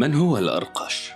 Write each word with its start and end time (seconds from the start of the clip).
من 0.00 0.14
هو 0.14 0.38
الأرقش؟ 0.38 1.12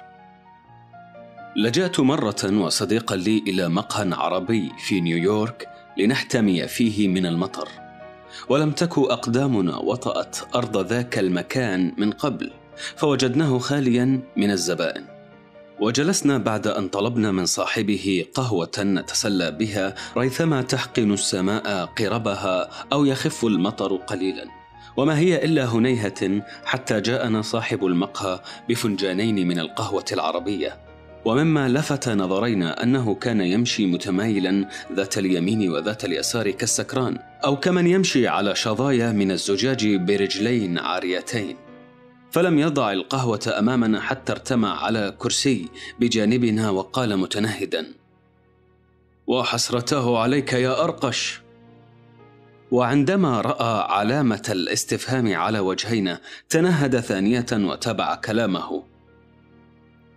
لجأت 1.57 2.01
مرة 2.01 2.61
وصديقا 2.61 3.17
لي 3.17 3.45
إلى 3.49 3.69
مقهى 3.69 4.11
عربي 4.13 4.73
في 4.79 5.01
نيويورك 5.01 5.69
لنحتمي 5.99 6.69
فيه 6.69 7.09
من 7.09 7.27
المطر 7.27 7.69
ولم 8.49 8.73
تك 8.73 8.99
أقدامنا 8.99 9.77
وطأت 9.77 10.37
أرض 10.55 10.87
ذاك 10.87 11.19
المكان 11.19 11.93
من 11.99 12.11
قبل 12.11 12.51
فوجدناه 12.97 13.59
خاليا 13.59 14.21
من 14.37 14.51
الزبائن 14.51 15.05
وجلسنا 15.81 16.39
بعد 16.39 16.67
أن 16.67 16.89
طلبنا 16.89 17.33
من 17.33 17.47
صاحبه 17.47 18.27
قهوة 18.35 18.73
نتسلى 18.79 19.51
بها 19.51 19.95
ريثما 20.17 20.63
تحقن 20.63 21.13
السماء 21.13 21.85
قربها 21.85 22.71
أو 22.93 23.05
يخف 23.05 23.45
المطر 23.45 23.97
قليلا 23.97 24.64
وما 24.97 25.19
هي 25.19 25.45
إلا 25.45 25.65
هنيهة 25.65 26.43
حتى 26.65 27.01
جاءنا 27.01 27.43
صاحب 27.43 27.87
المقهى 27.87 28.41
بفنجانين 28.69 29.49
من 29.49 29.59
القهوة 29.59 30.05
العربية. 30.13 30.77
ومما 31.25 31.69
لفت 31.69 32.09
نظرينا 32.09 32.83
أنه 32.83 33.15
كان 33.15 33.41
يمشي 33.41 33.87
متمايلا 33.87 34.69
ذات 34.93 35.19
اليمين 35.19 35.71
وذات 35.71 36.05
اليسار 36.05 36.51
كالسكران 36.51 37.19
أو 37.45 37.57
كمن 37.57 37.87
يمشي 37.87 38.29
على 38.29 38.55
شظايا 38.55 39.13
من 39.13 39.31
الزجاج 39.31 39.95
برجلين 39.97 40.79
عاريتين. 40.79 41.57
فلم 42.31 42.59
يضع 42.59 42.93
القهوة 42.93 43.55
أمامنا 43.59 44.01
حتى 44.01 44.33
ارتمى 44.33 44.69
على 44.69 45.15
كرسي 45.19 45.69
بجانبنا 46.01 46.71
وقال 46.71 47.17
متنهدا 47.17 47.87
وحسرته 49.27 50.19
عليك 50.19 50.53
يا 50.53 50.85
أرقش! 50.85 51.44
وعندما 52.75 53.41
رأى 53.41 53.93
علامة 53.93 54.43
الاستفهام 54.49 55.37
على 55.37 55.59
وجهينا 55.59 56.21
تنهد 56.49 57.01
ثانية 57.01 57.47
وتابع 57.53 58.15
كلامه. 58.15 58.85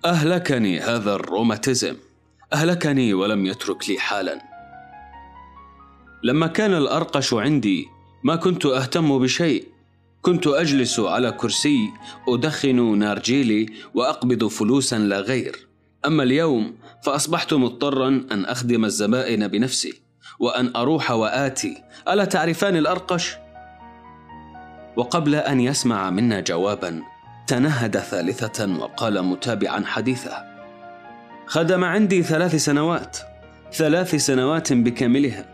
أهلكني 0.06 0.80
هذا 0.80 1.16
الروماتيزم. 1.16 1.96
أهلكني 2.54 3.14
ولم 3.14 3.46
يترك 3.46 3.90
لي 3.90 4.00
حالا. 4.00 4.42
لما 6.24 6.48
كان 6.48 6.74
الأرقش 6.74 7.34
عندي 7.34 7.86
ما 8.24 8.36
كنت 8.36 8.66
أهتم 8.66 9.20
بشيء. 9.20 9.68
كنت 10.22 10.48
أجلس 10.48 11.00
على 11.00 11.32
كرسي 11.32 11.90
أدخن 12.28 12.98
نارجيلي 12.98 13.66
وأقبض 13.94 14.48
فلوسا 14.48 14.98
لا 14.98 15.20
غير. 15.20 15.68
أما 16.06 16.24
اليوم 16.24 16.76
فأصبحت 17.04 17.54
مضطرا 17.54 18.08
أن 18.32 18.46
أخدم 18.46 18.86
الزبائن 18.86 19.48
بنفسي. 19.48 20.07
وأن 20.40 20.76
أروح 20.76 21.12
وآتي. 21.12 21.84
ألا 22.08 22.26
تعرفان 22.26 22.76
الأرقش؟ 22.76 23.38
وقبل 24.96 25.36
أن 25.36 25.60
يسمع 25.60 26.10
منا 26.10 26.40
جوابا 26.40 27.02
تنهد 27.48 27.98
ثالثة 27.98 28.80
وقال 28.80 29.22
متابعا 29.24 29.84
حديثه. 29.86 30.44
خدم 31.46 31.84
عندي 31.84 32.24
ثلاث 32.24 32.56
سنوات. 32.56 33.18
ثلاث 33.74 34.16
سنوات 34.16 34.74
بكاملها. 34.74 35.46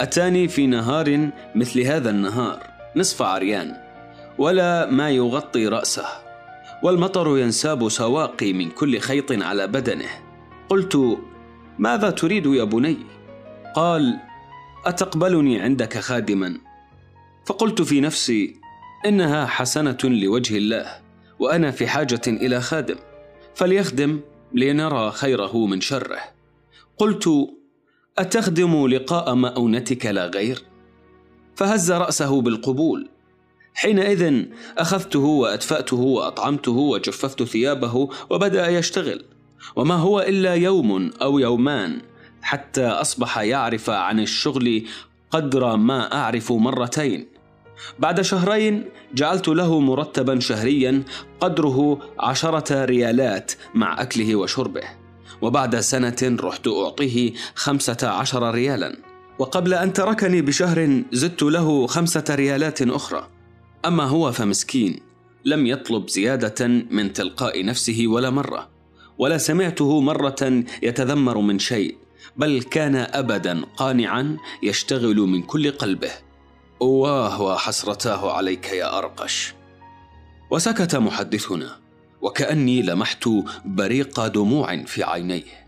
أتاني 0.00 0.48
في 0.48 0.66
نهار 0.66 1.30
مثل 1.54 1.80
هذا 1.80 2.10
النهار. 2.10 2.58
نصف 2.96 3.22
عريان. 3.22 3.76
ولا 4.38 4.90
ما 4.90 5.10
يغطي 5.10 5.68
رأسه. 5.68 6.06
والمطر 6.82 7.38
ينساب 7.38 7.88
سواقي 7.88 8.52
من 8.52 8.70
كل 8.70 8.98
خيط 8.98 9.32
على 9.32 9.66
بدنه. 9.66 10.08
قلت 10.68 11.18
ماذا 11.78 12.10
تريد 12.10 12.46
يا 12.46 12.64
بني؟ 12.64 12.96
قال 13.74 14.18
أتقبلني 14.86 15.60
عندك 15.60 15.98
خادما؟ 15.98 16.58
فقلت 17.46 17.82
في 17.82 18.00
نفسي 18.00 18.56
إنها 19.06 19.46
حسنة 19.46 19.98
لوجه 20.04 20.56
الله 20.56 20.86
وأنا 21.38 21.70
في 21.70 21.86
حاجة 21.86 22.20
إلى 22.26 22.60
خادم. 22.60 22.96
فليخدم 23.54 24.20
لنرى 24.54 25.10
خيره 25.10 25.66
من 25.66 25.80
شره. 25.80 26.18
قلت 26.98 27.28
أتخدم 28.18 28.86
لقاء 28.86 29.34
مؤونتك 29.34 30.06
لا 30.06 30.26
غير؟ 30.26 30.62
فهز 31.54 31.92
رأسه 31.92 32.40
بالقبول. 32.40 33.08
حينئذ 33.74 34.44
أخذته 34.78 35.24
وأدفأته 35.24 35.96
وأطعمته 35.96 36.72
وجففت 36.72 37.42
ثيابه 37.42 38.08
وبدأ 38.30 38.68
يشتغل. 38.68 39.24
وما 39.76 39.94
هو 39.94 40.20
إلا 40.20 40.54
يوم 40.54 41.10
أو 41.22 41.38
يومان 41.38 42.02
حتى 42.46 42.86
أصبح 42.86 43.38
يعرف 43.38 43.90
عن 43.90 44.20
الشغل 44.20 44.86
قدر 45.30 45.76
ما 45.76 46.14
أعرف 46.14 46.52
مرتين. 46.52 47.26
بعد 47.98 48.20
شهرين 48.20 48.84
جعلت 49.14 49.48
له 49.48 49.80
مرتبا 49.80 50.40
شهريا 50.40 51.02
قدره 51.40 51.98
عشرة 52.18 52.84
ريالات 52.84 53.52
مع 53.74 54.02
أكله 54.02 54.36
وشربه. 54.36 54.82
وبعد 55.42 55.80
سنة 55.80 56.36
رحت 56.40 56.68
أعطيه 56.68 57.32
خمسة 57.54 58.08
عشر 58.08 58.54
ريالا. 58.54 58.96
وقبل 59.38 59.74
أن 59.74 59.92
تركني 59.92 60.42
بشهر 60.42 61.02
زدت 61.12 61.42
له 61.42 61.86
خمسة 61.86 62.24
ريالات 62.30 62.82
أخرى. 62.82 63.28
أما 63.84 64.04
هو 64.04 64.32
فمسكين 64.32 65.00
لم 65.44 65.66
يطلب 65.66 66.08
زيادة 66.08 66.66
من 66.68 67.12
تلقاء 67.12 67.64
نفسه 67.64 68.04
ولا 68.06 68.30
مرة. 68.30 68.68
ولا 69.18 69.38
سمعته 69.38 70.00
مرة 70.00 70.64
يتذمر 70.82 71.38
من 71.38 71.58
شيء. 71.58 72.05
بل 72.38 72.62
كان 72.62 72.96
ابدا 72.96 73.64
قانعا 73.76 74.36
يشتغل 74.62 75.16
من 75.16 75.42
كل 75.42 75.70
قلبه. 75.70 76.10
واه 76.80 77.42
وحسرتاه 77.42 78.32
عليك 78.32 78.72
يا 78.72 78.98
أرقش. 78.98 79.54
وسكت 80.50 80.96
محدثنا 80.96 81.76
وكأني 82.22 82.82
لمحت 82.82 83.28
بريق 83.64 84.26
دموع 84.26 84.84
في 84.84 85.04
عينيه. 85.04 85.66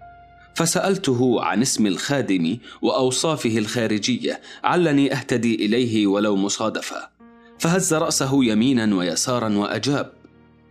فسألته 0.54 1.42
عن 1.42 1.62
اسم 1.62 1.86
الخادم 1.86 2.58
وأوصافه 2.82 3.58
الخارجية 3.58 4.40
علني 4.64 5.12
أهتدي 5.12 5.54
إليه 5.54 6.06
ولو 6.06 6.36
مصادفة. 6.36 7.08
فهز 7.58 7.94
رأسه 7.94 8.44
يمينا 8.44 8.96
ويسارا 8.96 9.58
وأجاب 9.58 10.12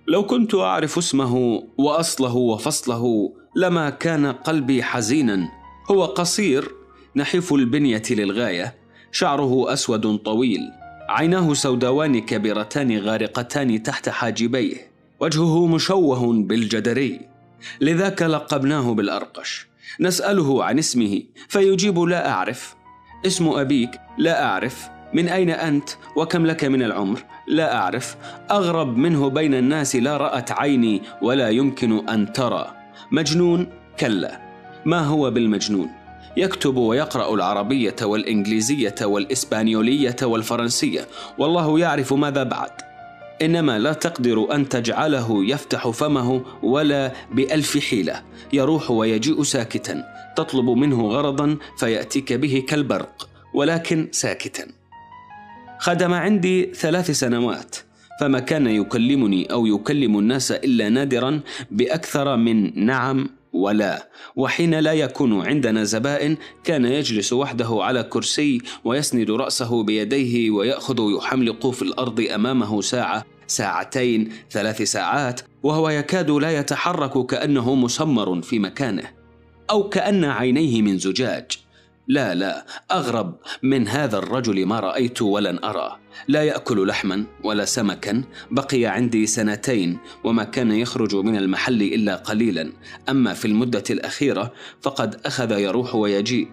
لو 0.07 0.25
كنت 0.25 0.55
أعرف 0.55 0.97
اسمه 0.97 1.63
وأصله 1.77 2.35
وفصله 2.35 3.33
لما 3.55 3.89
كان 3.89 4.25
قلبي 4.25 4.83
حزينا 4.83 5.49
هو 5.91 6.05
قصير 6.05 6.71
نحيف 7.15 7.53
البنية 7.53 8.03
للغاية 8.11 8.75
شعره 9.11 9.73
أسود 9.73 10.17
طويل 10.17 10.61
عيناه 11.09 11.53
سوداوان 11.53 12.21
كبيرتان 12.21 12.99
غارقتان 12.99 13.83
تحت 13.83 14.09
حاجبيه 14.09 14.91
وجهه 15.19 15.67
مشوه 15.67 16.33
بالجدري. 16.33 17.19
لذاك 17.81 18.21
لقبناه 18.21 18.93
بالأرقش. 18.93 19.67
نسأله 19.99 20.63
عن 20.63 20.79
اسمه 20.79 21.23
فيجيب 21.47 21.99
لا 21.99 22.29
أعرف. 22.29 22.75
اسم 23.25 23.47
أبيك 23.47 23.89
لا 24.17 24.43
أعرف. 24.43 24.87
من 25.13 25.27
أين 25.29 25.49
أنت؟ 25.49 25.89
وكم 26.15 26.45
لك 26.45 26.63
من 26.63 26.83
العمر؟ 26.83 27.23
لا 27.47 27.75
أعرف. 27.75 28.15
أغرب 28.51 28.97
منه 28.97 29.29
بين 29.29 29.53
الناس 29.53 29.95
لا 29.95 30.17
رأت 30.17 30.51
عيني 30.51 31.01
ولا 31.21 31.49
يمكن 31.49 32.09
أن 32.09 32.33
ترى. 32.33 32.75
مجنون 33.11 33.67
كلا. 33.99 34.46
ما 34.87 34.99
هو 34.99 35.31
بالمجنون؟ 35.31 35.89
يكتب 36.37 36.77
ويقرأ 36.77 37.33
العربية 37.33 37.95
والإنجليزية 38.01 38.95
والإسبانيولية 39.01 40.15
والفرنسية 40.21 41.07
والله 41.37 41.79
يعرف 41.79 42.13
ماذا 42.13 42.43
بعد. 42.43 42.69
إنما 43.41 43.79
لا 43.79 43.93
تقدر 43.93 44.55
أن 44.55 44.69
تجعله 44.69 45.45
يفتح 45.45 45.89
فمه 45.89 46.41
ولا 46.63 47.13
بألف 47.31 47.77
حيلة. 47.77 48.21
يروح 48.53 48.91
ويجيء 48.91 49.43
ساكتا. 49.43 50.03
تطلب 50.35 50.69
منه 50.69 51.07
غرضا 51.07 51.57
فيأتيك 51.79 52.33
به 52.33 52.63
كالبرق 52.67 53.29
ولكن 53.53 54.07
ساكتا. 54.11 54.67
خدم 55.79 56.13
عندي 56.13 56.73
ثلاث 56.73 57.11
سنوات 57.11 57.75
فما 58.19 58.39
كان 58.39 58.67
يكلمني 58.67 59.51
أو 59.51 59.65
يكلم 59.65 60.19
الناس 60.19 60.51
إلا 60.51 60.89
نادرا 60.89 61.39
بأكثر 61.71 62.37
من 62.37 62.85
نعم 62.85 63.29
ولا. 63.53 64.09
وحين 64.35 64.79
لا 64.79 64.93
يكون 64.93 65.47
عندنا 65.47 65.83
زبائن 65.83 66.37
كان 66.63 66.85
يجلس 66.85 67.33
وحده 67.33 67.69
على 67.71 68.03
كرسي 68.03 68.61
ويسند 68.83 69.31
رأسه 69.31 69.83
بيديه 69.83 70.51
ويأخذ 70.51 70.97
يحملق 71.17 71.69
في 71.69 71.81
الأرض 71.81 72.21
أمامه 72.21 72.81
ساعة 72.81 73.25
ساعتين 73.47 74.31
ثلاث 74.51 74.81
ساعات 74.81 75.41
وهو 75.63 75.89
يكاد 75.89 76.31
لا 76.31 76.59
يتحرك 76.59 77.25
كأنه 77.25 77.75
مسمر 77.75 78.41
في 78.41 78.59
مكانه 78.59 79.11
أو 79.69 79.89
كأن 79.89 80.25
عينيه 80.25 80.81
من 80.81 80.97
زجاج. 80.97 81.51
لا 82.07 82.35
لا 82.35 82.65
أغرب 82.91 83.35
من 83.63 83.87
هذا 83.87 84.17
الرجل 84.17 84.65
ما 84.65 84.79
رأيت 84.79 85.21
ولن 85.21 85.59
أرى. 85.63 85.99
لا 86.27 86.43
يأكل 86.43 86.87
لحما 86.87 87.25
ولا 87.43 87.65
سمكا 87.65 88.23
بقي 88.51 88.85
عندي 88.85 89.27
سنتين 89.27 89.97
وما 90.23 90.43
كان 90.43 90.71
يخرج 90.71 91.15
من 91.15 91.37
المحل 91.37 91.81
إلا 91.81 92.15
قليلا. 92.15 92.73
أما 93.09 93.33
في 93.33 93.45
المدة 93.45 93.83
الأخيرة 93.89 94.53
فقد 94.81 95.21
أخذ 95.25 95.59
يروح 95.59 95.95
ويجيء. 95.95 96.47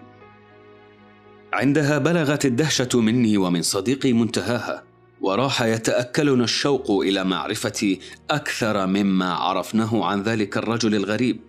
عندها 1.53 1.97
بلغت 1.97 2.45
الدهشة 2.45 2.89
مني 3.01 3.37
ومن 3.37 3.61
صديقي 3.61 4.13
منتهاها 4.13 4.83
وراح 5.21 5.61
يتاكلنا 5.61 6.43
الشوق 6.43 6.91
إلى 6.91 7.23
معرفة 7.23 7.97
أكثر 8.29 8.87
مما 8.87 9.33
عرفناه 9.33 10.05
عن 10.05 10.23
ذلك 10.23 10.57
الرجل 10.57 10.95
الغريب. 10.95 11.39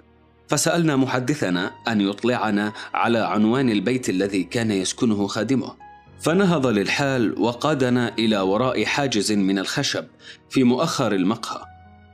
فسألنا 0.49 0.97
محدثنا 0.97 1.73
أن 1.89 2.01
يطلعنا 2.01 2.73
على 2.95 3.19
عنوان 3.19 3.71
البيت 3.71 4.09
الذي 4.09 4.45
كان 4.45 4.71
يسكنه 4.71 5.27
خادمه. 5.27 5.86
فنهض 6.21 6.67
للحال 6.67 7.39
وقادنا 7.39 8.15
إلى 8.19 8.39
وراء 8.39 8.85
حاجز 8.85 9.33
من 9.33 9.59
الخشب 9.59 10.05
في 10.51 10.65
مؤخر 10.65 11.13
المقهى 11.13 11.65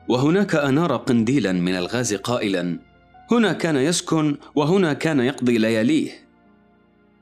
وهناك 0.08 0.54
أنار 0.54 0.96
قنديلا 0.96 1.52
من 1.52 1.74
الغاز 1.74 2.14
قائلا 2.14 2.78
هنا 3.30 3.52
كان 3.52 3.76
يسكن 3.76 4.36
وهنا 4.54 4.92
كان 4.92 5.20
يقضي 5.20 5.58
لياليه 5.58 6.22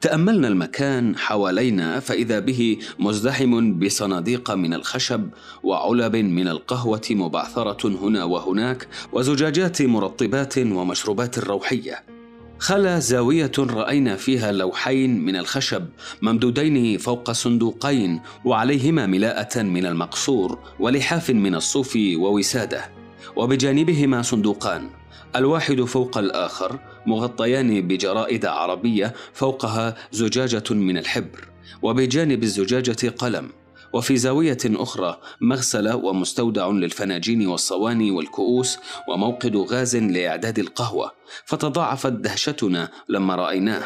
تأملنا 0.00 0.48
المكان 0.48 1.16
حوالينا 1.16 2.00
فإذا 2.00 2.38
به 2.38 2.78
مزدحم 2.98 3.78
بصناديق 3.78 4.50
من 4.50 4.74
الخشب 4.74 5.28
وعلب 5.62 6.16
من 6.16 6.48
القهوة 6.48 7.02
مبعثرة 7.10 7.88
هنا 7.88 8.24
وهناك 8.24 8.88
وزجاجات 9.12 9.82
مرطبات 9.82 10.58
ومشروبات 10.58 11.38
روحية. 11.38 12.19
خلا 12.60 12.98
زاوية 12.98 13.52
رأينا 13.58 14.16
فيها 14.16 14.52
لوحين 14.52 15.24
من 15.24 15.36
الخشب 15.36 15.84
ممدودين 16.22 16.98
فوق 16.98 17.30
صندوقين 17.30 18.20
وعليهما 18.44 19.06
ملاءة 19.06 19.62
من 19.62 19.86
المقصور 19.86 20.58
ولحاف 20.80 21.30
من 21.30 21.54
الصوف 21.54 21.98
ووسادة، 22.16 22.90
وبجانبهما 23.36 24.22
صندوقان 24.22 24.90
الواحد 25.36 25.80
فوق 25.80 26.18
الآخر 26.18 26.78
مغطيان 27.06 27.88
بجرائد 27.88 28.46
عربية 28.46 29.14
فوقها 29.32 29.94
زجاجة 30.12 30.74
من 30.74 30.98
الحبر 30.98 31.48
وبجانب 31.82 32.42
الزجاجة 32.42 33.08
قلم. 33.08 33.48
وفي 33.92 34.16
زاوية 34.16 34.58
أخرى 34.66 35.20
مغسلة 35.40 35.96
ومستودع 35.96 36.68
للفناجين 36.68 37.46
والصواني 37.46 38.10
والكؤوس 38.10 38.78
وموقد 39.08 39.56
غاز 39.56 39.96
لإعداد 39.96 40.58
القهوة 40.58 41.12
فتضاعفت 41.44 42.12
دهشتنا 42.12 42.88
لما 43.08 43.34
رأيناه. 43.34 43.82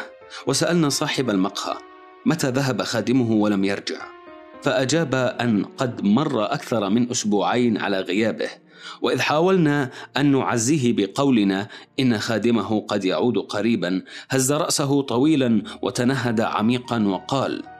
وسألنا 0.47 0.89
صاحب 0.89 1.29
المقهى 1.29 1.77
متى 2.25 2.49
ذهب 2.49 2.81
خادمه 2.81 3.31
ولم 3.31 3.63
يرجع؟ 3.63 4.01
فأجاب 4.61 5.15
أن 5.15 5.65
قد 5.65 6.03
مر 6.03 6.45
أكثر 6.45 6.89
من 6.89 7.11
أسبوعين 7.11 7.77
على 7.77 7.99
غيابه. 7.99 8.49
وإذ 9.01 9.19
حاولنا 9.19 9.91
أن 10.17 10.31
نعزيه 10.31 10.93
بقولنا 10.93 11.67
إن 11.99 12.19
خادمه 12.19 12.79
قد 12.79 13.05
يعود 13.05 13.37
قريبا 13.37 14.01
هز 14.29 14.51
رأسه 14.51 15.01
طويلا 15.01 15.61
وتنهد 15.81 16.41
عميقا 16.41 17.07
وقال 17.07 17.74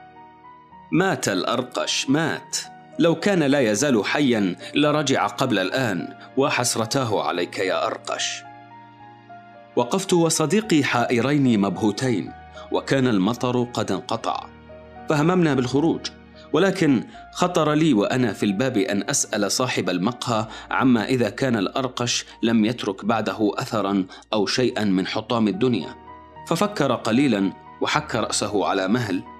مات 0.92 1.28
الأرقش 1.28 2.10
مات. 2.10 2.56
لو 2.98 3.14
كان 3.14 3.42
لا 3.42 3.60
يزال 3.60 4.04
حيا 4.04 4.56
لرجع 4.74 5.26
قبل 5.26 5.58
الآن 5.58 6.08
وحسرتاه 6.36 7.22
عليك 7.22 7.58
يا 7.58 7.86
أرقش. 7.86 8.42
وقفت 9.76 10.12
وصديقي 10.12 10.84
حائرين 10.84 11.60
مبهوتين 11.60 12.32
وكان 12.72 13.06
المطر 13.06 13.62
قد 13.62 13.92
انقطع. 13.92 14.46
فهممنا 15.08 15.54
بالخروج 15.54 16.00
ولكن 16.52 17.04
خطر 17.32 17.72
لي 17.72 17.94
وأنا 17.94 18.32
في 18.32 18.42
الباب 18.42 18.76
أن 18.76 19.10
أسأل 19.10 19.52
صاحب 19.52 19.90
المقهى 19.90 20.46
عما 20.70 21.04
إذا 21.04 21.30
كان 21.30 21.56
الأرقش 21.56 22.24
لم 22.42 22.64
يترك 22.64 23.04
بعده 23.04 23.52
اثرا 23.54 24.06
أو 24.32 24.46
شيئا 24.46 24.84
من 24.84 25.06
حطام 25.06 25.48
الدنيا. 25.48 25.94
ففكر 26.48 26.94
قليلا 26.94 27.52
وحك 27.80 28.14
رأسه 28.14 28.66
على 28.66 28.88
مهل 28.88 29.35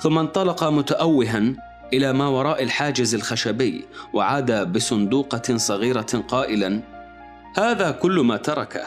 ثم 0.00 0.18
انطلق 0.18 0.64
متاوها 0.64 1.54
إلى 1.92 2.12
ما 2.12 2.28
وراء 2.28 2.62
الحاجز 2.62 3.14
الخشبي 3.14 3.84
وعاد 4.12 4.72
بصندوقة 4.72 5.56
صغيرة 5.56 6.24
قائلا 6.28 6.80
هذا 7.56 7.90
كل 7.90 8.20
ما 8.20 8.36
تركه. 8.36 8.84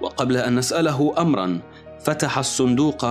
وقبل 0.00 0.36
أن 0.36 0.54
نسأله 0.54 1.14
امرا 1.18 1.60
فتح 2.00 2.38
الصندوق 2.38 3.06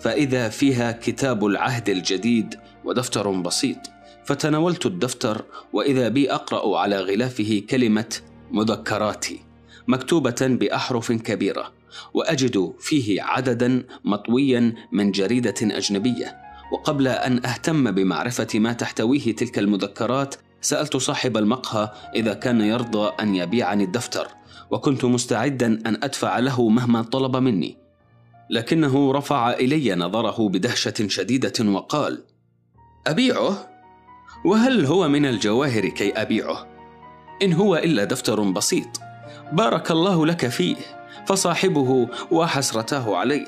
فإذا 0.00 0.48
فيها 0.48 0.92
كتاب 0.92 1.46
العهد 1.46 1.88
الجديد 1.88 2.54
ودفتر 2.84 3.30
بسيط. 3.30 3.78
فتناولت 4.24 4.86
الدفتر 4.86 5.44
وإذا 5.72 6.08
بي 6.08 6.32
أقرأ 6.32 6.78
على 6.78 7.00
غلافه 7.00 7.62
كلمة 7.70 8.16
مذكراتي 8.50 9.40
مكتوبة 9.88 10.36
بأحرف 10.40 11.12
كبيرة 11.12 11.72
وأجد 12.14 12.72
فيه 12.80 13.22
عددا 13.22 13.84
مطويا 14.04 14.74
من 14.92 15.10
جريدة 15.10 15.54
أجنبية. 15.62 16.47
وقبل 16.72 17.08
أن 17.08 17.46
أهتم 17.46 17.90
بمعرفة 17.90 18.48
ما 18.54 18.72
تحتويه 18.72 19.34
تلك 19.36 19.58
المذكرات 19.58 20.34
سألت 20.60 20.96
صاحب 20.96 21.36
المقهى 21.36 21.90
إذا 22.14 22.34
كان 22.34 22.60
يرضى 22.60 23.12
أن 23.20 23.34
يبيعني 23.34 23.84
الدفتر 23.84 24.28
وكنت 24.70 25.04
مستعدا 25.04 25.66
أن 25.66 25.98
أدفع 26.02 26.38
له 26.38 26.68
مهما 26.68 27.02
طلب 27.02 27.36
مني 27.36 27.76
لكنه 28.50 29.12
رفع 29.12 29.50
إلي 29.50 29.94
نظره 29.94 30.48
بدهشة 30.48 31.08
شديدة 31.08 31.70
وقال 31.70 32.24
أبيعه؟ 33.06 33.68
وهل 34.44 34.86
هو 34.86 35.08
من 35.08 35.26
الجواهر 35.26 35.88
كي 35.88 36.12
أبيعه؟ 36.12 36.66
إن 37.42 37.52
هو 37.52 37.76
إلا 37.76 38.04
دفتر 38.04 38.42
بسيط 38.42 39.00
بارك 39.52 39.90
الله 39.90 40.26
لك 40.26 40.48
فيه 40.48 40.76
فصاحبه 41.26 42.08
وحسرتاه 42.30 43.16
عليه 43.16 43.46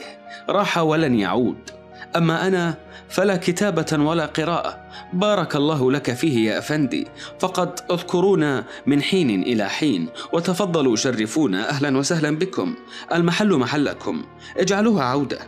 راح 0.48 0.78
ولن 0.78 1.18
يعود 1.18 1.79
أما 2.16 2.46
أنا 2.46 2.74
فلا 3.08 3.36
كتابة 3.36 4.04
ولا 4.04 4.26
قراءة. 4.26 4.80
بارك 5.12 5.56
الله 5.56 5.92
لك 5.92 6.12
فيه 6.12 6.50
يا 6.50 6.58
أفندي. 6.58 7.06
فقد 7.38 7.80
اذكرونا 7.90 8.64
من 8.86 9.02
حين 9.02 9.42
إلى 9.42 9.68
حين 9.68 10.08
وتفضلوا 10.32 10.96
شرفونا 10.96 11.68
أهلا 11.68 11.98
وسهلا 11.98 12.36
بكم. 12.38 12.74
المحل 13.12 13.58
محلكم. 13.58 14.24
اجعلوها 14.56 15.04
عودة. 15.04 15.38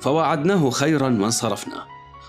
فوعدناه 0.00 0.70
خيرا 0.70 1.18
وانصرفنا. 1.20 1.84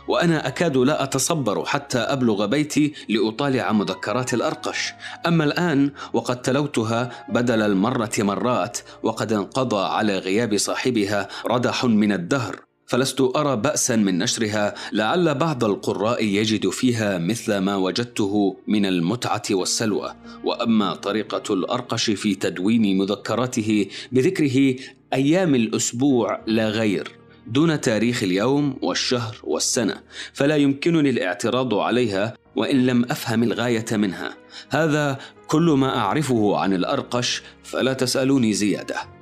وأنا 0.07 0.47
أكاد 0.47 0.77
لا 0.77 1.03
أتصبر 1.03 1.65
حتى 1.65 1.97
أبلغ 1.97 2.45
بيتي 2.45 2.93
لأطالع 3.09 3.71
مذكرات 3.71 4.33
الأرقش. 4.33 4.93
أما 5.27 5.43
الآن 5.43 5.91
وقد 6.13 6.41
تلوتها 6.41 7.09
بدل 7.29 7.61
المرة 7.61 8.11
مرات 8.19 8.77
وقد 9.03 9.33
انقضى 9.33 9.85
على 9.85 10.17
غياب 10.17 10.57
صاحبها 10.57 11.27
ردح 11.45 11.85
من 11.85 12.11
الدهر. 12.11 12.64
فلست 12.85 13.21
أرى 13.21 13.55
بأسا 13.55 13.95
من 13.95 14.17
نشرها 14.17 14.73
لعل 14.91 15.35
بعض 15.35 15.63
القراء 15.63 16.23
يجد 16.23 16.69
فيها 16.69 17.17
مثل 17.17 17.57
ما 17.57 17.75
وجدته 17.75 18.55
من 18.67 18.85
المتعة 18.85 19.43
والسلوى. 19.51 20.15
وأما 20.43 20.95
طريقة 20.95 21.53
الأرقش 21.53 22.09
في 22.09 22.35
تدوين 22.35 22.97
مذكراته 22.97 23.87
بذكره 24.11 24.75
أيام 25.13 25.55
الأسبوع 25.55 26.41
لا 26.47 26.69
غير. 26.69 27.11
دون 27.47 27.81
تاريخ 27.81 28.23
اليوم 28.23 28.77
والشهر 28.81 29.37
والسنة 29.43 30.01
فلا 30.33 30.55
يمكنني 30.55 31.09
الاعتراض 31.09 31.73
عليها 31.73 32.33
وإن 32.55 32.85
لم 32.85 33.03
أفهم 33.03 33.43
الغاية 33.43 33.85
منها. 33.91 34.37
هذا 34.69 35.17
كل 35.47 35.63
ما 35.63 35.97
أعرفه 35.97 36.57
عن 36.57 36.73
الأرقش 36.73 37.41
فلا 37.63 37.93
تسألوني 37.93 38.53
زيادة. 38.53 39.14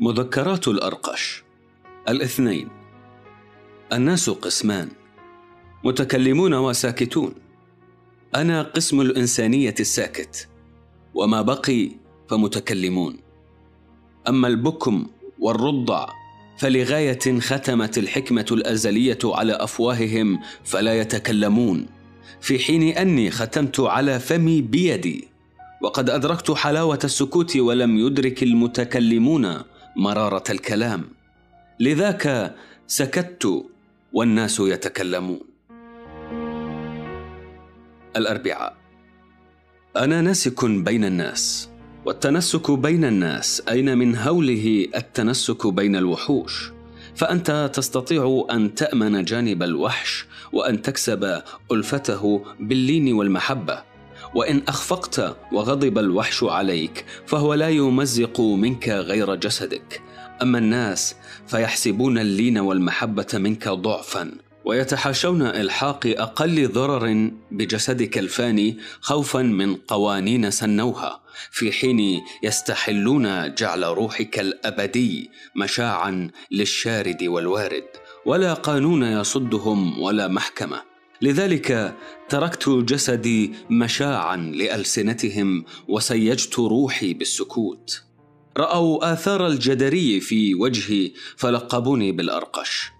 مذكرات 0.00 0.68
الأرقش. 0.68 1.42
الاثنين. 2.08 2.68
الناس 3.92 4.30
قسمان 4.30 4.88
متكلمون 5.84 6.54
وساكتون. 6.54 7.34
أنا 8.34 8.62
قسم 8.62 9.00
الإنسانية 9.00 9.74
الساكت 9.80 10.48
وما 11.14 11.42
بقي 11.42 11.90
فمتكلمون. 12.28 13.16
أما 14.28 14.48
البكم 14.48 15.06
والرضع 15.38 16.06
فلغاية 16.58 17.40
ختمت 17.40 17.98
الحكمة 17.98 18.46
الأزلية 18.50 19.18
على 19.24 19.52
أفواههم 19.52 20.40
فلا 20.64 21.00
يتكلمون. 21.00 21.86
في 22.40 22.58
حين 22.58 22.82
أني 22.82 23.30
ختمت 23.30 23.80
على 23.80 24.20
فمي 24.20 24.60
بيدي 24.60 25.28
وقد 25.82 26.10
أدركت 26.10 26.50
حلاوة 26.50 26.98
السكوت 27.04 27.56
ولم 27.56 27.98
يدرك 27.98 28.42
المتكلمون. 28.42 29.62
مرارة 29.98 30.44
الكلام. 30.50 31.04
لذاك 31.80 32.54
سكت 32.86 33.64
والناس 34.12 34.60
يتكلمون. 34.60 35.40
الأربعاء. 38.16 38.76
أنا 39.96 40.20
ناسك 40.20 40.64
بين 40.64 41.04
الناس 41.04 41.70
والتنسك 42.04 42.70
بين 42.70 43.04
الناس 43.04 43.62
أين 43.68 43.98
من 43.98 44.16
هوله 44.16 44.86
التنسك 44.96 45.66
بين 45.66 45.96
الوحوش. 45.96 46.72
فأنت 47.14 47.70
تستطيع 47.74 48.46
أن 48.50 48.74
تأمن 48.74 49.24
جانب 49.24 49.62
الوحش 49.62 50.26
وأن 50.52 50.82
تكسب 50.82 51.42
ألفته 51.72 52.44
باللين 52.60 53.12
والمحبة. 53.12 53.87
وإن 54.34 54.62
أخفقت 54.68 55.36
وغضب 55.52 55.98
الوحش 55.98 56.44
عليك 56.44 57.04
فهو 57.26 57.54
لا 57.54 57.68
يمزق 57.68 58.40
منك 58.40 58.88
غير 58.88 59.34
جسدك. 59.34 60.02
أما 60.42 60.58
الناس 60.58 61.14
فيحسبون 61.46 62.18
اللين 62.18 62.58
والمحبة 62.58 63.26
منك 63.34 63.68
ضعفا 63.68 64.30
ويتحاشون 64.64 65.42
إلحاق 65.42 66.06
أقل 66.06 66.68
ضرر 66.68 67.30
بجسدك 67.50 68.18
الفاني 68.18 68.78
خوفا 69.00 69.42
من 69.42 69.74
قوانين 69.74 70.50
سنوها 70.50 71.20
في 71.50 71.72
حين 71.72 72.20
يستحلون 72.42 73.54
جعل 73.54 73.84
روحك 73.84 74.38
الأبدي 74.38 75.30
مشاعا 75.56 76.30
للشارد 76.50 77.22
والوارد. 77.22 77.84
ولا 78.26 78.54
قانون 78.54 79.02
يصدهم 79.02 79.98
ولا 79.98 80.28
محكمة. 80.28 80.87
لذلك 81.22 81.94
تركت 82.28 82.68
جسدي 82.68 83.52
مشاعا 83.70 84.36
لألسنتهم 84.36 85.64
وسيجت 85.88 86.58
روحي 86.58 87.14
بالسكوت. 87.14 88.02
رأوا 88.56 89.12
آثار 89.12 89.46
الجدري 89.46 90.20
في 90.20 90.54
وجهي 90.54 91.12
فلقبوني 91.36 92.12
بالأرقش. 92.12 92.90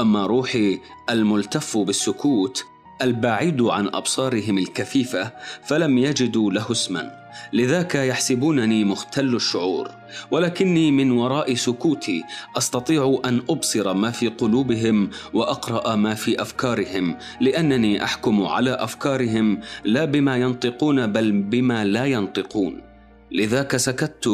أما 0.00 0.26
روحي 0.26 0.78
الملتف 1.10 1.76
بالسكوت 1.76 2.64
البعيد 3.02 3.62
عن 3.62 3.88
أبصارهم 3.88 4.58
الكثيفة 4.58 5.32
فلم 5.68 5.98
يجدوا 5.98 6.52
له 6.52 6.72
اسما. 6.72 7.27
لذاك 7.52 7.94
يحسبونني 7.94 8.84
مختل 8.84 9.34
الشعور 9.34 9.90
ولكني 10.30 10.90
من 10.90 11.10
وراء 11.10 11.54
سكوتي 11.54 12.24
أستطيع 12.56 13.20
أن 13.24 13.42
أبصر 13.50 13.94
ما 13.94 14.10
في 14.10 14.28
قلوبهم 14.28 15.10
وأقرأ 15.34 15.96
ما 15.96 16.14
في 16.14 16.42
أفكارهم 16.42 17.16
لأنني 17.40 18.04
أحكم 18.04 18.42
على 18.42 18.70
أفكارهم 18.70 19.60
لا 19.84 20.04
بما 20.04 20.36
ينطقون 20.36 21.06
بل 21.06 21.32
بما 21.32 21.84
لا 21.84 22.04
ينطقون. 22.04 22.82
لذاك 23.32 23.76
سكت 23.76 24.28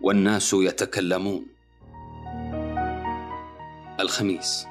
والناس 0.00 0.52
يتكلمون. 0.52 1.46
الخميس. 4.00 4.66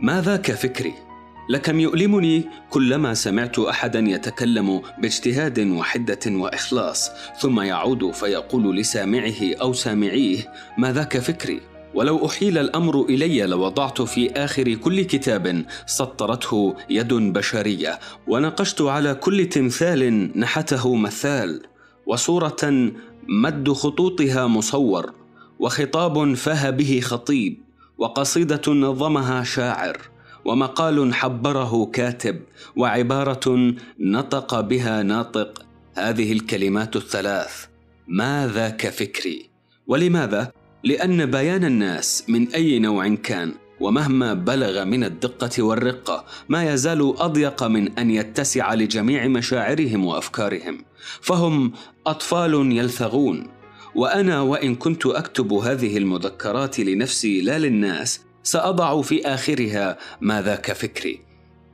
ما 0.00 0.20
ذاك 0.20 0.52
فكري؟ 0.52 1.07
لكم 1.48 1.80
يؤلمني 1.80 2.44
كلما 2.70 3.14
سمعت 3.14 3.58
أحدا 3.58 3.98
يتكلم 3.98 4.82
باجتهاد 4.98 5.60
وحدة 5.60 6.18
وإخلاص 6.26 7.10
ثم 7.40 7.60
يعود 7.60 8.10
فيقول 8.10 8.76
لسامعه 8.76 9.54
أو 9.60 9.72
سامعيه 9.72 10.52
ما 10.78 10.92
ذاك 10.92 11.18
فكري 11.18 11.60
ولو 11.94 12.26
أحيل 12.26 12.58
الأمر 12.58 13.02
إلي 13.02 13.46
لوضعت 13.46 14.02
في 14.02 14.30
آخر 14.30 14.74
كل 14.74 15.02
كتاب 15.02 15.64
سطرته 15.86 16.76
يد 16.90 17.14
بشرية 17.14 17.98
ونقشت 18.26 18.82
على 18.82 19.14
كل 19.14 19.46
تمثال 19.46 20.30
نحته 20.38 20.94
مثال 20.94 21.62
وصورة 22.06 22.90
مد 23.28 23.72
خطوطها 23.72 24.46
مصور 24.46 25.12
وخطاب 25.58 26.34
فه 26.34 26.70
به 26.70 27.00
خطيب 27.00 27.58
وقصيدة 27.98 28.72
نظمها 28.72 29.44
شاعر. 29.44 30.17
ومقال 30.48 31.14
حبره 31.14 31.90
كاتب 31.92 32.40
وعبارة 32.76 33.74
نطق 34.00 34.60
بها 34.60 35.02
ناطق 35.02 35.62
هذه 35.94 36.32
الكلمات 36.32 36.96
الثلاث 36.96 37.66
ما 38.06 38.50
ذاك 38.54 38.88
فكري 38.88 39.50
ولماذا؟ 39.86 40.52
لأن 40.84 41.26
بيان 41.26 41.64
الناس 41.64 42.24
من 42.28 42.48
أي 42.48 42.78
نوع 42.78 43.08
كان 43.08 43.54
ومهما 43.80 44.34
بلغ 44.34 44.84
من 44.84 45.04
الدقة 45.04 45.62
والرقة 45.62 46.24
ما 46.48 46.72
يزال 46.72 47.14
أضيق 47.18 47.62
من 47.62 47.98
أن 47.98 48.10
يتسع 48.10 48.74
لجميع 48.74 49.26
مشاعرهم 49.26 50.04
وأفكارهم 50.04 50.84
فهم 51.20 51.72
أطفال 52.06 52.54
يلثغون. 52.72 53.46
وأنا 53.94 54.40
وإن 54.40 54.74
كنت 54.74 55.06
أكتب 55.06 55.52
هذه 55.52 55.98
المذكرات 55.98 56.80
لنفسي 56.80 57.40
لا 57.40 57.58
للناس 57.58 58.20
سأضع 58.48 59.02
في 59.02 59.26
آخرها 59.26 59.98
ما 60.20 60.42
ذاك 60.42 60.72
فكري. 60.72 61.20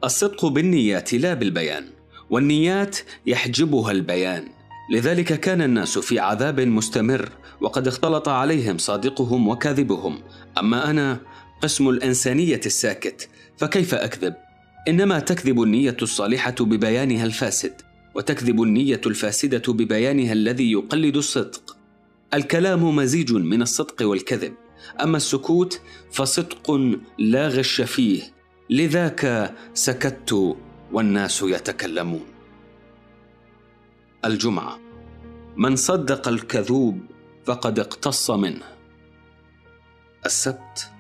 الصدق 0.05 0.47
بالنيات 0.47 1.15
لا 1.15 1.35
بالبيان 1.35 1.85
والنيات 2.31 2.99
يحجبها 3.27 3.91
البيان. 3.91 4.49
لذلك 4.91 5.41
كان 5.41 5.63
الناس 5.63 5.99
في 5.99 6.19
عذاب 6.19 6.61
مستمر 6.61 7.29
وقد 7.61 7.89
اختلط 7.89 8.29
عليهم 8.29 8.79
صادقهم 8.79 9.49
وكاذبهم. 9.49 10.19
أما 10.59 10.91
أنا 10.91 11.21
قسم 11.63 11.89
الإنسانية 11.89 12.61
الساكت 12.67 13.29
فكيف 13.57 13.95
أكذب؟ 13.95 14.35
إنما 14.89 15.19
تكذب 15.19 15.63
النية 15.63 15.97
الصالحة 16.03 16.55
ببيانها 16.61 17.25
الفاسد 17.25 17.73
وتكذب 18.15 18.63
النية 18.63 19.01
الفاسدة 19.07 19.73
ببيانها 19.73 20.33
الذي 20.33 20.73
يقلد 20.73 21.17
الصدق. 21.17 21.77
الكلام 22.35 22.97
مزيج 22.97 23.33
من 23.33 23.63
الصدق 23.63 24.07
والكذب. 24.09 24.64
أما 25.03 25.17
السكوت 25.17 25.81
فصدق 26.13 26.71
لا 27.19 27.49
غش 27.49 27.81
فيه 27.81 28.23
لذاك 28.71 29.55
سكت 29.75 30.57
والناس 30.93 31.43
يتكلمون. 31.43 32.27
الجمعة 34.25 34.79
من 35.57 35.77
صدق 35.77 36.29
الكذوب 36.29 37.01
فقد 37.45 37.79
اقتص 37.79 38.31
منه. 38.31 38.65
السبت 40.27 40.91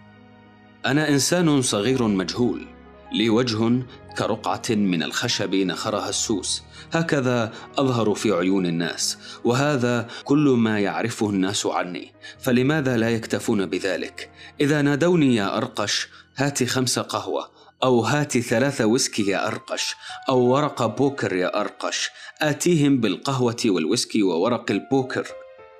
أنا 0.86 1.08
إنسان 1.08 1.62
صغير 1.62 2.02
مجهول. 2.02 2.73
لي 3.14 3.30
وجه 3.30 3.82
كرقعة 4.18 4.62
من 4.70 5.02
الخشب 5.02 5.54
نخرها 5.54 6.08
السوس. 6.08 6.62
هكذا 6.92 7.52
أظهر 7.78 8.14
في 8.14 8.32
عيون 8.32 8.66
الناس 8.66 9.18
وهذا 9.44 10.08
كل 10.24 10.54
ما 10.58 10.80
يعرفه 10.80 11.30
الناس 11.30 11.66
عني. 11.66 12.14
فلماذا 12.38 12.96
لا 12.96 13.10
يكتفون 13.10 13.66
بذلك؟ 13.66 14.30
إذا 14.60 14.82
نادوني 14.82 15.34
يا 15.34 15.56
أرقش 15.56 16.08
هات 16.36 16.64
خمس 16.64 16.98
قهوة 16.98 17.50
أو 17.84 18.00
هات 18.00 18.38
ثلاثة 18.38 18.86
ويسكي 18.86 19.30
يا 19.30 19.46
أرقش 19.48 19.96
أو 20.28 20.38
ورق 20.38 20.86
بوكر 20.86 21.36
يا 21.36 21.60
أرقش. 21.60 22.10
آتيهم 22.40 23.00
بالقهوة 23.00 23.62
والويسكي 23.66 24.22
وورق 24.22 24.70
البوكر. 24.70 25.26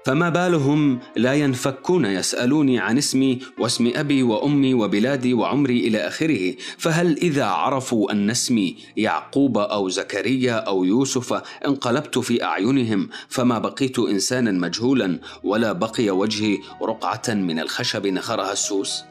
فما 0.05 0.29
بالهم 0.29 1.01
لا 1.17 1.35
ينفكون 1.35 2.05
يسألوني 2.05 2.79
عن 2.79 2.99
اسمي 2.99 3.39
واسم 3.59 3.93
أبي 3.97 4.23
وأمي 4.23 4.75
وبلادي 4.75 5.35
وعمري 5.35 5.89
إلى 5.89 5.99
آخره. 5.99 6.55
فهل 6.79 7.17
إذا 7.17 7.45
عرفوا 7.45 8.13
أن 8.13 8.31
اسمي 8.31 8.77
يعقوب 8.97 9.59
أو 9.59 9.89
زكريا 9.89 10.55
أو 10.55 10.85
يوسف 10.85 11.43
انقلبت 11.67 12.19
في 12.19 12.45
أعينهم 12.45 13.09
فما 13.29 13.59
بقيت 13.59 13.99
إنسانا 13.99 14.51
مجهولا 14.51 15.21
ولا 15.45 15.73
بقي 15.73 16.11
وجهي 16.11 16.59
رقعة 16.83 17.35
من 17.35 17.59
الخشب 17.59 18.07
نخرها 18.07 18.53
السوس. 18.53 19.03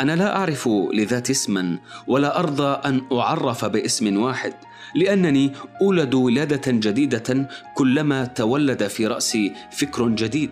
أنا 0.00 0.16
لا 0.16 0.36
أعرف 0.36 0.68
لذات 0.92 1.30
اسما 1.30 1.78
ولا 2.06 2.38
أرضى 2.38 2.88
أن 2.88 3.02
أعرف 3.12 3.64
باسم 3.64 4.16
واحد. 4.22 4.54
لأنني 4.94 5.52
أولد 5.80 6.14
ولادة 6.14 6.62
جديدة 6.66 7.48
كلما 7.74 8.24
تولد 8.24 8.86
في 8.86 9.06
رأسي 9.06 9.52
فكر 9.72 10.08
جديد 10.08 10.50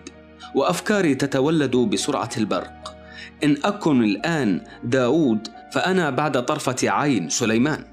وأفكاري 0.55 1.15
تتولد 1.15 1.75
بسرعة 1.75 2.29
البرق. 2.37 2.95
إن 3.43 3.57
أكن 3.63 4.03
الآن 4.03 4.61
داود 4.83 5.47
فأنا 5.73 6.09
بعد 6.09 6.45
طرفة 6.45 6.75
عين 6.83 7.29
سليمان. 7.29 7.85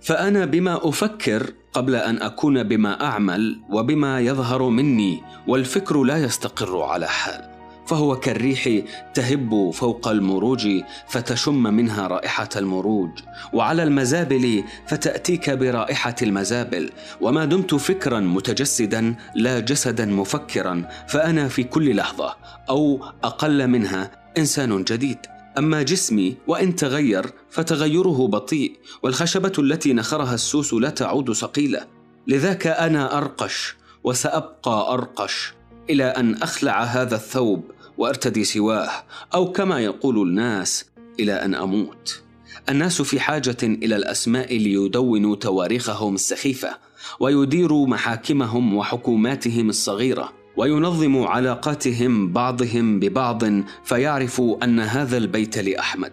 فأنا 0.00 0.44
بما 0.44 0.88
أفكر 0.88 1.52
قبل 1.72 1.94
أن 1.94 2.22
أكون 2.22 2.62
بما 2.62 3.04
أعمل 3.04 3.60
وبما 3.70 4.20
يظهر 4.20 4.68
مني 4.68 5.22
والفكر 5.46 6.02
لا 6.02 6.16
يستقر 6.16 6.82
على 6.82 7.06
حال. 7.06 7.47
فهو 7.88 8.16
كالريح 8.16 8.82
تهب 9.14 9.70
فوق 9.70 10.08
المروج 10.08 10.68
فتشم 11.08 11.62
منها 11.62 12.06
رائحة 12.06 12.48
المروج. 12.56 13.10
وعلى 13.52 13.82
المزابل 13.82 14.64
فتأتيك 14.86 15.50
برائحة 15.50 16.14
المزابل. 16.22 16.90
وما 17.20 17.44
دمت 17.44 17.74
فكرا 17.74 18.20
متجسدا 18.20 19.14
لا 19.34 19.60
جسدا 19.60 20.06
مفكرا 20.06 20.88
فأنا 21.08 21.48
في 21.48 21.64
كل 21.64 21.96
لحظة 21.96 22.36
أو 22.70 23.04
أقل 23.24 23.66
منها 23.66 24.10
إنسان 24.38 24.84
جديد. 24.84 25.18
أما 25.58 25.82
جسمي 25.82 26.36
وإن 26.46 26.76
تغير 26.76 27.26
فتغيره 27.50 28.28
بطيء 28.28 28.72
والخشبة 29.02 29.52
التي 29.58 29.92
نخرها 29.92 30.34
السوس 30.34 30.74
لا 30.74 30.90
تعود 30.90 31.30
صقيله 31.30 31.86
لذاك 32.26 32.66
أنا 32.66 33.18
أرقش 33.18 33.76
وسأبقى 34.04 34.94
أرقش 34.94 35.54
إلى 35.90 36.04
أن 36.04 36.34
أخلع 36.42 36.82
هذا 36.82 37.14
الثوب 37.14 37.64
وأرتدي 37.98 38.44
سواه 38.44 38.90
أو 39.34 39.52
كما 39.52 39.80
يقول 39.80 40.22
الناس 40.28 40.84
إلى 41.20 41.32
أن 41.32 41.54
أموت. 41.54 42.22
الناس 42.68 43.02
في 43.02 43.20
حاجة 43.20 43.56
إلى 43.62 43.96
الأسماء 43.96 44.56
ليدونوا 44.56 45.36
تواريخهم 45.36 46.14
السخيفة 46.14 46.76
ويديروا 47.20 47.86
محاكمهم 47.86 48.74
وحكوماتهم 48.74 49.68
الصغيرة 49.68 50.32
وينظموا 50.56 51.28
علاقاتهم 51.28 52.32
بعضهم 52.32 53.00
ببعض 53.00 53.42
فيعرفوا 53.84 54.64
أن 54.64 54.80
هذا 54.80 55.16
البيت 55.16 55.58
لأحمد 55.58 56.12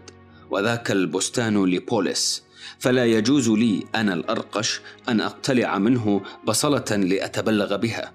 وذاك 0.52 0.92
البستان 0.92 1.66
لبوليس. 1.66 2.44
فلا 2.80 3.06
يجوز 3.06 3.50
لي 3.50 3.84
أنا 3.96 4.14
الأرقش 4.14 4.82
أن 5.10 5.22
أقتلع 5.22 5.78
منه 5.78 6.22
بصلة 6.48 6.96
لأتبلغ 6.96 7.76
بها. 7.76 8.12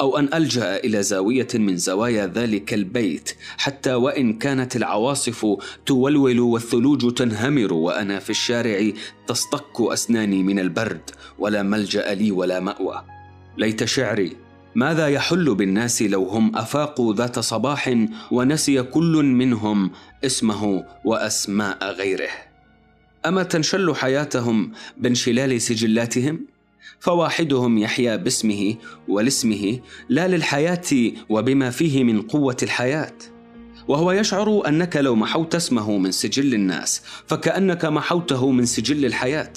أو 0.00 0.18
أن 0.18 0.34
ألجأ 0.34 0.76
إلى 0.76 1.02
زاوية 1.02 1.48
من 1.54 1.76
زوايا 1.76 2.26
ذلك 2.26 2.74
البيت 2.74 3.30
حتى 3.58 3.94
وإن 3.94 4.32
كانت 4.32 4.76
العواصف 4.76 5.46
تولول 5.86 6.40
والثلوج 6.40 7.14
تنهمر 7.14 7.72
وأنا 7.72 8.18
في 8.18 8.30
الشارع 8.30 8.90
تصطك 9.26 9.80
أسناني 9.80 10.42
من 10.42 10.58
البرد 10.58 11.10
ولا 11.38 11.62
ملجأ 11.62 12.14
لي 12.14 12.32
ولا 12.32 12.60
مأوى. 12.60 13.04
ليت 13.58 13.84
شعري 13.84 14.36
ماذا 14.74 15.08
يحل 15.08 15.54
بالناس 15.54 16.02
لو 16.02 16.24
هم 16.24 16.56
أفاقوا 16.56 17.14
ذات 17.14 17.38
صباح 17.38 18.06
ونسي 18.30 18.82
كل 18.82 19.22
منهم 19.22 19.90
اسمه 20.24 20.84
وأسماء 21.04 21.92
غيره؟ 21.92 22.30
أما 23.26 23.42
تنشل 23.42 23.94
حياتهم 23.94 24.72
بانشلال 24.96 25.60
سجلاتهم؟ 25.60 26.40
فواحدهم 27.00 27.78
يحيا 27.78 28.16
باسمه 28.16 28.76
ولاسمه 29.08 29.80
لا 30.08 30.28
للحياة 30.28 31.12
وبما 31.28 31.70
فيه 31.70 32.04
من 32.04 32.22
قوة 32.22 32.56
الحياة. 32.62 33.14
وهو 33.88 34.12
يشعر 34.12 34.68
أنك 34.68 34.96
لو 34.96 35.14
محوت 35.14 35.54
اسمه 35.54 35.98
من 35.98 36.12
سجل 36.12 36.54
الناس 36.54 37.02
فكأنك 37.26 37.84
محوته 37.84 38.50
من 38.50 38.66
سجل 38.66 39.04
الحياة. 39.04 39.52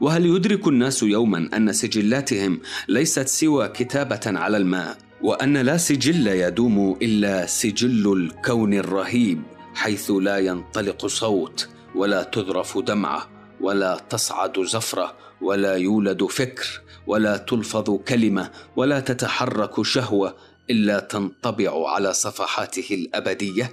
وهل 0.00 0.26
يدرك 0.26 0.68
الناس 0.68 1.02
يوما 1.02 1.48
أن 1.56 1.72
سجلاتهم 1.72 2.60
ليست 2.88 3.28
سوى 3.28 3.68
كتابة 3.68 4.20
على 4.26 4.56
الماء 4.56 4.98
وأن 5.22 5.56
لا 5.56 5.76
سجل 5.76 6.26
يدوم 6.26 6.96
إلا 7.02 7.46
سجل 7.46 8.12
الكون 8.12 8.74
الرهيب 8.74 9.42
حيث 9.74 10.10
لا 10.10 10.38
ينطلق 10.38 11.06
صوت 11.06 11.68
ولا 11.94 12.22
تذرف 12.22 12.78
دمعة 12.78 13.28
ولا 13.60 14.00
تصعد 14.10 14.60
زفرة 14.60 15.14
ولا 15.40 15.76
يولد 15.76 16.24
فكر 16.24 16.80
ولا 17.06 17.36
تلفظ 17.36 17.90
كلمة 17.90 18.50
ولا 18.76 19.00
تتحرك 19.00 19.82
شهوة 19.82 20.36
إلا 20.70 21.00
تنطبع 21.00 21.90
على 21.90 22.12
صفحاته 22.12 22.86
الأبدية. 22.90 23.72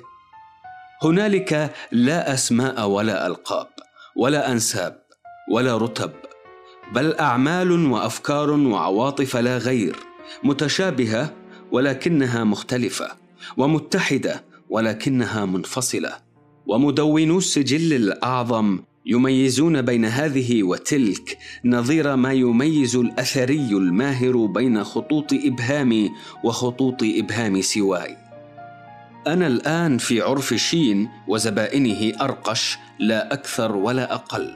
هنالك 1.03 1.73
لا 1.91 2.33
أسماء 2.33 2.87
ولا 2.87 3.27
ألقاب 3.27 3.67
ولا 4.15 4.51
أنساب 4.51 5.03
ولا 5.51 5.77
رتب 5.77 6.11
بل 6.93 7.15
أعمال 7.15 7.91
وأفكار 7.91 8.51
وعواطف 8.51 9.37
لا 9.37 9.57
غير 9.57 9.95
متشابهة 10.43 11.33
ولكنها 11.71 12.43
مختلفة 12.43 13.11
ومتحدة 13.57 14.43
ولكنها 14.69 15.45
منفصلة 15.45 16.11
ومدونو 16.67 17.37
السجل 17.37 17.93
الأعظم 17.93 18.79
يميزون 19.05 19.81
بين 19.81 20.05
هذه 20.05 20.63
وتلك. 20.63 21.37
نظير 21.65 22.15
ما 22.15 22.33
يميز 22.33 22.95
الأثري 22.95 23.69
الماهر 23.71 24.45
بين 24.45 24.83
خطوط 24.83 25.33
ابهامي 25.33 26.11
وخطوط 26.43 27.03
إبهام 27.03 27.61
سواي. 27.61 28.17
أنا 29.27 29.47
الآن 29.47 29.97
في 29.97 30.21
عرف 30.21 30.53
شين 30.53 31.09
وزبائنه 31.27 32.21
أرقش 32.21 32.77
لا 32.99 33.33
أكثر 33.33 33.75
ولا 33.75 34.13
أقل. 34.13 34.55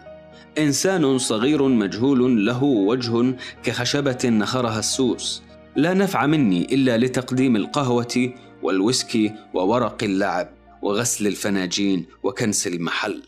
إنسان 0.58 1.18
صغير 1.18 1.68
مجهول 1.68 2.46
له 2.46 2.64
وجه 2.64 3.36
كخشبة 3.64 4.20
نخرها 4.26 4.80
السوس. 4.80 5.44
لا 5.76 5.94
نفع 5.94 6.26
مني 6.26 6.74
إلا 6.74 6.98
لتقديم 6.98 7.56
القهوة 7.56 8.34
والويسكي 8.64 9.34
وورق 9.54 10.04
اللعب 10.04 10.50
وغسل 10.82 11.28
الفناجين 11.28 12.06
وكنس 12.24 12.68
المحل. 12.68 13.24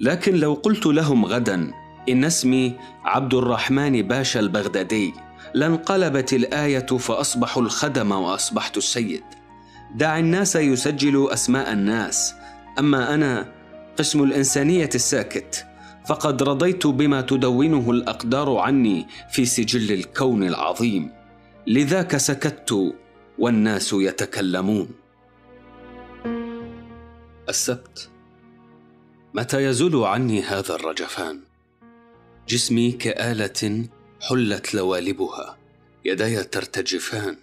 لكن 0.00 0.36
لو 0.36 0.54
قلت 0.54 0.86
لهم 0.86 1.24
غدا 1.24 1.70
إن 2.08 2.24
اسمي 2.24 2.76
عبد 3.04 3.34
الرحمن 3.34 4.02
باشا 4.02 4.40
البغدادي 4.40 5.14
لانقلبت 5.54 6.32
الآية 6.32 6.86
فأصبحوا 6.86 7.62
الخدم 7.62 8.12
وأصبحت 8.12 8.76
السيد. 8.76 9.22
دع 9.94 10.18
الناس 10.18 10.56
يسجلوا 10.56 11.32
أسماء 11.32 11.72
الناس. 11.72 12.34
أما 12.78 13.14
أنا 13.14 13.52
قسم 13.98 14.22
الإنسانية 14.22 14.90
الساكت 14.94 15.66
فقد 16.06 16.42
رضيت 16.42 16.86
بما 16.86 17.20
تدونه 17.20 17.90
الأقدار 17.90 18.56
عني 18.56 19.06
في 19.30 19.44
سجل 19.44 19.92
الكون 19.92 20.42
العظيم. 20.44 21.10
لذاك 21.66 22.16
سكت 22.16 22.94
والناس 23.38 23.92
يتكلمون. 23.92 24.88
السبت 27.48 28.10
متى 29.38 29.64
يزول 29.64 30.04
عني 30.04 30.42
هذا 30.42 30.74
الرجفان؟ 30.74 31.40
جسمي 32.48 32.92
كآلة 32.92 33.88
حلت 34.20 34.74
لوالبها. 34.74 35.56
يداي 36.04 36.44
ترتجفان. 36.44 37.36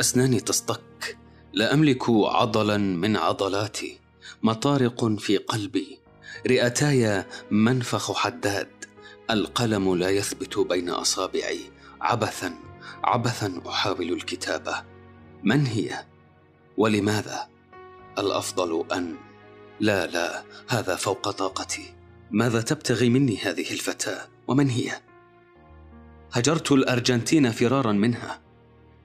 اسناني 0.00 0.40
تصطك. 0.40 1.18
لا 1.52 1.74
أملك 1.74 2.10
عضلا 2.10 2.76
من 2.76 3.16
عضلاتي. 3.16 3.98
مطارق 4.42 5.04
في 5.18 5.36
قلبي. 5.36 5.98
رئتاي 6.46 7.24
منفخ 7.50 8.12
حداد. 8.12 8.84
القلم 9.30 9.94
لا 9.94 10.10
يثبت 10.10 10.58
بين 10.58 10.88
أصابعي. 10.88 11.60
عبثا. 12.00 12.54
عبثا 13.04 13.62
أحاول 13.68 14.12
الكتابة. 14.12 14.84
من 15.44 15.66
هي؟ 15.66 16.04
ولماذا؟ 16.76 17.48
الأفضل 18.18 18.86
أن 18.92 19.16
لا 19.80 20.06
لا 20.06 20.44
هذا 20.68 20.96
فوق 20.96 21.30
طاقتي. 21.30 21.94
ماذا 22.30 22.60
تبتغي 22.60 23.08
مني 23.08 23.38
هذه 23.38 23.70
الفتاة؟ 23.70 24.28
ومن 24.48 24.70
هي؟ 24.70 24.92
هجرت 26.32 26.72
الأرجنتين 26.72 27.50
فرارا 27.50 27.92
منها 27.92 28.40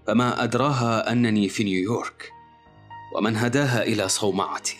فما 0.07 0.43
أدراها 0.43 1.11
أنني 1.11 1.49
في 1.49 1.63
نيويورك 1.63 2.31
ومن 3.15 3.35
هداها 3.35 3.83
إلى 3.83 4.09
صومعتي. 4.09 4.77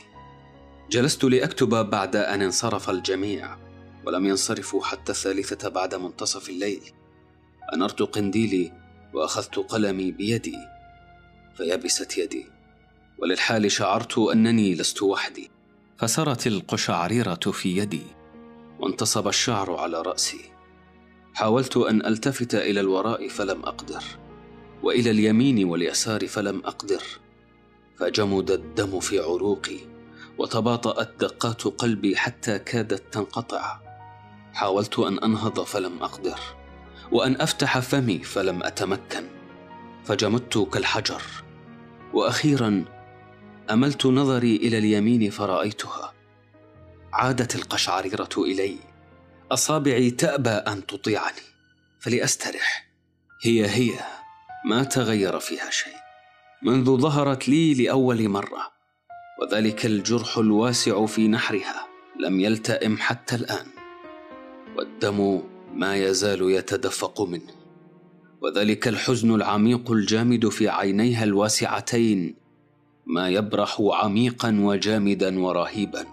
جلست 0.90 1.24
لأكتب 1.24 1.90
بعد 1.90 2.16
أن 2.16 2.42
انصرف 2.42 2.90
الجميع 2.90 3.58
ولم 4.06 4.26
ينصرفوا 4.26 4.84
حتى 4.84 5.12
الثالثة 5.12 5.70
بعد 5.70 5.96
منتصف 5.96 6.50
الليل. 6.50 6.82
أنرت 7.74 8.02
قنديلي 8.02 8.72
وأخذت 9.14 9.60
قلمي 9.60 10.12
بيدي 10.12 10.58
فيبست 11.58 12.18
يدي 12.18 12.46
وللحال 13.18 13.72
شعرت 13.72 14.18
أنني 14.18 14.76
لست 14.76 15.04
وحدي. 15.04 15.51
فسرت 16.02 16.48
القشعريرة 16.48 17.36
في 17.36 17.78
يدي 17.78 18.04
وانتصب 18.80 19.28
الشعر 19.28 19.76
على 19.76 20.02
رأسي. 20.02 20.52
حاولت 21.34 21.78
أن 21.78 22.06
ألتفت 22.06 22.56
إلى 22.56 22.80
الوراء 22.80 23.28
فلم 23.28 23.64
أقدر 23.64 24.04
وإلى 24.84 25.12
اليمين 25.12 25.66
واليسار 25.66 26.28
فلم 26.28 26.62
أقدر. 26.66 27.04
فجمد 28.00 28.52
الدم 28.52 29.00
في 29.00 29.20
عروقي 29.20 29.78
وتباطأت 30.38 31.12
دقات 31.20 31.64
قلبي 31.64 32.16
حتى 32.16 32.60
كادت 32.60 33.14
تنقطع. 33.14 33.80
حاولت 34.54 35.00
أن 35.00 35.20
أنهض 35.20 35.60
فلم 35.60 36.04
أقدر 36.04 36.40
وأن 37.12 37.42
أفتح 37.42 37.80
فمي 37.80 38.20
فلم 38.20 38.64
أتمكن. 38.64 39.24
فجمدت 40.06 40.58
كالحجر 40.58 41.22
وأخيرا 42.14 42.86
أملت 43.74 44.06
نظري 44.06 44.56
إلى 44.56 44.78
اليمين 44.78 45.30
فرأيتها. 45.30 46.14
عادت 47.14 47.56
القشعريرة 47.56 48.30
إلي. 48.38 48.76
أصابعي 49.52 50.12
تأبى 50.12 50.50
أن 50.50 50.86
تطيعني. 50.86 51.42
فلأسترح. 52.00 52.88
هي 53.44 53.66
هي. 53.66 53.92
ما 54.66 54.84
تغير 54.84 55.40
فيها 55.40 55.70
شيء. 55.70 55.94
منذ 56.64 56.98
ظهرت 56.98 57.50
لي 57.50 57.74
لأول 57.74 58.30
مرة. 58.30 58.72
وذلك 59.42 59.86
الجرح 59.86 60.38
الواسع 60.38 61.06
في 61.06 61.28
نحرها. 61.28 61.88
لم 62.20 62.40
يلتئم 62.40 62.98
حتى 62.98 63.36
الآن. 63.36 63.68
والدم 64.78 65.42
ما 65.74 65.96
يزال 65.96 66.52
يتدفق 66.52 67.22
منه 67.22 67.54
وذلك 68.42 68.88
الحزن 68.88 69.36
العميق 69.36 69.92
الجامد 69.92 70.50
في 70.50 70.70
عينيها 70.70 71.24
الواسعتين. 71.24 72.41
ما 73.06 73.30
يبرح 73.30 73.82
عميقا 73.92 74.58
وجامدا 74.60 75.40
ورهيبا. 75.40 76.06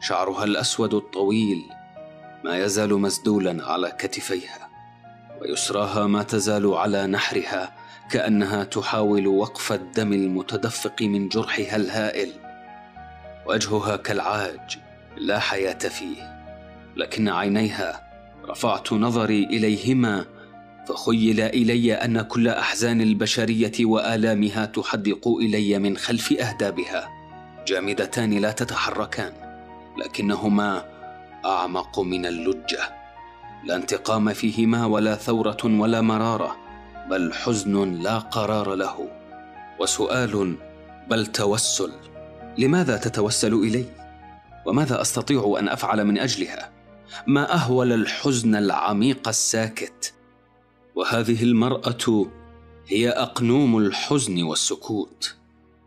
شعرها 0.00 0.44
الأسود 0.44 0.94
الطويل 0.94 1.62
ما 2.44 2.58
يزال 2.58 2.94
مسدولا 3.00 3.66
على 3.66 3.90
كتفيها 3.98 4.68
ويسراها 5.40 6.06
ما 6.06 6.22
تزال 6.22 6.74
على 6.74 7.06
نحرها 7.06 7.76
كأنها 8.10 8.64
تحاول 8.64 9.26
وقف 9.26 9.72
الدم 9.72 10.12
المتدفق 10.12 11.02
من 11.02 11.28
جرحها 11.28 11.76
الهائل. 11.76 12.32
وجهها 13.46 13.96
كالعاج 13.96 14.78
لا 15.16 15.38
حياة 15.38 15.78
فيه 15.78 16.44
لكن 16.96 17.28
عينيها 17.28 18.04
رفعت 18.48 18.92
نظري 18.92 19.44
إليهما 19.44 20.24
فخيل 20.88 21.40
إلي 21.40 21.94
أن 21.94 22.22
كل 22.22 22.48
أحزان 22.48 23.00
البشرية 23.00 23.72
وآلامها 23.80 24.66
تحدق 24.66 25.28
إلي 25.28 25.78
من 25.78 25.96
خلف 25.96 26.32
أهدابها. 26.32 27.08
جامدتان 27.66 28.30
لا 28.32 28.50
تتحركان 28.50 29.32
لكنهما 29.98 30.84
أعمق 31.44 32.00
من 32.00 32.26
اللجة. 32.26 32.80
لا 33.64 33.76
انتقام 33.76 34.32
فيهما 34.32 34.86
ولا 34.86 35.14
ثورة 35.14 35.58
ولا 35.64 36.00
مرارة 36.00 36.56
بل 37.10 37.32
حزن 37.32 38.02
لا 38.02 38.18
قرار 38.18 38.74
له. 38.74 39.08
وسؤال 39.80 40.56
بل 41.10 41.26
توسل. 41.26 41.92
لماذا 42.58 42.96
تتوسل 42.96 43.54
إلي؟ 43.54 43.84
وماذا 44.66 45.00
أستطيع 45.00 45.56
أن 45.58 45.68
أفعل 45.68 46.04
من 46.04 46.18
أجلها؟ 46.18 46.70
ما 47.26 47.54
أهول 47.54 47.92
الحزن 47.92 48.54
العميق 48.54 49.28
الساكت؟ 49.28 50.14
وهذه 50.94 51.42
المرأة 51.42 52.26
هي 52.88 53.10
أقنوم 53.10 53.78
الحزن 53.78 54.42
والسكوت. 54.42 55.34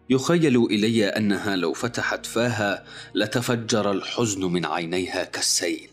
يخيل 0.10 0.65
إلي 0.65 1.06
أنها 1.06 1.56
لو 1.56 1.74
فتحت 1.74 2.26
فاها 2.26 2.86
لتفجر 3.15 3.91
الحزن 3.91 4.46
من 4.46 4.65
عينيها 4.65 5.24
كالسيل. 5.24 5.89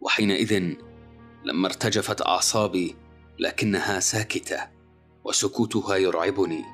وحينئذ 0.00 0.72
لما 1.44 1.66
ارتجفت 1.66 2.22
أعصابي 2.22 2.96
لكنها 3.38 4.00
ساكتة 4.00 4.58
وسكوتها 5.24 5.96
يرعبني. 5.96 6.64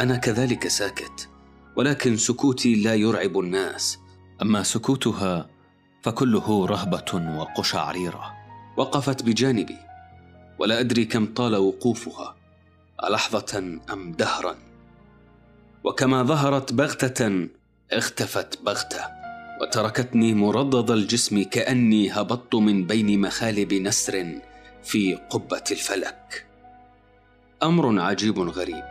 أنا 0.00 0.16
كذلك 0.16 0.68
ساكت 0.68 1.28
ولكن 1.76 2.16
سكوتي 2.16 2.74
لا 2.74 2.94
يرعب 2.94 3.38
الناس. 3.38 3.98
أما 4.42 4.62
سكوتها 4.62 5.50
فكله 6.02 6.66
رهبة 6.66 7.38
وقشعريرة. 7.38 8.34
وقفت 8.76 9.22
بجانبي 9.22 9.87
ولا 10.58 10.80
أدري 10.80 11.04
كم 11.04 11.26
طال 11.26 11.56
وقوفها 11.56 12.36
لحظه 13.10 13.78
أم 13.92 14.12
دهرا؟ 14.12 14.56
وكما 15.84 16.22
ظهرت 16.22 16.72
بغتة 16.72 17.48
اختفت 17.92 18.62
بغتة 18.62 19.00
وتركتني 19.62 20.34
مردد 20.34 20.90
الجسم 20.90 21.42
كأني 21.42 22.10
هبطت 22.10 22.54
من 22.54 22.86
بين 22.86 23.20
مخالب 23.20 23.74
نسر 23.74 24.40
في 24.82 25.14
قبة 25.14 25.64
الفلك. 25.70 26.46
أمر 27.62 28.00
عجيب 28.00 28.38
غريب. 28.38 28.84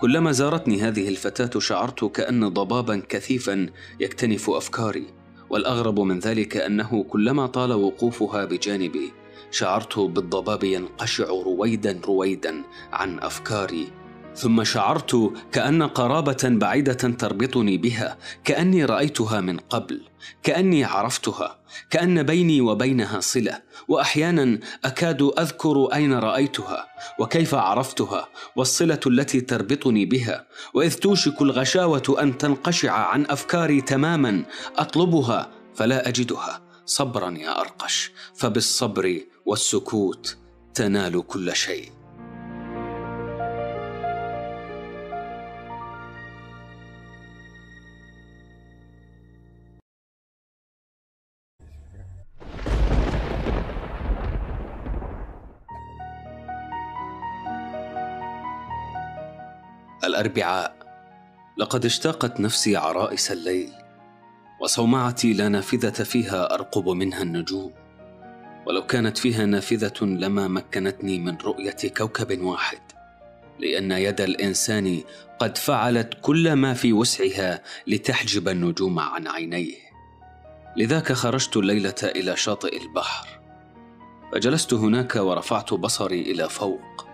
كلما 0.00 0.32
زارتني 0.32 0.80
هذه 0.82 1.08
الفتاة 1.08 1.60
شعرت 1.60 2.04
كأن 2.04 2.48
ضبابا 2.48 3.02
كثيفا 3.08 3.66
يكتنف 4.00 4.50
أفكاري 4.50 5.06
والأغرب 5.50 6.00
من 6.00 6.18
ذلك 6.18 6.56
أنه 6.56 7.02
كلما 7.02 7.46
طال 7.46 7.72
وقوفها 7.72 8.44
بجانبي 8.44 9.12
شعرت 9.50 9.98
بالضباب 9.98 10.64
ينقشع 10.64 11.24
رويدا 11.24 12.00
رويدا 12.06 12.62
عن 12.92 13.18
أفكاري 13.18 13.88
ثم 14.38 14.64
شعرت 14.64 15.32
كأن 15.52 15.82
قرابة 15.82 16.38
بعيدة 16.44 16.92
تربطني 16.92 17.78
بها 17.78 18.18
كأني 18.44 18.84
رأيتها 18.84 19.40
من 19.40 19.58
قبل 19.58 20.00
كأني 20.42 20.84
عرفتها 20.84 21.58
كأن 21.90 22.22
بيني 22.22 22.60
وبينها 22.60 23.20
صلة 23.20 23.62
وأحيانا 23.88 24.60
أكاد 24.84 25.22
أذكر 25.38 25.88
أين 25.94 26.14
رأيتها 26.14 26.86
وكيف 27.18 27.54
عرفتها 27.54 28.28
والصلة 28.56 29.00
التي 29.06 29.40
تربطني 29.40 30.06
بها 30.06 30.46
وإذ 30.74 30.94
توشك 30.94 31.42
الغشاوة 31.42 32.16
أن 32.20 32.38
تنقشع 32.38 32.92
عن 32.92 33.26
أفكاري 33.30 33.80
تماما 33.80 34.44
أطلبها 34.76 35.50
فلا 35.74 36.08
أجدها 36.08 36.68
صبرا 36.86 37.30
يا 37.30 37.60
أرقش 37.60 38.12
فبالصبر 38.34 39.20
والسكوت 39.48 40.38
تنال 40.74 41.26
كل 41.26 41.56
شيء. 41.56 41.92
الأربعاء. 60.04 60.78
لقد 61.58 61.84
اشتاقت 61.84 62.40
نفسي 62.40 62.76
عرائس 62.76 63.32
الليل 63.32 63.72
وصومعتي 64.60 65.32
لا 65.32 65.48
نافذة 65.48 66.04
فيها 66.04 66.54
أرقب 66.54 66.88
منها 66.88 67.22
النجوم. 67.22 67.87
ولو 68.68 68.86
كانت 68.86 69.18
فيها 69.18 69.46
نافذة 69.46 70.04
لما 70.04 70.48
مكنتني 70.48 71.18
من 71.18 71.36
رؤية 71.36 71.76
كوكب 71.96 72.40
واحد. 72.40 72.78
لأن 73.58 73.92
يد 73.92 74.20
الإنسان 74.20 75.00
قد 75.38 75.58
فعلت 75.58 76.14
كل 76.22 76.52
ما 76.52 76.74
في 76.74 76.92
وسعها 76.92 77.62
لتحجب 77.86 78.48
النجوم 78.48 78.98
عن 78.98 79.28
عينيه. 79.28 79.74
لذاك 80.76 81.12
خرجت 81.12 81.56
الليلة 81.56 81.94
إلى 82.02 82.36
شاطئ 82.36 82.82
البحر. 82.82 83.28
فجلست 84.32 84.74
هناك 84.74 85.16
ورفعت 85.16 85.74
بصري 85.74 86.20
إلى 86.20 86.48
فوق. 86.48 87.06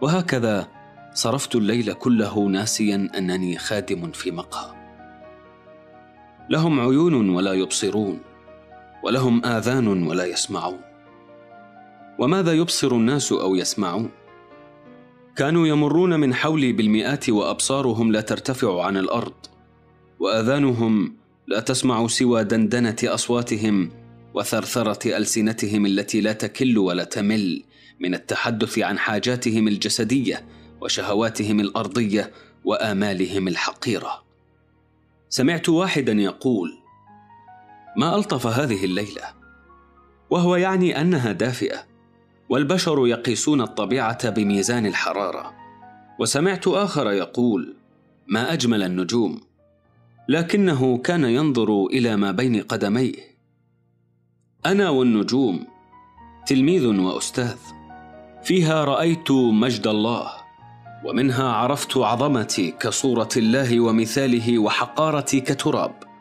وهكذا 0.00 0.68
صرفت 1.14 1.56
الليل 1.56 1.92
كله 1.92 2.40
ناسيا 2.40 3.08
أنني 3.18 3.58
خادم 3.58 4.12
في 4.12 4.30
مقهى. 4.30 4.74
لهم 6.50 6.80
عيون 6.80 7.30
ولا 7.30 7.52
يبصرون. 7.52 8.33
ولهم 9.04 9.44
آذان 9.44 10.06
ولا 10.06 10.24
يسمعون. 10.24 10.80
وماذا 12.18 12.52
يبصر 12.52 12.92
الناس 12.92 13.32
أو 13.32 13.54
يسمعون؟ 13.54 14.10
كانوا 15.36 15.66
يمرون 15.66 16.20
من 16.20 16.34
حولي 16.34 16.72
بالمئات 16.72 17.30
وأبصارهم 17.30 18.12
لا 18.12 18.20
ترتفع 18.20 18.84
عن 18.84 18.96
الأرض 18.96 19.34
وآذانهم 20.20 21.16
لا 21.46 21.60
تسمع 21.60 22.06
سوى 22.06 22.44
دندنة 22.44 22.96
أصواتهم 23.04 23.90
وثرثرة 24.34 25.16
ألسنتهم 25.16 25.86
التي 25.86 26.20
لا 26.20 26.32
تكل 26.32 26.78
ولا 26.78 27.04
تمل 27.04 27.62
من 28.00 28.14
التحدث 28.14 28.78
عن 28.78 28.98
حاجاتهم 28.98 29.68
الجسدية 29.68 30.46
وشهواتهم 30.80 31.60
الأرضية 31.60 32.32
وآمالهم 32.64 33.48
الحقيرة. 33.48 34.24
سمعت 35.28 35.68
واحدا 35.68 36.12
يقول 36.12 36.83
ما 37.96 38.16
ألطف 38.16 38.46
هذه 38.46 38.84
الليلة 38.84 39.22
وهو 40.30 40.56
يعني 40.56 41.00
أنها 41.00 41.32
دافئة 41.32 41.94
والبشر 42.48 43.06
يقيسون 43.06 43.60
الطبيعة 43.60 44.30
بميزان 44.30 44.86
الحرارة. 44.86 45.52
وسمعت 46.18 46.68
آخر 46.68 47.10
يقول 47.10 47.74
ما 48.26 48.52
أجمل 48.52 48.82
النجوم 48.82 49.40
لكنه 50.28 50.98
كان 50.98 51.24
ينظر 51.24 51.86
إلى 51.86 52.16
ما 52.16 52.30
بين 52.30 52.62
قدميه. 52.62 53.14
أنا 54.66 54.90
والنجوم 54.90 55.66
تلميذ 56.46 56.86
وأستاذ 56.86 57.56
فيها 58.42 58.84
رأيت 58.84 59.30
مجد 59.30 59.86
الله 59.86 60.30
ومنها 61.04 61.48
عرفت 61.48 61.96
عظمتي 61.96 62.70
كصورة 62.70 63.28
الله 63.36 63.80
ومثاله 63.80 64.58
وحقارتي 64.58 65.40
كتراب. 65.40 66.13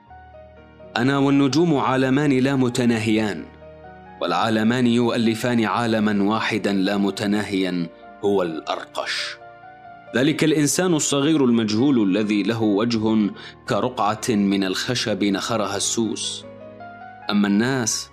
أنا 0.97 1.17
والنجوم 1.17 1.77
عالمان 1.77 2.31
لا 2.31 2.55
متناهيان 2.55 3.45
والعالمان 4.21 4.87
يؤلفان 4.87 5.65
عالما 5.65 6.23
واحدا 6.23 6.73
لا 6.73 6.97
متناهيا 6.97 7.87
هو 8.25 8.41
الأرقش. 8.41 9.37
ذلك 10.15 10.43
الإنسان 10.43 10.93
الصغير 10.93 11.45
المجهول 11.45 12.09
الذي 12.09 12.43
له 12.43 12.61
وجه 12.61 13.31
كرقعة 13.69 14.29
من 14.29 14.63
الخشب 14.63 15.23
نخرها 15.23 15.77
السوس. 15.77 16.45
أما 17.29 17.47
الناس 17.47 18.09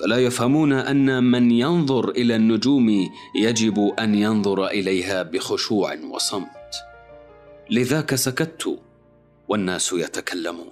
فلا 0.00 0.16
يفهمون 0.16 0.72
أن 0.72 1.24
من 1.24 1.50
ينظر 1.50 2.08
إلى 2.08 2.36
النجوم 2.36 3.08
يجب 3.36 3.92
أن 3.98 4.14
ينظر 4.14 4.66
إليها 4.66 5.22
بخشوع 5.22 5.96
وصمت. 6.10 6.74
لذاك 7.70 8.14
سكت 8.14 8.78
والناس 9.48 9.92
يتكلمون. 9.92 10.71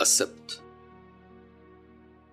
السبت. 0.00 0.62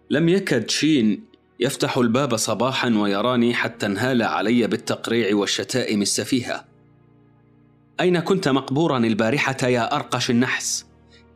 لم 0.10 0.30
يكد 0.30 0.70
شين 0.70 1.26
يفتح 1.60 1.98
الباب 1.98 2.36
صباحا 2.36 2.90
ويراني 2.90 3.54
حتى 3.54 3.86
انهال 3.86 4.22
علي 4.22 4.68
بالتقريع 4.68 5.36
والشتائم 5.36 6.02
السفيهة. 6.02 6.66
أين 8.00 8.20
كنت 8.20 8.48
مقبورا 8.48 8.98
البارحة 8.98 9.58
يا 9.64 9.96
أرقش 9.96 10.30
النحس؟ 10.30 10.86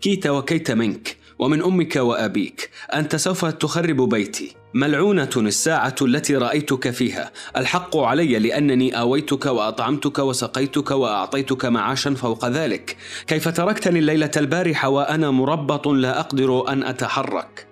كيت 0.02 0.28
وكيت 0.28 0.72
منك. 0.72 1.17
ومن 1.39 1.63
أمك 1.63 1.95
وأبيك 1.95 2.69
أنت 2.93 3.15
سوف 3.15 3.45
تخرب 3.45 4.10
بيتي. 4.10 4.56
ملعونة 4.73 5.30
الساعة 5.38 5.95
التي 6.02 6.36
رأيتك 6.36 6.89
فيها. 6.89 7.32
الحق 7.58 7.97
علي 7.97 8.39
لأنني 8.39 9.00
آويتك 9.00 9.45
وأطعمتك 9.45 10.19
وسقيتك 10.19 10.91
وأعطيتك 10.91 11.65
معاشا 11.65 12.13
فوق 12.13 12.45
ذلك. 12.47 12.97
كيف 13.28 13.47
تركتني 13.47 14.00
الليلة 14.00 14.32
البارحة 14.38 14.89
وأنا 14.89 15.32
مربط 15.32 15.88
لا 15.88 16.19
أقدر 16.19 16.69
أن 16.69 16.84
أتحرك؟ 16.84 17.67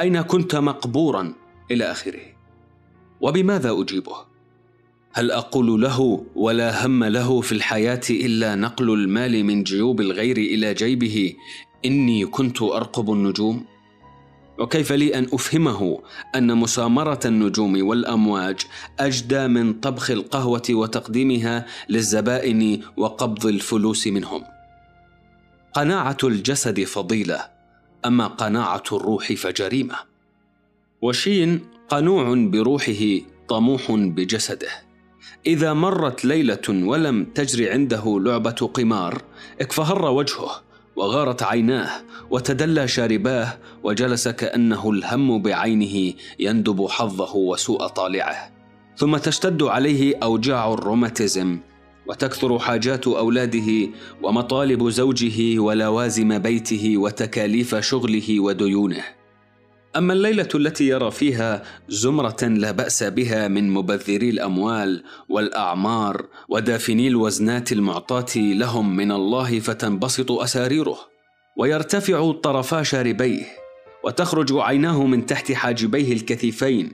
أين 0.00 0.22
كنت 0.22 0.56
مقبورا 0.56 1.32
إلى 1.70 1.84
آخره؟ 1.84 2.20
وبماذا 3.20 3.70
أجيبه؟ 3.70 4.16
هل 5.12 5.30
أقول 5.30 5.82
له 5.82 6.24
ولا 6.34 6.86
هم 6.86 7.04
له 7.04 7.40
في 7.40 7.52
الحياة 7.52 8.00
إلا 8.10 8.54
نقل 8.54 8.90
المال 8.90 9.44
من 9.44 9.62
جيوب 9.62 10.00
الغير 10.00 10.36
إلى 10.36 10.74
جيبه؟ 10.74 11.34
إني 11.84 12.26
كنت 12.26 12.62
أرقب 12.62 13.12
النجوم. 13.12 13.64
وكيف 14.58 14.92
لي 14.92 15.14
أن 15.18 15.26
أفهمه 15.32 16.00
أن 16.34 16.56
مسامرة 16.56 17.20
النجوم 17.24 17.86
والأمواج 17.86 18.60
أجدى 19.00 19.46
من 19.48 19.72
طبخ 19.72 20.10
القهوة 20.10 20.62
وتقديمها 20.70 21.66
للزبائن 21.88 22.82
وقبض 22.96 23.46
الفلوس 23.46 24.06
منهم. 24.06 24.42
قناعة 25.74 26.16
الجسد 26.24 26.84
فضيلة 26.84 27.40
أما 28.06 28.26
قناعة 28.26 28.82
الروح 28.92 29.32
فجريمة. 29.32 29.94
وشين 31.02 31.60
قنوع 31.88 32.34
بروحه 32.34 33.18
طموح 33.48 33.92
بجسده. 33.92 34.70
إذا 35.46 35.72
مرت 35.72 36.24
ليلة 36.24 36.68
ولم 36.68 37.24
تجري 37.24 37.70
عنده 37.70 38.20
لعبة 38.20 38.70
قمار 38.74 39.22
اكفهر 39.60 40.10
وجهه. 40.10 40.69
وغارت 41.00 41.42
عيناه 41.42 41.90
وتدلى 42.30 42.88
شارباه 42.88 43.58
وجلس 43.82 44.28
كأنه 44.28 44.90
الهم 44.90 45.42
بعينه 45.42 46.14
يندب 46.38 46.86
حظه 46.88 47.36
وسوء 47.36 47.86
طالعه. 47.86 48.50
ثم 48.96 49.16
تشتد 49.16 49.62
عليه 49.62 50.16
أوجاع 50.22 50.72
الروماتيزم 50.72 51.58
وتكثر 52.06 52.58
حاجات 52.58 53.08
أولاده 53.08 53.88
ومطالب 54.22 54.88
زوجه 54.88 55.58
ولوازم 55.58 56.38
بيته 56.38 56.98
وتكاليف 56.98 57.74
شغله 57.74 58.40
وديونه. 58.40 59.04
أما 59.96 60.12
الليلة 60.12 60.48
التي 60.54 60.88
يرى 60.88 61.10
فيها 61.10 61.62
زمرة 61.88 62.42
لا 62.42 62.70
بأس 62.70 63.02
بها 63.02 63.48
من 63.48 63.70
مبذري 63.70 64.30
الأموال 64.30 65.04
والأعمار 65.28 66.26
ودافني 66.48 67.08
الوزنات 67.08 67.72
المعطاة 67.72 68.36
لهم 68.36 68.96
من 68.96 69.12
الله 69.12 69.60
فتنبسط 69.60 70.32
أساريره. 70.32 70.98
ويرتفع 71.56 72.32
طرفا 72.32 72.82
شاربيه 72.82 73.42
وتخرج 74.04 74.52
عيناه 74.52 75.06
من 75.06 75.26
تحت 75.26 75.52
حاجبيه 75.52 76.12
الكثيفين 76.12 76.92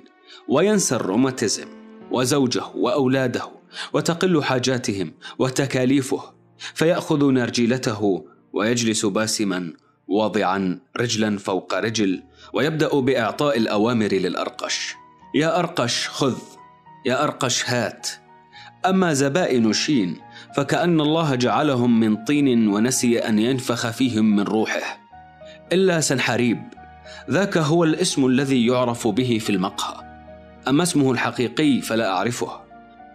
وينسى 0.49 0.95
الروماتيزم 0.97 1.67
وزوجه 2.11 2.63
وأولاده 2.75 3.49
وتقل 3.93 4.43
حاجاتهم 4.43 5.13
وتكاليفه 5.39 6.23
فيأخذ 6.75 7.31
نرجيلته 7.31 8.25
ويجلس 8.53 9.07
باسما 9.07 9.73
واضعا 10.09 10.81
رجلا 10.97 11.39
فوق 11.39 11.75
رجل 11.75 12.23
ويبدأ 12.53 13.01
بإعطاء 13.01 13.59
الأوامر 13.59 14.09
للأرقش. 14.13 14.95
يا 15.35 15.59
أرقش 15.59 16.09
خذ. 16.09 16.39
يا 17.07 17.25
أرقش 17.25 17.71
هات. 17.71 18.09
أما 18.87 19.13
زبائن 19.13 19.73
شين 19.73 20.17
فكأن 20.57 21.01
الله 21.01 21.35
جعلهم 21.35 22.01
من 22.01 22.25
طين 22.25 22.69
ونسي 22.69 23.19
أن 23.19 23.39
ينفخ 23.39 23.91
فيهم 23.91 24.37
من 24.37 24.43
روحه. 24.43 24.99
إلا 25.73 26.01
سنحريب 26.01 26.63
ذاك 27.31 27.59
هو 27.59 27.85
الاسم 27.85 28.27
الذي 28.27 28.67
يعرف 28.67 29.09
به 29.09 29.39
في 29.39 29.51
المقهى. 29.51 30.07
أما 30.69 30.83
اسمه 30.83 31.13
الحقيقي 31.13 31.81
فلا 31.81 32.11
أعرفه. 32.11 32.67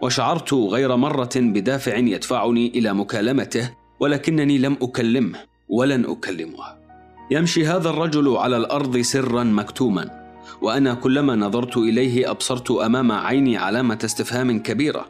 وشعرت 0.02 0.54
غير 0.54 0.96
مرة 0.96 1.30
بدافع 1.36 1.96
يدفعني 1.96 2.68
إلى 2.68 2.94
مكالمته 2.94 3.70
ولكنني 4.00 4.58
لم 4.58 4.76
أكلمه 4.82 5.38
ولن 5.68 6.04
اكلمه 6.04 6.81
يمشي 7.30 7.66
هذا 7.66 7.90
الرجل 7.90 8.36
على 8.36 8.56
الأرض 8.56 8.98
سرا 8.98 9.44
مكتوما 9.44 10.22
وأنا 10.62 10.94
كلما 10.94 11.36
نظرت 11.36 11.76
إليه 11.76 12.30
أبصرت 12.30 12.70
أمام 12.70 13.12
عيني 13.12 13.56
علامة 13.56 13.98
استفهام 14.04 14.58
كبيرة. 14.58 15.06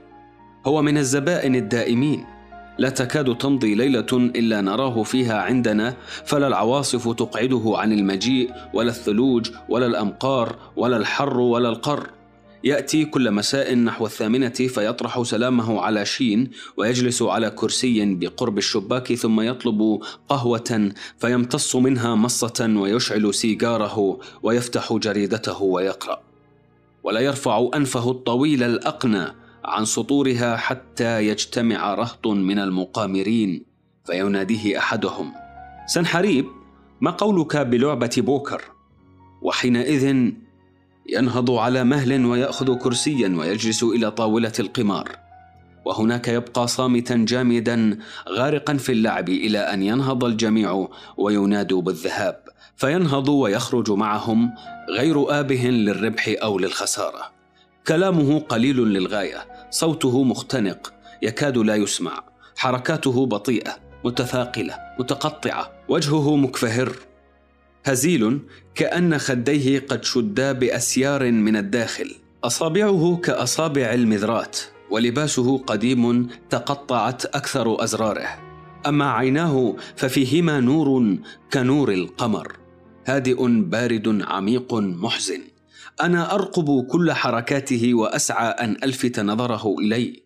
هو 0.66 0.83
من 0.83 0.98
الزبائن 0.98 1.55
الدائمين. 1.55 2.25
لا 2.79 2.88
تكاد 2.88 3.38
تمضي 3.38 3.75
ليلة 3.75 4.07
إلا 4.12 4.61
نراه 4.61 5.03
فيها 5.03 5.42
عندنا 5.42 5.94
فلا 6.25 6.46
العواصف 6.46 7.12
تقعده 7.12 7.72
عن 7.77 7.92
المجيء 7.92 8.51
ولا 8.75 8.90
الثلوج 8.90 9.51
ولا 9.68 9.87
الأمقار 9.87 10.57
ولا 10.77 10.96
الحر 10.96 11.40
ولا 11.40 11.68
القر. 11.68 12.11
يأتي 12.64 13.05
كل 13.05 13.31
مساء 13.31 13.75
نحو 13.75 14.07
الثامنة 14.07 14.48
فيطرح 14.48 15.22
سلامه 15.22 15.81
على 15.81 16.05
شين 16.05 16.51
ويجلس 16.77 17.22
على 17.22 17.51
كرسي 17.51 18.14
بقرب 18.14 18.59
الشباك 18.59 19.14
ثم 19.14 19.40
يطلب 19.40 20.01
قهوة 20.29 20.92
فيمتص 21.18 21.77
منها 21.77 22.14
مصة 22.14 22.75
ويشعل 22.77 23.35
سيجاره 23.35 24.18
ويفتح 24.42 24.92
جريدته 24.92 25.62
ويقرأ. 25.62 26.20
ولا 27.03 27.20
يرفع 27.20 27.68
أنفه 27.75 28.11
الطويل 28.11 28.62
الأقنى 28.62 29.27
عن 29.64 29.85
سطورها 29.85 30.57
حتى 30.57 31.27
يجتمع 31.27 31.94
رهط 31.94 32.27
من 32.27 32.59
المقامرين 32.59 33.64
فيناديه 34.07 34.79
أحدهم 34.79 35.33
سنحريب 35.87 36.46
ما 37.01 37.11
قولك 37.11 37.57
بلعبة 37.57 38.11
بوكر؟ 38.16 38.62
وحينئذ 39.42 40.33
ينهض 41.08 41.50
على 41.50 41.84
مهل 41.84 42.24
ويأخذ 42.26 42.74
كرسيا 42.74 43.28
ويجلس 43.38 43.82
إلى 43.82 44.10
طاولة 44.10 44.52
القمار. 44.58 45.08
وهناك 45.84 46.28
يبقى 46.28 46.68
صامتا 46.68 47.24
جامدا 47.28 47.98
غارقا 48.28 48.76
في 48.76 48.92
اللعب 48.92 49.28
إلى 49.28 49.58
أن 49.58 49.82
ينهض 49.82 50.24
الجميع 50.24 50.88
وينادوا 51.16 51.82
بالذهاب. 51.82 52.42
فينهض 52.76 53.28
ويخرج 53.28 53.90
معهم 53.90 54.54
غير 54.90 55.40
آبه 55.40 55.64
للربح 55.64 56.34
أو 56.42 56.58
للخسارة. 56.58 57.32
كلامه 57.86 58.38
قليل 58.38 58.76
للغاية 58.76 59.38
صوته 59.70 60.24
مختنق 60.24 60.92
يكاد 61.22 61.58
لا 61.58 61.74
يسمع. 61.74 62.24
حركاته 62.56 63.26
بطيئة 63.26 63.76
متثاقله 64.04 64.74
متقطعة 64.98 65.70
وجهه 65.88 66.36
مكفهر. 66.36 66.92
هزيل 67.85 68.40
كأن 68.75 69.18
خديه 69.18 69.81
قد 69.81 70.05
شدا 70.05 70.53
بأسيار 70.53 71.31
من 71.31 71.57
الداخل. 71.57 72.14
أصابعه 72.45 73.21
كأصابع 73.25 73.95
المذرات 73.95 74.59
ولباسه 74.90 75.59
قديم 75.59 76.29
تقطعت 76.51 77.25
أكثر 77.27 77.85
أزراره. 77.85 78.29
أما 78.87 79.12
عيناه 79.12 79.77
ففيهما 79.97 80.61
نور 80.61 81.16
كنور 81.53 81.92
القمر. 81.92 82.57
هادئ 83.07 83.47
بارد 83.49 84.23
عميق 84.23 84.75
محزن. 84.75 85.40
أنا 86.03 86.35
أرقب 86.35 86.87
كل 86.90 87.12
حركاته 87.12 87.95
وأسعى 87.95 88.49
أن 88.49 88.77
ألفت 88.85 89.21
نظره 89.21 89.75
إلي. 89.79 90.23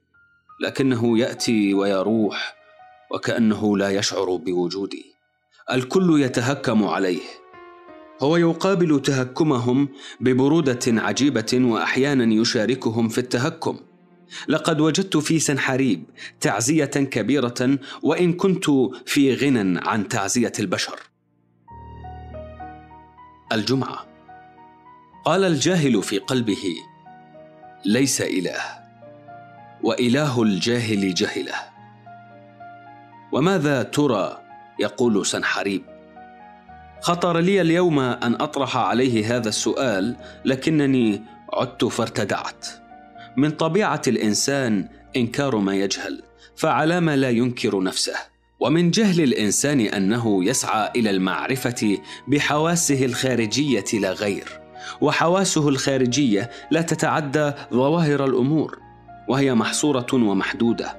لكنه 0.60 1.18
يأتي 1.18 1.74
ويروح 1.74 2.56
وكأنه 3.10 3.76
لا 3.78 3.90
يشعر 3.90 4.36
بوجودي. 4.36 5.04
الكل 5.72 6.20
يتهكم 6.20 6.84
عليه. 6.84 7.20
هو 8.20 8.36
يقابل 8.36 9.02
تهكمهم 9.02 9.88
ببرودة 10.20 10.78
عجيبة 10.86 11.52
وأحيانا 11.54 12.34
يشاركهم 12.34 13.08
في 13.08 13.18
التهكم. 13.18 13.78
لقد 14.48 14.80
وجدت 14.80 15.16
في 15.16 15.38
سنحريب 15.38 16.04
تعزية 16.40 16.84
كبيرة 16.84 17.78
وإن 18.02 18.32
كنت 18.32 18.64
في 19.06 19.34
غنى 19.34 19.80
عن 19.84 20.08
تعزية 20.08 20.52
البشر. 20.58 20.98
الجمعة. 23.52 24.06
قال 25.24 25.44
الجاهل 25.44 26.02
في 26.02 26.18
قلبه 26.18 26.64
ليس 27.84 28.20
إله 28.20 28.60
وإله 29.82 30.42
الجاهل 30.42 31.14
جهله 31.14 31.54
وماذا 33.32 33.82
ترى؟ 33.82 34.42
يقول 34.80 35.26
سنحريب. 35.26 35.95
خطر 37.00 37.38
لي 37.38 37.60
اليوم 37.60 37.98
أن 37.98 38.34
أطرح 38.34 38.76
عليه 38.76 39.36
هذا 39.36 39.48
السؤال 39.48 40.16
لكنني 40.44 41.22
عدت 41.52 41.84
فارتدعت. 41.84 42.66
من 43.36 43.50
طبيعة 43.50 44.02
الإنسان 44.08 44.88
إنكار 45.16 45.56
ما 45.56 45.74
يجهل 45.74 46.22
فعلى 46.56 47.00
ما 47.00 47.16
لا 47.16 47.30
ينكر 47.30 47.82
نفسه. 47.82 48.16
ومن 48.60 48.90
جهل 48.90 49.20
الإنسان 49.20 49.80
أنه 49.80 50.44
يسعى 50.44 50.90
إلى 50.96 51.10
المعرفة 51.10 51.98
بحواسه 52.28 53.04
الخارجية 53.04 53.84
لا 54.00 54.12
غير. 54.12 54.60
وحواسه 55.00 55.68
الخارجية 55.68 56.50
لا 56.70 56.82
تتعدى 56.82 57.52
ظواهر 57.72 58.24
الأمور 58.24 58.78
وهي 59.28 59.54
محصورة 59.54 60.06
ومحدودة. 60.12 60.96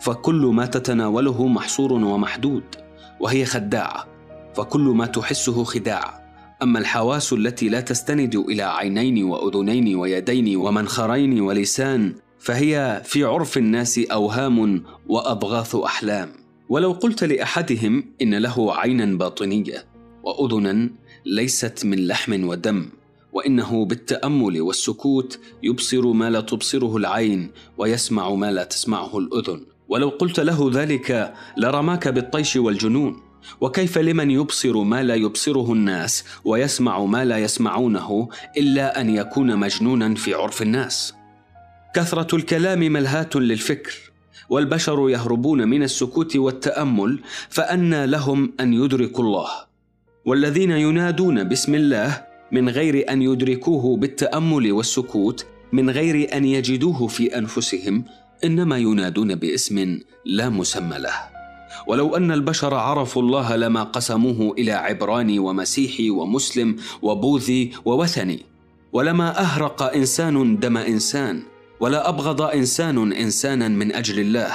فكل 0.00 0.50
ما 0.54 0.66
تتناوله 0.66 1.46
محصور 1.46 1.92
ومحدود 1.92 2.64
وهي 3.20 3.44
خداعة. 3.44 4.07
فكل 4.58 4.80
ما 4.80 5.06
تحسه 5.06 5.64
خداع. 5.64 6.28
أما 6.62 6.78
الحواس 6.78 7.32
التي 7.32 7.68
لا 7.68 7.80
تستند 7.80 8.36
إلى 8.36 8.62
عينين 8.62 9.24
وأذنين 9.24 9.96
ويدين 9.96 10.56
ومنخرين 10.56 11.40
ولسان 11.40 12.14
فهي 12.38 13.02
في 13.04 13.24
عرف 13.24 13.58
الناس 13.58 13.98
أوهام 13.98 14.82
واضغاث 15.08 15.74
أحلام. 15.76 16.28
ولو 16.68 16.92
قلت 16.92 17.24
لأحدهم 17.24 18.04
إن 18.22 18.34
له 18.34 18.74
عينا 18.74 19.18
باطنية 19.18 19.84
وأذنا 20.22 20.90
ليست 21.26 21.84
من 21.84 22.06
لحم 22.06 22.48
ودم 22.48 22.88
وإنه 23.32 23.84
بالتأمل 23.84 24.60
والسكوت 24.60 25.40
يبصر 25.62 26.12
ما 26.12 26.30
لا 26.30 26.40
تبصره 26.40 26.96
العين 26.96 27.50
ويسمع 27.78 28.34
ما 28.34 28.52
لا 28.52 28.64
تسمعه 28.64 29.18
الأذن. 29.18 29.60
ولو 29.88 30.08
قلت 30.08 30.40
له 30.40 30.70
ذلك 30.74 31.34
لرماك 31.56 32.08
بالطيش 32.08 32.56
والجنون. 32.56 33.27
وكيف 33.60 33.98
لمن 33.98 34.30
يبصر 34.30 34.82
ما 34.82 35.02
لا 35.02 35.14
يبصره 35.14 35.72
الناس 35.72 36.24
ويسمع 36.44 37.04
ما 37.04 37.24
لا 37.24 37.38
يسمعونه 37.38 38.28
إلا 38.56 39.00
أن 39.00 39.10
يكون 39.10 39.56
مجنونا 39.56 40.14
في 40.14 40.34
عرف 40.34 40.62
الناس؟ 40.62 41.14
كثرة 41.94 42.36
الكلام 42.36 42.78
ملهاة 42.78 43.30
للفكر 43.34 43.94
والبشر 44.48 45.10
يهربون 45.10 45.68
من 45.68 45.82
السكوت 45.82 46.36
والتأمل 46.36 47.20
فأنى 47.48 48.06
لهم 48.06 48.52
أن 48.60 48.72
يدركوا 48.72 49.24
الله. 49.24 49.48
والذين 50.24 50.70
ينادون 50.70 51.44
باسم 51.44 51.74
الله 51.74 52.24
من 52.52 52.68
غير 52.68 53.10
أن 53.10 53.22
يدركوه 53.22 53.96
بالتأمل 53.96 54.72
والسكوت 54.72 55.46
من 55.72 55.90
غير 55.90 56.36
أن 56.36 56.44
يجدوه 56.44 57.06
في 57.06 57.38
أنفسهم 57.38 58.04
إنما 58.44 58.78
ينادون 58.78 59.34
باسم 59.34 59.98
لا 60.24 60.48
مسمى 60.48 60.98
له. 60.98 61.37
ولو 61.86 62.16
أن 62.16 62.32
البشر 62.32 62.74
عرفوا 62.74 63.22
الله 63.22 63.56
لما 63.56 63.82
قسموه 63.82 64.54
إلى 64.58 64.72
عبراني 64.72 65.38
ومسيحي 65.38 66.10
ومسلم 66.10 66.76
وبوذي 67.02 67.72
ووثني. 67.84 68.42
ولما 68.92 69.40
أهرق 69.40 69.82
إنسان 69.82 70.58
دم 70.58 70.76
إنسان 70.76 71.42
ولا 71.80 72.08
أبغض 72.08 72.42
إنسان 72.42 73.12
إنسانا 73.12 73.68
من 73.68 73.94
أجل 73.94 74.18
الله. 74.20 74.52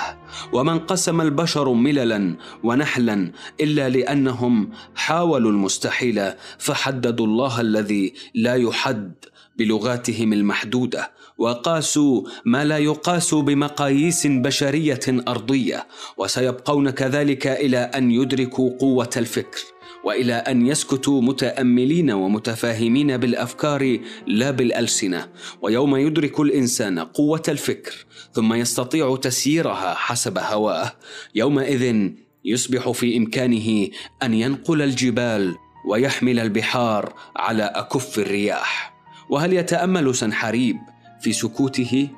وما 0.54 0.72
انقسم 0.72 1.22
البشر 1.22 1.74
مللا 1.74 2.36
ونحلا 2.64 3.32
إلا 3.62 3.90
لأنهم 3.90 4.70
حاولوا 4.96 5.52
المستحيل 5.52 6.32
فحددوا 6.60 7.26
الله 7.26 7.62
الذي 7.62 8.14
لا 8.36 8.56
يحد 8.56 9.14
بلغاتهم 9.58 10.34
المحدودة. 10.34 11.12
وقاسوا 11.38 12.22
ما 12.46 12.66
لا 12.66 12.78
يقاس 12.78 13.34
بمقاييس 13.34 14.28
بشرية 14.28 15.00
أرضية 15.28 15.88
وسيبقون 16.18 16.90
كذلك 16.90 17.48
إلى 17.48 17.78
أن 17.78 18.12
يدركوا 18.12 18.78
قوة 18.80 19.10
الفكر 19.18 19.62
وإلى 20.04 20.34
أن 20.34 20.68
يسكتوا 20.68 21.22
متأملين 21.22 22.12
ومتفاهمين 22.12 23.18
بالأفكار 23.18 24.00
لا 24.28 24.52
بالألسنة 24.52 25.28
ويوم 25.62 25.96
يدرك 25.96 26.40
الإنسان 26.40 27.00
قوة 27.00 27.44
الفكر 27.48 28.06
ثم 28.34 28.54
يستطيع 28.54 29.16
تسييرها 29.16 29.94
حسب 29.94 30.38
هواه 30.38 30.92
يومئذ 31.36 32.10
يصبح 32.46 32.92
في 32.92 33.18
إمكانه 33.18 33.88
أن 34.24 34.34
ينقل 34.34 34.82
الجبال 34.82 35.56
ويحمل 35.86 36.40
البحار 36.40 37.14
على 37.36 37.64
أكف 37.64 38.20
الرياح. 38.20 38.94
وهل 39.30 39.54
يتأمل 39.54 40.16
سنحريب؟ 40.16 40.78
في 41.24 41.34
سكوته 41.34 42.10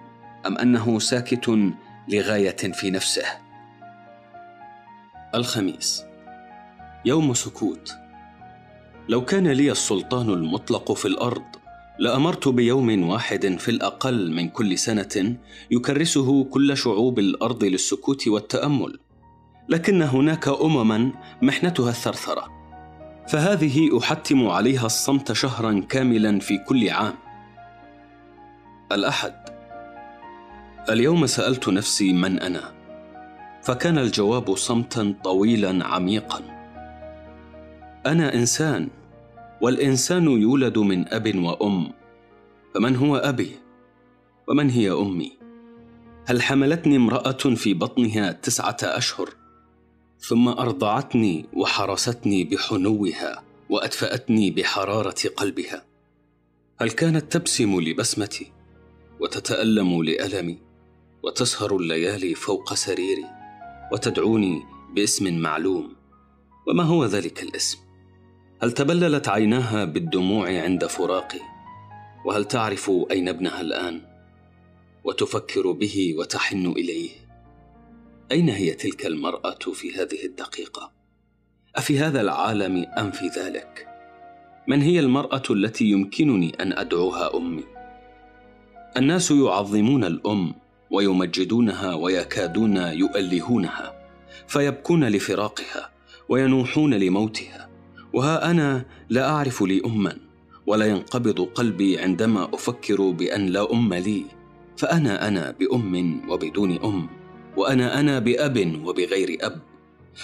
أم 0.47 0.57
أنه 0.57 0.99
ساكت 0.99 1.71
لغاية 2.09 2.55
في 2.73 2.91
نفسه؟ 2.91 3.23
الخميس 5.35 6.03
يوم 7.05 7.33
سكوت. 7.33 7.91
لو 9.09 9.25
كان 9.25 9.47
لي 9.47 9.71
السلطان 9.71 10.29
المطلق 10.29 10.91
في 10.91 11.05
الأرض 11.05 11.43
لأمرت 11.99 12.47
بيوم 12.47 13.09
واحد 13.09 13.55
في 13.59 13.71
الأقل 13.71 14.31
من 14.31 14.49
كل 14.49 14.77
سنة 14.77 15.37
يكرسه 15.71 16.43
كل 16.43 16.77
شعوب 16.77 17.19
الأرض 17.19 17.63
للسكوت 17.63 18.27
والتأمل. 18.27 18.99
لكن 19.69 20.01
هناك 20.01 20.47
أمما 20.47 21.11
محنتها 21.41 21.89
الثرثرة. 21.89 22.47
فهذه 23.27 23.99
أحتم 23.99 24.47
عليها 24.47 24.85
الصمت 24.85 25.31
شهرا 25.31 25.85
كاملا 25.89 26.39
في 26.39 26.57
كل 26.57 26.89
عام. 26.89 27.24
الأحد. 28.91 29.35
اليوم 30.89 31.25
سألت 31.25 31.69
نفسي 31.69 32.13
من 32.13 32.39
أنا؟ 32.39 32.73
فكان 33.63 33.97
الجواب 33.97 34.55
صمتا 34.55 35.15
طويلا 35.23 35.85
عميقا. 35.85 36.41
أنا 38.05 38.33
إنسان 38.33 38.89
والإنسان 39.61 40.23
يولد 40.23 40.77
من 40.77 41.13
أب 41.13 41.35
وأم. 41.35 41.91
فمن 42.73 42.95
هو 42.95 43.17
أبي؟ 43.17 43.51
ومن 44.47 44.69
هي 44.69 44.91
أمي؟ 44.91 45.37
هل 46.25 46.41
حملتني 46.41 46.95
امرأة 46.95 47.31
في 47.31 47.73
بطنها 47.73 48.31
تسعة 48.31 48.77
أشهر؟ 48.83 49.29
ثم 50.19 50.47
أرضعتني 50.47 51.45
وحرستني 51.53 52.43
بحنوها 52.43 53.43
وأدفأتني 53.69 54.51
بحرارة 54.51 55.29
قلبها. 55.37 55.85
هل 56.81 56.91
كانت 56.91 57.37
تبسم 57.37 57.81
لبسمتي؟ 57.81 58.54
وتتألم 59.19 60.03
لألمي 60.03 60.57
وتسهر 61.23 61.77
الليالي 61.77 62.35
فوق 62.35 62.73
سريري 62.73 63.25
وتدعوني 63.91 64.63
باسم 64.95 65.37
معلوم. 65.37 65.95
وما 66.67 66.83
هو 66.83 67.05
ذلك 67.05 67.43
الاسم؟ 67.43 67.77
هل 68.61 68.71
تبللت 68.71 69.27
عيناها 69.27 69.85
بالدموع 69.85 70.61
عند 70.61 70.85
فراقي؟ 70.85 71.39
وهل 72.25 72.45
تعرف 72.45 72.91
أين 73.11 73.29
ابنها 73.29 73.61
الآن؟ 73.61 74.01
وتفكر 75.03 75.71
به 75.71 76.15
وتحن 76.17 76.65
إليه. 76.65 77.09
أين 78.31 78.49
هي 78.49 78.73
تلك 78.73 79.05
المرأة 79.05 79.59
في 79.73 79.95
هذه 79.95 80.25
الدقيقة؟ 80.25 80.91
أفي 81.75 81.99
هذا 81.99 82.21
العالم 82.21 82.85
أم 82.97 83.11
في 83.11 83.27
ذلك؟ 83.27 83.87
من 84.67 84.81
هي 84.81 84.99
المرأة 84.99 85.43
التي 85.49 85.85
يمكنني 85.85 86.49
أن 86.61 86.73
أدعوها 86.73 87.37
أمي؟ 87.37 87.74
الناس 88.97 89.31
يعظمون 89.31 90.03
الأم 90.03 90.53
ويمجدونها 90.91 91.93
ويكادون 91.93 92.77
يؤلهونها 92.77 93.93
فيبكون 94.47 95.03
لفراقها 95.03 95.91
وينوحون 96.29 96.93
لموتها 96.93 97.69
وها 98.13 98.51
أنا 98.51 98.85
لا 99.09 99.29
أعرف 99.29 99.61
لي 99.61 99.81
أما 99.85 100.17
ولا 100.67 100.85
ينقبض 100.85 101.41
قلبي 101.41 101.99
عندما 101.99 102.53
أفكر 102.53 103.09
بأن 103.11 103.45
لا 103.45 103.73
أم 103.73 103.93
لي 103.93 104.25
فأنا 104.77 105.27
أنا 105.27 105.51
بأم 105.59 106.21
وبدون 106.29 106.71
أم 106.71 107.07
وأنا 107.57 107.99
أنا 107.99 108.19
بأب 108.19 108.81
وبغير 108.85 109.37
أب 109.41 109.61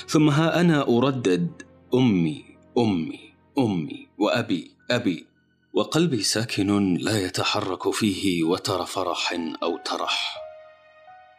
ثم 0.07 0.29
ها 0.29 0.61
أنا 0.61 0.87
أردد 0.87 1.61
أمي 1.93 2.45
أمي 2.77 3.19
أمي 3.59 4.07
وأبي 4.17 4.71
أبي 4.91 5.25
وقلبي 5.73 6.23
ساكن 6.23 6.93
لا 6.93 7.25
يتحرك 7.25 7.89
فيه 7.89 8.43
وتر 8.43 8.85
فرح 8.85 9.37
أو 9.63 9.77
ترح. 9.77 10.37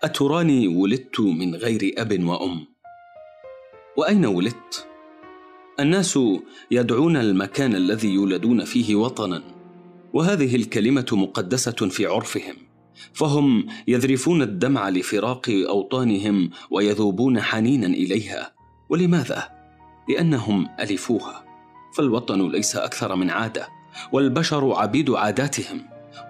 أتراني 0.03 0.69
ولدت 0.69 1.21
من 1.21 1.55
غير 1.55 1.95
أب 1.99 2.25
وأم؟ 2.25 2.67
وأين 3.97 4.27
ولدت؟ 4.27 4.87
الناس 5.81 6.19
يدعون 6.71 7.17
المكان 7.17 7.75
الذي 7.75 8.09
يولدون 8.09 8.65
فيه 8.65 8.95
وطنا 8.95 9.43
وهذه 10.13 10.57
الكلمة 10.57 11.07
مقدسة 11.13 11.89
في 11.89 12.07
عرفهم 12.07 12.57
فهم 13.13 13.67
يذرفون 13.89 14.43
الدمع 14.43 14.89
لفراق 14.89 15.51
أوطانهم 15.69 16.51
ويذوبون 16.71 17.41
حنينا 17.41 17.87
إليها. 17.87 18.55
ولماذا؟ 18.89 19.49
لأنهم 20.09 20.69
ألفوها 20.81 21.45
فالوطن 21.97 22.51
ليس 22.51 22.77
أكثر 22.77 23.15
من 23.15 23.31
عادة. 23.31 23.82
والبشر 24.13 24.73
عبيد 24.73 25.11
عاداتهم. 25.11 25.81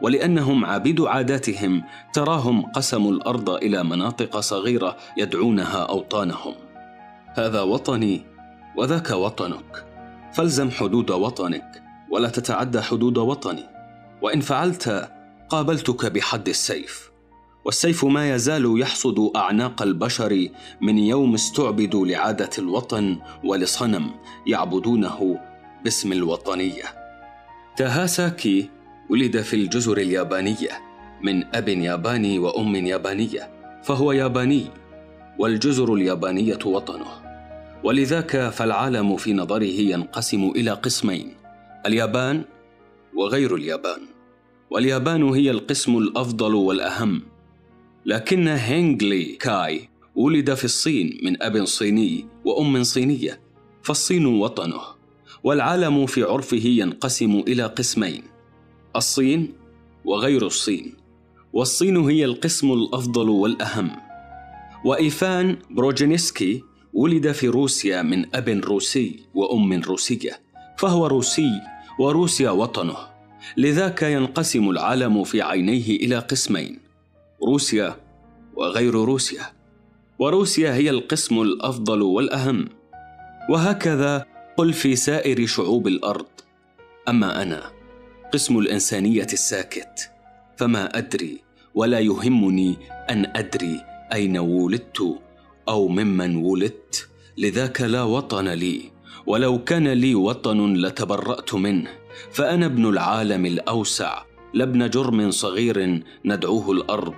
ولأنهم 0.02 0.64
عبيد 0.64 1.00
عاداتهم 1.00 1.84
تراهم 2.12 2.62
قسموا 2.62 3.12
الأرض 3.12 3.50
إلى 3.50 3.84
مناطق 3.84 4.40
صغيرة 4.40 4.96
يدعونها 5.16 5.82
أوطانهم. 5.82 6.54
هذا 7.34 7.60
وطني 7.60 8.22
وذاك 8.76 9.10
وطنك. 9.10 9.86
فالزم 10.32 10.70
حدود 10.70 11.10
وطنك 11.10 11.82
ولا 12.10 12.28
تتعدى 12.28 12.80
حدود 12.80 13.18
وطني. 13.18 13.64
وإن 14.22 14.40
فعلت 14.40 15.08
قابلتك 15.48 16.06
بحد 16.06 16.48
السيف. 16.48 17.12
والسيف 17.64 18.04
ما 18.04 18.34
يزال 18.34 18.80
يحصد 18.80 19.30
أعناق 19.36 19.82
البشر 19.82 20.48
من 20.80 20.98
يوم 20.98 21.34
استعبدوا 21.34 22.06
لعادة 22.06 22.50
الوطن 22.58 23.18
ولصنم 23.44 24.10
يعبدونه 24.46 25.40
باسم 25.84 26.12
الوطنية. 26.12 27.01
تاهاساكي 27.76 28.68
ولد 29.10 29.40
في 29.40 29.56
الجزر 29.56 29.98
اليابانية 29.98 30.70
من 31.22 31.44
أب 31.54 31.68
ياباني 31.68 32.38
وأم 32.38 32.76
يابانية 32.76 33.50
فهو 33.82 34.12
ياباني 34.12 34.64
والجزر 35.38 35.94
اليابانية 35.94 36.58
وطنه. 36.64 37.06
ولذاك 37.84 38.50
فالعالم 38.50 39.16
في 39.16 39.32
نظره 39.32 39.64
ينقسم 39.64 40.52
إلى 40.56 40.70
قسمين 40.70 41.34
اليابان 41.86 42.44
وغير 43.14 43.54
اليابان. 43.54 44.00
واليابان 44.70 45.22
هي 45.22 45.50
القسم 45.50 45.98
الأفضل 45.98 46.54
والأهم. 46.54 47.22
لكن 48.06 48.48
هينغلي 48.48 49.24
كاي 49.24 49.88
ولد 50.16 50.54
في 50.54 50.64
الصين 50.64 51.20
من 51.22 51.42
أب 51.42 51.64
صيني 51.64 52.26
وأم 52.44 52.82
صينية 52.82 53.40
فالصين 53.82 54.26
وطنه. 54.26 55.01
والعالم 55.44 56.06
في 56.06 56.22
عرفه 56.22 56.66
ينقسم 56.66 57.38
إلى 57.48 57.62
قسمين 57.62 58.22
الصين 58.96 59.52
وغير 60.04 60.46
الصين. 60.46 60.94
والصين 61.52 61.96
هي 61.96 62.24
القسم 62.24 62.72
الأفضل 62.72 63.28
والأهم. 63.28 63.90
وإيفان 64.84 65.56
بروجينسكي 65.70 66.62
ولد 66.92 67.32
في 67.32 67.48
روسيا 67.48 68.02
من 68.02 68.34
أب 68.34 68.48
روسي 68.48 69.20
وأم 69.34 69.82
روسية 69.82 70.40
فهو 70.78 71.06
روسي 71.06 71.50
وروسيا 71.98 72.50
وطنه. 72.50 72.96
لذاك 73.56 74.02
ينقسم 74.02 74.70
العالم 74.70 75.24
في 75.24 75.42
عينيه 75.42 75.96
إلى 75.96 76.18
قسمين 76.18 76.78
روسيا 77.46 77.96
وغير 78.56 78.94
روسيا. 78.94 79.42
وروسيا 80.18 80.74
هي 80.74 80.90
القسم 80.90 81.42
الأفضل 81.42 82.02
والأهم. 82.02 82.68
وهكذا 83.50 84.31
قل 84.56 84.72
في 84.72 84.96
سائر 84.96 85.46
شعوب 85.46 85.86
الأرض 85.86 86.26
أما 87.08 87.42
أنا 87.42 87.62
قسم 88.32 88.58
الإنسانية 88.58 89.26
الساكت 89.32 90.10
فما 90.56 90.98
أدري 90.98 91.40
ولا 91.74 92.00
يهمني 92.00 92.76
أن 93.10 93.32
أدري 93.36 93.80
أين 94.12 94.38
ولدت 94.38 95.20
أو 95.68 95.88
ممن 95.88 96.36
ولدت 96.36 97.08
لذاك 97.38 97.80
لا 97.80 98.02
وطن 98.02 98.48
لي 98.48 98.80
ولو 99.26 99.64
كان 99.64 99.88
لي 99.88 100.14
وطن 100.14 100.74
لتبرأت 100.74 101.54
منه 101.54 101.90
فأنا 102.30 102.66
ابن 102.66 102.88
العالم 102.88 103.46
الأوسع 103.46 104.22
لابن 104.54 104.90
جرم 104.90 105.30
صغير 105.30 106.02
ندعوه 106.24 106.70
الأرض 106.70 107.14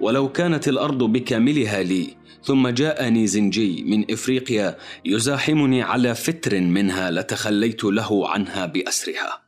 ولو 0.00 0.28
كانت 0.28 0.68
الأرض 0.68 1.02
بكاملها 1.02 1.82
لي 1.82 2.15
ثم 2.46 2.68
جاءني 2.68 3.26
زنجي 3.26 3.84
من 3.84 4.10
إفريقيا 4.10 4.76
يزاحمني 5.04 5.82
على 5.82 6.14
فتر 6.14 6.60
منها 6.60 7.10
لتخليت 7.10 7.84
له 7.84 8.28
عنها 8.28 8.66
بأسرها 8.66 9.42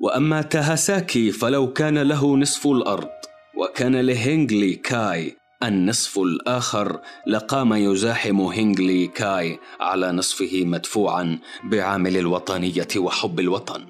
وأما 0.00 0.42
تهاساكي 0.42 1.32
فلو 1.32 1.72
كان 1.72 1.98
له 1.98 2.36
نصف 2.36 2.66
الأرض 2.66 3.08
وكان 3.56 3.96
لهينغلي 3.96 4.74
كاي 4.74 5.36
النصف 5.62 6.18
الآخر 6.18 7.00
لقام 7.26 7.72
يزاحم 7.72 8.40
هينغلي 8.40 9.06
كاي 9.06 9.58
على 9.80 10.12
نصفه 10.12 10.62
مدفوعا 10.64 11.38
بعامل 11.64 12.16
الوطنية 12.16 12.88
وحب 12.96 13.40
الوطن. 13.40 13.86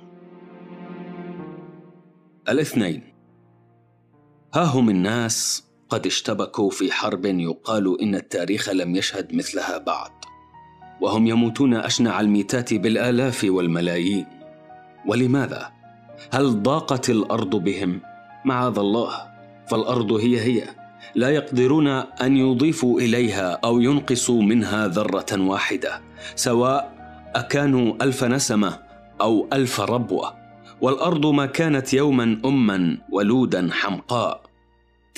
الاثنين 2.49 3.03
ها 4.55 4.65
هم 4.65 4.91
الناس 4.91 5.68
قد 5.89 6.07
اشتبكوا 6.07 6.71
في 6.71 6.93
حرب 6.93 7.25
يقال 7.27 8.01
إن 8.01 8.15
التاريخ 8.15 8.69
لم 8.69 8.97
يشهد 8.97 9.35
مثلها 9.35 9.79
بعد، 9.79 10.11
وهم 11.01 11.27
يموتون 11.27 11.75
أشنع 11.75 12.21
الميتات 12.21 12.75
بالآلاف 12.75 13.47
والملايين. 13.49 14.27
ولماذا؟ 15.07 15.73
هل 16.33 16.63
ضاقت 16.63 17.11
الأرض 17.11 17.57
بهم؟ 17.57 18.01
معاذ 18.45 18.79
الله، 18.79 19.13
فالأرض 19.69 20.13
هي 20.13 20.41
هي 20.41 20.65
لا 21.15 21.31
يقدرون 21.31 21.89
أن 21.89 22.37
يضيفوا 22.37 23.01
إليها 23.01 23.61
أو 23.65 23.81
ينقصوا 23.81 24.43
منها 24.43 24.89
ذرة 24.89 25.41
واحدة 25.41 26.01
سواء 26.35 26.93
أكانوا 27.35 27.95
ألف 28.03 28.25
نسمة 28.25 28.79
أو 29.21 29.49
ألف 29.53 29.81
ربوة 29.81 30.35
والأرض 30.81 31.27
ما 31.27 31.47
كانت 31.47 31.95
يوما 31.95 32.41
اما 32.45 32.99
ولودا 33.11 33.69
حمقاء 33.73 34.48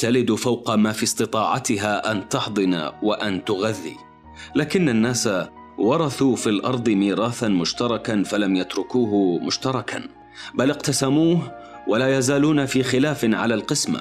تلد 0.01 0.35
فوق 0.35 0.75
ما 0.75 0.93
في 0.93 1.03
استطاعتها 1.03 2.13
أن 2.13 2.29
تحضن 2.29 2.91
وأن 3.03 3.45
تغذي. 3.45 3.97
لكن 4.55 4.89
الناس 4.89 5.29
ورثوا 5.79 6.37
في 6.37 6.47
الأرض 6.47 6.89
ميراثا 6.89 7.49
مشتركا 7.49 8.23
فلم 8.23 8.57
يتركوه 8.57 9.39
مشتركا. 9.39 10.03
بل 10.55 10.71
اقتسموه 10.71 11.53
ولا 11.89 12.19
يزالون 12.19 12.67
في 12.67 12.83
خلاف 12.83 13.25
على 13.25 13.55
القسمة. 13.55 14.01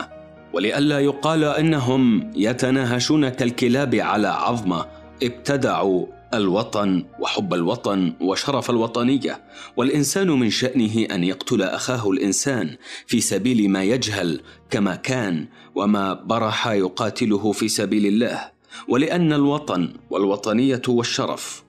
ولئلا 0.54 1.00
يقال 1.00 1.44
إنهم 1.44 2.32
يتناهشون 2.36 3.30
كالكلاب 3.30 3.96
على 3.96 4.28
عظمة 4.28 4.86
ابتدعوا 5.24 6.06
الوطن 6.34 7.06
وحب 7.20 7.54
الوطن 7.54 8.14
وشرف 8.22 8.70
الوطنية 8.70 9.44
والإنسان 9.78 10.30
من 10.30 10.50
شأنه 10.50 11.06
أن 11.12 11.24
يقتل 11.24 11.62
أخاه 11.62 12.10
الإنسان 12.10 12.76
في 13.08 13.22
سبيل 13.22 13.70
ما 13.70 13.84
يجهل 13.84 14.42
كما 14.70 14.96
كان 14.96 15.48
وما 15.76 16.14
برح 16.14 16.68
يقاتله 16.68 17.52
في 17.52 17.68
سبيل 17.68 18.06
الله. 18.06 18.52
ولأن 18.88 19.34
الوطن 19.34 19.94
والوطنية 20.10 20.82
والشرف 20.88 21.64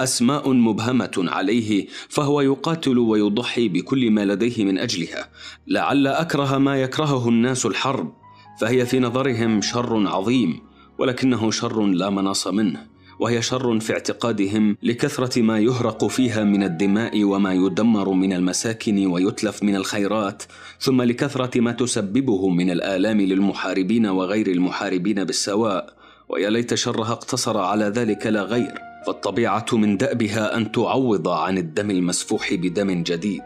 أسماء 0.00 0.52
مبهمة 0.52 1.24
عليه 1.28 1.86
فهو 2.08 2.40
يقاتل 2.40 2.98
ويضحي 2.98 3.68
بكل 3.68 4.10
ما 4.10 4.24
لديه 4.24 4.64
من 4.64 4.78
أجلها. 4.78 5.28
لعل 5.66 6.06
أكره 6.06 6.58
ما 6.58 6.82
يكرهه 6.82 7.28
الناس 7.28 7.66
الحرب 7.66 8.12
فهي 8.60 8.86
في 8.86 9.00
نظرهم 9.00 9.62
شر 9.62 10.08
عظيم 10.08 10.60
ولكنه 10.98 11.50
شر 11.50 11.86
لا 11.86 12.10
مناص 12.10 12.46
منه. 12.46 12.95
وهي 13.18 13.42
شر 13.42 13.80
في 13.80 13.92
اعتقادهم 13.92 14.76
لكثرة 14.82 15.42
ما 15.42 15.58
يهرق 15.58 16.06
فيها 16.06 16.44
من 16.44 16.62
الدماء 16.62 17.24
وما 17.24 17.52
يدمر 17.52 18.10
من 18.10 18.32
المساكن 18.32 19.06
ويتلف 19.06 19.62
من 19.62 19.76
الخيرات 19.76 20.42
ثم 20.80 21.02
لكثرة 21.02 21.60
ما 21.60 21.72
تسببه 21.72 22.48
من 22.48 22.70
الآلام 22.70 23.20
للمحاربين 23.20 24.06
وغير 24.06 24.46
المحاربين 24.46 25.24
بالسواء. 25.24 25.96
ويا 26.28 26.50
ليت 26.50 26.74
شرها 26.74 27.12
اقتصر 27.12 27.58
على 27.58 27.84
ذلك 27.84 28.26
لا 28.26 28.42
غير 28.42 28.74
فالطبيعة 29.06 29.66
من 29.72 29.96
دأبها 29.96 30.56
أن 30.56 30.72
تعوض 30.72 31.28
عن 31.28 31.58
الدم 31.58 31.90
المسفوح 31.90 32.54
بدم 32.54 33.02
جديد 33.02 33.42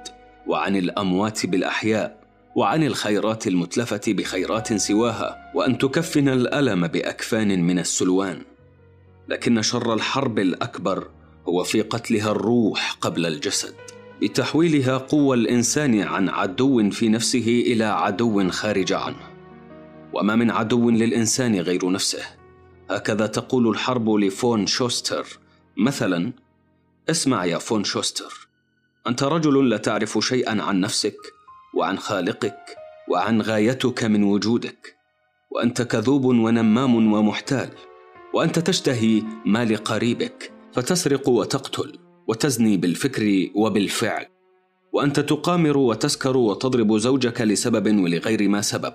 وعن 0.47 0.77
الأموات 0.77 1.47
بالأحياء 1.47 2.21
وعن 2.57 2.83
الخيرات 2.83 3.47
المتلفة 3.47 4.01
بخيرات 4.09 4.73
سواها 4.75 5.53
وأن 5.55 5.79
تكفن 5.79 6.29
الألم 6.29 6.87
بأكفان 6.87 7.63
من 7.63 7.79
السلوان. 7.79 8.50
لكن 9.31 9.63
شر 9.63 9.95
الحرب 9.95 10.39
الأكبر 10.39 11.09
هو 11.49 11.65
في 11.65 11.83
قتلها 11.83 12.31
الروح 12.31 12.97
قبل 13.01 13.27
الجسد 13.27 13.75
بتحويلها 14.23 14.99
قوى 14.99 15.37
الإنسان 15.37 16.01
عن 16.01 16.29
عدو 16.29 16.91
في 16.91 17.09
نفسه 17.09 17.63
إلى 17.67 17.85
عدو 17.85 18.51
خارج 18.51 18.93
عنه. 18.93 19.31
وما 20.13 20.37
من 20.37 20.51
عدو 20.51 20.91
للإنسان 20.91 21.61
غير 21.61 21.91
نفسه. 21.91 22.23
هكذا 22.91 23.27
تقول 23.27 23.69
الحرب 23.69 24.11
لفون 24.11 24.67
شوستر. 24.67 25.27
مثلا 25.77 26.33
اسمع 27.11 27.45
يا 27.45 27.59
فون 27.59 27.85
شوستر 27.85 28.49
أنت 29.07 29.23
رجل 29.23 29.69
لا 29.69 29.77
تعرف 29.77 30.19
شيئا 30.19 30.63
عن 30.63 30.81
نفسك 30.81 31.17
وعن 31.75 31.99
خالقك 31.99 32.77
وعن 33.09 33.43
غايتك 33.43 34.05
من 34.05 34.25
وجودك 34.25 34.97
وأنت 35.51 35.83
كذوب 35.83 36.25
ونمام 36.25 37.13
ومحتال. 37.13 37.71
وأنت 38.35 38.59
تشتهي 38.59 39.23
ما 39.47 39.65
لقريبك 39.65 40.53
فتسرق 40.73 41.29
وتقتل 41.29 41.99
وتزني 42.29 42.77
بالفكر 42.77 43.51
وبالفعل. 43.55 44.27
وأنت 44.93 45.21
تقامر 45.21 45.79
وتسكر 45.79 46.37
وتضرب 46.37 46.99
زوجك 46.99 47.41
لسبب 47.41 47.87
ولغير 48.01 48.49
ما 48.49 48.61
سبب. 48.61 48.95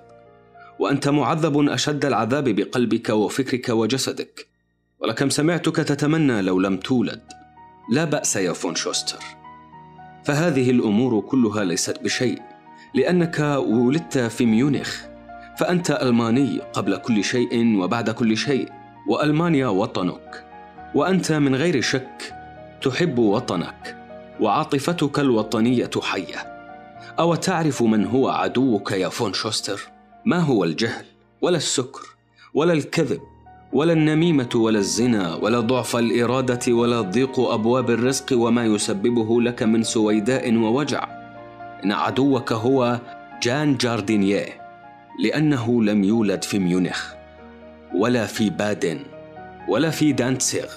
وأنت 0.79 1.07
معذب 1.09 1.69
أشد 1.69 2.05
العذاب 2.05 2.49
بقلبك 2.49 3.09
وفكرك 3.09 3.69
وجسدك. 3.69 4.47
ولكم 4.99 5.29
سمعتك 5.29 5.75
تتمنى 5.75 6.41
لو 6.41 6.59
لم 6.59 6.77
تولد. 6.77 7.21
لا 7.91 8.05
بأس 8.05 8.35
يا 8.35 8.53
فون 8.53 8.75
شوستر. 8.75 9.19
فهذه 10.25 10.71
الأمور 10.71 11.21
كلها 11.21 11.63
ليست 11.63 12.03
بشيء 12.03 12.41
لأنك 12.95 13.39
ولدت 13.67 14.17
في 14.17 14.45
ميونخ. 14.45 15.01
فأنت 15.59 15.91
ألماني 15.91 16.59
قبل 16.73 16.97
كل 16.97 17.23
شيء 17.23 17.77
وبعد 17.77 18.09
كل 18.09 18.37
شيء. 18.37 18.69
وألمانيا 19.07 19.67
وطنك 19.67 20.45
وأنت 20.95 21.31
من 21.31 21.55
غير 21.55 21.81
شك 21.81 22.33
تحب 22.81 23.19
وطنك 23.19 23.97
وعاطفتك 24.39 25.19
الوطنية 25.19 25.89
حية. 26.01 26.55
أو 27.19 27.35
تعرف 27.35 27.83
من 27.83 28.05
هو 28.05 28.29
عدوك 28.29 28.91
يا 28.91 29.09
فون 29.09 29.33
شوستر؟ 29.33 29.81
ما 30.25 30.39
هو 30.39 30.63
الجهل 30.63 31.05
ولا 31.41 31.57
السكر 31.57 32.01
ولا 32.53 32.73
الكذب 32.73 33.21
ولا 33.73 33.93
النميمة 33.93 34.49
ولا 34.55 34.79
الزنا 34.79 35.35
ولا 35.35 35.59
ضعف 35.59 35.95
الإرادة 35.95 36.73
ولا 36.73 37.01
ضيق 37.01 37.39
أبواب 37.39 37.89
الرزق 37.89 38.25
وما 38.33 38.65
يسببه 38.65 39.41
لك 39.41 39.63
من 39.63 39.83
سويداء 39.83 40.55
ووجع. 40.55 41.07
إن 41.83 41.91
عدوك 41.91 42.51
هو 42.51 42.99
جان 43.43 43.77
جاردينيه 43.77 44.45
لأنه 45.23 45.83
لم 45.83 46.03
يولد 46.03 46.43
في 46.43 46.59
ميونخ. 46.59 47.13
ولا 47.95 48.25
في 48.25 48.49
بادن 48.49 48.99
ولا 49.67 49.89
في 49.89 50.11
دانتسيغ 50.11 50.67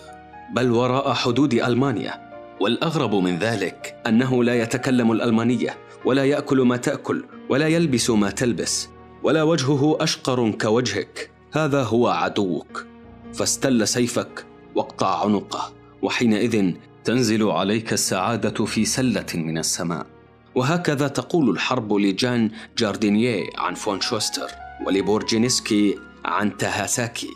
بل 0.55 0.71
وراء 0.71 1.13
حدود 1.13 1.55
ألمانيا. 1.55 2.29
والأغرب 2.61 3.15
من 3.15 3.39
ذلك 3.39 3.97
أنه 4.07 4.45
لا 4.45 4.63
يتكلم 4.63 5.13
الألمانية 5.13 5.77
ولا 6.05 6.25
يأكل 6.25 6.61
ما 6.61 6.77
تأكل 6.77 7.25
ولا 7.49 7.69
يلبس 7.69 8.11
ما 8.11 8.31
تلبس 8.31 8.89
ولا 9.23 9.43
وجهه 9.43 9.97
أشقر 10.01 10.51
كوجهك. 10.51 11.31
هذا 11.53 11.83
هو 11.83 12.09
عدوك. 12.09 12.87
فاستل 13.35 13.89
سيفك 13.89 14.47
واقطع 14.75 15.25
عنقه 15.25 15.73
وحينئذ 16.03 16.73
تنزل 17.05 17.51
عليك 17.51 17.93
السعادة 17.93 18.65
في 18.65 18.85
سلة 18.85 19.27
من 19.35 19.59
السماء. 19.59 20.07
وهكذا 20.55 21.09
تقول 21.09 21.51
الحرب 21.51 21.93
لجان 21.93 22.51
جاردينيه 22.79 23.45
عن 23.57 23.75
فون 23.75 24.01
شوستر 24.01 24.51
ولبورجينسكي 24.87 25.99
عن 26.29 26.57
تهاساكي 26.57 27.31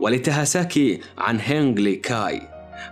ولتهاساكي 0.00 1.00
عن 1.18 1.40
هينغلي 1.40 1.96
كاي 1.96 2.42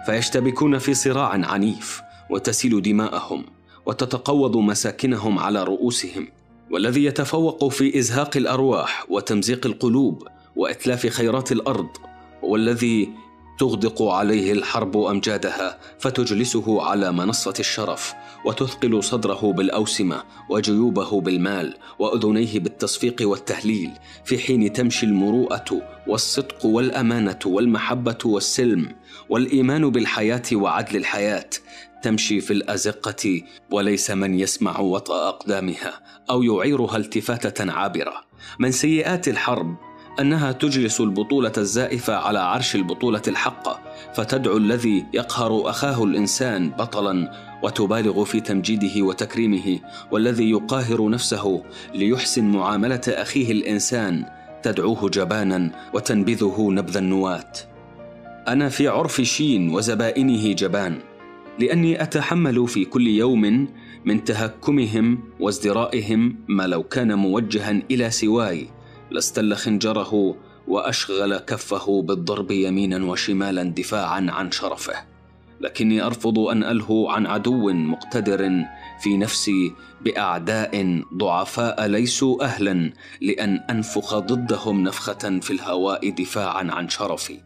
فيشتبكون 0.06 0.78
في 0.78 0.94
صراع 0.94 1.28
عنيف 1.28 2.00
وتسيل 2.30 2.82
دماءهم 2.82 3.44
وتتقوض 3.86 4.56
مساكنهم 4.56 5.38
على 5.38 5.64
رؤوسهم 5.64 6.28
والذي 6.70 7.04
يتفوق 7.04 7.68
في 7.68 7.98
إزهاق 7.98 8.36
الأرواح 8.36 9.06
وتمزيق 9.08 9.66
القلوب 9.66 10.28
وإتلاف 10.56 11.06
خيرات 11.06 11.52
الأرض 11.52 11.88
والذي 12.42 13.08
تغدق 13.58 14.02
عليه 14.02 14.52
الحرب 14.52 14.96
أمجادها 14.96 15.78
فتجلسه 15.98 16.82
على 16.82 17.12
منصة 17.12 17.54
الشرف 17.60 18.14
وتثقل 18.44 19.02
صدره 19.02 19.52
بالأوسمة 19.52 20.22
وجيوبه 20.50 21.20
بالمال 21.20 21.74
وأذنيه 21.98 22.58
بالتصفيق 22.58 23.16
والتهليل 23.20 23.90
في 24.24 24.38
حين 24.38 24.72
تمشي 24.72 25.06
المروءة 25.06 25.82
والصدق 26.06 26.66
والأمانة 26.66 27.38
والمحبة 27.46 28.18
والسلم 28.24 28.96
والإيمان 29.28 29.90
بالحياة 29.90 30.42
وعدل 30.52 30.96
الحياة 30.96 31.50
تمشي 32.02 32.40
في 32.40 32.52
الأزقة 32.52 33.42
وليس 33.70 34.10
من 34.10 34.40
يسمع 34.40 34.80
وطأ 34.80 35.28
أقدامها 35.28 36.00
أو 36.30 36.42
يعيرها 36.42 36.96
التفاتة 36.96 37.72
عابرة. 37.72 38.24
من 38.58 38.72
سيئات 38.72 39.28
الحرب 39.28 39.76
أنها 40.20 40.52
تجلس 40.52 41.00
البطولة 41.00 41.52
الزائفة 41.58 42.14
على 42.14 42.38
عرش 42.38 42.76
البطولة 42.76 43.22
الحقه 43.28 43.80
فتدعو 44.14 44.56
الذي 44.56 45.06
يقهر 45.12 45.70
أخاه 45.70 46.04
الإنسان 46.04 46.70
بطلا 46.70 47.32
وتبالغ 47.62 48.24
في 48.24 48.40
تمجيده 48.40 49.02
وتكريمه 49.02 49.78
والذي 50.10 50.50
يقاهر 50.50 51.08
نفسه 51.08 51.62
ليحسن 51.94 52.44
معاملة 52.44 53.00
أخيه 53.08 53.52
الإنسان 53.52 54.24
تدعوه 54.62 55.08
جبانا 55.08 55.70
وتنبذه 55.94 56.68
نبذ 56.70 56.96
النواة. 56.96 57.52
أنا 58.48 58.68
في 58.68 58.88
عرف 58.88 59.20
شين 59.20 59.74
وزبائنه 59.74 60.52
جبان 60.52 60.98
لأني 61.58 62.02
أتحمل 62.02 62.68
في 62.68 62.84
كل 62.84 63.06
يوم 63.06 63.68
من 64.04 64.24
تهكمهم 64.24 65.18
وازدرائهم 65.40 66.36
ما 66.48 66.66
لو 66.66 66.82
كان 66.82 67.14
موجها 67.14 67.82
إلى 67.90 68.10
سواي. 68.10 68.77
لاستل 69.10 69.54
خنجره 69.54 70.36
وأشغل 70.68 71.38
كفه 71.38 72.02
بالضرب 72.02 72.50
يمينا 72.50 73.04
وشمالا 73.04 73.62
دفاعا 73.62 74.26
عن 74.30 74.50
شرفه. 74.50 74.94
لكني 75.60 76.02
أرفض 76.02 76.38
أن 76.38 76.64
ألهو 76.64 77.08
عن 77.08 77.26
عدو 77.26 77.72
مقتدر 77.72 78.50
في 79.00 79.16
نفسي 79.16 79.72
بأعداء 80.00 81.02
ضعفاء 81.14 81.86
ليسوا 81.86 82.44
أهلا 82.44 82.92
لأن 83.20 83.56
أنفخ 83.70 84.18
ضدهم 84.18 84.82
نفخة 84.82 85.40
في 85.40 85.50
الهواء 85.50 86.10
دفاعا 86.10 86.68
عن 86.70 86.88
شرفي. 86.88 87.40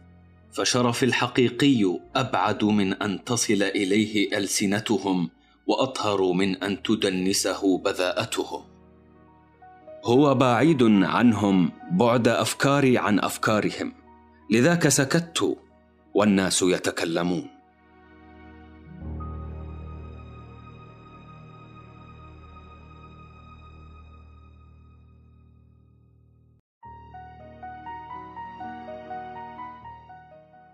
فشرفي 0.51 1.05
الحقيقي 1.05 1.99
أبعد 2.15 2.63
من 2.63 2.93
أن 2.93 3.23
تصل 3.23 3.63
إليه 3.63 4.37
ألسنتهم 4.37 5.29
وأطهر 5.67 6.31
من 6.31 6.63
أن 6.63 6.83
تدنسه 6.83 7.77
بذاءتهم. 7.77 8.72
هو 10.05 10.35
بعيد 10.35 10.83
عنهم 10.83 11.71
بعد 11.91 12.27
أفكاري 12.27 12.97
عن 12.97 13.19
أفكارهم. 13.19 13.93
لذاك 14.51 14.87
سكت 14.87 15.57
والناس 16.13 16.61
يتكلمون. 16.61 17.49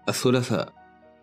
الثلاثاء. 0.10 0.74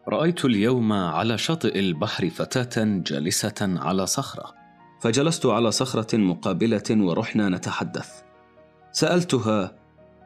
رأيت 0.09 0.45
اليوم 0.45 0.93
على 0.93 1.39
شاطئ 1.39 1.79
البحر 1.79 2.31
فتاة 2.31 2.85
جالسة 2.85 3.55
على 3.61 4.07
صخرة. 4.07 4.66
فجلست 5.01 5.47
على 5.47 5.71
صخرة 5.71 6.17
مقابلة 6.17 6.83
ورحنا 6.91 7.49
نتحدث. 7.49 8.23
سألتها 8.93 9.77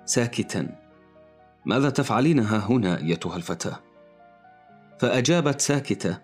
ساكتا 0.04 0.76
ماذا 1.66 1.90
تفعلين 1.90 2.38
ها 2.38 2.58
هنا 2.58 2.98
أيتها 2.98 3.36
الفتاة؟ 3.36 3.80
فأجابت 4.98 5.60
ساكتة 5.60 6.18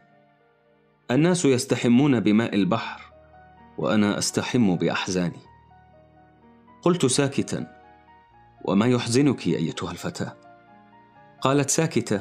الناس 1.11 1.45
يستحمون 1.45 2.21
بماء 2.21 2.55
البحر 2.55 3.13
وأنا 3.79 4.19
أستحم 4.19 4.77
بأحزاني. 4.77 5.41
قلت 6.83 7.07
ساكتا 7.07 7.77
وما 8.65 8.87
يحزنك 8.87 9.47
أيتها 9.47 9.91
الفتاة؟ 9.91 10.37
قالت 11.41 11.71
ساكتة 11.71 12.21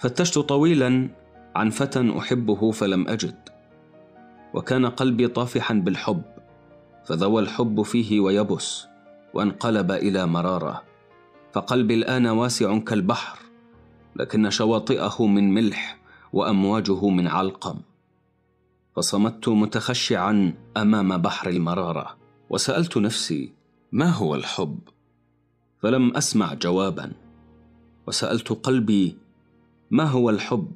فتشت 0.00 0.38
طويلا 0.38 1.08
عن 1.56 1.70
فتى 1.70 2.18
أحبه 2.18 2.70
فلم 2.70 3.08
أجد. 3.08 3.47
وكان 4.54 4.86
قلبي 4.86 5.28
طافحا 5.28 5.74
بالحب 5.74 6.22
فذوى 7.04 7.42
الحب 7.42 7.82
فيه 7.82 8.20
ويبس 8.20 8.86
وانقلب 9.34 9.90
إلى 9.92 10.26
مرارة. 10.26 10.82
فقلبي 11.52 11.94
الآن 11.94 12.26
واسع 12.26 12.78
كالبحر 12.78 13.38
لكن 14.16 14.50
شواطئه 14.50 15.26
من 15.26 15.54
ملح 15.54 15.98
وأمواجه 16.32 17.08
من 17.08 17.26
علقم. 17.26 17.80
فصمت 18.96 19.48
متخشعا 19.48 20.54
أمام 20.76 21.18
بحر 21.18 21.48
المرارة 21.48 22.16
وسألت 22.50 22.96
نفسي 22.96 23.52
ما 23.92 24.10
هو 24.10 24.34
الحب؟ 24.34 24.78
فلم 25.82 26.16
أسمع 26.16 26.54
جوابا 26.54 27.12
وسألت 28.06 28.52
قلبي 28.52 29.16
ما 29.90 30.04
هو 30.04 30.30
الحب؟ 30.30 30.72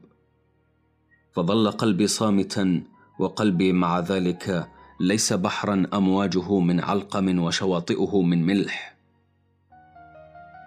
فظل 1.33 1.71
قلبي 1.71 2.07
صامتا 2.07 2.83
وقلبي 3.23 3.73
مع 3.73 4.01
ذلك 4.01 4.69
ليس 5.01 5.33
بحرا 5.33 5.87
أمواجه 5.95 6.59
من 6.59 6.81
علقم 6.81 7.39
وشواطئه 7.39 8.23
من 8.23 8.47
ملح. 8.47 8.97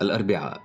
الأربعاء. 0.02 0.62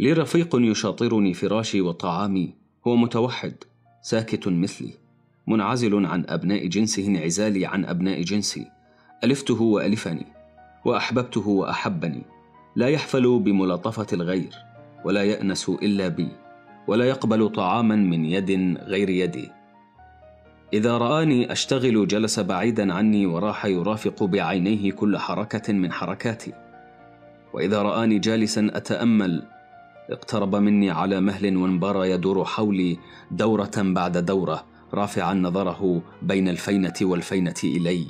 لي 0.00 0.12
رفيق 0.12 0.56
يشاطرني 0.56 1.34
فراشي 1.34 1.80
وطعامي 1.80 2.54
هو 2.86 2.96
متوحد 2.96 3.54
ساكت 4.02 4.48
مثلي 4.48 4.94
منعزل 5.46 6.06
عن 6.06 6.24
أبناء 6.28 6.66
جنسه 6.66 7.06
انعزالي 7.06 7.66
عن 7.66 7.84
أبناء 7.84 8.22
جنسي. 8.22 8.66
ألفته 9.24 9.62
وألفني 9.62 10.26
وأحببته 10.84 11.48
وأحبني. 11.48 12.22
لا 12.76 12.88
يحفل 12.88 13.38
بملاطفة 13.38 14.06
الغير 14.12 14.54
ولا 15.04 15.22
يأنس 15.22 15.68
إلا 15.68 16.08
بي 16.08 16.28
ولا 16.86 17.04
يقبل 17.04 17.48
طعاما 17.48 17.96
من 17.96 18.24
يد 18.24 18.78
غير 18.78 19.10
يدي. 19.10 19.61
إذا 20.72 20.98
رآني 20.98 21.52
أشتغل 21.52 22.08
جلس 22.08 22.40
بعيدا 22.40 22.94
عني 22.94 23.26
وراح 23.26 23.64
يرافق 23.66 24.24
بعينيه 24.24 24.92
كل 24.92 25.18
حركة 25.18 25.72
من 25.72 25.92
حركاتي. 25.92 26.52
وإذا 27.52 27.82
رآني 27.82 28.18
جالسا 28.18 28.70
أتأمل 28.74 29.42
اقترب 30.10 30.56
مني 30.56 30.90
على 30.90 31.20
مهل 31.20 31.56
وانبار 31.56 32.04
يدور 32.04 32.44
حولي 32.44 32.98
دورة 33.30 33.70
بعد 33.76 34.18
دورة 34.18 34.64
رافعا 34.94 35.34
نظره 35.34 36.02
بين 36.22 36.48
الفينة 36.48 36.94
والفينة 37.02 37.54
إلي. 37.64 38.06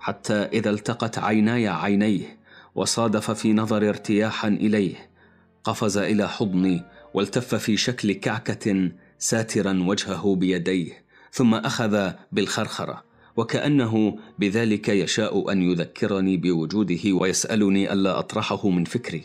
حتى 0.00 0.34
إذا 0.34 0.70
التقت 0.70 1.18
عيناي 1.18 1.68
عينيه 1.68 2.38
وصادف 2.74 3.30
في 3.30 3.52
نظر 3.52 3.88
ارتياحا 3.88 4.48
إليه 4.48 4.94
قفز 5.64 5.98
إلى 5.98 6.28
حضني 6.28 6.82
والتف 7.14 7.54
في 7.54 7.76
شكل 7.76 8.12
كعكة 8.12 8.90
ساترا 9.18 9.84
وجهه 9.86 10.34
بيديه. 10.34 11.09
ثم 11.32 11.54
أخذ 11.54 12.10
بالخرخرة 12.32 13.10
وكأنه 13.36 14.18
بذلك 14.38 14.88
يشاء 14.88 15.52
أن 15.52 15.62
يذكرني 15.62 16.36
بوجوده 16.36 17.12
ويسألني 17.12 17.92
ألا 17.92 18.18
أطرحه 18.18 18.68
من 18.68 18.84
فكري. 18.84 19.22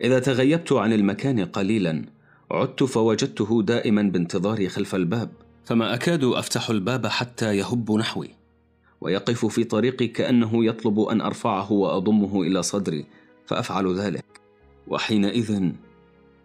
إذا 0.00 0.18
تغيبت 0.18 0.72
عن 0.72 0.92
المكان 0.92 1.44
قليلا 1.44 2.04
عدت 2.50 2.82
فوجدته 2.82 3.62
دائما 3.62 4.02
بانتظاري 4.02 4.68
خلف 4.68 4.94
الباب 4.94 5.30
فما 5.64 5.94
أكاد 5.94 6.24
أفتح 6.24 6.70
الباب 6.70 7.06
حتى 7.06 7.56
يهب 7.56 7.92
نحوي. 7.92 8.30
ويقف 9.00 9.46
في 9.46 9.64
طريقي 9.64 10.06
كأنه 10.06 10.64
يطلب 10.64 11.00
أن 11.00 11.20
أرفعه 11.20 11.72
وأضمه 11.72 12.42
إلى 12.42 12.62
صدري 12.62 13.06
فأفعل 13.46 13.94
ذلك. 13.94 14.24
وحينئذ 14.86 15.70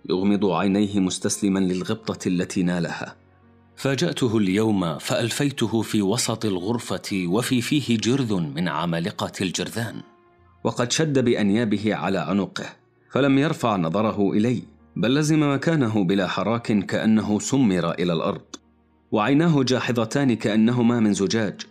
يغمض 0.10 0.46
عينيه 0.46 1.00
مستسلما 1.00 1.60
للغبطة 1.60 2.28
التي 2.28 2.64
نالها. 2.64 3.25
فاجأته 3.76 4.38
اليوم 4.38 4.98
فألفيته 4.98 5.82
في 5.82 6.02
وسط 6.02 6.46
الغرفة 6.46 7.26
وفي 7.28 7.62
فيه 7.62 7.98
جرذ 7.98 8.34
من 8.34 8.68
عمالقة 8.68 9.32
الجرذان. 9.42 9.96
وقد 10.64 10.92
شد 10.92 11.20
بأنيابه 11.20 11.96
على 11.96 12.18
عنقه 12.18 12.66
فلم 13.12 13.38
يرفع 13.38 13.76
نظره 13.76 14.32
الي 14.32 14.64
بل 14.96 15.16
لزم 15.16 15.54
مكانه 15.54 16.04
بلا 16.04 16.28
حراك 16.28 16.86
كأنه 16.86 17.40
سمر 17.40 17.92
إلى 17.92 18.14
الأرض. 18.14 18.46
وعيناه 19.12 19.64
جاحظتان 19.64 20.36
كأنهما 20.36 21.00
من 21.00 21.14
زجاج 21.14 21.62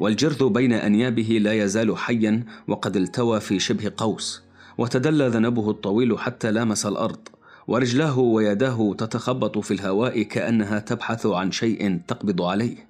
والجرذ 0.00 0.48
بين 0.48 0.72
أنيابه 0.72 1.38
لا 1.42 1.52
يزال 1.52 1.98
حيا 1.98 2.44
وقد 2.68 2.96
التوى 2.96 3.40
في 3.40 3.58
شبه 3.58 3.92
قوس 3.96 4.42
وتدلى 4.78 5.28
ذنبه 5.28 5.70
الطويل 5.70 6.18
حتى 6.18 6.50
لامس 6.50 6.86
الأرض. 6.86 7.28
ورجلاه 7.66 8.18
ويداه 8.18 8.94
تتخبط 8.98 9.58
في 9.58 9.74
الهواء 9.74 10.22
كأنها 10.22 10.78
تبحث 10.78 11.26
عن 11.26 11.52
شيء 11.52 12.00
تقبض 12.08 12.42
عليه. 12.42 12.88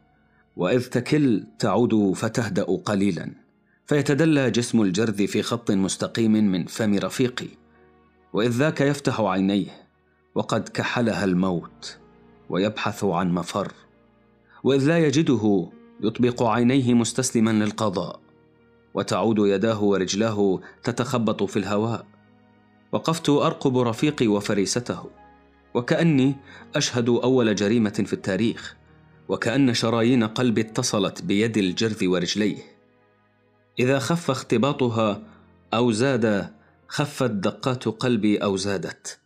وإذ 0.56 0.84
تكل 0.84 1.44
تعود 1.58 2.12
فتهدأ 2.12 2.62
قليلا. 2.62 3.30
فيتدلى 3.86 4.50
جسم 4.50 4.82
الجرذ 4.82 5.26
في 5.26 5.42
خط 5.42 5.70
مستقيم 5.70 6.32
من 6.32 6.64
فم 6.64 6.98
رفيقي. 6.98 7.48
وإذ 8.32 8.50
ذاك 8.50 8.80
يفتح 8.80 9.20
عينيه 9.20 9.70
وقد 10.34 10.68
كحلها 10.68 11.24
الموت 11.24 11.98
ويبحث 12.50 13.04
عن 13.04 13.32
مفر. 13.32 13.72
وإذ 14.64 14.84
لا 14.88 14.98
يجده 14.98 15.68
يطبق 16.00 16.42
عينيه 16.42 16.94
مستسلما 16.94 17.50
للقضاء. 17.50 18.20
وتعود 18.94 19.38
يداه 19.38 19.82
ورجلاه 19.82 20.60
تتخبط 20.82 21.42
في 21.42 21.58
الهواء. 21.58 22.06
وقفت 22.94 23.28
أرقب 23.28 23.78
رفيقي 23.78 24.26
وفريسته 24.26 25.10
وكأني 25.74 26.36
أشهد 26.76 27.08
أول 27.08 27.54
جريمة 27.54 28.04
في 28.06 28.12
التاريخ 28.12 28.76
وكأن 29.28 29.74
شرايين 29.74 30.24
قلبي 30.24 30.60
اتصلت 30.60 31.22
بيد 31.22 31.56
الجرذ 31.56 32.06
ورجليه. 32.06 32.58
إذا 33.78 33.98
خف 33.98 34.30
اختباطها 34.30 35.22
أو 35.74 35.92
زاد 35.92 36.50
خفت 36.88 37.30
دقات 37.30 37.88
قلبي 37.88 38.38
أو 38.38 38.56
زادت. 38.56 39.18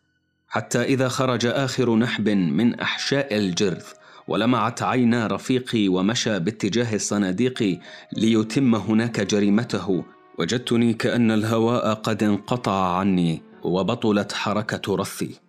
حتى 0.48 0.82
إذا 0.82 1.08
خرج 1.08 1.46
آخر 1.46 1.96
نحب 1.96 2.28
من 2.28 2.80
أحشاء 2.80 3.36
الجرذ 3.36 3.84
ولمعت 4.28 4.82
عينا 4.82 5.26
رفيقي 5.26 5.88
ومشى 5.88 6.38
باتجاه 6.38 6.94
الصناديق 6.94 7.78
ليتم 8.12 8.74
هناك 8.74 9.20
جريمته 9.20 10.04
وجدتني 10.38 10.94
كأن 10.94 11.30
الهواء 11.30 11.94
قد 11.94 12.22
انقطع 12.22 12.96
عني. 12.98 13.47
وبطلت 13.62 14.32
حركة 14.32 14.96
رثي. 14.96 15.40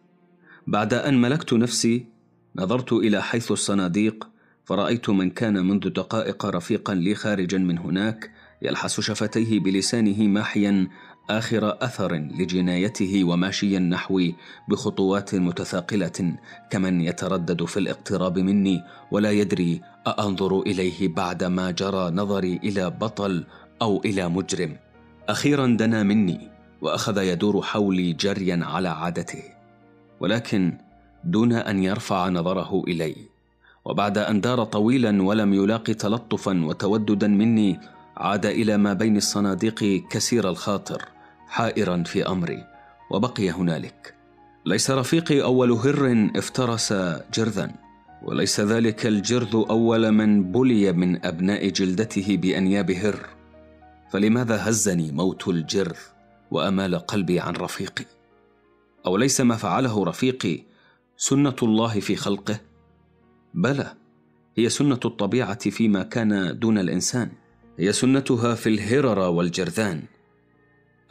بعد 0.67 0.93
أن 0.93 1.21
ملكت 1.21 1.53
نفسي 1.53 2.05
نظرت 2.55 2.93
إلى 2.93 3.21
حيث 3.21 3.51
الصناديق 3.51 4.27
فرأيت 4.65 5.09
من 5.09 5.29
كان 5.29 5.65
منذ 5.65 5.89
دقائق 5.89 6.45
رفيقا 6.45 6.93
لي 6.93 7.15
خارجا 7.15 7.57
من 7.57 7.77
هناك 7.77 8.31
يلحس 8.61 9.01
شفتيه 9.01 9.59
بلسانه 9.59 10.27
ماحيا 10.27 10.87
آخر 11.29 11.77
أثر 11.83 12.13
لجنايته 12.15 13.23
وماشيا 13.23 13.79
نحوي 13.79 14.35
بخطوات 14.69 15.35
متثاقلة 15.35 16.35
كمن 16.69 17.01
يتردد 17.01 17.65
في 17.65 17.77
الاقتراب 17.77 18.39
مني 18.39 18.83
ولا 19.11 19.31
يدري 19.31 19.81
أأنظر 20.07 20.61
إليه 20.61 21.07
بعد 21.07 21.43
ما 21.43 21.71
جرى 21.71 22.11
نظري 22.11 22.59
إلى 22.63 22.89
بطل 22.89 23.45
أو 23.81 24.01
إلى 24.05 24.29
مجرم. 24.29 24.77
أخيرا 25.29 25.67
دنا 25.67 26.03
مني. 26.03 26.58
وأخذ 26.81 27.17
يدور 27.17 27.61
حولي 27.61 28.13
جريا 28.13 28.59
على 28.63 28.89
عادته 28.89 29.43
ولكن 30.19 30.73
دون 31.23 31.53
أن 31.53 31.83
يرفع 31.83 32.29
نظره 32.29 32.83
إلي. 32.87 33.15
وبعد 33.85 34.17
أن 34.17 34.41
دار 34.41 34.63
طويلا 34.63 35.23
ولم 35.23 35.53
يلاق 35.53 35.83
تلطفا 35.83 36.65
وتوددا 36.65 37.27
مني 37.27 37.79
عاد 38.17 38.45
إلى 38.45 38.77
ما 38.77 38.93
بين 38.93 39.17
الصناديق 39.17 40.03
كسير 40.09 40.49
الخاطر 40.49 41.05
حائرا 41.47 42.03
في 42.03 42.27
أمري 42.27 42.63
وبقي 43.11 43.49
هنالك. 43.49 44.13
ليس 44.65 44.91
رفيقي 44.91 45.43
أول 45.43 45.71
هر 45.71 46.29
افترس 46.35 46.93
جرذا 47.33 47.71
وليس 48.23 48.59
ذلك 48.59 49.05
الجرذ 49.05 49.55
أول 49.69 50.11
من 50.11 50.51
بلي 50.51 50.91
من 50.91 51.25
أبناء 51.25 51.69
جلدته 51.69 52.37
بأنياب 52.37 52.91
هر. 52.91 53.19
فلماذا 54.11 54.69
هزني 54.69 55.11
موت 55.11 55.47
الجرذ؟ 55.47 55.97
وأمال 56.51 56.95
قلبي 56.95 57.39
عن 57.39 57.53
رفيقي. 57.55 58.05
أو 59.05 59.17
ليس 59.17 59.41
ما 59.41 59.55
فعله 59.55 60.05
رفيقي 60.05 60.63
سنة 61.17 61.55
الله 61.63 61.99
في 61.99 62.15
خلقه؟ 62.15 62.59
بلى 63.53 63.93
هي 64.57 64.69
سنة 64.69 64.99
الطبيعة 65.05 65.69
فيما 65.69 66.03
كان 66.03 66.59
دون 66.59 66.77
الإنسان. 66.77 67.31
هي 67.79 67.93
سنتها 67.93 68.55
في 68.55 68.69
الهرر 68.69 69.19
والجرذان. 69.19 70.03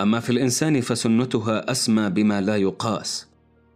أما 0.00 0.20
في 0.20 0.30
الإنسان 0.30 0.80
فسنتها 0.80 1.70
أسمى 1.70 2.10
بما 2.10 2.40
لا 2.40 2.56
يقاس. 2.56 3.28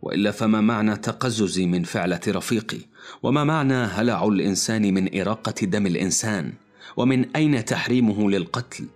وإلا 0.02 0.30
فما 0.30 0.60
معنى 0.60 0.96
تقززي 0.96 1.66
من 1.66 1.82
فعلة 1.82 2.20
رفيقي؟ 2.28 2.78
وما 3.22 3.44
معنى 3.44 3.74
هلع 3.74 4.24
الإنسان 4.24 4.94
من 4.94 5.20
إراقة 5.20 5.66
دم 5.66 5.86
الإنسان؟ 5.86 6.52
ومن 6.96 7.36
أين 7.36 7.64
تحريمه 7.64 8.30
للقتل؟ 8.30 8.86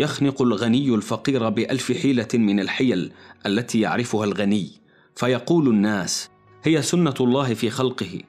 يخنق 0.00 0.42
الغني 0.42 0.94
الفقير 0.94 1.48
بألف 1.48 1.92
حيلة 1.92 2.28
من 2.34 2.60
الحيل 2.60 3.12
التي 3.46 3.80
يعرفها 3.80 4.24
الغني. 4.24 4.70
فيقول 5.16 5.68
الناس 5.68 6.30
هي 6.64 6.82
سنة 6.82 7.14
الله 7.20 7.54
في 7.54 7.70
خلقه. 7.70 8.20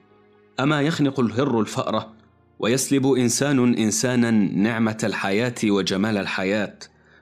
أما 0.60 0.82
يخنق 0.82 1.20
الهر 1.20 1.60
الفاره 1.60 2.12
ويسلب 2.58 3.06
إنسان 3.06 3.74
إنسانا 3.74 4.30
نعمة 4.30 4.98
الحياة 5.04 5.54
وجمال 5.64 6.16
الحياة. 6.16 6.78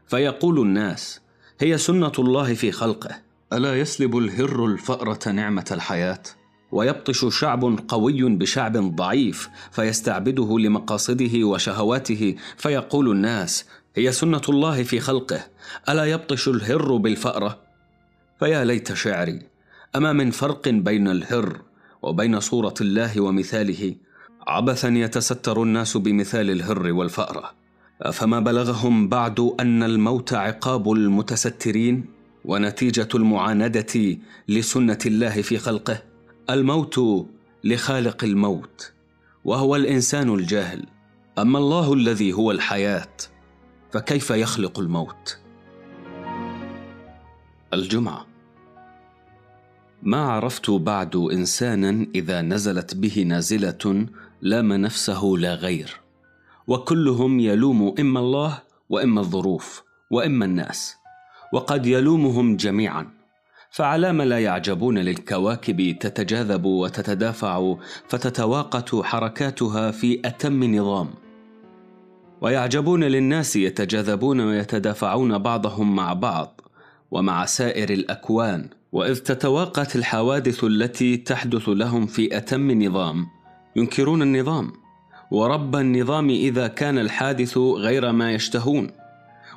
فيقول 0.07 0.61
الناس 0.61 1.21
هي 1.61 1.79
سنة 1.79 2.13
الله 2.19 2.55
في 2.55 2.73
خلقه. 2.73 3.11
ألا 3.53 3.81
يسلب 3.81 4.19
الهر 4.19 4.67
الفاره 4.67 5.31
نعمة 5.31 5.65
الحياة؟ 5.71 6.23
ويبطش 6.73 7.39
شعب 7.41 7.79
قوي 7.89 8.23
بشعب 8.23 8.77
ضعيف. 8.77 9.49
فيستعبده 9.73 10.59
لمقاصده 10.59 11.45
وشهواته. 11.45 12.35
فيقول 12.57 13.11
الناس 13.11 13.65
هي 13.97 14.13
سنة 14.13 14.43
الله 14.49 14.83
في 14.83 15.01
خلقه. 15.01 15.47
ألا 15.89 16.05
يبطش 16.05 16.49
الهر 16.49 16.97
بالفأرة؟ 16.97 17.59
فيا 18.39 18.65
ليت 18.65 18.93
شعري 18.93 19.39
أما 19.97 20.13
من 20.13 20.31
فرق 20.31 20.69
بين 20.69 21.09
الهر 21.09 21.61
وبين 22.03 22.41
صورة 22.41 22.75
الله 22.81 23.21
ومثاله؟ 23.21 23.95
عبثا 24.47 24.89
يتستر 24.89 25.63
الناس 25.63 25.97
بمثال 25.97 26.51
الهر 26.51 26.93
والفأرة. 26.93 27.53
أفما 28.03 28.41
بلغهم 28.41 29.09
بعد 29.09 29.41
أن 29.61 29.83
الموت 29.83 30.33
عقاب 30.33 30.93
المتسترين؟ 30.93 32.05
ونتيجة 32.45 33.09
المعاندة 33.15 34.17
لسنة 34.49 34.99
الله 35.07 35.43
في 35.43 35.59
خلقه؟ 35.59 36.03
الموت 36.51 37.27
لخالق 37.65 38.25
الموت 38.25 38.93
وهو 39.45 39.77
الإنسان 39.77 40.35
الجاهل. 40.35 40.87
أما 41.39 41.59
الله 41.59 41.93
الذي 41.93 42.33
هو 42.33 42.51
الحياة 42.51 43.09
فكيف 43.93 44.31
يخلق 44.31 44.79
الموت؟ 44.79 45.39
الجمعة. 47.75 48.27
ما 50.03 50.33
عرفت 50.33 50.71
بعد 50.71 51.17
انسانا 51.17 52.07
إذا 52.15 52.43
نزلت 52.43 52.95
به 52.95 53.23
نازلة 53.23 54.07
لام 54.43 54.73
نفسه 54.73 55.25
لا 55.39 55.55
غير 55.55 56.01
وكلهم 56.67 57.41
يلوم 57.41 57.95
إما 58.01 58.21
الله 58.21 58.59
وإما 58.89 59.21
الظروف 59.21 59.83
وإما 60.11 60.45
الناس 60.45 60.97
وقد 61.53 61.87
يلومهم 61.87 62.57
جميعا 62.57 63.11
فعلام 63.71 64.23
لا 64.23 64.39
يعجبون 64.39 64.99
للكواكب 64.99 65.99
تتجاذب 65.99 66.65
وتتدافع 66.65 67.77
فتتواقت 68.09 68.95
حركاتها 68.95 69.91
في 69.91 70.21
أتم 70.25 70.65
نظام. 70.77 71.11
ويعجبون 72.41 73.05
للناس 73.05 73.57
يتجاذبون 73.57 74.41
ويتدافعون 74.41 75.39
بعضهم 75.39 75.97
مع 75.97 76.13
بعض 76.13 76.61
ومع 77.11 77.45
سائر 77.45 77.91
الأكوان. 77.91 78.69
وإذ 78.93 79.17
تتواقت 79.17 79.97
الحوادث 79.97 80.65
التي 80.65 81.17
تحدث 81.17 81.69
لهم 81.69 82.07
في 82.07 82.37
أتم 82.37 82.83
نظام 82.83 83.27
ينكرون 83.77 84.23
النظام. 84.23 84.73
ورب 85.31 85.77
النظام 85.77 86.31
إذا 86.31 86.67
كان 86.67 86.99
الحادث 86.99 87.59
غير 87.59 88.13
ما 88.13 88.33
يشتهون. 88.33 88.91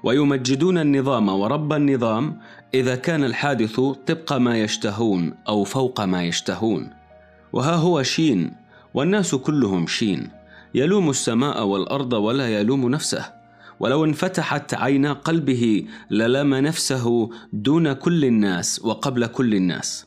ويمجدون 0.03 0.77
النظام 0.77 1.29
ورب 1.29 1.73
النظام 1.73 2.39
إذا 2.73 2.95
كان 2.95 3.23
الحادث 3.23 3.79
طبق 3.79 4.34
ما 4.34 4.57
يشتهون 4.57 5.34
أو 5.47 5.63
فوق 5.63 6.01
ما 6.01 6.23
يشتهون. 6.23 6.89
وها 7.53 7.75
هو 7.75 8.03
شين 8.03 8.51
والناس 8.93 9.36
كلهم 9.36 9.88
شين. 9.88 10.42
يلوم 10.76 11.09
السماء 11.09 11.63
والأرض 11.63 12.13
ولا 12.13 12.59
يلوم 12.59 12.89
نفسه. 12.89 13.26
ولو 13.80 14.05
انفتحت 14.05 14.74
عينا 14.74 15.13
قلبه 15.13 15.86
للام 16.11 16.55
نفسه 16.55 17.30
دون 17.53 17.93
كل 17.93 18.26
الناس 18.26 18.82
وقبل 18.86 19.28
كل 19.28 19.53
الناس. 19.53 20.05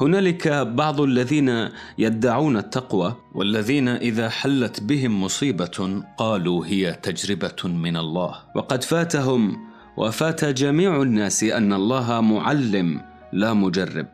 هنالك 0.00 0.48
بعض 0.48 1.00
الذين 1.00 1.68
يدعون 1.98 2.56
التقوى 2.56 3.16
والذين 3.34 3.88
إذا 3.88 4.28
حلت 4.28 4.80
بهم 4.82 5.22
مصيبة 5.24 6.02
قالوا 6.16 6.66
هي 6.66 6.92
تجربة 6.92 7.68
من 7.68 7.96
الله. 7.96 8.34
وقد 8.56 8.84
فاتهم 8.84 9.56
وفات 9.96 10.44
جميع 10.44 11.02
الناس 11.02 11.44
أن 11.44 11.72
الله 11.72 12.20
معلم 12.20 13.00
لا 13.32 13.52
مجرب. 13.54 14.06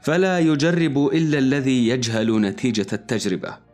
فلا 0.00 0.38
يجرب 0.38 1.10
إلا 1.12 1.38
الذي 1.38 1.88
يجهل 1.88 2.40
نتيجة 2.40 2.86
التجربة. 2.92 3.65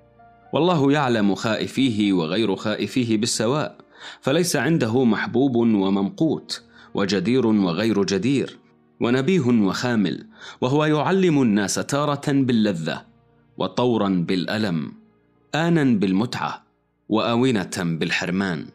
والله 0.52 0.92
يعلم 0.92 1.34
خائفيه 1.34 2.12
وغير 2.12 2.56
خائفيه 2.56 3.16
بالسواء 3.18 3.76
فليس 4.20 4.56
عنده 4.56 5.04
محبوب 5.04 5.56
وممقوت 5.56 6.62
وجدير 6.94 7.46
وغير 7.46 8.04
جدير 8.04 8.58
ونبيه 9.00 9.46
وخامل 9.46 10.26
وهو 10.60 10.84
يعلم 10.84 11.42
الناس 11.42 11.74
تارة 11.74 12.32
باللذة 12.32 13.02
وطورا 13.58 14.08
بالألم 14.08 14.92
آنا 15.54 15.84
بالمتعة 15.84 16.64
وآونة 17.08 17.76
بالحرمان. 17.78 18.66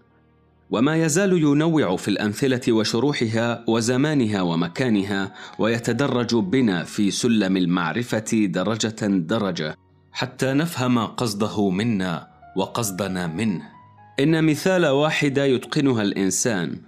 وما 0.72 1.04
يزال 1.04 1.34
ينوع 1.34 1.96
في 1.96 2.08
الأمثلة 2.08 2.62
وشروحها 2.70 3.64
وزمانها 3.68 4.42
ومكانها 4.42 5.34
ويتدرج 5.60 6.36
بنا 6.36 6.84
في 6.84 7.12
سلم 7.12 7.58
المعرفة 7.58 8.46
درجة 8.46 9.08
درجة. 9.08 9.78
حتى 10.18 10.54
نفهم 10.54 11.00
قصده 11.00 11.70
منا 11.70 12.28
وقصدنا 12.56 13.28
منه. 13.28 13.70
إن 14.20 14.44
مثال 14.44 14.86
واحدة 14.86 15.46
يتقنها 15.46 16.02
الإنسان 16.02 16.82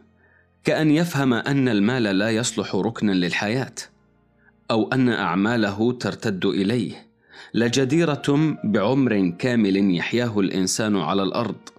كأن 0.63 0.91
يفهم 0.91 1.33
أن 1.33 1.67
المال 1.69 2.03
لا 2.03 2.29
يصلح 2.29 2.75
ركنا 2.75 3.11
للحياة 3.11 3.75
أو 4.71 4.89
أن 4.93 5.09
أعماله 5.09 5.91
ترتد 5.91 6.45
إليه. 6.45 7.07
لجديره 7.53 8.57
بعمر 8.63 9.33
كامل 9.39 9.95
يحياه 9.95 10.39
الإنسان 10.39 10.97
على 10.97 11.23
الأرض. 11.23 11.69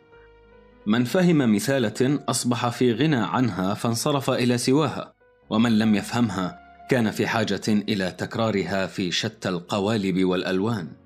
من 0.87 1.05
فهم 1.05 1.55
مثالة 1.55 2.21
أصبح 2.29 2.69
في 2.69 2.93
غنى 2.93 3.17
عنها 3.17 3.75
فانصرف 3.75 4.31
إلى 4.31 4.59
سواها 4.59 5.15
ومن 5.51 5.79
لم 5.79 5.95
يفهمها 5.95 6.59
كان 6.91 7.11
في 7.11 7.27
حاجة 7.27 7.69
إلى 7.69 8.11
تكرارها 8.11 8.87
في 8.87 9.11
شتى 9.11 9.49
القوالب 9.49 10.25
والألوان. 10.25 11.00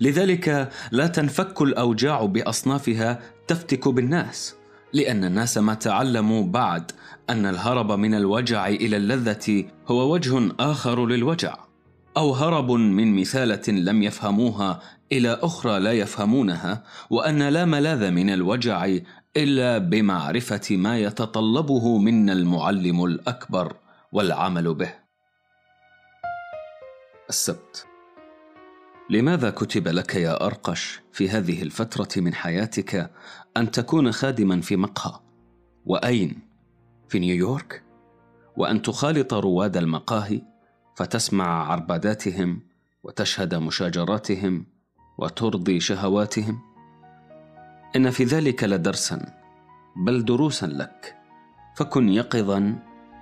لذلك 0.00 0.70
لا 0.92 1.06
تنفك 1.06 1.62
الأوجاع 1.62 2.24
بأصنافها 2.24 3.20
تفتك 3.48 3.88
بالناس 3.88 4.54
لأن 4.92 5.24
الناس 5.24 5.58
ما 5.58 5.74
تعلموا 5.74 6.44
بعد 6.44 6.92
أن 7.30 7.46
الهرب 7.46 7.92
من 7.92 8.14
الوجع 8.14 8.68
إلى 8.68 8.96
اللذة 8.96 9.64
هو 9.88 10.12
وجه 10.12 10.48
آخر 10.60 11.06
للوجع 11.06 11.56
أو 12.16 12.32
هرب 12.32 12.70
من 12.70 13.20
مثالة 13.20 13.62
لم 13.68 14.02
يفهموها 14.02 14.80
إلى 15.12 15.38
أخرى 15.42 15.80
لا 15.80 15.92
يفهمونها 15.92 16.82
وأن 17.10 17.42
لا 17.42 17.64
ملاذ 17.64 18.10
من 18.10 18.30
الوجع 18.30 18.96
إلا 19.36 19.78
بمعرفة 19.78 20.76
ما 20.76 20.98
يتطلبه 20.98 21.98
منا 21.98 22.32
المعلم 22.32 23.04
الأكبر 23.04 23.76
والعمل 24.12 24.74
به. 24.74 24.94
السبت 27.28 27.85
لماذا 29.10 29.50
كتب 29.50 29.88
لك 29.88 30.14
يا 30.14 30.46
أرقش 30.46 31.00
في 31.12 31.28
هذه 31.30 31.62
الفترة 31.62 32.22
من 32.22 32.34
حياتك 32.34 33.10
أن 33.56 33.70
تكون 33.70 34.12
خادما 34.12 34.60
في 34.60 34.76
مقهى؟ 34.76 35.20
وأين؟ 35.84 36.40
في 37.08 37.18
نيويورك؟ 37.18 37.82
وأن 38.56 38.82
تخالط 38.82 39.34
رواد 39.34 39.76
المقاهي 39.76 40.42
فتسمع 40.96 41.72
عرباداتهم 41.72 42.60
وتشهد 43.02 43.54
مشاجراتهم 43.54 44.66
وترضي 45.18 45.80
شهواتهم؟ 45.80 46.60
إن 47.96 48.10
في 48.10 48.24
ذلك 48.24 48.64
لدرسا 48.64 49.34
بل 49.96 50.24
دروسا 50.24 50.66
لك 50.66 51.16
فكن 51.76 52.08
يقظا 52.08 52.78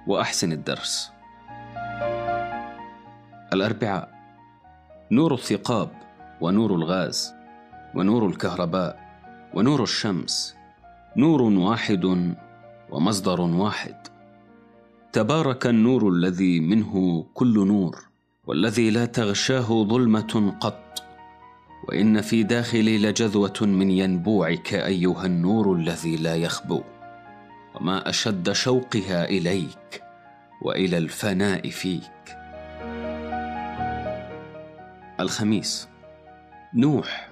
وأحسن 0.06 0.52
الدرس. 0.52 1.10
الأربعاء. 3.52 4.13
نور 5.14 5.34
الثقاب 5.34 5.90
ونور 6.40 6.74
الغاز 6.74 7.34
ونور 7.94 8.26
الكهرباء 8.26 8.98
ونور 9.54 9.82
الشمس. 9.82 10.56
نور 11.16 11.42
واحد 11.42 12.34
ومصدر 12.90 13.40
واحد. 13.40 13.96
تبارك 15.12 15.66
النور 15.66 16.08
الذي 16.08 16.60
منه 16.60 17.26
كل 17.34 17.66
نور 17.66 17.98
والذي 18.46 18.90
لا 18.90 19.04
تغشاه 19.04 19.84
ظلمة 19.84 20.56
قط. 20.60 21.02
وإن 21.88 22.20
في 22.20 22.42
داخلي 22.42 22.98
لجذوة 22.98 23.60
من 23.60 23.90
ينبوعك 23.90 24.74
أيها 24.74 25.26
النور 25.26 25.74
الذي 25.74 26.16
لا 26.16 26.36
يخبو. 26.36 26.82
وما 27.74 28.08
أشد 28.08 28.52
شوقها 28.52 29.24
إليك 29.24 30.02
وإلى 30.62 30.98
الفناء 30.98 31.68
فيك. 31.70 32.43
الخميس. 35.20 35.88
نوح. 36.74 37.30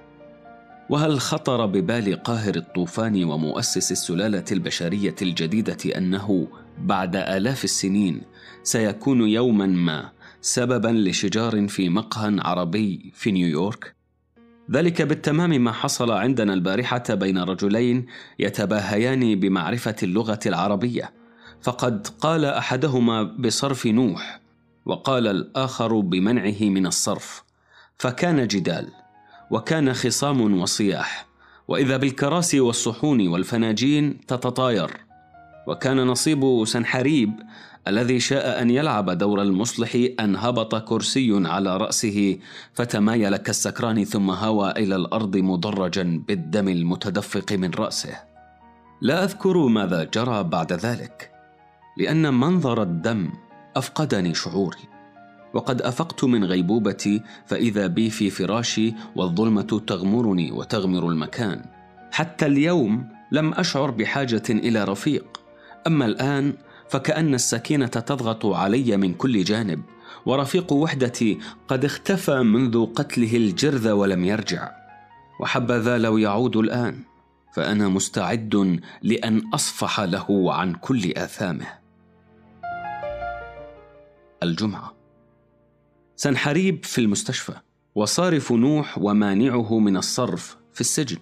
وهل 0.89 1.19
خطر 1.19 1.65
ببال 1.65 2.23
قاهر 2.23 2.55
الطوفان 2.55 3.23
ومؤسس 3.23 3.91
السلالة 3.91 4.45
البشرية 4.51 5.15
الجديدة 5.21 5.97
أنه 5.97 6.47
بعد 6.77 7.15
آلاف 7.15 7.63
السنين 7.63 8.21
سيكون 8.63 9.27
يوما 9.29 9.65
ما 9.65 10.09
سببا 10.41 10.87
لشجار 10.87 11.67
في 11.67 11.89
مقهى 11.89 12.37
عربي 12.39 13.11
في 13.15 13.31
نيويورك؟ 13.31 13.95
ذلك 14.71 15.01
بالتمام 15.01 15.49
ما 15.49 15.71
حصل 15.71 16.11
عندنا 16.11 16.53
البارحة 16.53 17.03
بين 17.09 17.37
رجلين 17.37 18.05
يتباهيان 18.39 19.39
بمعرفة 19.39 19.95
اللغة 20.03 20.39
العربية. 20.45 21.11
فقد 21.61 22.07
قال 22.07 22.45
أحدهما 22.45 23.23
بصرف 23.23 23.85
نوح 23.87 24.39
وقال 24.85 25.27
الآخر 25.27 25.99
بمنعه 25.99 26.61
من 26.61 26.85
الصرف. 26.85 27.43
فكان 27.97 28.47
جدال 28.47 28.87
وكان 29.51 29.93
خصام 29.93 30.61
وصياح 30.61 31.25
وإذا 31.67 31.97
بالكراسي 31.97 32.59
والصحون 32.59 33.27
والفناجين 33.27 34.25
تتطاير. 34.27 34.91
وكان 35.67 36.07
نصيب 36.07 36.63
سنحريب 36.65 37.31
الذي 37.87 38.19
شاء 38.19 38.61
أن 38.61 38.69
يلعب 38.69 39.09
دور 39.09 39.41
المصلح 39.41 39.97
أن 40.19 40.35
هبط 40.35 40.75
كرسي 40.75 41.41
على 41.45 41.77
رأسه 41.77 42.39
فتمايل 42.73 43.37
كالسكران 43.37 44.03
ثم 44.03 44.29
هوى 44.29 44.71
إلى 44.71 44.95
الأرض 44.95 45.37
مدرجا 45.37 46.23
بالدم 46.27 46.67
المتدفق 46.67 47.51
من 47.51 47.71
رأسه. 47.71 48.15
لا 49.01 49.23
أذكر 49.23 49.57
ماذا 49.57 50.03
جرى 50.03 50.43
بعد 50.43 50.73
ذلك 50.73 51.31
لأن 51.97 52.33
منظر 52.33 52.81
الدم 52.81 53.29
أفقدني 53.75 54.33
شعوري. 54.33 54.92
وقد 55.53 55.81
أفقت 55.81 56.23
من 56.23 56.43
غيبوبتي 56.45 57.21
فإذا 57.45 57.87
بي 57.87 58.09
في 58.09 58.29
فراشي 58.29 58.93
والظلمة 59.15 59.81
تغمرني 59.87 60.51
وتغمر 60.51 61.07
المكان. 61.07 61.65
حتى 62.11 62.45
اليوم 62.45 63.09
لم 63.31 63.53
أشعر 63.53 63.91
بحاجة 63.91 64.43
إلى 64.49 64.83
رفيق. 64.83 65.41
أما 65.87 66.05
الآن 66.05 66.53
فكأن 66.89 67.33
السكينة 67.33 67.87
تضغط 67.87 68.45
علي 68.45 68.97
من 68.97 69.13
كل 69.13 69.43
جانب 69.43 69.81
ورفيق 70.25 70.73
وحدتي 70.73 71.39
قد 71.67 71.85
اختفى 71.85 72.39
منذ 72.39 72.85
قتله 72.85 73.37
الجرذ 73.37 73.91
ولم 73.91 74.25
يرجع. 74.25 74.71
وحبذا 75.39 75.97
لو 75.97 76.17
يعود 76.17 76.57
الآن 76.57 76.99
فأنا 77.53 77.87
مستعد 77.87 78.79
لأن 79.01 79.41
أصفح 79.53 79.99
له 79.99 80.53
عن 80.53 80.73
كل 80.73 81.11
آثامه. 81.17 81.67
الجمعة 84.43 84.92
سنحريب 86.23 86.85
في 86.85 87.01
المستشفى 87.01 87.53
وصارف 87.95 88.51
نوح 88.51 88.97
ومانعه 88.97 89.79
من 89.79 89.97
الصرف 89.97 90.57
في 90.73 90.81
السجن. 90.81 91.17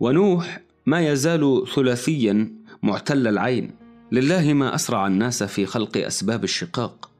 ونوح 0.00 0.60
ما 0.86 1.08
يزال 1.08 1.64
ثلاثيا 1.74 2.52
معتل 2.82 3.26
العين. 3.26 3.70
لله 4.12 4.52
ما 4.52 4.74
أسرع 4.74 5.06
الناس 5.06 5.42
في 5.42 5.66
خلق 5.66 5.96
أسباب 5.96 6.44
الشقاق 6.44 7.10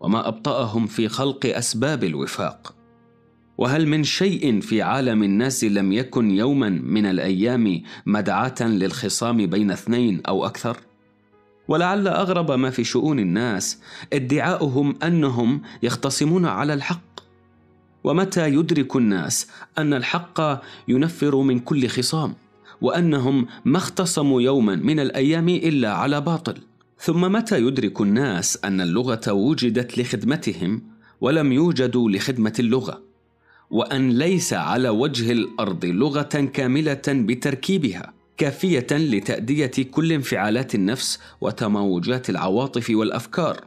وما 0.00 0.28
أبطأهم 0.28 0.86
في 0.86 1.08
خلق 1.08 1.46
أسباب 1.46 2.04
الوفاق. 2.04 2.74
وهل 3.58 3.86
من 3.86 4.04
شيء 4.04 4.60
في 4.60 4.82
عالم 4.82 5.22
الناس 5.22 5.64
لم 5.64 5.92
يكن 5.92 6.30
يوما 6.30 6.68
من 6.68 7.06
الأيام 7.06 7.82
مدعاة 8.06 8.60
للخصام 8.60 9.46
بين 9.46 9.70
اثنين 9.70 10.20
أو 10.28 10.46
أكثر؟ 10.46 10.85
ولعل 11.68 12.08
أغرب 12.08 12.50
ما 12.50 12.70
في 12.70 12.84
شؤون 12.84 13.18
الناس 13.18 13.80
ادعاؤهم 14.12 14.94
أنهم 15.02 15.62
يختصمون 15.82 16.46
على 16.46 16.74
الحق. 16.74 17.20
ومتى 18.04 18.48
يدرك 18.48 18.96
الناس 18.96 19.46
أن 19.78 19.94
الحق 19.94 20.62
ينفر 20.88 21.36
من 21.36 21.58
كل 21.58 21.88
خصام 21.88 22.34
وأنهم 22.80 23.46
ما 23.64 23.78
اختصموا 23.78 24.42
يوما 24.42 24.76
من 24.76 25.00
الأيام 25.00 25.48
إلا 25.48 25.92
على 25.92 26.20
باطل؟ 26.20 26.54
ثم 26.98 27.32
متى 27.32 27.58
يدرك 27.58 28.00
الناس 28.00 28.58
أن 28.64 28.80
اللغة 28.80 29.32
وجدت 29.32 29.98
لخدمتهم 29.98 30.82
ولم 31.20 31.52
يوجدوا 31.52 32.10
لخدمة 32.10 32.52
اللغة؟ 32.58 33.02
وأن 33.70 34.10
ليس 34.10 34.52
على 34.52 34.88
وجه 34.88 35.32
الأرض 35.32 35.84
لغة 35.84 36.50
كاملة 36.52 37.02
بتركيبها؟ 37.06 38.12
كافية 38.36 38.86
لتأدية 38.90 39.70
كل 39.90 40.12
انفعالات 40.12 40.74
النفس 40.74 41.18
وتموجات 41.40 42.30
العواطف 42.30 42.90
والأفكار 42.90 43.64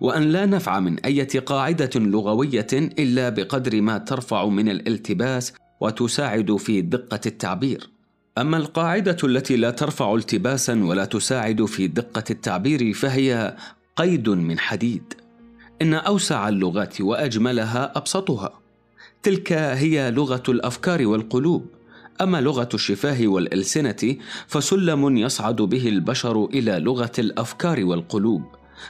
وأن 0.00 0.22
لا 0.22 0.46
نفع 0.46 0.80
من 0.80 0.98
إيه 0.98 1.40
قاعدة 1.40 1.90
لغوية 1.96 2.66
إلا 2.72 3.28
بقدر 3.28 3.80
ما 3.80 3.98
ترفع 3.98 4.46
من 4.46 4.68
الالتباس 4.68 5.52
وتساعد 5.80 6.56
في 6.56 6.80
دقة 6.80 7.20
التعبير. 7.26 7.90
أما 8.38 8.56
القاعدة 8.56 9.16
التي 9.24 9.56
لا 9.56 9.70
ترفع 9.70 10.14
التباسا 10.14 10.84
ولا 10.84 11.04
تساعد 11.04 11.64
في 11.64 11.86
دقة 11.86 12.24
التعبير 12.30 12.92
فهي 12.92 13.56
قيد 13.96 14.28
من 14.28 14.58
حديد. 14.58 15.14
إن 15.82 15.94
أوسع 15.94 16.48
اللغات 16.48 17.00
وأجملها 17.00 17.92
أبسطها. 17.96 18.60
تلك 19.22 19.52
هي 19.52 20.10
لغة 20.10 20.42
الأفكار 20.48 21.06
والقلوب. 21.06 21.66
أما 22.20 22.40
لغة 22.40 22.68
الشفاه 22.74 23.26
والألسنة 23.26 24.16
فسلم 24.46 25.16
يصعد 25.16 25.56
به 25.56 25.88
البشر 25.88 26.44
إلى 26.44 26.78
لغة 26.78 27.12
الأفكار 27.18 27.84
والقلوب 27.84 28.42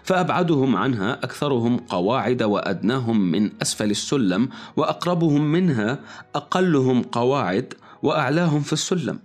فأبعدهم 0.02 0.76
عنها 0.76 1.12
أكثرهم 1.12 1.76
قواعد 1.76 2.42
وأدناهم 2.42 3.20
من 3.20 3.50
أسفل 3.62 3.90
السلم 3.90 4.48
وأقربهم 4.76 5.52
منها 5.52 5.98
أقلهم 6.34 7.02
قواعد 7.02 7.74
وأعلاهم 8.02 8.60
في 8.60 8.72
السلم. 8.72 9.18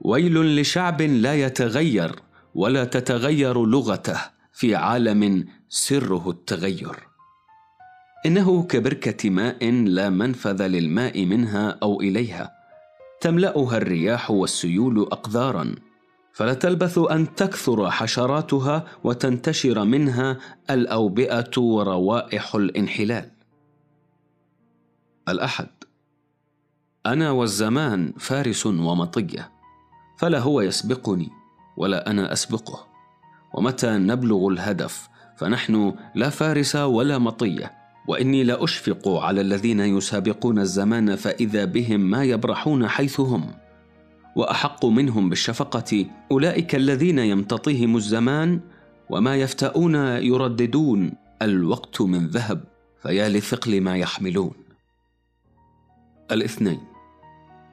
ويل 0.00 0.60
لشعب 0.60 1.02
لا 1.02 1.34
يتغير 1.34 2.12
ولا 2.54 2.84
تتغير 2.84 3.64
لغته 3.64 4.20
في 4.52 4.74
عالم 4.74 5.46
سره 5.68 6.30
التغير. 6.30 6.96
إنه 8.26 8.62
كبركة 8.62 9.30
ماء 9.30 9.70
لا 9.70 10.10
منفذ 10.10 10.66
للماء 10.66 11.24
منها 11.24 11.78
أو 11.82 12.00
إليها 12.00 12.55
تملأها 13.20 13.76
الرياح 13.76 14.30
والسيول 14.30 15.00
اقذارا 15.00 15.74
فلا 16.32 16.54
تلبث 16.54 16.98
أن 16.98 17.34
تكثر 17.34 17.90
حشراتها 17.90 18.84
وتنتشر 19.04 19.84
منها 19.84 20.38
الأوبئة 20.70 21.58
وروائح 21.58 22.54
الانحلال. 22.54 23.30
الأحد 25.28 25.68
أنا 27.06 27.30
والزمان 27.30 28.12
فارس 28.18 28.66
ومطية 28.66 29.50
فلا 30.18 30.38
هو 30.38 30.60
يسبقني 30.60 31.30
ولا 31.76 32.10
أنا 32.10 32.32
أسبقه 32.32 32.86
ومتى 33.54 33.90
نبلغ 33.90 34.48
الهدف 34.48 35.08
فنحن 35.36 35.94
لا 36.14 36.30
فارس 36.30 36.76
ولا 36.76 37.18
مطية 37.18 37.75
وإني 38.08 38.44
لاشفق 38.44 39.08
على 39.08 39.40
الذين 39.40 39.80
يسابقون 39.80 40.58
الزمان 40.58 41.16
فإذا 41.16 41.64
بهم 41.64 42.00
ما 42.00 42.24
يبرحون 42.24 42.88
حيث 42.88 43.20
هم 43.20 43.54
وأحق 44.36 44.86
منهم 44.86 45.28
بالشفقة 45.28 46.06
أولئك 46.32 46.74
الذين 46.74 47.18
يمتطيهم 47.18 47.96
الزمان 47.96 48.60
وما 49.10 49.36
يفتؤون 49.36 49.94
يرددون 49.94 51.12
الوقت 51.42 52.00
من 52.00 52.26
ذهب 52.26 52.64
فيا 53.02 53.28
لثقل 53.28 53.80
ما 53.80 53.96
يحملون. 53.96 54.52
الاثنين 56.30 56.80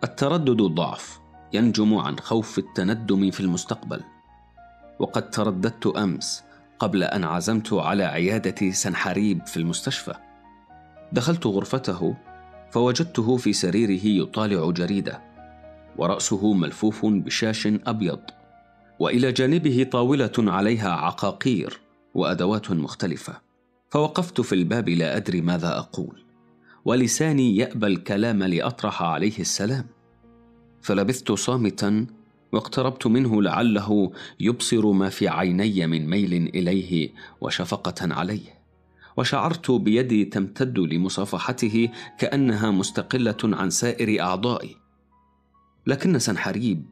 التردد 0.03 0.61
ضعف 0.61 1.19
ينجم 1.53 1.95
عن 1.95 2.19
خوف 2.19 2.59
التندم 2.59 3.31
في 3.31 3.39
المستقبل. 3.39 4.01
وقد 4.99 5.29
ترددت 5.29 5.87
أمس 5.87 6.43
قبل 6.79 7.03
أن 7.03 7.23
عزمت 7.23 7.73
على 7.73 8.03
عيادة 8.03 8.71
سنحريب 8.71 9.47
في 9.47 9.57
المستشفى. 9.57 10.13
دخلت 11.11 11.47
غرفته 11.47 12.15
فوجدته 12.71 13.37
في 13.37 13.53
سريره 13.53 14.05
يطالع 14.05 14.71
جريدة 14.71 15.21
ورأسه 15.97 16.53
ملفوف 16.53 17.05
بشاش 17.05 17.67
أبيض 17.67 18.19
وإلى 18.99 19.31
جانبه 19.31 19.87
طاولة 19.91 20.31
عليها 20.37 20.91
عقاقير 20.91 21.79
وأدوات 22.13 22.71
مختلفة. 22.71 23.41
فوقفت 23.89 24.41
في 24.41 24.55
الباب 24.55 24.89
لا 24.89 25.17
أدري 25.17 25.41
ماذا 25.41 25.77
أقول 25.77 26.23
ولساني 26.85 27.57
يأبى 27.57 27.87
الكلام 27.87 28.43
لأطرح 28.43 29.03
عليه 29.03 29.39
السلام. 29.39 29.85
فلبثت 30.81 31.31
صامتا 31.31 32.07
واقتربت 32.53 33.07
منه 33.07 33.41
لعله 33.41 34.11
يبصر 34.39 34.91
ما 34.91 35.09
في 35.09 35.27
عيني 35.27 35.87
من 35.87 36.09
ميل 36.09 36.33
إليه 36.33 37.13
وشفقة 37.41 38.13
عليه. 38.13 38.63
وشعرت 39.17 39.71
بيدي 39.71 40.25
تمتد 40.25 40.79
لمصافحته 40.79 41.89
كأنها 42.17 42.71
مستقلة 42.71 43.37
عن 43.43 43.69
سائر 43.69 44.21
أعضائي. 44.21 44.75
لكن 45.87 46.19
سنحريب 46.19 46.85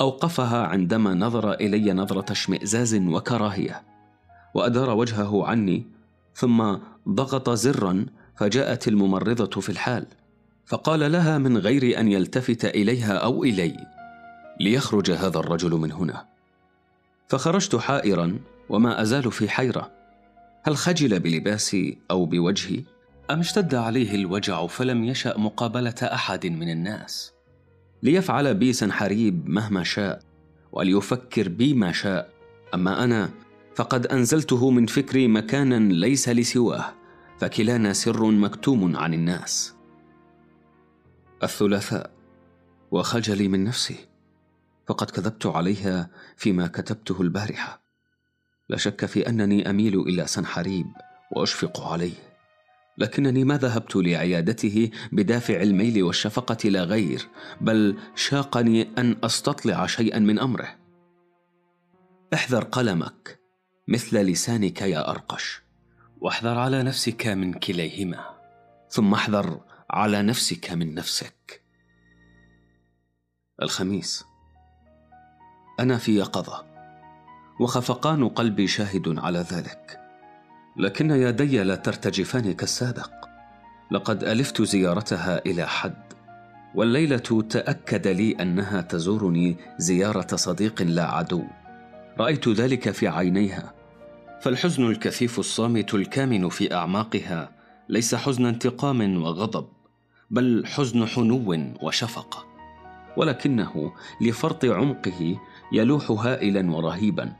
أوقفها 0.00 0.66
عندما 0.66 1.14
نظر 1.14 1.52
إلي 1.52 1.92
نظرة 1.92 2.32
اشمئزاز 2.32 2.94
وكراهية 2.94 3.82
وأدار 4.54 4.90
وجهه 4.90 5.46
عني 5.46 5.86
ثم 6.34 6.76
ضغط 7.08 7.50
زرا 7.50 8.06
فجاءت 8.36 8.88
الممرضة 8.88 9.60
في 9.60 9.68
الحال 9.68 10.06
فقال 10.66 11.12
لها 11.12 11.38
من 11.38 11.58
غير 11.58 12.00
أن 12.00 12.12
يلتفت 12.12 12.64
إليها 12.64 13.12
أو 13.12 13.44
إلي 13.44 13.97
ليخرج 14.60 15.10
هذا 15.10 15.38
الرجل 15.38 15.70
من 15.70 15.92
هنا. 15.92 16.26
فخرجت 17.28 17.76
حائرا 17.76 18.38
وما 18.68 19.02
أزال 19.02 19.32
في 19.32 19.48
حيرة. 19.48 19.92
هل 20.62 20.76
خجل 20.76 21.20
بلباسي 21.20 21.98
أو 22.10 22.26
بوجهي؟ 22.26 22.82
أم 23.30 23.40
اشتد 23.40 23.74
عليه 23.74 24.14
الوجع 24.14 24.66
فلم 24.66 25.04
يشأ 25.04 25.38
مقابلة 25.38 25.94
أحد 26.02 26.46
من 26.46 26.70
الناس؟ 26.70 27.32
ليفعل 28.02 28.54
بي 28.54 28.72
سنحريب 28.72 29.48
مهما 29.48 29.84
شاء 29.84 30.22
وليفكر 30.72 31.48
بي 31.48 31.74
ما 31.74 31.92
شاء. 31.92 32.30
أما 32.74 33.04
أنا 33.04 33.30
فقد 33.74 34.06
أنزلته 34.06 34.70
من 34.70 34.86
فكري 34.86 35.28
مكانا 35.28 35.92
ليس 35.92 36.28
لسواه 36.28 36.84
فكلانا 37.38 37.92
سر 37.92 38.24
مكتوم 38.24 38.96
عن 38.96 39.14
الناس. 39.14 39.74
الثلاثاء 41.42 42.10
وخجلي 42.90 43.48
من 43.48 43.64
نفسي. 43.64 44.07
فقد 44.88 45.10
كذبت 45.10 45.46
عليها 45.46 46.10
فيما 46.36 46.66
كتبته 46.66 47.22
البارحة. 47.22 47.80
لا 48.68 48.76
شك 48.76 49.04
في 49.04 49.28
أنني 49.28 49.70
أميل 49.70 50.00
إلى 50.00 50.26
سنحريب 50.26 50.86
وأشفق 51.32 51.80
عليه. 51.80 52.14
لكنني 52.98 53.44
ما 53.44 53.56
ذهبت 53.56 53.96
لعيادته 53.96 54.90
بدافع 55.12 55.62
الميل 55.62 56.02
والشفقة 56.02 56.68
لا 56.68 56.84
غير 56.84 57.28
بل 57.60 57.98
شاقني 58.14 58.88
أن 58.98 59.16
أستطلع 59.24 59.86
شيئا 59.86 60.18
من 60.18 60.38
أمره. 60.38 60.76
احذر 62.34 62.64
قلمك 62.64 63.40
مثل 63.88 64.18
لسانك 64.18 64.82
يا 64.82 65.10
أرقش 65.10 65.62
واحذر 66.20 66.58
على 66.58 66.82
نفسك 66.82 67.26
من 67.26 67.52
كليهما 67.52 68.24
ثم 68.90 69.14
احذر 69.14 69.60
على 69.90 70.22
نفسك 70.22 70.70
من 70.70 70.94
نفسك. 70.94 71.62
الخميس. 73.62 74.27
أنا 75.80 75.96
في 75.96 76.16
يقظه 76.16 76.64
وخفقان 77.60 78.28
قلبي 78.28 78.66
شاهد 78.66 79.18
على 79.18 79.38
ذلك. 79.38 80.00
لكن 80.76 81.10
يدي 81.10 81.62
لا 81.62 81.74
ترتجفان 81.74 82.52
كالسابق. 82.52 83.10
لقد 83.90 84.24
ألفت 84.24 84.62
زيارتها 84.62 85.46
إلى 85.46 85.66
حد 85.66 86.12
والليلة 86.74 87.44
تأكد 87.50 88.08
لي 88.08 88.32
أنها 88.32 88.80
تزورني 88.80 89.56
زيارة 89.78 90.36
صديق 90.36 90.82
لا 90.82 91.10
عدو. 91.10 91.44
رأيت 92.18 92.48
ذلك 92.48 92.90
في 92.90 93.08
عينيها 93.08 93.74
فالحزن 94.42 94.90
الكثيف 94.90 95.38
الصامت 95.38 95.94
الكامن 95.94 96.48
في 96.48 96.74
أعماقها 96.74 97.50
ليس 97.88 98.14
حزن 98.14 98.46
انتقام 98.46 99.22
وغضب 99.22 99.68
بل 100.30 100.66
حزن 100.66 101.06
حنو 101.06 101.74
وشفقة. 101.82 102.44
ولكنه 103.16 103.92
لفرط 104.20 104.64
عمقه 104.64 105.38
يلوح 105.72 106.10
هائلا 106.10 106.70
ورهيبا. 106.70 107.32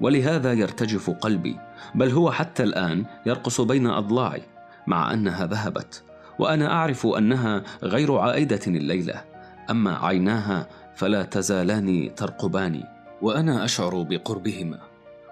ولهذا 0.00 0.52
يرتجف 0.52 1.10
قلبي 1.10 1.56
بل 1.94 2.10
هو 2.10 2.30
حتى 2.30 2.62
الآن 2.62 3.04
يرقص 3.26 3.60
بين 3.60 3.86
أضلاعي 3.86 4.42
مع 4.86 5.12
أنها 5.12 5.46
ذهبت. 5.46 6.02
وأنا 6.38 6.72
أعرف 6.72 7.06
أنها 7.06 7.62
غير 7.82 8.16
عائدة 8.16 8.60
الليلة 8.66 9.24
أما 9.70 10.06
عيناها 10.06 10.68
فلا 10.94 11.22
تزالان 11.22 12.14
ترقبان. 12.14 12.82
وأنا 13.22 13.64
أشعر 13.64 14.02
بقربهما 14.02 14.78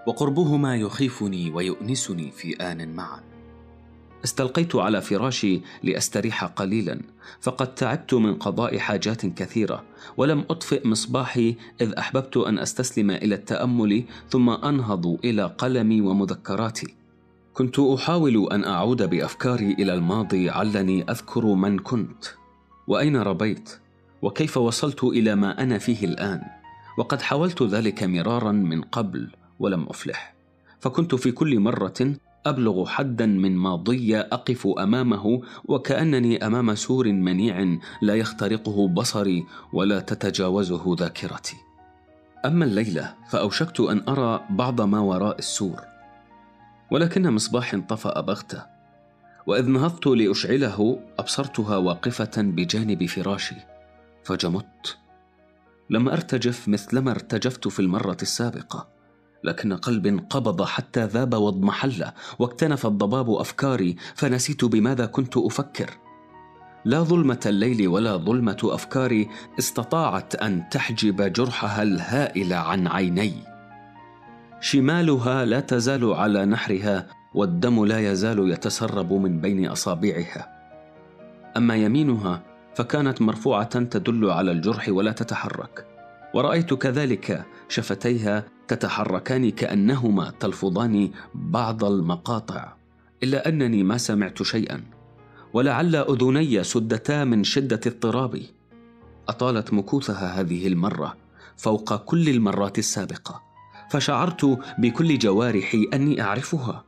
وقربهما 0.07 0.75
يخيفني 0.75 1.51
ويؤنسني 1.51 2.31
في 2.31 2.53
آن 2.53 2.93
معا. 2.93 3.30
استلقيت 4.23 4.75
على 4.75 5.01
فراشي 5.01 5.61
لأستريح 5.83 6.45
قليلا 6.45 6.99
فقد 7.41 7.75
تعبت 7.75 8.13
من 8.13 8.35
قضاء 8.35 8.77
حاجات 8.77 9.25
كثيرة 9.25 9.83
ولم 10.17 10.45
أطفئ 10.49 10.87
مصباحي 10.87 11.55
إذ 11.81 11.93
أحببت 11.93 12.37
أن 12.37 12.59
أستسلم 12.59 13.11
إلى 13.11 13.35
التأمل 13.35 14.03
ثم 14.29 14.49
أنهض 14.49 15.19
إلى 15.25 15.43
قلمي 15.43 16.01
ومذكراتي. 16.01 16.95
كنت 17.53 17.79
أحاول 17.79 18.51
أن 18.51 18.63
أعود 18.63 19.09
بأفكاري 19.09 19.71
إلى 19.71 19.93
الماضي 19.93 20.49
علني 20.49 21.03
أذكر 21.11 21.45
من 21.45 21.79
كنت. 21.79 22.25
وأين 22.87 23.17
ربيت؟ 23.17 23.69
وكيف 24.21 24.57
وصلت 24.57 25.03
إلى 25.03 25.35
ما 25.35 25.63
أنا 25.63 25.77
فيه 25.77 26.05
الآن؟ 26.05 26.41
وقد 26.97 27.21
حاولت 27.21 27.63
ذلك 27.63 28.03
مرارا 28.03 28.51
من 28.51 28.81
قبل 28.81 29.31
ولم 29.59 29.83
أفلح. 29.89 30.35
فكنت 30.79 31.15
في 31.15 31.31
كل 31.31 31.59
مرة 31.59 32.15
أبلغ 32.45 32.85
حدا 32.85 33.25
من 33.25 33.55
ماضي 33.55 34.19
أقف 34.19 34.67
أمامه 34.67 35.41
وكأنني 35.65 36.45
أمام 36.45 36.75
سور 36.75 37.11
منيع 37.11 37.77
لا 38.01 38.15
يخترقه 38.15 38.87
بصري 38.87 39.45
ولا 39.73 39.99
تتجاوزه 39.99 40.95
ذاكرتي. 40.99 41.55
أما 42.45 42.65
الليلة 42.65 43.15
فأوشكت 43.29 43.79
أن 43.79 44.03
أرى 44.09 44.45
بعض 44.49 44.81
ما 44.81 44.99
وراء 44.99 45.39
السور 45.39 45.81
ولكن 46.91 47.31
مصباح 47.31 47.73
انطفا 47.73 48.21
بغتة 48.21 48.65
وإذ 49.47 49.69
نهضت 49.69 50.07
لأشعله 50.07 50.99
أبصرتها 51.19 51.77
واقفة 51.77 52.31
بجانب 52.37 53.05
فراشي 53.05 53.55
فجمت 54.23 54.97
لم 55.89 56.09
أرتجف 56.09 56.67
مثلما 56.67 57.11
ارتجفت 57.11 57.67
في 57.67 57.79
المرة 57.79 58.17
السابقة. 58.21 58.90
لكن 59.43 59.73
قلبي 59.73 60.09
انقبض 60.09 60.63
حتى 60.63 61.05
ذاب 61.05 61.33
واضمحل 61.33 62.05
واكتنف 62.39 62.85
الضباب 62.85 63.29
أفكاري 63.29 63.95
فنسيت 64.15 64.65
بماذا 64.65 65.05
كنت 65.05 65.37
أفكر. 65.37 65.89
لا 66.85 66.99
ظلمة 66.99 67.39
الليل 67.45 67.87
ولا 67.87 68.17
ظلمة 68.17 68.57
أفكاري 68.63 69.29
استطاعت 69.59 70.35
أن 70.35 70.69
تحجب 70.71 71.33
جرحها 71.33 71.83
الهائل 71.83 72.53
عن 72.53 72.87
عيني. 72.87 73.33
شمالها 74.59 75.45
لا 75.45 75.59
تزال 75.59 76.13
على 76.13 76.45
نحرها 76.45 77.07
والدم 77.33 77.85
لا 77.85 78.11
يزال 78.11 78.51
يتسرب 78.51 79.13
من 79.13 79.41
بين 79.41 79.65
أصابعها. 79.65 80.47
أما 81.57 81.75
يمينها 81.75 82.43
فكانت 82.75 83.21
مرفوعة 83.21 83.79
تدل 83.79 84.29
على 84.29 84.51
الجرح 84.51 84.89
ولا 84.89 85.11
تتحرك. 85.11 85.87
ورأيت 86.33 86.73
كذلك 86.73 87.45
شفتيها 87.69 88.43
تتحركان 88.73 89.51
كأنهما 89.51 90.33
تلفظان 90.39 91.11
بعض 91.33 91.83
المقاطع 91.83 92.73
إلا 93.23 93.49
أنني 93.49 93.83
ما 93.83 93.97
سمعت 93.97 94.43
شيئا 94.43 94.83
ولعل 95.53 95.95
أذني 95.95 96.63
سدتا 96.63 97.23
من 97.23 97.43
شدة 97.43 97.79
اضطرابي. 97.87 98.53
أطالت 99.29 99.73
مكوثها 99.73 100.39
هذه 100.39 100.67
المرة 100.67 101.17
فوق 101.57 101.95
كل 101.95 102.29
المرات 102.29 102.79
السابقة 102.79 103.41
فشعرت 103.89 104.59
بكل 104.77 105.17
جوارحي 105.17 105.89
أني 105.93 106.21
أعرفها. 106.21 106.85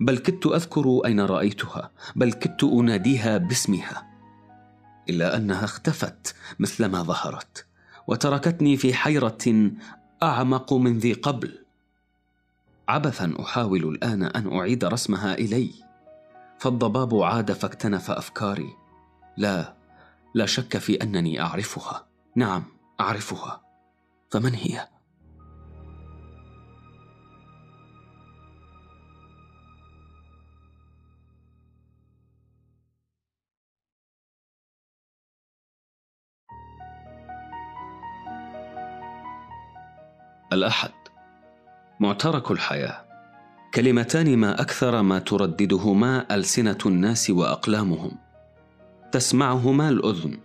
بل 0.00 0.18
كدت 0.18 0.46
أذكر 0.46 1.00
أين 1.06 1.20
رأيتها 1.20 1.90
بل 2.16 2.32
كدت 2.32 2.64
أناديها 2.64 3.38
باسمها. 3.38 4.06
إلا 5.10 5.36
أنها 5.36 5.64
اختفت 5.64 6.34
مثلما 6.58 7.02
ظهرت 7.02 7.66
وتركتني 8.06 8.76
في 8.76 8.94
حيرة 8.94 9.70
أعمق 10.22 10.72
من 10.72 10.98
ذي 10.98 11.12
قبل. 11.12 11.64
عبثا 12.88 13.34
أحاول 13.40 13.84
الآن 13.84 14.22
أن 14.22 14.58
أعيد 14.58 14.84
رسمها 14.84 15.34
إلي. 15.34 15.70
فالضباب 16.58 17.14
عاد 17.14 17.52
فاكتنف 17.52 18.10
أفكاري. 18.10 18.76
لا 19.36 19.74
لا 20.34 20.46
شك 20.46 20.78
في 20.78 21.02
أنني 21.02 21.40
أعرفها. 21.40 22.06
نعم 22.36 22.64
أعرفها. 23.00 23.60
فمن 24.30 24.54
هي؟ 24.54 24.88
الأحد. 40.54 40.90
معترك 42.00 42.50
الحياة. 42.50 43.04
كلمتان 43.74 44.36
ما 44.36 44.60
أكثر 44.60 45.02
ما 45.02 45.18
ترددهما 45.18 46.34
ألسنة 46.34 46.78
الناس 46.86 47.30
وأقلامهم. 47.30 48.12
تسمعهما 49.12 49.88
الأذن 49.88 50.38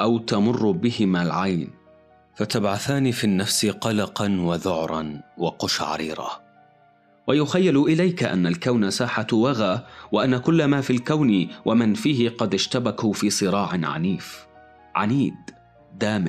أو 0.00 0.18
تمر 0.18 0.70
بهما 0.70 1.22
العين. 1.22 1.70
فتبعثان 2.34 3.10
في 3.10 3.24
النفس 3.24 3.66
قلقا 3.66 4.36
وذعرا 4.40 5.20
وقشعريرة 5.38 6.44
ويخيل 7.26 7.82
إليك 7.82 8.24
أن 8.24 8.46
الكون 8.46 8.90
ساحة 8.90 9.26
وغى 9.32 9.86
وأن 10.12 10.38
كل 10.38 10.64
ما 10.64 10.80
في 10.80 10.92
الكون 10.92 11.48
ومن 11.64 11.94
فيه 11.94 12.28
قد 12.28 12.54
اشتبكوا 12.54 13.12
في 13.12 13.30
صراع 13.30 13.68
عنيف. 13.82 14.46
عنيد 14.94 15.34
دام 16.00 16.24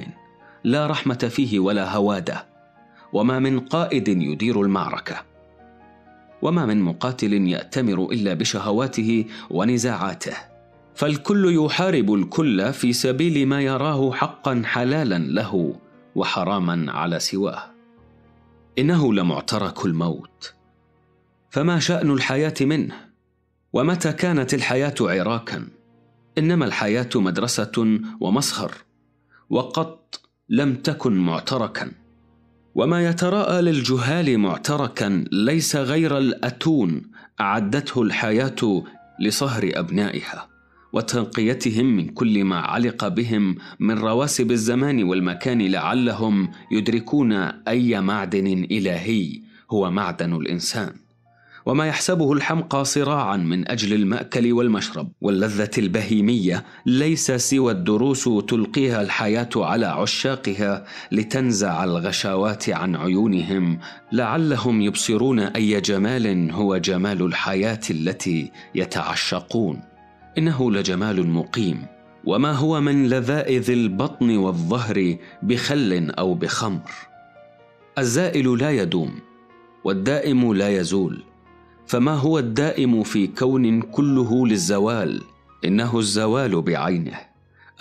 لا 0.64 0.88
رحمة 0.88 1.30
فيه 1.32 1.60
ولا 1.60 1.96
هواده 1.96 2.55
وما 3.16 3.40
من 3.40 3.60
قائد 3.60 4.08
يدير 4.08 4.62
المعركة. 4.62 5.16
وما 6.42 6.66
من 6.66 6.82
مقاتل 6.82 7.34
يأتمر 7.34 8.12
إلا 8.12 8.34
بشهواته 8.34 9.26
ونزاعاته. 9.50 10.34
فالكل 10.96 11.66
يحارب 11.66 12.14
الكل 12.14 12.74
في 12.74 12.94
سبيل 12.94 13.48
ما 13.48 13.62
يراه 13.62 14.12
حقا 14.12 14.62
حلالا 14.66 15.18
له 15.18 15.76
وحراما 16.16 16.92
على 16.92 17.20
سواه. 17.20 17.64
إنه 18.80 19.14
لمعترك 19.14 19.86
الموت. 19.86 20.54
فما 21.50 21.80
شأن 21.80 22.12
الحياة 22.12 22.54
منه؟ 22.62 22.96
ومتى 23.74 24.14
كانت 24.14 24.54
الحياة 24.54 24.96
عراكا 25.02 25.68
إنما 26.38 26.66
الحياة 26.66 27.10
مدرسة 27.16 28.00
ومصهر 28.20 28.72
وقط 29.50 30.22
لم 30.50 30.76
تكن 30.76 31.14
معتركا. 31.14 32.05
وما 32.76 33.06
يتراءى 33.06 33.62
للجهال 33.62 34.38
معتركا 34.38 35.26
ليس 35.32 35.76
غير 35.76 36.18
الأتون 36.18 37.02
أعدته 37.42 38.02
الحياة 38.02 38.84
لصهر 39.20 39.72
أبنائها 39.74 40.48
وتنقيتهم 40.94 41.86
من 41.86 42.08
كل 42.08 42.44
ما 42.44 42.60
علق 42.60 43.08
بهم 43.08 43.56
من 43.80 44.00
رواسب 44.00 44.52
الزمان 44.52 45.04
والمكان 45.04 45.62
لعلهم 45.62 46.52
يدركون 46.72 47.34
أي 47.68 48.02
معدن 48.02 48.48
إلهي 48.72 49.42
هو 49.72 49.92
معدن 49.92 50.36
الإنسان. 50.36 51.05
وما 51.66 51.88
يحسبه 51.88 52.34
الحمقى 52.34 52.86
صراعا 52.86 53.38
من 53.38 53.72
أجل 53.72 53.94
المأكل 53.94 54.54
والمشرب 54.54 55.12
واللذة 55.22 55.70
البهيمية 55.78 56.66
ليس 56.86 57.32
سوى 57.32 57.72
الدروس 57.72 58.30
تلقيها 58.48 59.02
الحياة 59.02 59.50
على 59.56 59.86
عشاقها 59.86 60.86
لتنزع 61.12 61.84
الغشاوات 61.84 62.70
عن 62.70 62.96
عيونهم 62.96 63.80
لعلهم 64.12 64.82
يبصرون 64.82 65.40
أي 65.40 65.82
جمال 65.82 66.52
هو 66.52 66.78
جمال 66.78 67.22
الحياة 67.22 67.82
التي 67.90 68.52
يتعشقون. 68.76 69.82
إنه 70.38 70.72
لجمال 70.72 71.28
مقيم. 71.28 71.86
وما 72.26 72.52
هو 72.52 72.82
من 72.82 73.10
لذائذ 73.10 73.72
البطن 73.72 74.38
والظهر 74.38 75.18
بخل 75.44 76.12
أو 76.20 76.34
بخمر؟ 76.34 76.92
الزائل 77.98 78.58
لا 78.58 78.72
يدوم 78.72 79.20
والدائم 79.84 80.54
لا 80.54 80.70
يزول. 80.70 81.35
فما 81.88 82.14
هو 82.14 82.40
الدائم 82.40 83.04
في 83.04 83.28
كون 83.28 83.82
كله 83.82 84.48
للزوال؟ 84.48 85.22
إنه 85.66 86.00
الزوال 86.00 86.62
بعينه. 86.62 87.20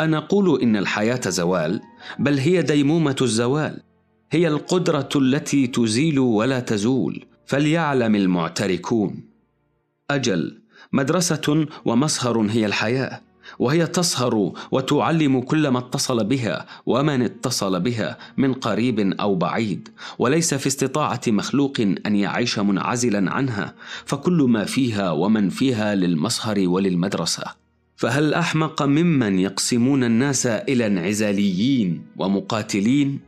انقول 0.01 0.63
إن 0.63 0.77
الحياة 0.77 1.21
زوال 1.29 1.81
بل 2.19 2.39
هي 2.39 2.63
ديمومة 2.63 3.17
الزوال. 3.23 3.81
هي 4.31 4.49
القدرة 4.49 5.09
التي 5.17 5.67
تزيل 5.67 6.19
ولا 6.19 6.61
تزول 6.61 7.27
فليعلم 7.47 8.15
المعتركون. 8.15 9.25
أجل 10.11 10.59
مدرسة 10.93 11.67
ومصهر 11.85 12.39
هي 12.41 12.67
الحياة. 12.67 13.21
وهي 13.59 13.87
تصهر 13.87 14.53
وتعلم 14.71 15.41
كل 15.41 15.69
ما 15.69 15.79
اتصل 15.79 16.25
بها 16.25 16.67
ومن 16.87 17.23
اتصل 17.23 17.81
بها 17.81 18.19
من 18.37 18.53
قريب 18.53 19.01
أو 19.01 19.35
بعيد 19.35 19.89
وليس 20.19 20.55
في 20.55 20.67
استطاعة 20.67 21.21
مخلوق 21.29 21.81
أن 22.07 22.17
يعيش 22.17 22.59
منعزلا 22.59 23.33
عنها 23.33 23.75
فكل 24.05 24.43
ما 24.49 24.65
فيها 24.65 25.11
ومن 25.11 25.49
فيها 25.49 25.95
للمصهر 25.95 26.69
وللمدرسة. 26.69 27.45
فهل 27.97 28.35
أحمق 28.35 28.83
ممن 28.83 29.39
يقسمون 29.39 30.05
الناس 30.05 30.47
إلى 30.47 30.87
انعزاليين 30.87 32.03
ومقاتلين؟ 32.17 33.21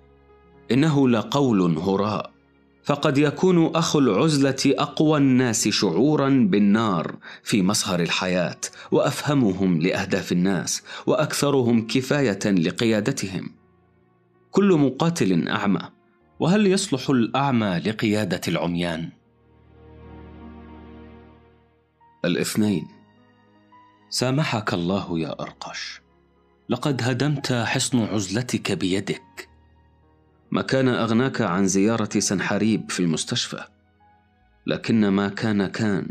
إنه 0.71 1.09
لقول 1.09 1.79
هراء. 1.79 2.36
فقد 2.87 3.19
يكون 3.19 3.77
اخو 3.77 3.99
العزلة 3.99 4.57
أقوى 4.67 5.19
الناس 5.19 5.69
شعورا 5.69 6.29
بالنار 6.51 7.17
في 7.43 7.63
مصهر 7.63 8.01
الحياة 8.01 8.61
وأفهمهم 8.91 9.81
لأهداف 9.81 10.33
الناس 10.33 10.83
وأكثرهم 11.07 11.87
كفاية 11.87 12.39
لقيادتهم. 12.45 13.51
كل 14.51 14.73
مقاتل 14.73 15.49
أعمى 15.49 15.81
وهل 16.41 16.67
يصلح 16.67 17.11
الأعمى 17.11 17.79
لقيادة 17.87 18.41
العميان؟ 18.49 19.11
الاثنين. 22.25 22.89
سامحك 24.11 24.75
الله 24.75 25.19
يا 25.19 25.41
أرقش. 25.41 26.01
لقد 26.69 27.03
هدمت 27.03 27.53
حصن 27.53 27.99
عزلتك 27.99 28.73
بيدك. 28.73 29.46
ما 30.51 30.63
كان 30.63 30.89
أغناك 30.89 31.41
عن 31.41 31.67
زيارة 31.67 32.19
سنحريب 32.19 32.91
في 32.91 33.01
المستشفى. 33.01 33.65
لكن 34.67 35.09
ما 35.09 35.29
كان 35.29 35.67
كان 35.67 36.09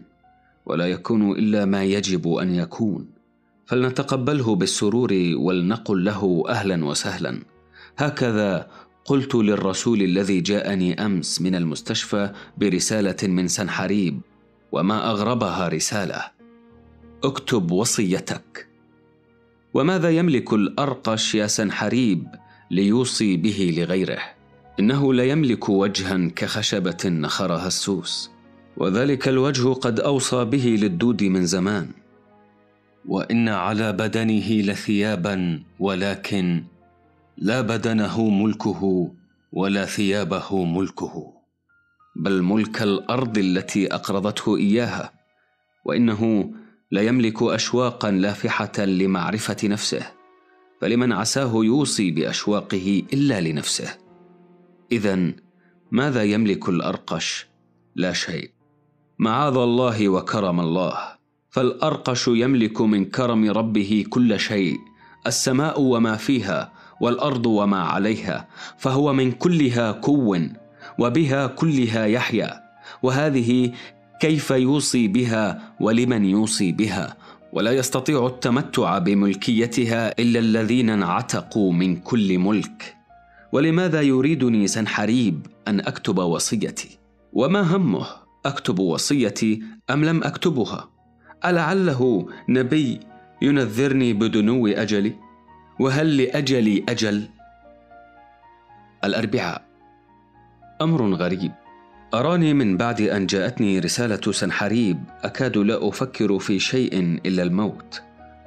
ولا 0.66 0.86
يكون 0.88 1.32
إلا 1.32 1.66
ما 1.66 1.84
يجب 1.84 2.34
أن 2.34 2.56
يكون. 2.56 3.08
فلنتقبله 3.66 4.56
بالسرور 4.56 5.14
ولنقل 5.36 6.06
له 6.06 6.44
أهلا 6.50 6.86
وسهلا. 6.86 7.42
هكذا 7.98 8.68
قلت 9.06 9.36
للرسول 9.36 10.02
الذي 10.02 10.42
جاءني 10.42 11.06
أمس 11.06 11.42
من 11.42 11.56
المستشفى 11.56 12.32
برسالة 12.58 13.28
من 13.28 13.48
سنحريب 13.48 14.22
وما 14.72 15.10
أغربها 15.10 15.68
رسالة 15.68 16.22
اكتب 17.24 17.72
وصيتك. 17.72 18.68
وماذا 19.74 20.10
يملك 20.10 20.54
الأرقش 20.54 21.36
يا 21.36 21.48
سنحريب؟ 21.48 22.28
ليوصي 22.72 23.38
به 23.38 23.74
لغيره. 23.78 24.20
إنه 24.80 25.14
لا 25.14 25.24
يملك 25.24 25.70
وجها 25.70 26.30
كخشبة 26.36 26.98
نخرها 27.06 27.68
السوس 27.68 28.32
وذلك 28.78 29.28
الوجه 29.28 29.74
قد 29.74 30.00
أوصى 30.00 30.46
به 30.46 30.78
للدود 30.82 31.24
من 31.24 31.46
زمان. 31.46 31.92
وإن 33.06 33.50
على 33.50 33.92
بدنه 33.92 34.50
لثيابا 34.52 35.64
ولكن 35.80 36.64
لا 37.38 37.62
بدنه 37.62 38.30
ملكه 38.30 39.12
ولا 39.54 39.86
ثيابه 39.86 40.66
ملكه. 40.66 41.34
بل 42.16 42.42
ملك 42.42 42.82
الأرض 42.82 43.38
التي 43.38 43.94
أقرضته 43.94 44.58
إياها 44.58 45.12
وإنه 45.86 46.52
لا 46.92 47.02
يملك 47.02 47.44
اشواقا 47.44 48.12
لافحه 48.12 48.80
لمعرفة 48.80 49.58
نفسه. 49.64 50.15
فلمن 50.86 51.12
عساه 51.14 51.52
يوصي 51.56 52.12
بأشواقه 52.12 53.04
إلا 53.14 53.42
لنفسه. 53.42 53.98
اذا 54.92 55.32
ماذا 55.92 56.24
يملك 56.24 56.70
الأرقش؟ 56.70 57.48
لا 57.96 58.14
شيء. 58.14 58.52
معاذ 59.20 59.58
الله 59.58 60.10
وكرم 60.10 60.60
الله. 60.60 60.98
فالأرقش 61.50 62.28
يملك 62.28 62.82
من 62.82 63.06
كرم 63.06 63.50
ربه 63.50 64.06
كل 64.10 64.40
شيء. 64.40 64.78
السماء 65.28 65.82
وما 65.82 66.16
فيها 66.16 66.74
والأرض 67.02 67.46
وما 67.46 67.82
عليها 67.82 68.48
فهو 68.78 69.14
من 69.14 69.32
كلها 69.32 69.92
كو 69.92 70.38
وبها 71.00 71.48
كلها 71.48 72.06
يحيا. 72.06 72.64
وهذه 73.04 73.72
كيف 74.22 74.52
يوصي 74.52 75.08
بها 75.08 75.74
ولمن 75.80 76.26
يوصي 76.26 76.72
بها؟ 76.72 77.18
ولا 77.56 77.72
يستطيع 77.72 78.28
التمتع 78.28 78.98
بملكيتها 78.98 80.20
إلا 80.20 80.40
الذين 80.40 80.90
انعتقوا 80.90 81.74
من 81.74 81.96
كل 81.96 82.40
ملك. 82.40 82.96
ولماذا 83.52 84.02
يريدني 84.02 84.68
سنحريب 84.68 85.48
أن 85.68 85.80
أكتب 85.80 86.18
وصيتي؟ 86.18 86.98
وما 87.34 87.76
همه 87.76 88.08
أكتب 88.46 88.80
وصيتي 88.80 89.64
أم 89.90 90.06
لم 90.06 90.24
أكتبها؟ 90.24 90.90
ألعله 91.46 92.28
نبي 92.50 93.00
ينذرني 93.42 94.14
بدنو 94.14 94.68
أجلي؟ 94.68 95.14
وهل 95.80 96.18
لأجلي 96.18 96.84
أجل؟ 96.90 97.30
الأربعاء. 99.04 99.66
أمر 100.82 101.14
غريب. 101.14 101.52
أراني 102.14 102.54
من 102.54 102.78
بعد 102.78 103.02
أن 103.02 103.26
جاءتني 103.26 103.80
رسالة 103.80 104.32
سنحريب 104.32 105.04
أكاد 105.24 105.58
لا 105.58 105.88
أفكر 105.88 106.40
في 106.40 106.60
شيء 106.60 107.20
إلا 107.26 107.44
الموت 107.44 108.02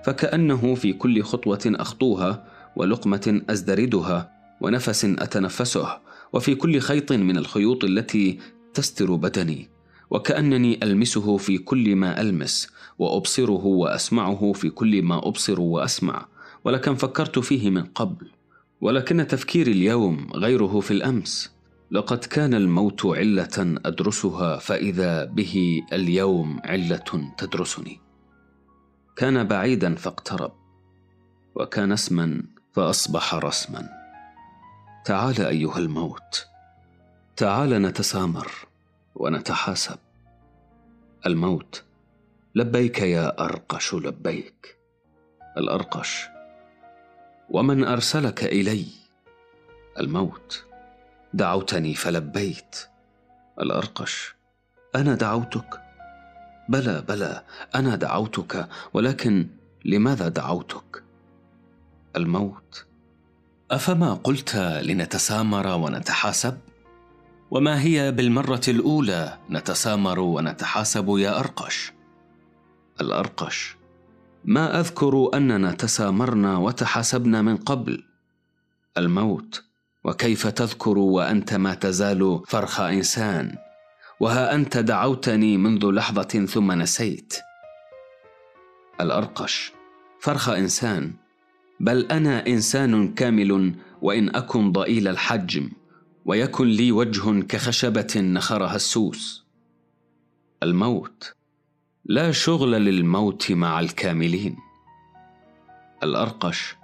فكأنه 0.04 0.74
في 0.74 0.92
كل 0.92 1.22
خطوة 1.22 1.60
أخطوها 1.66 2.44
ولقمة 2.76 3.42
أزدردها 3.50 4.30
ونفس 4.60 5.04
أتنفسه 5.04 5.98
وفي 6.32 6.54
كل 6.54 6.78
خيط 6.78 7.12
من 7.12 7.38
الخيوط 7.38 7.84
التي 7.84 8.38
تستر 8.74 9.14
بدني 9.14 9.68
وكأنني 10.10 10.80
ألمسه 10.82 11.36
في 11.36 11.58
كل 11.58 11.96
ما 11.96 12.20
ألمس 12.20 12.68
وأبصره 12.98 13.66
وأسمعه 13.66 14.52
في 14.52 14.70
كل 14.70 15.02
ما 15.02 15.28
أبصر 15.28 15.60
وأسمع 15.60 16.26
ولكن 16.64 16.94
فكرت 16.94 17.38
فيه 17.38 17.70
من 17.70 17.82
قبل 17.82 18.26
ولكن 18.80 19.26
تفكيري 19.26 19.72
اليوم 19.72 20.28
غيره 20.34 20.80
في 20.80 20.90
الأمس. 20.90 21.57
لقد 21.90 22.18
كان 22.18 22.54
الموت 22.54 23.06
علة 23.06 23.80
أدرسها 23.86 24.58
فإذا 24.58 25.24
به 25.24 25.82
اليوم 25.92 26.60
علة 26.64 27.32
تدرسني. 27.38 28.00
كان 29.16 29.46
بعيدا 29.48 29.94
فاقترب 29.94 30.52
وكان 31.54 31.92
اسما 31.92 32.42
فأصبح 32.72 33.34
رسما. 33.34 33.88
تعال 35.04 35.40
أيها 35.40 35.78
الموت 35.78 36.46
تعال 37.36 37.70
نتسامر 37.70 38.48
ونتحاسب. 39.14 39.98
الموت 41.26 41.84
لبيك 42.54 43.00
يا 43.00 43.44
أرقش 43.44 43.94
لبيك. 43.94 44.78
الأرقش 45.56 46.28
ومن 47.50 47.84
أرسلك 47.84 48.44
إلي؟ 48.44 48.86
الموت 49.98 50.67
دعوتني 51.34 51.94
فلبيت. 51.94 52.76
الأرقش 53.60 54.34
أنا 54.96 55.14
دعوتك؟ 55.14 55.80
بلى 56.68 57.04
بلى 57.08 57.42
أنا 57.74 57.96
دعوتك 57.96 58.68
ولكن 58.94 59.48
لماذا 59.84 60.28
دعوتك؟ 60.28 61.02
الموت. 62.16 62.86
أفما 63.70 64.14
قلت 64.14 64.56
لنتسامر 64.56 65.66
ونتحاسب؟ 65.66 66.58
وما 67.50 67.80
هي 67.80 68.12
بالمرة 68.12 68.60
الأولى 68.68 69.38
نتسامر 69.50 70.20
ونتحاسب 70.20 71.18
يا 71.18 71.38
أرقش؟ 71.40 71.92
الأرقش 73.00 73.76
ما 74.44 74.80
أذكر 74.80 75.30
أننا 75.34 75.72
تسامرنا 75.72 76.56
وتحاسبنا 76.56 77.42
من 77.42 77.56
قبل. 77.56 78.04
الموت 78.96 79.67
وكيف 80.08 80.46
تذكر 80.46 80.98
وأنت 80.98 81.54
ما 81.54 81.74
تزال 81.74 82.40
فرخ 82.46 82.80
إنسان؟ 82.80 83.56
وها 84.20 84.54
أنت 84.54 84.78
دعوتني 84.78 85.56
منذ 85.56 85.90
لحظة 85.90 86.46
ثم 86.46 86.72
نسيت. 86.72 87.34
الأرقش 89.00 89.72
فرخ 90.20 90.48
إنسان 90.48 91.12
بل 91.80 92.06
أنا 92.10 92.46
إنسان 92.46 93.14
كامل 93.14 93.74
وإن 94.02 94.36
أكن 94.36 94.72
ضئيل 94.72 95.08
الحجم 95.08 95.70
ويكن 96.24 96.66
لي 96.66 96.92
وجه 96.92 97.40
كخشبة 97.40 98.12
نخرها 98.16 98.76
السوس. 98.76 99.46
الموت 100.62 101.32
لا 102.04 102.32
شغل 102.32 102.70
للموت 102.70 103.52
مع 103.52 103.80
الكاملين. 103.80 104.56
الأرقش 106.02 106.76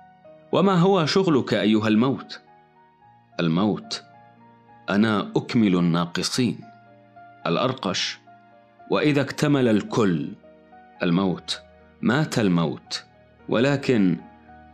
وما 0.52 0.74
هو 0.74 1.06
شغلك 1.06 1.54
أيها 1.54 1.88
الموت؟ 1.88 2.43
الموت. 3.40 4.02
أنا 4.90 5.32
أكمل 5.36 5.76
الناقصين. 5.76 6.60
الأرقش. 7.46 8.18
وإذا 8.90 9.20
اكتمل 9.20 9.68
الكل. 9.68 10.28
الموت. 11.02 11.60
مات 12.02 12.38
الموت. 12.38 13.04
ولكن 13.48 14.16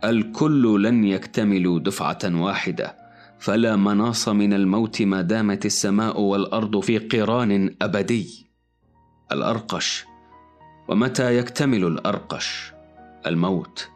الكل 0.03 0.83
لن 0.83 1.03
يكتملوا 1.03 1.79
دفعة 1.79 2.19
واحدة. 2.25 2.95
فلا 3.39 3.75
مناص 3.75 4.29
من 4.29 4.53
الموت 4.53 5.01
ما 5.01 5.21
دامت 5.21 5.65
السماء 5.65 6.21
والأرض 6.21 6.79
في 6.79 6.97
قران 6.97 7.75
أبدي. 7.81 8.47
الأرقش. 9.31 10.05
ومتى 10.87 11.37
يكتمل 11.37 11.83
الأرقش؟ 11.83 12.73
الموت. 13.27 13.89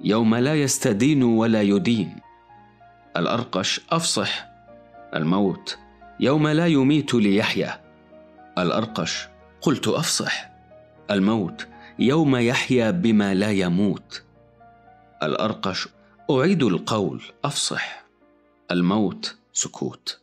يوم 0.00 0.34
لا 0.34 0.54
يستدين 0.54 1.22
ولا 1.22 1.62
يدين. 1.62 2.21
الأرقش 3.16 3.80
أفصح. 3.90 4.46
الموت 5.14 5.78
يوم 6.20 6.48
لا 6.48 6.66
يميت 6.66 7.14
ليحيا. 7.14 7.80
الأرقش 8.58 9.28
قلت 9.60 9.88
أفصح. 9.88 10.50
الموت 11.10 11.66
يوم 11.98 12.36
يحيا 12.36 12.90
بما 12.90 13.34
لا 13.34 13.50
يموت. 13.50 14.22
الأرقش 15.22 15.88
أعيد 16.30 16.62
القول 16.62 17.22
أفصح. 17.44 18.04
الموت 18.70 19.36
سكوت. 19.52 20.20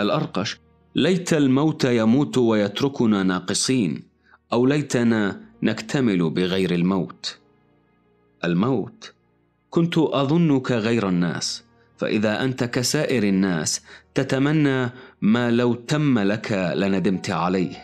الأرقش 0.00 0.58
ليت 0.94 1.32
الموت 1.32 1.84
يموت 1.84 2.38
ويتركنا 2.38 3.22
ناقصين 3.22 4.02
أو 4.52 4.66
ليتنا 4.66 5.40
نكتمل 5.62 6.30
بغير 6.30 6.74
الموت. 6.74 7.38
الموت 8.44 9.12
كنت 9.70 9.98
أظنك 9.98 10.72
غير 10.72 11.08
الناس. 11.08 11.64
فإذا 12.00 12.44
أنت 12.44 12.64
كسائر 12.64 13.22
الناس 13.22 13.80
تتمنى 14.14 14.90
ما 15.20 15.50
لو 15.50 15.74
تم 15.74 16.18
لك 16.18 16.72
لندمت 16.76 17.30
عليه. 17.30 17.76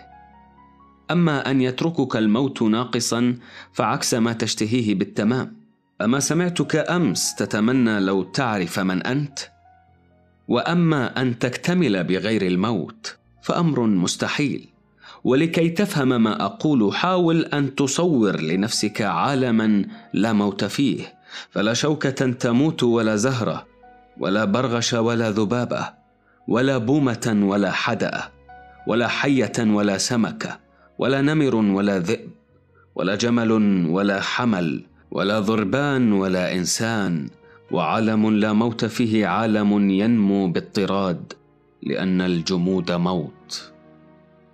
أما 1.10 1.50
أن 1.50 1.60
يتركك 1.60 2.16
الموت 2.16 2.62
ناقصا 2.62 3.36
فعكس 3.72 4.14
ما 4.14 4.32
تشتهيه 4.32 4.94
بالتمام. 4.94 5.56
أما 6.00 6.20
سمعتك 6.20 6.76
أمس 6.76 7.34
تتمنى 7.34 8.00
لو 8.00 8.22
تعرف 8.22 8.78
من 8.78 9.02
أنت. 9.02 9.38
وأما 10.48 11.22
أن 11.22 11.38
تكتمل 11.38 12.04
بغير 12.04 12.42
الموت 12.42 13.16
فأمر 13.42 13.86
مستحيل. 13.86 14.68
ولكي 15.24 15.68
تفهم 15.68 16.08
ما 16.22 16.44
أقول 16.44 16.94
حاول 16.94 17.44
أن 17.44 17.74
تصور 17.74 18.40
لنفسك 18.40 19.02
عالما 19.02 19.84
لا 20.12 20.32
موت 20.32 20.64
فيه. 20.64 21.14
فلا 21.50 21.74
شوكة 21.74 22.32
تموت 22.32 22.82
ولا 22.82 23.16
زهرة. 23.16 23.75
ولا 24.20 24.44
برغش 24.44 24.94
ولا 24.94 25.30
ذبابة 25.30 25.88
ولا 26.48 26.78
بومة 26.78 27.38
ولا 27.42 27.70
حدأ 27.70 28.22
ولا 28.86 29.08
حية 29.08 29.52
ولا 29.58 29.98
سمكه 29.98 30.60
ولا 30.98 31.20
نمر 31.20 31.54
ولا 31.56 31.98
ذئب 31.98 32.30
ولا 32.94 33.14
جمل 33.14 33.52
ولا 33.90 34.20
حمل 34.20 34.82
ولا 35.10 35.40
ضربان 35.40 36.12
ولا 36.12 36.54
إنسان 36.54 37.28
وعالم 37.70 38.30
لا 38.30 38.52
موت 38.52 38.84
فيه 38.84 39.26
عالم 39.26 39.90
ينمو 39.90 40.48
باضطراد 40.48 41.32
لأن 41.82 42.20
الجمود 42.20 42.92
موت. 42.92 43.72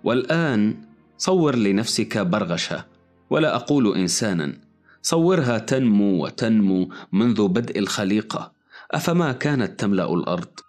والآن 0.03 0.75
صور 1.17 1.55
لنفسك 1.55 2.17
برغشة 2.17 2.85
ولا 3.29 3.55
أقول 3.55 3.97
إنسانا 3.97 4.53
صورها 5.01 5.57
تنمو 5.57 6.23
وتنمو 6.23 6.89
منذ 7.11 7.47
بدء 7.47 7.79
الخليقة 7.79 8.51
أفما 8.93 9.31
كانت 9.31 9.79
تملأ 9.79 10.13
الأرض؟ 10.13 10.59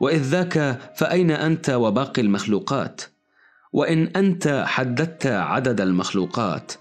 وإذ 0.00 0.22
ذاك 0.22 0.80
فأين 0.96 1.30
أنت 1.30 1.70
وباقي 1.70 2.22
المخلوقات؟ 2.22 3.02
وإن 3.72 4.06
أنت 4.06 4.64
حددت 4.66 5.26
عدد 5.26 5.80
المخلوقات 5.80 6.72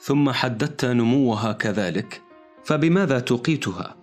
ثم 0.00 0.30
حددت 0.30 0.84
نموها 0.84 1.52
كذلك 1.52 2.22
فبماذا 2.64 3.18
تقيتها 3.18 3.96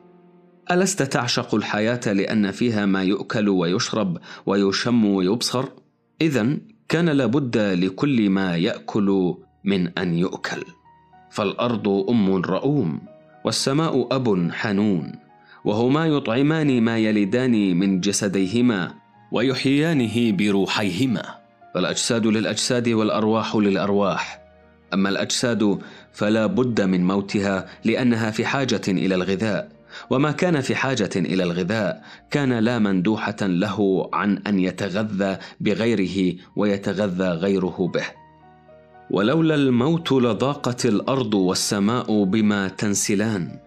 ألست 0.72 1.04
تعشق 1.04 1.56
الحياة 1.56 2.14
لأن 2.14 2.52
فيها 2.52 2.86
ما 2.86 3.04
يؤكل 3.04 3.50
ويشرب 3.50 4.18
ويشم 4.46 5.06
ويبصر؟ 5.06 5.66
اذا 6.22 6.58
كان 6.90 7.10
لابد 7.10 7.58
لكل 7.58 8.30
ما 8.30 8.58
يأكل 8.58 9.36
من 9.64 9.98
أن 9.98 10.14
يؤكل. 10.14 10.64
فالأرض 11.32 11.88
أم 12.10 12.36
رؤوم 12.36 13.02
والسماء 13.46 14.16
أب 14.16 14.52
حنون. 14.52 15.23
وهما 15.66 16.08
يطعمان 16.08 16.82
ما 16.82 16.98
يلدان 16.98 17.78
من 17.78 18.00
جسديهما 18.00 18.94
ويحييانه 19.32 20.32
بروحيهما. 20.32 21.24
فالأجساد 21.74 22.28
للأجساد 22.28 22.90
والأرواح 22.90 23.56
للأرواح. 23.56 24.42
أما 24.94 25.10
الأجساد 25.10 25.80
فلا 26.14 26.46
بد 26.46 26.82
من 26.82 27.08
موتها 27.08 27.66
لأنها 27.86 28.32
في 28.32 28.46
حاجة 28.46 28.82
إلى 28.88 29.16
الغذاء. 29.16 29.70
وما 30.10 30.32
كان 30.32 30.62
في 30.62 30.76
حاجة 30.76 31.10
إلى 31.16 31.44
الغذاء 31.44 32.04
كان 32.32 32.54
لا 32.54 32.80
مندوحة 32.80 33.36
له 33.42 34.10
عن 34.14 34.38
أن 34.48 34.60
يتغذى 34.60 35.38
بغيره 35.60 36.36
ويتغذى 36.56 37.28
غيره 37.28 37.92
به. 37.94 38.06
ولولا 39.12 39.56
الموت 39.56 40.12
لضاقت 40.12 40.86
الأرض 40.86 41.34
والسماء 41.34 42.24
بما 42.24 42.68
تنسلان. 42.68 43.60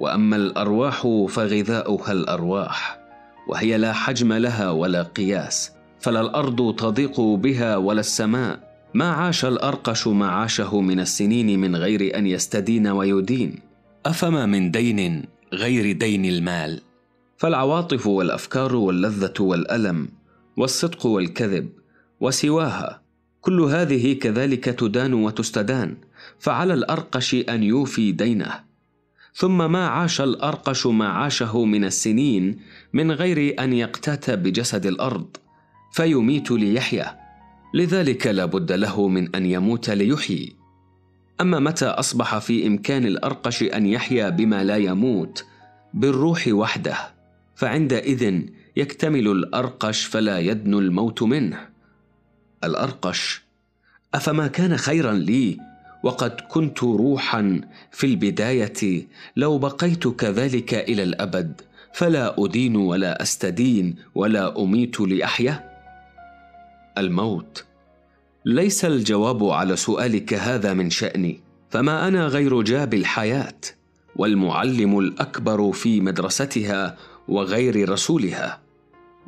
وأما 0.00 0.36
الأرواح 0.36 1.26
فغذاؤها 1.28 2.12
الأرواح 2.12 3.00
وهي 3.48 3.78
لا 3.78 3.92
حجم 3.92 4.32
لها 4.32 4.70
ولا 4.70 5.02
قياس 5.02 5.72
فلا 6.00 6.20
الأرض 6.20 6.74
تضيق 6.76 7.20
بها 7.20 7.76
ولا 7.76 8.00
السماء. 8.00 8.70
ما 8.94 9.10
عاش 9.10 9.44
الأرقش 9.44 10.06
ما 10.06 10.28
عاشه 10.28 10.80
من 10.80 11.00
السنين 11.00 11.60
من 11.60 11.76
غير 11.76 12.18
أن 12.18 12.26
يستدين 12.26 12.86
ويدين. 12.86 13.58
أفما 14.06 14.46
من 14.46 14.70
دين 14.70 15.24
غير 15.52 15.92
دين 15.92 16.24
المال؟ 16.24 16.80
فالعواطف 17.36 18.06
والأفكار 18.06 18.76
واللذة 18.76 19.34
والألم 19.40 20.08
والصدق 20.56 21.06
والكذب 21.06 21.68
وسواها. 22.20 23.02
كل 23.40 23.60
هذه 23.60 24.12
كذلك 24.12 24.64
تدان 24.64 25.14
وتستدان 25.14 25.96
فعلى 26.38 26.74
الأرقش 26.74 27.34
أن 27.34 27.62
يوفي 27.62 28.12
دينه. 28.12 28.69
ثم 29.34 29.72
ما 29.72 29.86
عاش 29.86 30.20
الأرقش 30.20 30.86
ما 30.86 31.08
عاشه 31.08 31.64
من 31.64 31.84
السنين 31.84 32.58
من 32.92 33.12
غير 33.12 33.64
أن 33.64 33.72
يقتات 33.72 34.30
بجسد 34.30 34.86
الأرض 34.86 35.36
فيميت 35.92 36.50
ليحيا. 36.50 37.20
لذلك 37.74 38.26
لا 38.26 38.44
بد 38.44 38.72
له 38.72 39.08
من 39.08 39.36
أن 39.36 39.46
يموت 39.46 39.90
ليحيي. 39.90 40.56
أما 41.40 41.58
متى 41.58 41.86
أصبح 41.86 42.38
في 42.38 42.66
إمكان 42.66 43.06
الأرقش 43.06 43.62
أن 43.62 43.86
يحيا 43.86 44.28
بما 44.28 44.64
لا 44.64 44.76
يموت؟ 44.76 45.44
بالروح 45.94 46.44
وحده. 46.48 46.96
فعندئذ 47.54 48.42
يكتمل 48.76 49.28
الأرقش 49.28 50.04
فلا 50.04 50.38
يدنو 50.38 50.78
الموت 50.78 51.22
منه. 51.22 51.68
الأرقش 52.64 53.42
أفما 54.14 54.46
كان 54.46 54.76
خيرا 54.76 55.12
لي؟ 55.12 55.69
وقد 56.02 56.40
كنت 56.48 56.82
روحا 56.82 57.60
في 57.90 58.06
البداية 58.06 59.06
لو 59.36 59.58
بقيت 59.58 60.08
كذلك 60.08 60.74
إلى 60.74 61.02
الأبد 61.02 61.60
فلا 61.92 62.44
أدين 62.44 62.76
ولا 62.76 63.22
أستدين 63.22 63.96
ولا 64.14 64.62
أميت 64.62 65.00
لأحيا. 65.00 65.70
الموت. 66.98 67.64
ليس 68.44 68.84
الجواب 68.84 69.44
على 69.44 69.76
سؤالك 69.76 70.34
هذا 70.34 70.74
من 70.74 70.90
شأني 70.90 71.40
فما 71.70 72.08
أنا 72.08 72.26
غير 72.26 72.62
جاب 72.62 72.94
الحياة 72.94 73.60
والمعلم 74.16 74.98
الأكبر 74.98 75.72
في 75.72 76.00
مدرستها 76.00 76.96
وغير 77.28 77.90
رسولها. 77.90 78.60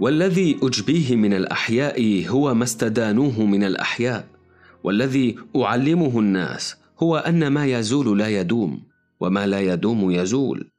والذي 0.01 0.59
أجبيه 0.62 1.16
من 1.16 1.35
الأحياء 1.35 2.27
هو 2.28 2.55
ما 2.55 2.65
استدانوه 2.65 3.40
من 3.40 3.65
الأحياء. 3.65 4.31
والذي 4.84 5.36
أعلمه 5.56 6.18
الناس 6.20 6.76
هو 7.02 7.16
أن 7.16 7.46
ما 7.46 7.66
يزول 7.66 8.18
لا 8.18 8.28
يدوم 8.28 8.82
وما 9.20 9.46
لا 9.46 9.60
يدوم 9.60 10.10
يزول. 10.10 10.70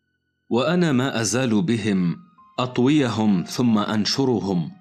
وأنا 0.49 0.91
ما 0.91 1.21
أزال 1.21 1.61
بهم 1.61 2.17
أطويهم 2.59 3.43
ثم 3.43 3.77
أنشرهم 3.77 4.71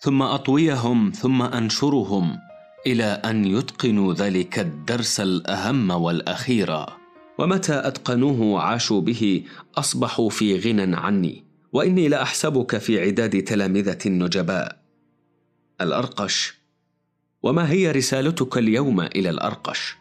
ثم 0.00 0.22
أطويهم 0.22 1.10
ثم 1.10 1.42
أنشرهم 1.42 2.36
إلى 2.86 3.04
أن 3.04 3.44
يتقنوا 3.44 4.14
ذلك 4.14 4.58
الدرس 4.58 5.20
الأهم 5.20 5.90
والأخير. 5.90 6.86
ومتى 7.38 7.88
أتقنوه 7.88 8.60
عاشوا 8.62 9.00
به 9.00 9.44
أصبحوا 9.76 10.30
في 10.30 10.58
غنى 10.58 10.96
عني 10.96 11.44
وإني 11.72 12.08
لأحسبك 12.08 12.78
في 12.78 13.00
عداد 13.00 13.42
تلامذة 13.42 13.98
النجباء. 14.06 14.78
الأرقش 15.80 16.57
وما 17.48 17.70
هي 17.70 17.90
رسالتك 17.90 18.58
اليوم 18.58 19.00
إلى 19.00 19.30
الأرقش؟ 19.30 19.96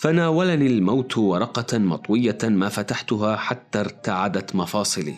فناولني 0.00 0.66
الموت 0.66 1.18
ورقة 1.18 1.78
مطوية 1.78 2.38
ما 2.42 2.68
فتحتها 2.68 3.36
حتى 3.36 3.80
ارتعدت 3.80 4.56
مفاصلي. 4.56 5.14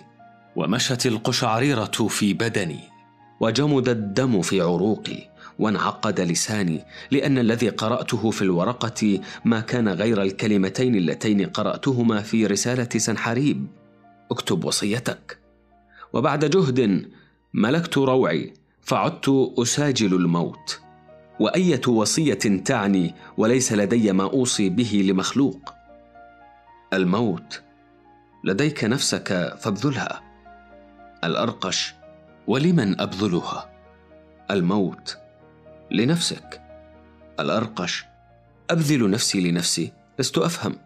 ومشت 0.57 1.07
القشعريرة 1.07 2.09
في 2.09 2.35
بدني. 2.35 2.81
وجمد 3.41 3.89
الدم 3.89 4.43
في 4.43 4.61
عروقي 4.61 5.31
وانعقد 5.59 6.21
لساني 6.21 6.85
لأن 7.11 7.39
الذي 7.39 7.69
قرأته 7.69 8.31
في 8.31 8.43
الورقة 8.43 9.21
ما 9.45 9.61
كان 9.61 9.89
غير 9.89 10.23
الكلمتين 10.23 10.95
اللتين 10.95 11.47
قرأتهما 11.47 12.21
في 12.21 12.47
رسالة 12.47 12.89
سنحريب. 12.97 13.67
اكتب 14.31 14.65
وصيتك. 14.65 15.39
وبعد 16.13 16.45
جهد 16.45 17.11
ملكت 17.55 17.99
روعي 17.99 18.55
فعدت 18.83 19.53
أساجل 19.59 20.15
الموت. 20.15 20.90
وأية 21.41 21.81
وصية 21.89 22.63
تعني 22.65 23.15
وليس 23.37 23.73
لدي 23.73 24.13
ما 24.13 24.25
أوصي 24.25 24.69
به 24.69 25.05
لمخلوق؟ 25.05 25.75
الموت. 26.93 27.63
لديك 28.45 28.85
نفسك 28.85 29.57
فابذلها. 29.61 30.23
الأرقش 31.25 31.95
ولمن 32.47 33.01
أبذلها؟ 33.01 33.71
الموت. 34.51 35.19
لنفسك. 35.91 36.63
الأرقش 37.41 38.05
أبذل 38.71 39.11
نفسي 39.11 39.51
لنفسي 39.51 39.93
لست 40.19 40.39
أفهم. 40.39 40.77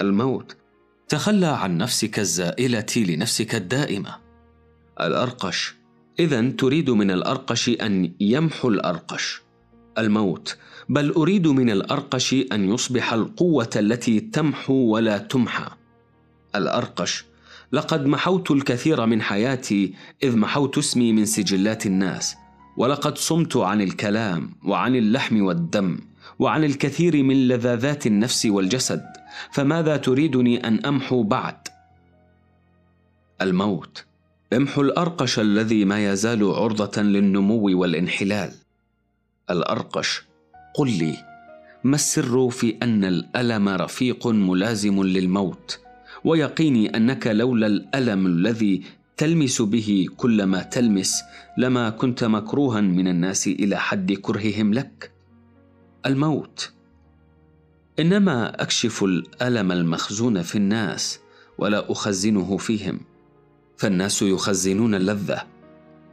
الموت. 0.00 0.56
تخلى 1.08 1.46
عن 1.46 1.78
نفسك 1.78 2.18
الزائلة 2.18 2.86
لنفسك 2.96 3.54
الدائمة. 3.54 4.16
الأرقش. 5.00 5.74
اذا 6.18 6.50
تريد 6.50 6.90
من 6.90 7.10
الأرقش 7.10 7.68
أن 7.68 8.12
يمحو 8.20 8.68
الأرقش. 8.68 9.41
الموت 9.98 10.56
بل 10.88 11.10
أريد 11.10 11.48
من 11.48 11.70
الأرقش 11.70 12.34
أن 12.52 12.72
يصبح 12.74 13.12
القوة 13.12 13.70
التي 13.76 14.20
تمحو 14.20 14.74
ولا 14.74 15.18
تمحى. 15.18 15.68
الأرقش 16.54 17.24
لقد 17.72 18.06
محوت 18.06 18.50
الكثير 18.50 19.06
من 19.06 19.22
حياتي 19.22 19.94
إذ 20.22 20.36
محوت 20.36 20.78
اسمي 20.78 21.12
من 21.12 21.24
سجلات 21.24 21.86
الناس 21.86 22.36
ولقد 22.76 23.18
صمت 23.18 23.56
عن 23.56 23.80
الكلام 23.80 24.50
وعن 24.64 24.96
اللحم 24.96 25.42
والدم 25.42 25.98
وعن 26.38 26.64
الكثير 26.64 27.22
من 27.22 27.48
لذاذات 27.48 28.06
النفس 28.06 28.46
والجسد 28.46 29.02
فماذا 29.52 29.96
تريدني 29.96 30.68
أن 30.68 30.86
أمحو 30.86 31.22
بعد؟ 31.22 31.68
الموت 33.42 34.04
امحو 34.52 34.82
الأرقش 34.82 35.38
الذي 35.38 35.84
ما 35.84 36.12
يزال 36.12 36.44
عرضة 36.44 37.02
للنمو 37.02 37.80
والانحلال. 37.80 38.52
الأرقش. 39.52 40.22
قل 40.74 40.90
لي 40.90 41.16
ما 41.84 41.94
السر 41.94 42.50
في 42.50 42.76
أن 42.82 43.04
الألم 43.04 43.68
رفيق 43.68 44.26
ملازم 44.26 45.02
للموت؟ 45.02 45.80
ويقيني 46.24 46.96
أنك 46.96 47.26
لولا 47.26 47.66
الألم 47.66 48.26
الذي 48.26 48.82
تلمس 49.16 49.62
به 49.62 50.06
كل 50.16 50.44
ما 50.44 50.62
تلمس 50.62 51.22
لما 51.58 51.90
كنت 51.90 52.24
مكروها 52.24 52.80
من 52.80 53.08
الناس 53.08 53.46
إلى 53.46 53.76
حد 53.76 54.12
كرههم 54.12 54.74
لك؟ 54.74 55.12
الموت. 56.06 56.72
إنما 57.98 58.62
أكشف 58.62 59.04
الألم 59.04 59.72
المخزون 59.72 60.42
في 60.42 60.56
الناس 60.56 61.20
ولا 61.58 61.92
أخزنه 61.92 62.56
فيهم 62.56 63.00
فالناس 63.76 64.22
يخزنون 64.22 64.94
اللذة. 64.94 65.42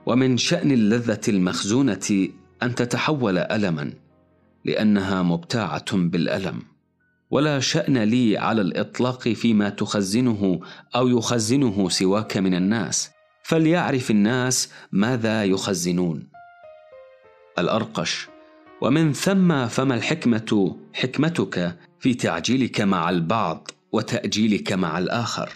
ومن 0.06 0.38
شأن 0.38 0.72
اللذة 0.72 1.22
المخزونة 1.28 2.30
أن 2.64 2.76
تتحول 2.76 3.38
ألما 3.38 3.94
لأنها 4.66 5.24
مبتاعة 5.24 5.98
بالألم. 5.98 6.62
ولا 7.32 7.60
شأن 7.60 7.98
لي 7.98 8.38
على 8.38 8.62
الإطلاق 8.62 9.30
فيما 9.30 9.70
تخزنه 9.70 10.60
أو 10.96 11.08
يخزنه 11.08 11.90
سواك 11.90 12.38
من 12.38 12.56
الناس. 12.56 13.12
فليعرف 13.44 14.12
الناس 14.12 14.72
ماذا 14.92 15.44
يخزنون. 15.44 16.28
الأرقش 17.60 18.28
ومن 18.82 19.14
ثم 19.14 19.68
فما 19.68 19.96
الحكمة 19.96 20.76
حكمتك 20.94 21.78
في 22.00 22.14
تعجيلك 22.14 22.82
مع 22.82 23.10
البعض 23.10 23.72
وتأجيلك 23.92 24.74
مع 24.74 24.98
الآخر. 24.98 25.50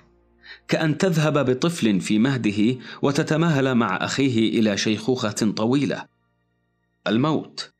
كأن 0.68 0.98
تذهب 0.98 1.50
بطفل 1.50 2.02
في 2.02 2.20
مهده 2.20 2.76
وتتماهل 3.02 3.76
مع 3.76 3.96
أخيه 3.96 4.60
إلى 4.60 4.78
شيخوخة 4.78 5.54
طويلة. 5.56 6.13
الموت. 7.08 7.74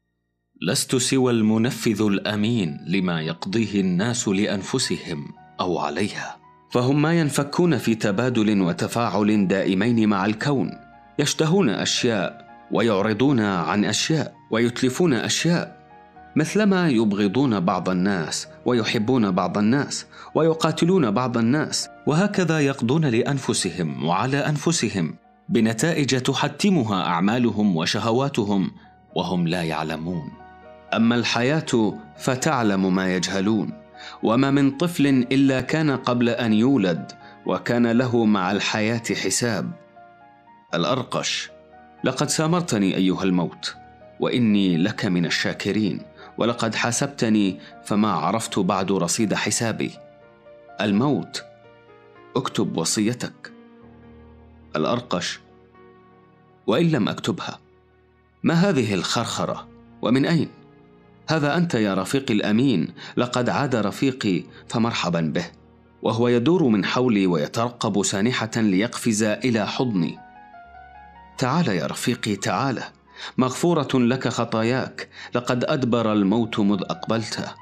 لست 0.62 0.96
سوى 0.96 1.32
المنفذ 1.32 2.02
الأمين 2.02 2.78
لما 2.88 3.22
يقضيه 3.22 3.82
الناس 3.82 4.28
لأنفسهم 4.28 5.26
أو 5.60 5.80
عليها. 5.80 6.38
فهم 6.72 7.02
ما 7.02 7.20
ينفكون 7.20 7.78
في 7.78 7.96
تبادل 7.96 8.62
وتفاعل 8.62 9.48
دائمين 9.48 10.10
مع 10.10 10.26
الكون. 10.26 10.72
يشتهون 11.20 11.70
أشياء 11.70 12.48
ويعرضون 12.72 13.40
عن 13.40 13.86
أشياء 13.86 14.34
ويتلفون 14.52 15.14
أشياء. 15.14 15.90
مثلما 16.36 16.90
يبغضون 16.90 17.60
بعض 17.60 17.90
الناس 17.90 18.48
ويحبون 18.66 19.32
بعض 19.32 19.58
الناس 19.58 20.06
ويقاتلون 20.36 21.12
بعض 21.12 21.38
الناس 21.38 21.90
وهكذا 22.08 22.60
يقضون 22.60 23.06
لأنفسهم 23.06 24.06
وعلى 24.06 24.38
أنفسهم. 24.38 25.16
بنتائج 25.50 26.22
تحتمها 26.22 27.04
أعمالهم 27.04 27.78
وشهواتهم 27.78 28.72
وهم 29.16 29.48
لا 29.48 29.64
يعلمون. 29.64 30.32
أما 30.94 31.16
الحياة 31.16 32.00
فتعلم 32.18 32.96
ما 32.96 33.16
يجهلون 33.16 33.74
وما 34.24 34.52
من 34.52 34.78
طفل 34.78 35.08
إلا 35.08 35.62
كان 35.62 35.92
قبل 35.92 36.30
أن 36.30 36.54
يولد 36.54 37.12
وكان 37.46 37.88
له 37.88 38.26
مع 38.26 38.52
الحياة 38.52 39.04
حساب. 39.24 39.72
الأرقش 40.74 41.50
لقد 42.04 42.30
سامرتني 42.30 42.96
أيها 42.96 43.24
الموت 43.24 43.76
وإني 44.20 44.78
لك 44.78 45.06
من 45.06 45.26
الشاكرين 45.26 46.02
ولقد 46.38 46.76
حاسبتني 46.76 47.60
فما 47.84 48.12
عرفت 48.12 48.60
بعد 48.60 48.92
رصيد 48.92 49.34
حسابي. 49.34 49.92
الموت 50.82 51.44
اكتب 52.36 52.78
وصيتك. 52.78 53.52
الأرقش 54.76 55.40
وإن 56.68 56.92
لم 56.92 57.10
أكتبها. 57.10 57.63
ما 58.44 58.54
هذه 58.54 58.94
الخرخرة؟ 58.94 59.68
ومن 60.02 60.26
أين؟ 60.26 60.50
هذا 61.28 61.58
أنت 61.58 61.74
يا 61.74 61.94
رفيقي 61.94 62.34
الأمين 62.34 62.94
لقد 63.18 63.50
عاد 63.50 63.76
رفيقي 63.76 64.44
فمرحبا 64.68 65.22
به. 65.22 65.46
وهو 66.02 66.28
يدور 66.28 66.64
من 66.64 66.86
حولي 66.86 67.28
ويترقب 67.28 68.04
سانحة 68.04 68.52
ليقفز 68.56 69.24
إلى 69.24 69.68
حضني. 69.68 70.20
تعال 71.38 71.68
يا 71.68 71.86
رفيقي 71.86 72.36
تعال. 72.36 72.84
مغفورة 73.38 73.90
لك 73.94 74.28
خطاياك 74.28 75.10
لقد 75.36 75.64
أدبر 75.64 76.14
الموت 76.14 76.60
مذ 76.60 76.82
أقبلت. 76.82 77.56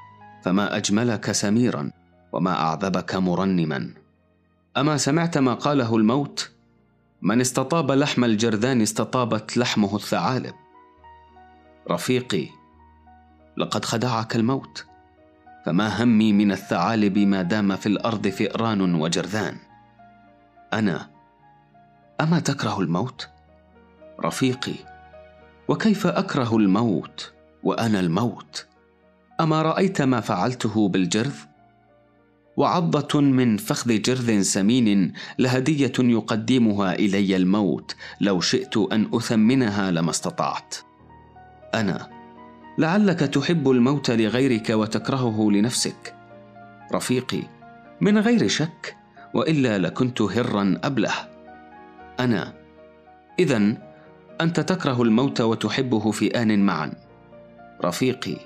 فما 0.44 0.76
أجملك 0.76 1.32
سميرا 1.32 1.90
وما 2.32 2.60
أعذبك 2.60 3.14
مرنما. 3.14 3.90
أما 4.76 4.96
سمعت 4.96 5.38
ما 5.38 5.54
قاله 5.54 5.96
الموت؟ 5.96 6.50
من 7.22 7.40
استطاب 7.40 7.90
لحم 7.90 8.24
الجرذان 8.24 8.80
استطابت 8.80 9.56
لحمه 9.56 9.96
الثعالب. 9.96 10.54
رفيقي 11.90 12.48
لقد 13.56 13.84
خدعك 13.84 14.36
الموت. 14.36 14.86
فما 15.66 16.02
همي 16.02 16.32
من 16.32 16.52
الثعالب 16.52 17.18
ما 17.18 17.42
دام 17.42 17.76
في 17.76 17.86
الأرض 17.86 18.28
فئران 18.28 18.94
وجرذان. 18.94 19.56
أنا 20.72 21.10
أما 22.20 22.40
تكره 22.40 22.80
الموت؟ 22.80 23.28
رفيقي 24.24 24.74
وكيف 25.68 26.06
أكره 26.06 26.56
الموت 26.56 27.32
وأنا 27.62 28.00
الموت؟ 28.00 28.66
أما 29.40 29.62
رأيت 29.62 30.02
ما 30.02 30.20
فعلته 30.20 30.88
بالجرذ؟ 30.88 31.34
وعضة 32.56 33.20
من 33.20 33.56
فخذ 33.56 34.02
جرذ 34.02 34.42
سمين 34.42 35.12
لهدية 35.38 35.92
يقدمها 35.98 36.94
إلي 36.94 37.36
الموت 37.36 37.96
لو 38.20 38.40
شئت 38.40 38.76
أن 38.76 39.10
أثمنها 39.14 39.90
لما 39.90 40.10
استطعت. 40.10 40.74
أنا. 41.74 42.08
لعلك 42.78 43.20
تحب 43.20 43.70
الموت 43.70 44.10
لغيرك 44.10 44.70
وتكرهه 44.70 45.50
لنفسك. 45.50 46.14
رفيقي 46.92 47.42
من 48.00 48.18
غير 48.18 48.48
شك 48.48 48.96
وإلا 49.34 49.78
لكنت 49.78 50.22
هرا 50.22 50.80
أبله. 50.84 51.14
أنا. 52.20 52.52
اذا 53.38 53.76
أنت 54.40 54.60
تكره 54.60 55.02
الموت 55.02 55.40
وتحبه 55.40 56.10
في 56.10 56.42
آن 56.42 56.66
معا. 56.66 56.92
رفيقي 57.84 58.36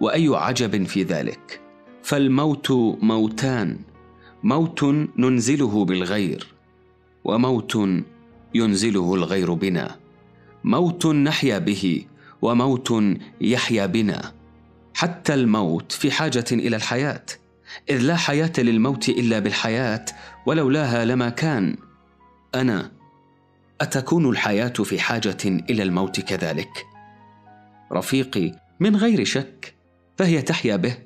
وأي 0.00 0.28
عجب 0.28 0.84
في 0.84 1.02
ذلك؟ 1.02 1.60
فالموت 2.02 2.70
موتان. 3.02 3.78
موت 4.42 4.84
ننزله 5.16 5.84
بالغير 5.84 6.46
وموت 7.24 7.78
ينزله 8.54 9.14
الغير 9.14 9.52
بنا. 9.54 9.96
موت 10.64 11.06
نحيا 11.06 11.58
به 11.58 12.04
وموت 12.42 12.92
يحيا 13.40 13.86
بنا. 13.86 14.32
حتى 14.94 15.34
الموت 15.34 15.92
في 15.92 16.10
حاجة 16.10 16.44
إلى 16.52 16.76
الحياة 16.76 17.24
إذ 17.90 17.98
لا 17.98 18.16
حياة 18.16 18.52
للموت 18.58 19.08
إلا 19.08 19.38
بالحياة 19.38 20.04
ولولاها 20.46 21.04
لما 21.04 21.28
كان. 21.28 21.76
أنا 22.54 22.92
أتكون 23.80 24.30
الحياة 24.30 24.68
في 24.68 25.00
حاجة 25.00 25.36
إلى 25.44 25.82
الموت 25.82 26.20
كذلك؟ 26.20 26.86
رفيقي 27.92 28.52
من 28.80 28.96
غير 28.96 29.24
شك 29.24 29.74
فهي 30.18 30.42
تحيا 30.42 30.76
به 30.76 30.98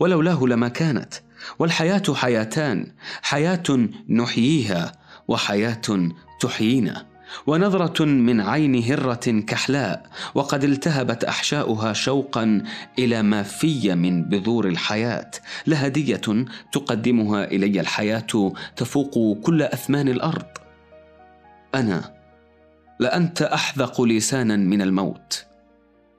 ولولاه 0.00 0.44
لما 0.44 0.68
كانت. 0.68 1.14
والحياة 1.58 2.02
حياتان 2.14 2.92
حياة 3.22 3.88
نحييها 4.08 4.92
وحياة 5.28 6.10
تحيينا. 6.40 7.06
ونظرة 7.46 8.04
من 8.04 8.40
عين 8.40 8.82
هرة 8.82 9.40
كحلاء 9.46 10.06
وقد 10.34 10.64
التهبت 10.64 11.24
أحشاؤها 11.24 11.92
شوقا 11.92 12.62
إلى 12.98 13.22
ما 13.22 13.42
في 13.42 13.94
من 13.94 14.24
بذور 14.24 14.68
الحياة. 14.68 15.30
لهديه 15.66 16.46
تقدمها 16.72 17.44
إلي 17.44 17.80
الحياة 17.80 18.52
تفوق 18.76 19.38
كل 19.42 19.62
أثمان 19.62 20.08
الأرض. 20.08 20.46
أنا 21.74 22.14
لأنت 23.00 23.42
أحذق 23.42 24.02
لسانا 24.02 24.56
من 24.56 24.82
الموت. 24.82 25.46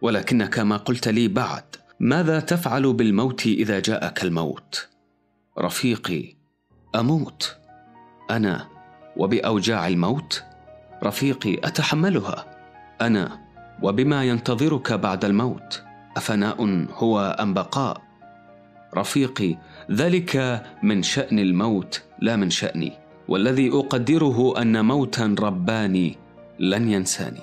ولكنك 0.02 0.60
ما 0.60 0.78
قلت 0.78 1.08
لي 1.08 1.28
بعد 1.28 1.64
ماذا 2.00 2.40
تفعل 2.40 2.94
بالموت 2.94 3.46
إذا 3.46 3.80
جاءك 3.80 4.24
الموت؟ 4.24 4.88
رفيقي 5.60 6.36
أموت. 6.96 7.58
أنا 8.32 8.68
وبأوجاع 9.18 9.88
الموت 9.88 10.44
رفيقي 11.04 11.54
أتحملها. 11.54 12.46
أنا 13.02 13.40
وبما 13.82 14.24
ينتظرك 14.24 14.94
بعد 14.94 15.26
الموت 15.26 15.84
أفناء 16.18 16.88
هو 16.94 17.38
أم 17.40 17.54
بقاء؟ 17.54 18.02
رفيقي 18.98 19.58
ذلك 19.92 20.64
من 20.84 21.04
شأن 21.04 21.40
الموت 21.40 22.04
لا 22.20 22.36
من 22.36 22.50
شأني. 22.50 22.94
والذي 23.28 23.70
أقدره 23.70 24.62
أن 24.62 24.86
موتا 24.86 25.36
رباني 25.40 26.18
لن 26.60 26.90
ينساني. 26.90 27.42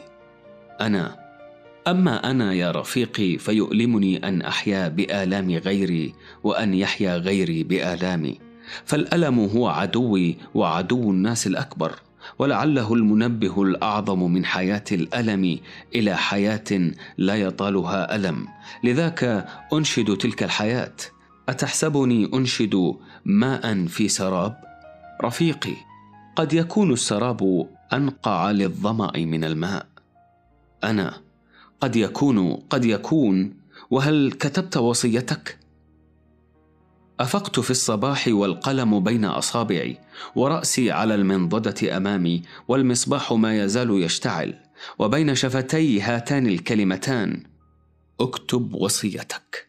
أنا 0.81 1.16
أما 1.89 2.31
أنا 2.31 2.52
يا 2.52 2.70
رفيقي 2.70 3.39
فيؤلمني 3.39 4.28
أن 4.28 4.43
أحيا 4.43 4.89
بآلام 4.89 5.51
غيري 5.51 6.14
وأن 6.44 6.74
يحيا 6.74 7.16
غيري 7.16 7.62
بآلامي. 7.62 8.40
فالألم 8.85 9.40
هو 9.40 9.68
عدوي 9.68 10.36
وعدو 10.55 11.10
الناس 11.10 11.47
الأكبر. 11.47 11.93
ولعله 12.39 12.94
المنبه 12.94 13.62
الأعظم 13.62 14.32
من 14.32 14.44
حياة 14.44 14.85
الألم 14.93 15.59
إلى 15.94 16.16
حياة 16.16 16.90
لا 17.19 17.35
يطالها 17.35 18.16
ألم. 18.16 18.47
لذاك 18.85 19.47
أنشد 19.73 20.16
تلك 20.16 20.43
الحياة. 20.43 20.97
أتحسبني 21.48 22.31
أنشد 22.35 22.94
ماء 23.24 23.86
في 23.86 24.09
سراب؟ 24.09 24.56
رفيقي 25.24 25.77
قد 26.36 26.52
يكون 26.52 26.93
السراب 26.93 27.69
انقع 27.93 28.51
للظما 28.51 29.12
من 29.16 29.44
الماء. 29.44 29.86
أنا 30.85 31.15
قد 31.81 31.97
يكون 31.97 32.55
قد 32.55 32.85
يكون 32.85 33.55
وهل 33.90 34.32
كتبت 34.32 34.77
وصيتك؟ 34.77 35.64
أفقت 37.20 37.61
في 37.61 37.70
الصباح 37.70 38.28
والقلم 38.28 39.01
بين 39.01 39.24
أصابعي 39.24 39.99
ورأسي 40.36 40.91
على 40.91 41.15
المنضدة 41.15 41.97
أمامي 41.97 42.43
والمصباح 42.69 43.32
ما 43.32 43.65
يزال 43.65 44.03
يشتعل 44.03 44.55
وبين 44.99 45.35
شفتي 45.35 46.01
هاتان 46.01 46.47
الكلمتان 46.47 47.43
اكتب 48.20 48.74
وصيتك. 48.74 49.69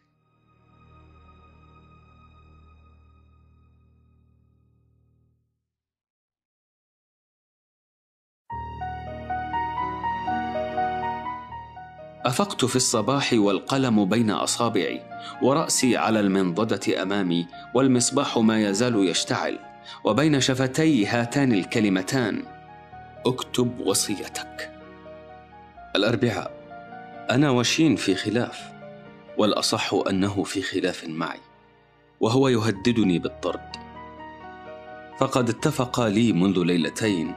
أفقت 12.26 12.64
في 12.64 12.76
الصباح 12.76 13.32
والقلم 13.32 14.04
بين 14.04 14.30
أصابعي 14.30 15.05
ورأسي 15.42 15.96
على 15.96 16.20
المنضدة 16.20 17.02
أمامي 17.02 17.46
والمصباح 17.74 18.38
ما 18.38 18.62
يزال 18.62 19.08
يشتعل 19.08 19.58
وبين 20.04 20.40
شفتي 20.40 21.06
هاتان 21.06 21.52
الكلمتان. 21.52 22.42
اكتب 23.26 23.80
وصيتك. 23.80 24.70
الأربعاء. 25.96 26.50
أنا 27.30 27.50
وشين 27.50 27.96
في 27.96 28.14
خلاف 28.14 28.60
والأصح 29.38 29.94
أنه 30.10 30.44
في 30.44 30.62
خلاف 30.62 31.04
معي 31.08 31.40
وهو 32.20 32.48
يهددني 32.48 33.18
بالطرد. 33.18 33.76
فقد 35.18 35.48
اتفق 35.48 36.06
لي 36.06 36.32
منذ 36.32 36.58
ليلتين 36.58 37.34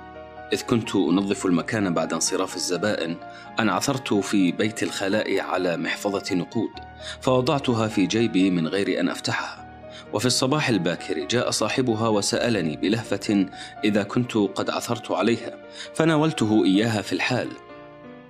إذ 0.54 0.62
كنت 0.62 0.96
أنظف 0.96 1.46
المكان 1.46 1.94
بعد 1.94 2.14
انصراف 2.14 2.56
الزبائن 2.56 3.16
أن 3.60 3.70
عثرت 3.70 4.14
في 4.14 4.52
بيت 4.52 4.84
الخلاء 4.84 5.40
على 5.40 5.78
محفظة 5.78 6.36
نقود 6.36 6.70
فوضعتها 7.22 7.88
في 7.88 8.06
جيبي 8.06 8.50
من 8.50 8.68
غير 8.68 9.00
أن 9.00 9.10
أفتحها. 9.10 9.70
وفي 10.14 10.26
الصباح 10.26 10.70
الباكر 10.70 11.28
جاء 11.28 11.52
صاحبها 11.52 12.08
وسألني 12.08 12.78
بلهفة 12.78 13.46
إذا 13.84 14.04
كنت 14.04 14.38
قد 14.38 14.70
عثرت 14.70 15.12
عليها 15.12 15.58
فناولته 15.94 16.66
إياها 16.66 17.02
في 17.02 17.14
الحال. 17.14 17.48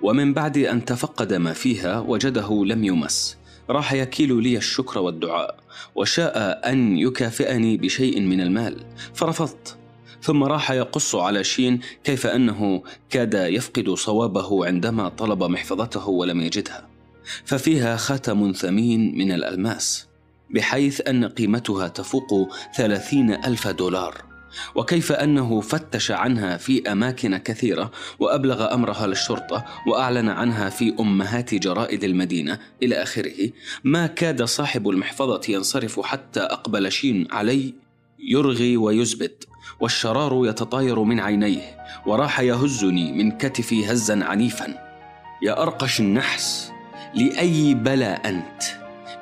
ومن 0.02 0.34
بعد 0.34 0.58
أن 0.58 0.86
تفقد 0.86 1.34
ما 1.34 1.54
فيها 1.54 2.00
وجده 2.00 2.66
لم 2.66 2.84
يمس. 2.84 3.38
راح 3.70 3.94
يكيل 3.94 4.44
لي 4.44 4.58
الشكر 4.58 5.00
والدعاء 5.00 5.56
وشاء 5.96 6.62
أن 6.72 6.98
يكافئني 6.98 7.78
بشيء 7.78 8.22
من 8.22 8.42
المال 8.42 8.86
فرفضت. 9.14 9.79
ثم 10.22 10.44
راح 10.44 10.72
يقص 10.72 11.16
على 11.16 11.44
شين 11.44 11.80
كيف 12.04 12.28
أنه 12.28 12.84
كاد 13.10 13.34
يفقد 13.34 13.90
صوابه 13.90 14.66
عندما 14.66 15.10
طلب 15.10 15.44
محفظته 15.44 16.10
ولم 16.10 16.42
يجدها. 16.42 16.88
ففيها 17.46 17.96
خاتم 17.98 18.52
ثمين 18.52 19.18
من 19.18 19.32
الألماس 19.32 20.08
بحيث 20.50 21.08
أن 21.08 21.26
قيمتها 21.26 21.88
تفوق 21.88 22.54
ثلاثين 22.76 23.32
ألف 23.32 23.68
دولار. 23.68 24.30
وكيف 24.76 25.12
أنه 25.12 25.62
فتش 25.62 26.12
عنها 26.12 26.58
في 26.58 26.92
أماكن 26.92 27.38
كثيرة 27.38 27.92
وأبلغ 28.20 28.74
أمرها 28.74 29.08
للشرطة 29.08 29.66
وأعلن 29.88 30.30
عنها 30.30 30.70
في 30.70 30.96
أمهات 31.00 31.56
جرائد 31.56 32.04
المدينة 32.04 32.60
إلى 32.84 32.96
آخره 33.04 33.50
ما 33.84 34.08
كاد 34.08 34.44
صاحب 34.44 34.90
المحفظة 34.90 35.42
ينصرف 35.50 36.00
حتى 36.00 36.40
أقبل 36.40 36.92
شين 36.92 37.28
علي 37.32 37.74
يرغي 38.28 38.78
ويزبد 38.78 39.44
والشرار 39.80 40.42
يتطاير 40.46 41.00
من 41.04 41.20
عينيه 41.20 41.78
وراح 42.06 42.40
يهزني 42.40 43.12
من 43.12 43.32
كتفي 43.32 43.92
هزا 43.92 44.24
عنيفا. 44.24 44.76
يا 45.42 45.62
أرقش 45.62 46.00
النحس 46.00 46.72
لأي 47.16 47.74
بلى 47.74 48.06
أنت؟ 48.06 48.64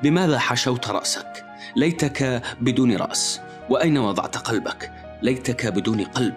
بماذا 0.04 0.40
حشوت 0.40 0.88
رأسك؟ 0.88 1.46
ليتك 1.76 2.42
بدون 2.62 2.96
رأس 2.96 3.42
وأين 3.70 3.98
وضعت 3.98 4.38
قلبك؟ 4.38 4.92
ليتك 5.22 5.68
بدون 5.68 6.04
قلب. 6.04 6.34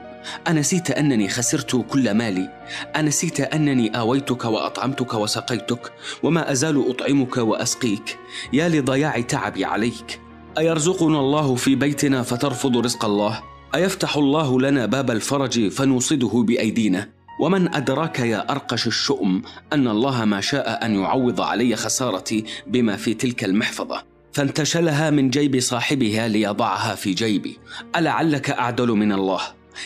أنسيت 0.48 0.90
أنني 0.90 1.28
خسرت 1.28 1.86
كل 1.90 2.14
مالي. 2.14 2.50
أنسيت 2.96 3.40
أنني 3.40 3.98
آويتك 3.98 4.44
وأطعمتك 4.44 5.14
وسقيتك 5.14 5.92
وما 6.22 6.52
أزال 6.52 6.90
أطعمك 6.90 7.36
وأسقيك. 7.36 8.18
يا 8.52 8.68
لضياع 8.68 9.20
تعبي 9.20 9.64
عليك. 9.64 10.20
أيرزقنا 10.58 11.20
الله 11.20 11.54
في 11.54 11.74
بيتنا 11.74 12.22
فترفض 12.22 12.76
رزق 12.76 13.04
الله؟ 13.04 13.42
أيفتح 13.74 14.16
الله 14.16 14.60
لنا 14.60 14.86
باب 14.86 15.10
الفرج 15.10 15.68
فنوصده 15.68 16.44
بأيدينا؟ 16.48 17.08
ومن 17.40 17.74
أدراك 17.74 18.20
يا 18.20 18.50
أرقش 18.50 18.86
الشؤم 18.86 19.42
أن 19.72 19.88
الله 19.88 20.24
ما 20.24 20.40
شاء 20.40 20.86
أن 20.86 20.94
يعوض 20.94 21.40
علي 21.40 21.76
خسارتي 21.76 22.44
بما 22.66 22.96
في 22.96 23.14
تلك 23.14 23.44
المحفظة؟ 23.44 24.02
فانتشلها 24.32 25.10
من 25.10 25.30
جيب 25.30 25.60
صاحبها 25.60 26.28
ليضعها 26.28 26.94
في 26.94 27.12
جيبي. 27.12 27.58
ألعلك 27.96 28.50
أعدل 28.50 28.88
من 28.88 29.12
الله؟ 29.12 29.40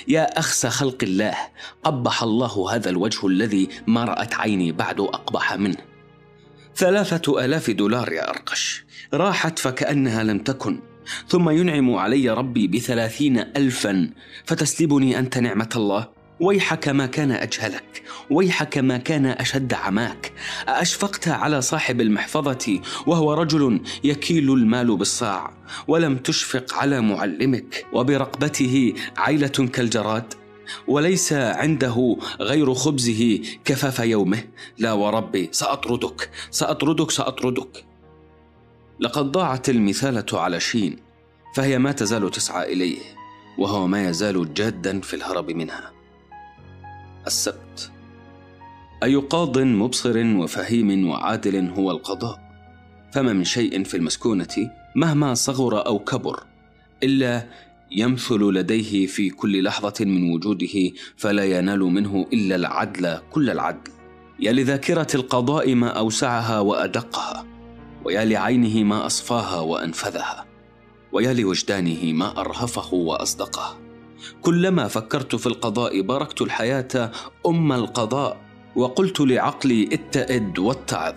يا 0.09 0.39
أخس 0.39 0.67
خلق 0.67 0.99
الله 1.03 1.35
قبح 1.85 2.23
الله 2.23 2.75
هذا 2.75 2.91
الوجه 2.91 3.27
الذي 3.27 3.69
ما 3.87 4.05
رأت 4.05 4.35
عيني 4.35 4.73
بعد 4.73 5.01
أقبح 5.01 5.55
منه. 5.55 5.77
ثلاثة 6.77 7.45
آلاف 7.45 7.71
دولار 7.71 8.13
يا 8.13 8.31
أرقش. 8.31 8.84
راحت 9.15 9.59
فكأنها 9.59 10.23
لم 10.23 10.39
تكن. 10.39 10.81
ثم 11.29 11.51
ينعم 11.51 11.95
علي 11.95 12.31
ربي 12.31 12.67
بثلاثين 12.67 13.39
ألفا 13.39 14.11
فتسلبني 14.45 15.19
أنت 15.19 15.39
نعمة 15.39 15.69
الله. 15.77 16.09
ويحك 16.41 16.89
ما 16.89 17.07
كان 17.07 17.31
أجهلك 17.31 18.03
ويحك 18.31 18.79
ما 18.79 18.97
كان 18.97 19.27
أشد 19.27 19.75
عماك. 19.75 20.33
أشفقت 20.69 21.29
على 21.29 21.63
صاحب 21.63 22.01
المحفظة 22.01 22.81
وهو 23.07 23.35
رجل 23.35 23.81
يكيل 24.05 24.53
المال 24.53 24.97
بالصاع. 24.97 25.55
ولم 25.89 26.17
تشفق 26.17 26.75
على 26.75 27.01
معلمك 27.01 27.87
وبرقبته 27.93 28.95
عيلة 29.17 29.49
كالجراد. 29.49 30.35
وليس 30.87 31.33
عنده 31.33 32.17
غير 32.41 32.75
خبزه 32.75 33.41
كفاف 33.65 33.99
يومه. 33.99 34.45
لا 34.79 34.93
وربي 34.93 35.49
سأطردك 35.53 36.31
سأطردك 36.51 37.11
سأطردك. 37.11 37.85
لقد 39.01 39.33
ضاعت 39.33 39.69
المثالة 39.69 40.41
على 40.41 40.61
شين 40.61 40.97
فهي 41.55 41.79
ما 41.79 41.93
تزال 41.93 42.31
تسعى 42.31 42.73
إليه 42.73 42.99
وهو 43.59 43.87
ما 43.87 44.09
يزال 44.09 44.55
جادا 44.55 45.01
في 45.01 45.17
الهرب 45.17 45.51
منها. 45.51 45.93
السبت. 47.27 47.91
أي 49.03 49.15
قاض 49.17 49.59
مبصر 49.59 50.37
وفهيم 50.37 51.09
وعادل 51.09 51.69
هو 51.69 51.91
القضاء؟ 51.91 52.45
فما 53.13 53.33
من 53.33 53.45
شيء 53.45 53.85
في 53.85 53.97
المسكونة 53.97 54.71
مهما 54.97 55.35
صغر 55.35 55.87
أو 55.87 55.99
كبر 55.99 56.43
إلا 57.03 57.47
يمثل 57.91 58.41
لديه 58.41 59.07
في 59.07 59.31
كل 59.31 59.63
لحظة 59.63 60.05
من 60.05 60.33
وجوده 60.33 60.93
فلا 61.17 61.45
ينال 61.45 61.81
منه 61.81 62.27
إلا 62.33 62.57
العدل 62.57 63.19
كل 63.31 63.51
العدل. 63.51 63.91
يا 64.41 64.53
لذاكرة 64.53 65.07
القضاء 65.15 65.75
ما 65.75 65.89
أوسعها 65.89 66.61
وأدقها. 66.61 67.54
ويا 68.05 68.25
لعينه 68.25 68.85
ما 68.85 69.07
أصفاها 69.07 69.61
وأنفذها 69.61 70.47
ويا 71.13 71.33
لوجدانه 71.33 72.13
ما 72.13 72.41
أرهفه 72.41 72.95
وأصدقه. 72.95 73.79
كلما 74.43 74.89
فكرت 74.89 75.37
في 75.37 75.47
القضاء 75.47 76.01
باركت 76.01 76.43
الحياة 76.43 77.11
أم 77.47 77.73
القضاء 77.73 78.41
وقلت 78.77 79.21
لعقلي 79.21 79.89
اتئد 79.93 80.59
واتعظ. 80.59 81.15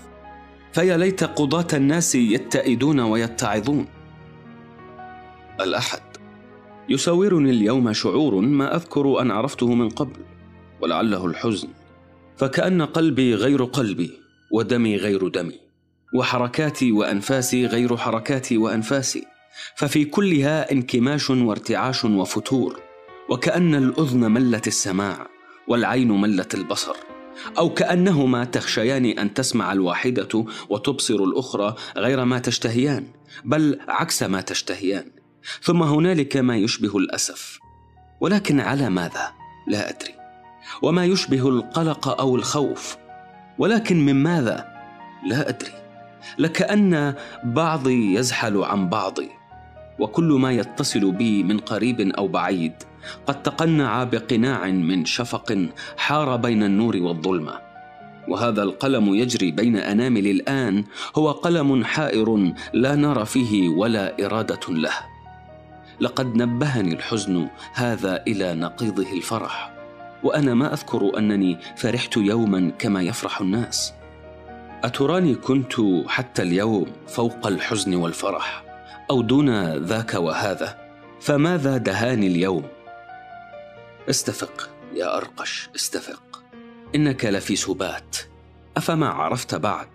فيا 0.72 0.97
ليت 0.97 1.23
قضاة 1.23 1.68
الناس 1.73 2.15
يتئدون 2.15 2.99
ويتعظون. 2.99 3.88
الأحد. 5.61 6.01
يساورني 6.89 7.49
اليوم 7.49 7.93
شعور 7.93 8.35
ما 8.35 8.76
أذكر 8.76 9.22
أن 9.22 9.31
عرفته 9.31 9.73
من 9.73 9.89
قبل 9.89 10.19
ولعله 10.81 11.26
الحزن. 11.26 11.68
فكأن 12.38 12.81
قلبي 12.81 13.35
غير 13.35 13.64
قلبي 13.64 14.11
ودمي 14.51 14.95
غير 14.95 15.27
دمي. 15.27 15.66
وحركاتي 16.13 16.91
وأنفاسي 16.91 17.65
غير 17.65 17.97
حركاتي 17.97 18.57
وأنفاسي. 18.57 19.25
ففي 19.75 20.05
كلها 20.05 20.71
انكماش 20.71 21.29
وارتعاش 21.29 22.05
وفتور. 22.05 22.79
وكأن 23.29 23.75
الأذن 23.75 24.31
ملت 24.31 24.67
السماع 24.67 25.27
والعين 25.67 26.11
ملت 26.11 26.55
البصر. 26.55 26.95
أو 27.57 27.73
كأنهما 27.73 28.45
تخشيان 28.45 29.05
أن 29.05 29.34
تسمع 29.34 29.73
الواحدة 29.73 30.45
وتبصر 30.69 31.15
الأخرى 31.15 31.75
غير 31.97 32.25
ما 32.25 32.39
تشتهيان 32.39 33.07
بل 33.45 33.79
عكس 33.88 34.23
ما 34.23 34.41
تشتهيان. 34.41 35.11
ثم 35.61 35.84
هنالك 35.84 36.38
ما 36.38 36.57
يشبه 36.57 36.97
الأسف. 36.97 37.59
ولكن 38.21 38.59
على 38.59 38.89
ماذا؟ 38.89 39.31
لا 39.67 39.89
أدري. 39.89 40.13
وما 40.81 41.05
يشبه 41.05 41.49
القلق 41.49 42.19
أو 42.19 42.35
الخوف. 42.35 42.97
ولكن 43.57 44.05
من 44.05 44.23
ماذا؟ 44.23 44.67
لا 45.27 45.49
أدري. 45.49 45.86
لكأن 46.37 47.13
بعضي 47.43 48.15
يزحل 48.15 48.57
عن 48.63 48.89
بعضي 48.89 49.29
وكل 49.99 50.23
ما 50.23 50.51
يتصل 50.51 51.11
بي 51.11 51.43
من 51.43 51.57
قريب 51.57 52.01
أو 52.01 52.27
بعيد 52.27 52.73
قد 53.27 53.43
تقنع 53.43 54.03
بقناع 54.03 54.67
من 54.67 55.05
شفق 55.05 55.67
حار 55.97 56.35
بين 56.35 56.63
النور 56.63 56.97
والظلمة. 56.97 57.53
وهذا 58.27 58.63
القلم 58.63 59.15
يجري 59.15 59.51
بين 59.51 59.77
أنامل 59.77 60.27
الآن 60.27 60.83
هو 61.15 61.31
قلم 61.31 61.83
حائر 61.83 62.53
لا 62.73 62.95
نرى 62.95 63.25
فيه 63.25 63.69
ولا 63.69 64.25
إرادة 64.25 64.59
له. 64.69 64.93
لقد 65.99 66.35
نبهني 66.35 66.93
الحزن 66.93 67.47
هذا 67.73 68.23
إلى 68.27 68.53
نقيضه 68.53 69.13
الفرح 69.13 69.73
وأنا 70.23 70.53
ما 70.53 70.73
أذكر 70.73 71.17
أنني 71.17 71.57
فرحت 71.77 72.17
يوما 72.17 72.71
كما 72.79 73.01
يفرح 73.01 73.41
الناس. 73.41 73.93
أتراني 74.83 75.35
كنت 75.35 75.73
حتى 76.07 76.41
اليوم 76.41 76.85
فوق 77.07 77.47
الحزن 77.47 77.95
والفرح 77.95 78.63
أو 79.09 79.21
دون 79.21 79.73
ذاك 79.77 80.13
وهذا؟ 80.13 80.77
فماذا 81.21 81.77
دهاني 81.77 82.27
اليوم؟ 82.27 82.63
استفق 84.09 84.69
يا 84.93 85.17
أرقش 85.17 85.69
استفق. 85.75 86.43
إنك 86.95 87.25
لفي 87.25 87.55
سبات. 87.55 88.17
أفما 88.77 89.07
عرفت 89.07 89.55
بعد 89.55 89.87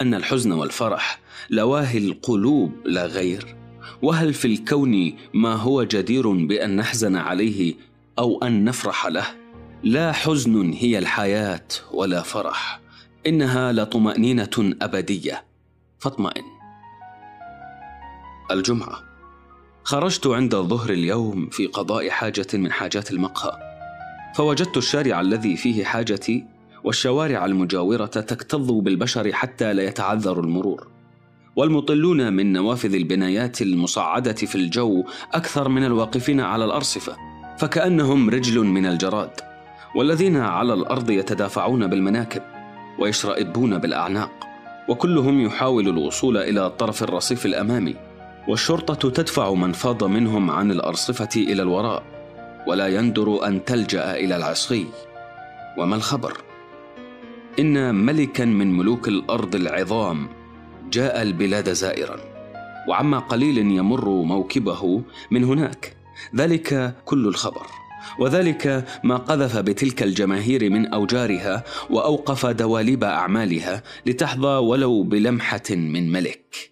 أن 0.00 0.14
الحزن 0.14 0.52
والفرح 0.52 1.20
لواهي 1.50 1.98
القلوب 1.98 2.72
لا 2.84 3.06
غير؟ 3.06 3.56
وهل 4.02 4.34
في 4.34 4.44
الكون 4.44 5.16
ما 5.34 5.54
هو 5.54 5.82
جدير 5.82 6.28
بأن 6.28 6.76
نحزن 6.76 7.16
عليه 7.16 7.74
أو 8.18 8.42
أن 8.42 8.64
نفرح 8.64 9.06
له؟ 9.06 9.26
لا 9.82 10.12
حزن 10.12 10.72
هي 10.72 10.98
الحياة 10.98 11.68
ولا 11.92 12.22
فرح. 12.22 12.83
إنها 13.26 13.72
لطمأنينة 13.72 14.74
أبدية. 14.82 15.44
فاطمئن. 15.98 16.42
الجمعة. 18.50 19.02
خرجت 19.84 20.26
عند 20.26 20.54
الظهر 20.54 20.90
اليوم 20.90 21.48
في 21.50 21.66
قضاء 21.66 22.10
حاجة 22.10 22.46
من 22.54 22.72
حاجات 22.72 23.10
المقهى. 23.10 23.52
فوجدت 24.34 24.76
الشارع 24.76 25.20
الذي 25.20 25.56
فيه 25.56 25.84
حاجتي 25.84 26.44
والشوارع 26.84 27.44
المجاورة 27.44 28.06
تكتظ 28.06 28.70
بالبشر 28.70 29.32
حتى 29.32 29.72
لا 29.72 29.82
يتعذر 29.82 30.40
المرور. 30.40 30.88
والمطلون 31.56 32.32
من 32.32 32.52
نوافذ 32.52 32.94
البنايات 32.94 33.62
المصعدة 33.62 34.32
في 34.32 34.54
الجو 34.54 35.04
أكثر 35.32 35.68
من 35.68 35.84
الواقفين 35.84 36.40
على 36.40 36.64
الأرصفة 36.64 37.16
فكأنهم 37.58 38.30
رجل 38.30 38.60
من 38.60 38.86
الجراد 38.86 39.40
والذين 39.96 40.36
على 40.36 40.74
الأرض 40.74 41.10
يتدافعون 41.10 41.86
بالمناكب. 41.86 42.53
ويشرئبون 42.98 43.78
بالأعناق 43.78 44.30
وكلهم 44.88 45.40
يحاول 45.40 45.88
الوصول 45.88 46.36
إلى 46.36 46.70
طرف 46.70 47.02
الرصيف 47.02 47.46
الأمامي 47.46 47.96
والشرطة 48.48 49.10
تدفع 49.10 49.54
من 49.54 49.72
فاض 49.72 50.04
منهم 50.04 50.50
عن 50.50 50.70
الأرصفة 50.70 51.28
إلى 51.36 51.62
الوراء 51.62 52.02
ولا 52.66 52.88
يندر 52.88 53.46
أن 53.46 53.64
تلجأ 53.64 54.16
إلى 54.16 54.36
العصي. 54.36 54.86
وما 55.78 55.96
الخبر؟ 55.96 56.32
إن 57.58 57.94
ملكا 57.94 58.44
من 58.44 58.76
ملوك 58.76 59.08
الأرض 59.08 59.54
العظام 59.54 60.28
جاء 60.90 61.22
البلاد 61.22 61.72
زائرا 61.72 62.16
وعما 62.88 63.18
قليل 63.18 63.58
يمر 63.58 64.08
موكبه 64.08 65.02
من 65.30 65.44
هناك 65.44 65.96
ذلك 66.36 66.94
كل 67.04 67.26
الخبر. 67.26 67.66
وذلك 68.18 68.84
ما 69.04 69.16
قذف 69.16 69.56
بتلك 69.56 70.02
الجماهير 70.02 70.70
من 70.70 70.86
أوجارها 70.86 71.64
وأوقف 71.90 72.46
دواليب 72.46 73.04
أعمالها 73.04 73.82
لتحظى 74.06 74.58
ولو 74.58 75.02
بلمحة 75.02 75.70
من 75.70 76.12
ملك. 76.12 76.70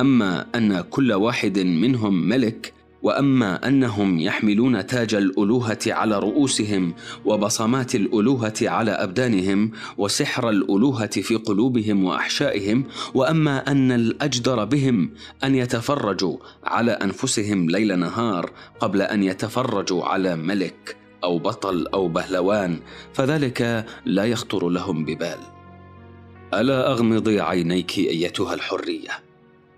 أما 0.00 0.46
أن 0.54 0.80
كل 0.80 1.12
واحد 1.12 1.58
منهم 1.58 2.28
ملك 2.28 2.73
وأما 3.04 3.68
أنهم 3.68 4.20
يحملون 4.20 4.86
تاج 4.86 5.14
الألوهة 5.14 5.78
على 5.86 6.18
رؤوسهم 6.18 6.94
وبصمات 7.24 7.94
الألوهة 7.94 8.54
على 8.62 8.90
أبدانهم 8.90 9.70
وسحر 9.98 10.50
الألوهة 10.50 11.20
في 11.20 11.36
قلوبهم 11.36 12.04
وأحشائهم 12.04 12.84
وأما 13.14 13.70
أن 13.70 13.92
الأجدر 13.92 14.64
بهم 14.64 15.10
أن 15.44 15.54
يتفرجوا 15.54 16.36
على 16.64 16.92
أنفسهم 16.92 17.70
ليل 17.70 17.98
نهار 17.98 18.50
قبل 18.80 19.02
أن 19.02 19.22
يتفرجوا 19.22 20.04
على 20.04 20.36
ملك 20.36 20.96
أو 21.24 21.38
بطل 21.38 21.86
أو 21.86 22.08
بهلوان 22.08 22.78
فذلك 23.12 23.86
لا 24.04 24.24
يخطر 24.24 24.68
لهم 24.68 25.04
ببال. 25.04 25.38
ألا 26.54 26.92
أغمضي 26.92 27.40
عينيك 27.40 27.98
أيتها 27.98 28.54
الحرية 28.54 29.10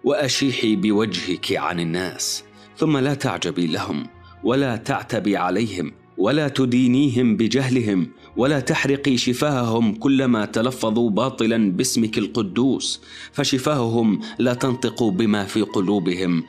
وأشيحي 0.04 0.76
بوجهك 0.76 1.52
عن 1.52 1.80
الناس. 1.80 2.44
ثم 2.78 2.96
لا 2.96 3.14
تعجبي 3.14 3.66
لهم 3.66 4.06
ولا 4.44 4.76
تعتبي 4.76 5.36
عليهم 5.36 5.92
ولا 6.18 6.48
تدينيهم 6.48 7.36
بجهلهم 7.36 8.08
ولا 8.36 8.60
تحرقي 8.60 9.16
شفاههم 9.16 9.94
كلما 9.94 10.44
تلفظوا 10.44 11.10
باطلا 11.10 11.72
باسمك 11.72 12.18
القدوس. 12.18 13.02
فشفاههم 13.32 14.20
لا 14.38 14.54
تنطق 14.54 15.02
بما 15.02 15.44
في 15.44 15.62
قلوبهم 15.62 16.44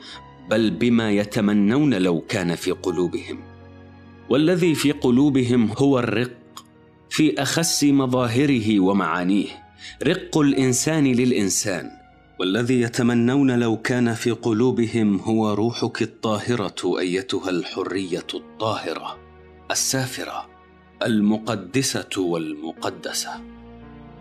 بل 0.50 0.70
بما 0.70 1.10
يتمنون 1.10 1.94
لو 1.94 2.20
كان 2.20 2.54
في 2.54 2.70
قلوبهم. 2.70 3.38
والذي 4.28 4.74
في 4.74 4.92
قلوبهم 4.92 5.70
هو 5.78 5.98
الرق 5.98 6.64
في 7.10 7.42
أخس 7.42 7.84
مظاهره 7.84 8.80
ومعانيه. 8.80 9.48
رق 10.02 10.38
الإنسان 10.38 11.04
للإنسان. 11.04 11.97
والذي 12.38 12.80
يتمنون 12.80 13.58
لو 13.58 13.76
كان 13.76 14.14
في 14.14 14.30
قلوبهم 14.30 15.16
هو 15.16 15.54
روحك 15.54 16.02
الطاهرة 16.02 16.98
أيتها 16.98 17.50
الحرية 17.50 18.26
الطاهرة 18.34 19.18
السافرة 19.70 20.48
المقدسة 21.02 22.20
والمقدسة. 22.20 23.30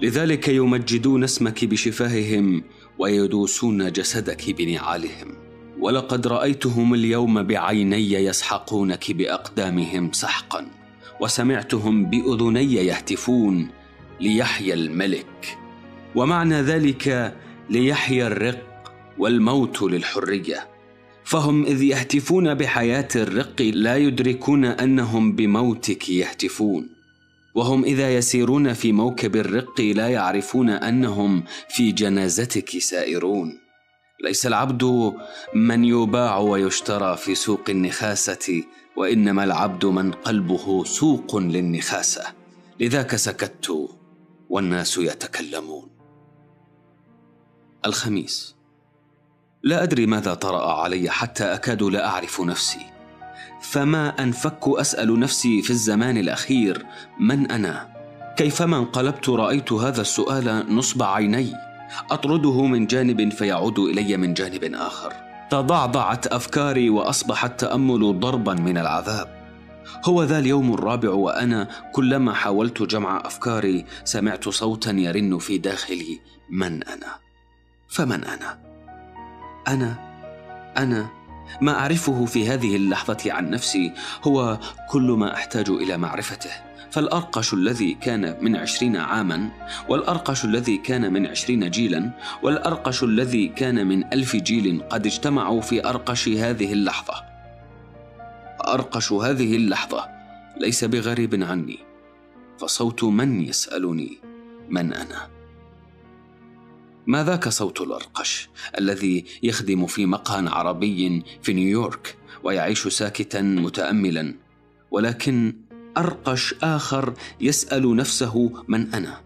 لذلك 0.02 0.48
يمجدون 0.48 1.24
اسمك 1.24 1.66
بشفاههم 1.66 2.64
ويدوسون 3.00 3.92
جسدك 3.92 4.52
بنعالهم. 4.52 5.36
ولقد 5.80 6.28
رأيتهم 6.28 6.94
اليوم 6.94 7.44
بعيني 7.44 8.14
يسحقونك 8.14 9.12
بأقدامهم 9.12 10.12
سحقا 10.12 10.68
وسمعتهم 11.22 12.06
بأذني 12.06 12.74
يهتفون 12.74 13.68
ليحيى 14.22 14.74
الملك. 14.74 15.58
ومعنى 16.16 16.62
ذلك 16.62 17.34
ليحيا 17.70 18.28
الرق 18.28 18.94
والموت 19.18 19.82
للحرية. 19.82 20.68
فهم 21.24 21.66
إذ 21.66 21.84
يهتفون 21.84 22.54
بحياة 22.54 23.08
الرق 23.16 23.62
لا 23.62 23.98
يدركون 23.98 24.66
أنهم 24.66 25.36
بموتك 25.36 26.10
يهتفون. 26.10 26.90
وهم 27.56 27.84
إذا 27.84 28.16
يسيرون 28.16 28.74
في 28.74 28.92
موكب 28.92 29.36
الرق 29.36 29.82
لا 29.82 30.08
يعرفون 30.08 30.70
أنهم 30.70 31.44
في 31.70 31.92
جنازتك 31.92 32.78
سائرون. 32.80 33.60
ليس 34.24 34.46
العبد 34.46 35.14
من 35.56 35.86
يباع 35.86 36.38
ويشترى 36.38 37.18
في 37.18 37.36
سوق 37.36 37.70
النخاسة 37.70 38.64
وإنما 38.98 39.44
العبد 39.44 39.86
من 39.86 40.12
قلبه 40.12 40.84
سوق 40.84 41.38
للنخاسة. 41.38 42.24
لذاك 42.80 43.16
سكت 43.16 43.90
والناس 44.50 44.98
يتكلمون. 44.98 45.97
الخميس. 47.86 48.56
لا 49.64 49.84
أدري 49.84 50.06
ماذا 50.06 50.34
طرأ 50.34 50.74
علي 50.74 51.10
حتى 51.10 51.44
أكاد 51.44 51.84
لا 51.84 52.08
أعرف 52.08 52.42
نفسي. 52.42 52.86
فما 53.62 54.24
أنفك 54.24 54.60
أسأل 54.68 55.20
نفسي 55.20 55.62
في 55.62 55.70
الزمان 55.70 56.18
الأخير 56.18 56.86
من 57.20 57.52
أنا؟ 57.52 57.98
كيفما 58.38 58.78
انقلبت 58.78 59.30
رأيت 59.30 59.72
هذا 59.72 60.02
السؤال 60.02 60.76
نصب 60.76 61.04
عيني. 61.04 61.54
أطرده 62.12 62.66
من 62.66 62.88
جانب 62.88 63.34
فيعود 63.34 63.80
إلي 63.80 64.18
من 64.18 64.34
جانب 64.34 64.64
آخر. 64.74 65.14
تضعضعت 65.50 66.28
أفكاري 66.28 66.90
واصبح 66.90 67.46
التامل 67.46 68.20
ضربا 68.20 68.54
من 68.54 68.78
العذاب. 68.78 69.38
هو 70.06 70.24
ذا 70.24 70.40
اليوم 70.40 70.74
الرابع 70.74 71.10
وأنا 71.10 71.68
كلما 71.94 72.34
حاولت 72.34 72.82
جمع 72.82 73.22
أفكاري 73.26 73.86
سمعت 74.04 74.50
صوتا 74.50 74.92
يرن 74.92 75.38
في 75.38 75.58
داخلي 75.58 76.20
من 76.50 76.84
أنا. 76.84 77.27
فمن 77.88 78.24
أنا؟ 78.24 78.60
أنا 79.68 80.08
أنا. 80.78 81.10
ما 81.62 81.80
أعرفه 81.80 82.26
في 82.26 82.50
هذه 82.50 82.76
اللحظة 82.76 83.34
عن 83.34 83.50
نفسي 83.50 83.94
هو 84.24 84.60
كل 84.90 85.12
ما 85.12 85.34
أحتاج 85.34 85.70
إلى 85.70 85.98
معرفته. 85.98 86.50
فالأرقش 86.92 87.54
الذي 87.54 87.94
كان 87.94 88.38
من 88.42 88.56
عشرين 88.56 88.98
عاما 88.98 89.50
والأرقش 89.90 90.46
الذي 90.46 90.78
كان 90.78 91.14
من 91.14 91.28
عشرين 91.28 91.70
جيلا 91.70 92.12
والأرقش 92.44 93.04
الذي 93.04 93.48
كان 93.48 93.88
من 93.88 94.14
ألف 94.14 94.36
جيل 94.36 94.84
قد 94.90 95.06
اجتمعوا 95.06 95.62
في 95.62 95.90
أرقش 95.90 96.28
هذه 96.28 96.74
اللحظة. 96.74 97.14
أرقش 98.68 99.12
هذه 99.12 99.56
اللحظة 99.56 100.10
ليس 100.58 100.84
بغريب 100.84 101.44
عني 101.44 101.80
فصوت 102.60 103.04
من 103.04 103.42
يسألني 103.42 104.18
من 104.70 104.94
أنا؟ 104.94 105.37
ما 107.08 107.24
ذاك 107.24 107.50
صوت 107.50 107.82
الأرقش 107.82 108.50
الذي 108.80 109.26
يخدم 109.44 109.86
في 109.86 110.06
مقهى 110.06 110.48
عربي 110.48 111.24
في 111.42 111.54
نيويورك 111.54 112.18
ويعيش 112.44 112.88
ساكتا 112.88 113.42
متأملا 113.42 114.34
ولكن 114.92 115.56
أرقش 115.98 116.56
آخر 116.64 117.14
يسأل 117.42 117.96
نفسه 117.96 118.64
من 118.68 118.94
أنا. 118.94 119.22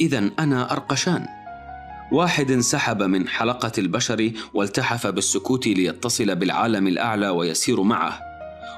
اذا 0.00 0.30
أنا 0.38 0.72
أرقشان. 0.72 1.26
واحد 2.12 2.50
انسحب 2.50 3.02
من 3.02 3.28
حلقة 3.28 3.72
البشر 3.78 4.32
والتحف 4.54 5.06
بالسكوت 5.06 5.66
ليتصل 5.66 6.34
بالعالم 6.36 6.86
الأعلى 6.86 7.28
ويسير 7.28 7.82
معه. 7.82 8.29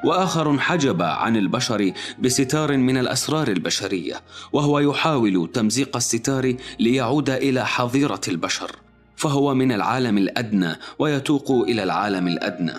وآخر 0.04 0.58
حجب 0.58 1.02
عن 1.02 1.36
البشر 1.36 1.92
بستار 2.18 2.76
من 2.76 2.96
الأسرار 2.96 3.48
البشرية 3.48 4.20
وهو 4.52 4.78
يحاول 4.78 5.50
تمزيق 5.54 5.96
الستار 5.96 6.54
ليعود 6.80 7.30
إلى 7.30 7.66
حظيرة 7.66 8.20
البشر 8.28 8.70
فهو 9.16 9.54
من 9.54 9.72
العالم 9.72 10.18
الأدنى 10.18 10.76
ويتوق 10.98 11.50
إلى 11.50 11.82
العالم 11.82 12.28
الأدنى 12.28 12.72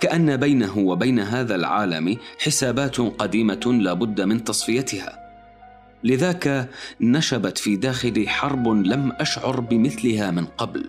كأن 0.00 0.36
بينه 0.36 0.78
وبين 0.78 1.20
هذا 1.20 1.54
العالم 1.54 2.16
حسابات 2.38 3.00
قديمة 3.00 3.78
لا 3.80 3.92
بد 3.92 4.20
من 4.20 4.44
تصفيتها. 4.44 5.18
لذاك 6.04 6.68
نشبت 7.00 7.58
في 7.58 7.76
داخلي 7.76 8.28
حرب 8.28 8.68
لم 8.68 9.12
أشعر 9.12 9.60
بمثلها 9.60 10.30
من 10.30 10.44
قبل. 10.44 10.88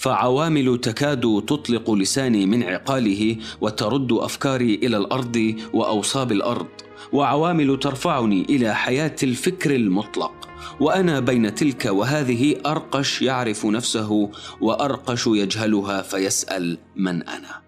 فعوامل 0.00 0.80
تكاد 0.80 1.44
تطلق 1.46 1.90
لساني 1.90 2.46
من 2.46 2.62
عقاله 2.62 3.36
وترد 3.60 4.12
أفكاري 4.12 4.74
إلى 4.74 4.96
الأرض 4.96 5.54
وأوصاب 5.72 6.32
الأرض 6.32 6.68
وعوامل 7.12 7.78
ترفعني 7.78 8.42
إلى 8.48 8.74
حياة 8.74 9.16
الفكر 9.22 9.74
المطلق. 9.74 10.48
وأنا 10.80 11.20
بين 11.20 11.54
تلك 11.54 11.84
وهذه 11.84 12.56
أرقش 12.66 13.22
يعرف 13.22 13.66
نفسه 13.66 14.30
وأرقش 14.60 15.26
يجهلها 15.26 16.02
فيسأل 16.02 16.78
من 16.96 17.22
أنا. 17.22 17.60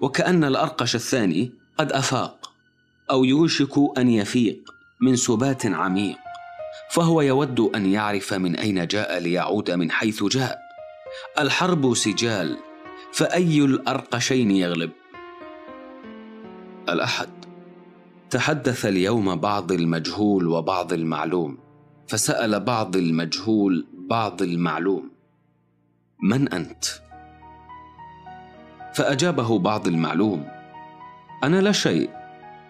وكأن 0.00 0.44
الأرقش 0.44 0.94
الثاني 0.94 1.52
قد 1.78 1.92
أفاق 1.92 2.50
أو 3.10 3.24
يوشك 3.24 3.98
أن 3.98 4.08
يفيق 4.08 4.74
من 5.00 5.16
سبات 5.16 5.66
عميق 5.66 6.16
فهو 6.90 7.20
يود 7.20 7.60
أن 7.60 7.86
يعرف 7.86 8.34
من 8.34 8.56
أين 8.56 8.86
جاء 8.86 9.18
ليعود 9.18 9.70
من 9.70 9.90
حيث 9.90 10.24
جاء. 10.24 10.63
الحرب 11.38 11.94
سجال 11.94 12.56
فأي 13.12 13.58
الأرقشين 13.64 14.50
يغلب؟ 14.50 14.90
الأحد 16.88 17.28
تحدث 18.30 18.86
اليوم 18.86 19.36
بعض 19.36 19.72
المجهول 19.72 20.48
وبعض 20.48 20.92
المعلوم 20.92 21.58
فسأل 22.08 22.60
بعض 22.60 22.96
المجهول 22.96 23.86
بعض 23.92 24.42
المعلوم 24.42 25.10
من 26.22 26.48
أنت؟ 26.48 26.84
فأجابه 28.94 29.58
بعض 29.58 29.86
المعلوم 29.86 30.48
أنا 31.44 31.60
لا 31.60 31.72
شيء 31.72 32.10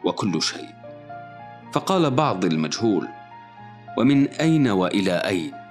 وكل 0.05 0.43
شيء 0.43 0.69
فقال 1.73 2.11
بعض 2.11 2.45
المجهول 2.45 3.09
ومن 3.99 4.29
أين 4.29 4.69
وإلى 4.69 5.13
أين؟ 5.13 5.64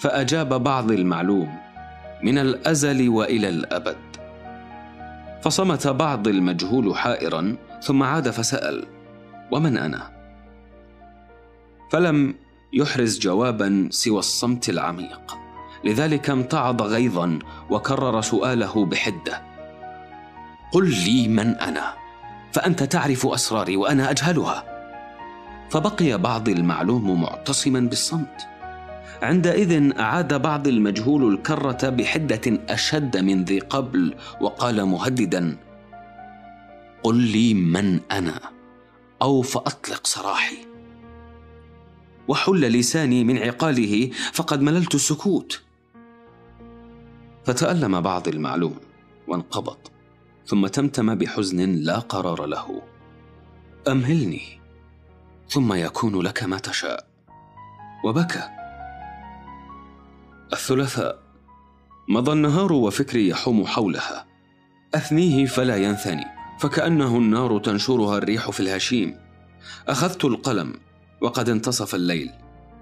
فأجاب 0.00 0.62
بعض 0.62 0.90
المعلوم 0.90 1.58
من 2.22 2.38
الأزل 2.38 3.08
وإلى 3.08 3.48
الأبد. 3.48 3.96
فصمت 5.42 5.86
بعض 5.86 6.28
المجهول 6.28 6.96
حائرا 6.96 7.56
ثم 7.82 8.02
عاد 8.02 8.30
فسأل 8.30 8.86
ومن 9.50 9.76
أنا؟ 9.76 10.10
فلم 11.90 12.34
يحرز 12.72 13.18
جوابا 13.18 13.88
سوى 13.90 14.18
الصمت 14.18 14.68
العميق. 14.68 15.38
لذلك 15.84 16.30
امتعض 16.30 16.82
غيظا 16.82 17.38
وكرر 17.70 18.20
سؤاله 18.20 18.84
بحدة 18.84 19.42
قل 20.72 20.90
لي 21.04 21.28
من 21.28 21.54
أنا؟ 21.56 21.94
فأنت 22.52 22.82
تعرف 22.82 23.26
أسراري 23.26 23.76
وأنا 23.76 24.10
أجهلها. 24.10 24.64
فبقي 25.70 26.18
بعض 26.18 26.48
المعلوم 26.48 27.22
معتصما 27.22 27.80
بالصمت. 27.80 28.49
عندئذ 29.22 29.98
أعاد 29.98 30.42
بعض 30.42 30.68
المجهول 30.68 31.34
الكرة 31.34 31.88
بحدة 31.88 32.40
أشد 32.68 33.16
من 33.16 33.44
ذي 33.44 33.58
قبل 33.58 34.14
وقال 34.40 34.84
مهددا 34.84 35.56
قل 37.02 37.16
لي 37.16 37.54
من 37.54 38.00
أنا 38.10 38.40
أو 39.22 39.42
فأطلق 39.42 40.06
سراحي. 40.06 40.56
وحل 42.28 42.60
لساني 42.60 43.24
من 43.24 43.38
عقاله 43.38 44.10
فقد 44.32 44.60
مللت 44.62 44.94
السكوت. 44.94 45.62
فتألم 47.44 48.00
بعض 48.00 48.28
المعلوم 48.28 48.76
وانقبض 49.28 49.78
ثم 50.46 50.66
تمتم 50.66 51.14
بحزن 51.14 51.72
لا 51.74 51.98
قرار 51.98 52.46
له. 52.46 52.82
أمهلني 53.88 54.60
ثم 55.48 55.72
يكون 55.72 56.20
لك 56.22 56.42
ما 56.42 56.58
تشاء. 56.58 57.06
وبكى. 58.04 58.59
الثلاثاء. 60.52 61.18
مضى 62.08 62.32
النهار 62.32 62.72
وفكري 62.72 63.28
يحوم 63.28 63.66
حولها. 63.66 64.26
أثنيه 64.94 65.46
فلا 65.46 65.76
ينثني 65.76 66.24
فكأنه 66.60 67.16
النار 67.16 67.58
تنشرها 67.58 68.18
الريح 68.18 68.50
في 68.50 68.60
الهشيم. 68.60 69.16
أخذت 69.88 70.24
القلم 70.24 70.74
وقد 71.20 71.48
انتصف 71.48 71.94
الليل. 71.94 72.30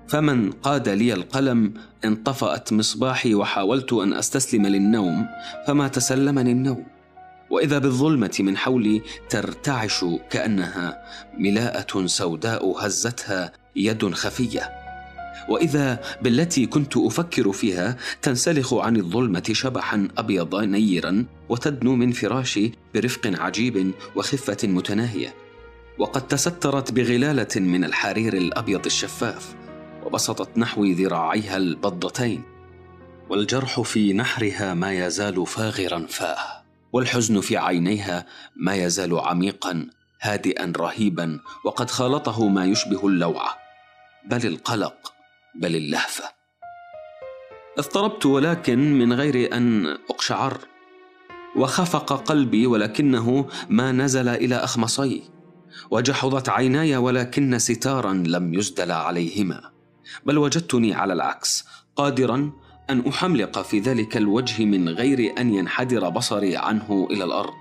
فمن 0.09 0.51
قاد 0.51 0.89
لي 0.89 1.13
القلم 1.13 1.75
انطفأت 2.05 2.73
مصباحي 2.73 3.35
وحاولت 3.35 3.93
أن 3.93 4.13
أستسلم 4.13 4.67
للنوم 4.67 5.27
فما 5.67 5.89
تسلمني 5.89 6.53
النوم. 6.53 6.87
وإذا 7.51 7.79
بالظلمة 7.79 8.37
من 8.41 8.57
حولي 8.57 9.03
ترتعش 9.29 10.05
كأنها 10.31 11.05
ملاءة 11.39 12.07
سوداء 12.07 12.87
هزتها 12.87 13.53
يد 13.77 14.15
خفية. 14.15 14.88
وإذا 15.49 16.01
بالتي 16.23 16.67
كنت 16.67 16.97
أفكر 16.97 17.53
فيها 17.53 17.97
تنسلخ 18.23 18.75
عن 18.75 18.97
الظلمة 18.97 19.43
شبحا 19.53 20.09
أبيض 20.19 20.55
نيرا 20.55 21.25
وتدنو 21.49 21.97
من 21.97 22.13
فراشي 22.13 22.73
برفق 22.95 23.21
عجيب 23.27 23.93
وخفة 24.17 24.69
متناهية. 24.69 25.35
وقد 25.99 26.27
تسترت 26.27 26.93
بغلالة 26.93 27.61
من 27.61 27.85
الحرير 27.85 28.37
الأبيض 28.37 28.87
الشفاف 28.87 29.55
وبسطت 30.05 30.59
نحوي 30.59 30.93
ذراعيها 30.93 31.57
البضتين. 31.57 32.43
والجرح 33.31 33.81
في 33.81 34.13
نحرها 34.13 34.75
ما 34.75 34.93
يزال 34.93 35.47
فاغرا 35.47 36.07
فاه. 36.09 36.65
والحزن 36.93 37.41
في 37.41 37.57
عينيها 37.57 38.27
ما 38.57 38.75
يزال 38.75 39.19
عميقا 39.19 39.87
هادئا 40.21 40.73
رهيبا 40.77 41.41
وقد 41.65 41.91
خالطه 41.91 42.49
ما 42.49 42.65
يشبه 42.65 43.07
اللوعة. 43.07 43.59
بل 44.31 44.47
القلق 44.47 45.18
بل 45.59 45.77
اللهفة. 45.77 46.25
اضطربت 47.79 48.27
ولكن 48.27 48.99
من 48.99 49.13
غير 49.13 49.57
أن 49.57 49.87
أقشعر 49.87 50.59
وخفق 51.57 52.13
قلبي 52.13 52.67
ولكنه 52.67 53.47
ما 53.69 53.93
نزل 53.93 54.29
إلى 54.29 54.55
أخمصي 54.55 55.23
وجحظت 55.91 56.49
عيناي 56.49 56.97
ولكن 56.97 57.59
ستارا 57.59 58.13
لم 58.13 58.55
يسدل 58.55 58.93
عليهما 58.93 59.61
بل 60.27 60.39
وجدتني 60.39 60.95
على 60.95 61.13
العكس 61.13 61.65
قادرا 61.97 62.53
أن 62.91 63.09
أحملق 63.09 63.63
في 63.63 63.79
ذلك 63.79 64.17
الوجه 64.17 64.65
من 64.65 64.89
غير 64.89 65.35
أن 65.39 65.55
ينحدر 65.55 66.09
بصري 66.09 66.57
عنه 66.57 67.09
إلى 67.11 67.25
الأرض. 67.25 67.55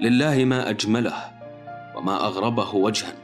لله 0.00 0.44
ما 0.44 0.70
أجمله 0.70 1.14
وما 1.96 2.26
أغربه 2.26 2.74
وجها 2.74 3.14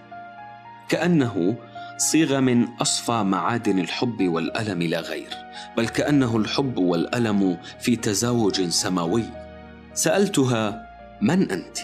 كأنه 0.88 1.56
صيغ 1.98 2.40
من 2.40 2.68
أصفى 2.68 3.22
معادن 3.22 3.78
الحب 3.78 4.28
والألم 4.28 4.82
لا 4.82 5.00
غير 5.00 5.28
بل 5.76 5.88
كأنه 5.88 6.36
الحب 6.36 6.78
والألم 6.78 7.58
في 7.80 7.96
تزاوج 7.96 8.68
سماوي. 8.68 9.24
سألتها 9.94 10.86
من 11.22 11.50
أنت؟ 11.50 11.78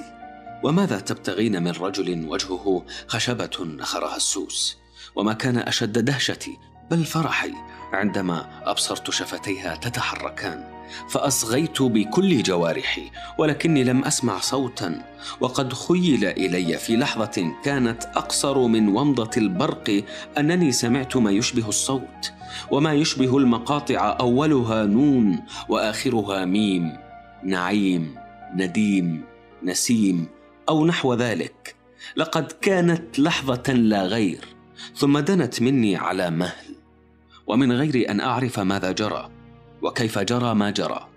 وماذا 0.63 1.01
تبتغين 1.01 1.63
من 1.63 1.71
رجل 1.71 2.27
وجهه 2.27 2.85
خشبة 3.07 3.65
نخرها 3.65 4.17
السوس؟ 4.17 4.79
وما 5.17 5.33
كان 5.33 5.59
أشد 5.59 6.05
دهشتي؟ 6.05 6.59
بل 6.91 7.05
فرحي 7.05 7.53
عندما 7.93 8.63
أبصرت 8.65 9.11
شفتيها 9.11 9.77
تتحركان. 9.77 10.72
فأصغيت 11.09 11.83
بكل 11.83 12.43
جوارحي 12.43 13.11
ولكني 13.39 13.85
لم 13.85 14.05
أسمع 14.05 14.39
صوتا 14.39 15.03
وقد 15.41 15.73
خيل 15.73 16.25
إلي 16.25 16.79
في 16.79 16.97
لحظة 16.97 17.53
كانت 17.65 18.05
أقصر 18.05 18.67
من 18.67 18.89
ومضة 18.89 19.31
البرق 19.37 20.05
أنني 20.39 20.73
سمعت 20.73 21.17
ما 21.17 21.31
يشبه 21.31 21.69
الصوت 21.69 22.33
وما 22.71 22.93
يشبه 22.93 23.39
المقاطع 23.39 24.17
أولها 24.21 24.87
نون 24.87 25.39
وآخرها 25.69 26.45
ميم 26.45 26.97
نعيم 27.45 28.15
نديم 28.55 29.25
نسيم 29.63 30.27
أو 30.69 30.87
نحو 30.87 31.15
ذلك. 31.15 31.75
لقد 32.17 32.53
كانت 32.53 33.19
لحظة 33.19 33.73
لا 33.73 34.03
غير 34.03 34.45
ثم 34.97 35.19
دنت 35.19 35.63
مني 35.63 35.97
على 35.97 36.31
مهل. 36.31 36.73
ومن 37.47 37.73
غير 37.73 38.11
أن 38.11 38.21
أعرف 38.21 38.61
ماذا 38.61 38.93
جرى 38.93 39.32
وكيف 39.83 40.19
جرى 40.19 40.55
ما 40.55 40.71
جرى. 40.71 41.09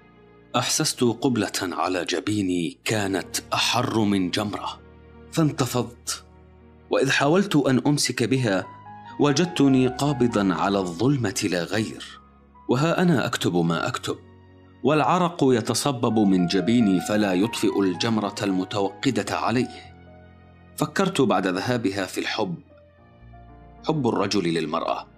أحسست 0.55 1.03
قبلة 1.03 1.51
على 1.61 2.05
جبيني 2.05 2.77
كانت 2.85 3.37
أحر 3.53 3.99
من 3.99 4.29
جمرة. 4.31 4.79
فانتفضت 5.31 6.23
وإذ 6.89 7.11
حاولت 7.11 7.55
أن 7.55 7.81
أمسك 7.87 8.23
بها 8.23 8.65
وجدتني 9.19 9.87
قابضا 9.87 10.53
على 10.53 10.79
الظلمة 10.79 11.47
لا 11.51 11.63
غير. 11.63 12.19
وها 12.69 13.01
أنا 13.01 13.25
أكتب 13.25 13.55
ما 13.55 13.87
أكتب 13.87 14.17
والعرق 14.83 15.37
يتصبب 15.41 16.19
من 16.19 16.47
جبيني 16.47 17.01
فلا 17.01 17.33
يطفئ 17.33 17.79
الجمرة 17.81 18.35
المتوقدة 18.41 19.37
عليه. 19.37 19.95
فكرت 20.77 21.21
بعد 21.21 21.47
ذهابها 21.47 22.05
في 22.05 22.17
الحب 22.17 22.55
حب 23.87 24.07
الرجل 24.07 24.53
للمرأة. 24.53 25.14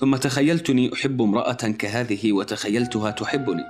ثم 0.00 0.16
تخيلتني 0.16 0.92
أحب 0.94 1.22
امرأة 1.22 1.52
كهذه 1.52 2.32
وتخيلتها 2.32 3.10
تحبني. 3.10 3.64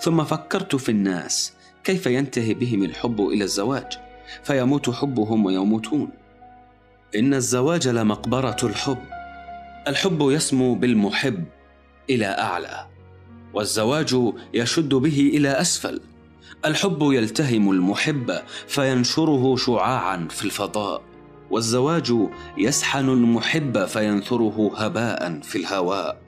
ثم 0.00 0.24
فكرت 0.24 0.76
في 0.76 0.88
الناس 0.88 1.52
كيف 1.84 2.06
ينتهي 2.06 2.54
بهم 2.54 2.82
الحب 2.82 3.20
إلى 3.20 3.44
الزواج 3.44 3.98
فيموت 4.42 4.90
حبهم 4.90 5.44
ويموتون. 5.44 6.10
إن 7.16 7.34
الزواج 7.34 7.88
لمقبرة 7.88 8.56
الحب. 8.62 8.98
الحب 9.88 10.18
يسمو 10.20 10.74
بالمحب 10.74 11.44
إلى 12.10 12.26
أعلى 12.26 12.86
والزواج 13.54 14.16
يشد 14.54 14.94
به 14.94 15.30
إلى 15.34 15.48
أسفل. 15.48 16.00
الحب 16.64 16.98
يلتهم 17.02 17.70
المحب 17.70 18.40
فينشره 18.66 19.56
شعاعا 19.56 20.28
في 20.30 20.44
الفضاء. 20.44 21.09
والزواج 21.50 22.12
يسحن 22.58 23.08
المحب 23.08 23.84
فينثره 23.84 24.72
هباء 24.76 25.40
في 25.40 25.58
الهواء. 25.58 26.22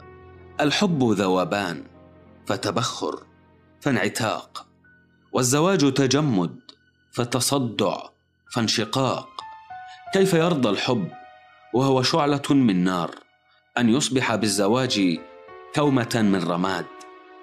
الحب 0.60 1.02
ذوبان 1.02 1.84
فتبخر 2.46 3.22
فانعتاق. 3.80 4.66
والزواج 5.32 5.92
تجمد 5.92 6.56
فتصدع 7.12 7.96
فانشقاق. 8.52 9.28
كيف 10.14 10.34
يرضى 10.34 10.68
الحب؟ 10.68 11.08
وهو 11.74 12.02
شعلة 12.02 12.42
من 12.50 12.84
نار 12.84 13.10
أن 13.78 13.88
يصبح 13.88 14.34
بالزواج 14.34 15.18
كومة 15.74 16.10
من 16.14 16.42
رماد. 16.42 16.86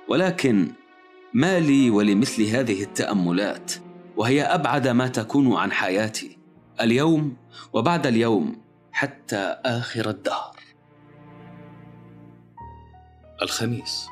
ولكن 0.10 0.72
ما 1.34 1.60
لي 1.60 1.90
ولمثل 1.90 2.44
هذه 2.44 2.84
التأملات؟ 2.84 3.74
وهي 4.18 4.42
أبعد 4.44 4.88
ما 4.88 5.08
تكون 5.08 5.54
عن 5.54 5.72
حياتي. 5.72 6.38
اليوم 6.82 7.38
وبعد 7.74 8.08
اليوم 8.08 8.62
حتى 8.92 9.58
آخر 9.66 10.10
الدهر. 10.10 10.56
الخميس. 13.42 14.08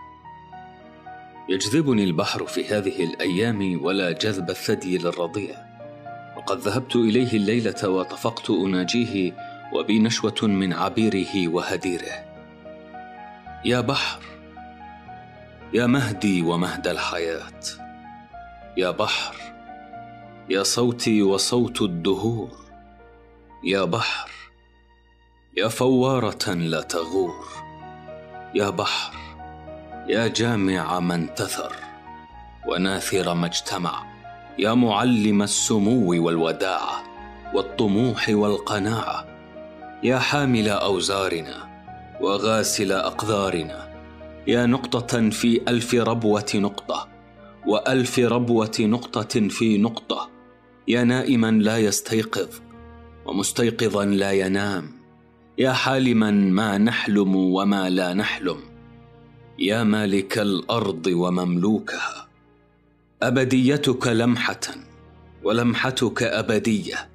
يجذبني 1.50 2.04
البحر 2.04 2.46
في 2.46 2.66
هذه 2.66 3.04
الأيام 3.04 3.86
ولا 3.86 4.12
جذب 4.12 4.50
الثدي 4.50 4.98
للرضيع. 4.98 5.56
وقد 6.38 6.58
ذهبت 6.58 6.96
إليه 6.96 7.34
الليلة 7.34 7.90
وطفقت 7.90 8.50
أناجيه 8.50 9.34
وبي 9.74 10.00
نشوة 10.00 10.36
من 10.44 10.74
عبيره 10.74 11.48
وهديره. 11.48 12.26
يا 13.66 13.82
بحر 13.82 14.22
يا 15.74 15.86
مهدي 15.86 16.42
ومهد 16.42 16.88
الحياة. 16.88 17.62
يا 18.78 18.92
بحر 18.92 19.36
يا 20.50 20.64
صوتي 20.64 21.22
وصوت 21.22 21.82
الدهور. 21.82 22.67
يا 23.64 23.84
بحر 23.84 24.30
يا 25.58 25.68
فوارة 25.68 26.54
لا 26.54 26.82
تغور 26.82 27.46
يا 28.56 28.70
بحر 28.70 29.14
يا 30.08 30.28
جامع 30.28 31.00
ما 31.00 31.16
انتثر 31.16 31.76
وناثر 32.68 33.34
ما 33.34 33.46
اجتمع 33.46 34.04
يا 34.60 34.74
معلم 34.74 35.42
السمو 35.42 36.26
والوداعه 36.26 37.04
والطموح 37.54 38.30
والقناعة 38.30 39.26
يا 40.04 40.20
حامل 40.20 40.70
أوزارنا 40.70 41.68
وغاسل 42.22 42.92
اقدارنا 42.92 43.88
يا 44.48 44.66
نقطة 44.66 45.30
في 45.30 45.62
ألف 45.68 45.94
ربوة 45.94 46.52
نقطة 46.56 47.08
وألف 47.68 48.20
ربوة 48.20 48.76
نقطة 48.80 49.48
في 49.50 49.78
نقطة 49.78 50.30
يا 50.88 51.04
نائما 51.04 51.52
لا 51.52 51.78
يستيقظ 51.78 52.67
ومستيقظا 53.28 54.06
لا 54.06 54.32
ينام. 54.32 54.92
يا 55.58 55.72
حالما 55.72 56.32
ما 56.32 56.78
نحلم 56.78 57.36
وما 57.36 57.90
لا 57.90 58.14
نحلم. 58.14 58.58
يا 59.60 59.84
مالك 59.84 60.40
الأرض 60.40 61.08
ومملوكها. 61.08 62.28
أبديتك 63.24 64.08
لمحة 64.08 64.60
ولمحتك 65.44 66.24
أبدية. 66.24 67.10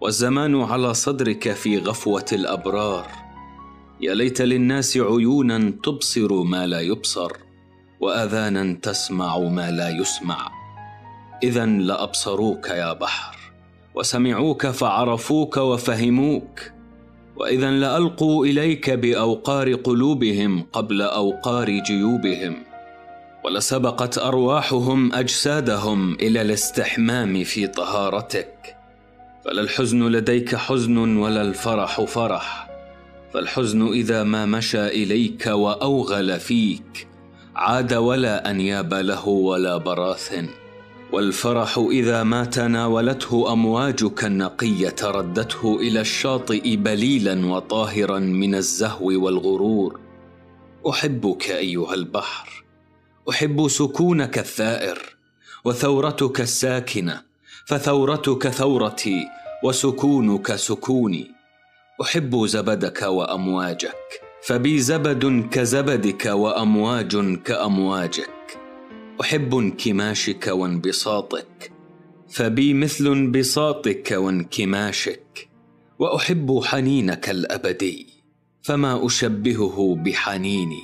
والزمان 0.00 0.62
على 0.62 0.94
صدرك 0.94 1.52
في 1.52 1.78
غفوة 1.78 2.24
الأبرار. 2.32 3.06
يا 4.00 4.14
ليت 4.14 4.42
للناس 4.42 4.96
عيونا 4.96 5.72
تبصر 5.82 6.42
ما 6.42 6.66
لا 6.66 6.80
يبصر 6.80 7.32
واذانا 8.00 8.78
تسمع 8.82 9.38
ما 9.38 9.70
لا 9.70 9.88
يسمع. 9.88 10.50
اذا 11.42 11.66
لأبصروك 11.66 12.68
يا 12.68 12.92
بحر. 12.92 13.45
وسمعوك 13.96 14.66
فعرفوك 14.66 15.56
وفهموك. 15.56 16.60
وإذا 17.36 17.70
لألقوا 17.70 18.46
إليك 18.46 18.90
بأوقار 18.90 19.74
قلوبهم 19.74 20.66
قبل 20.72 21.02
أوقار 21.02 21.70
جيوبهم. 21.70 22.56
ولسبقت 23.44 24.18
أرواحهم 24.18 25.12
أجسادهم 25.12 26.14
إلى 26.14 26.42
الاستحمام 26.42 27.44
في 27.44 27.66
طهارتك. 27.66 28.76
فلا 29.44 29.60
الحزن 29.60 30.08
لديك 30.08 30.56
حزن 30.56 31.16
ولا 31.16 31.42
الفرح 31.42 32.00
فرح. 32.00 32.68
فالحزن 33.34 33.88
إذا 33.88 34.22
ما 34.22 34.46
مشى 34.46 34.86
إليك 34.86 35.46
وأوغل 35.46 36.40
فيك. 36.40 37.08
عاد 37.56 37.94
ولا 37.94 38.50
أنياب 38.50 38.94
له 38.94 39.28
ولا 39.28 39.76
براثن. 39.76 40.65
والفرح 41.12 41.78
إذا 41.78 42.22
ما 42.22 42.44
تناولته 42.44 43.52
أمواجك 43.52 44.24
النقيه 44.24 44.94
ردته 45.02 45.76
إلى 45.80 46.00
الشاطئ 46.00 46.76
بليلا 46.76 47.46
وطاهرا 47.46 48.18
من 48.18 48.54
الزهو 48.54 49.06
والغرور. 49.24 50.00
أحبك 50.88 51.50
أيها 51.50 51.94
البحر 51.94 52.64
أحب 53.30 53.68
سكونك 53.68 54.38
الثائر 54.38 55.16
وثورتك 55.64 56.40
الساكنة 56.40 57.22
فثورتك 57.66 58.48
ثورتي 58.48 59.24
وسكونك 59.64 60.56
سكوني. 60.56 61.30
أحب 62.02 62.46
زبدك 62.46 63.02
وأمواجك 63.02 64.20
فبي 64.42 64.78
زبد 64.78 65.48
كزبدك 65.50 66.26
وأمواج 66.26 67.36
كأمواجك. 67.42 68.35
أحب 69.20 69.54
انكماشك 69.54 70.46
وانبساطك 70.46 71.72
فبي 72.28 72.74
مثل 72.74 73.06
انبساطك 73.06 74.14
وانكماشك 74.16 75.48
وأحب 75.98 76.60
حنينك 76.64 77.30
الأبدي 77.30 78.06
فما 78.62 79.06
أشبهه 79.06 79.96
بحنيني. 80.04 80.82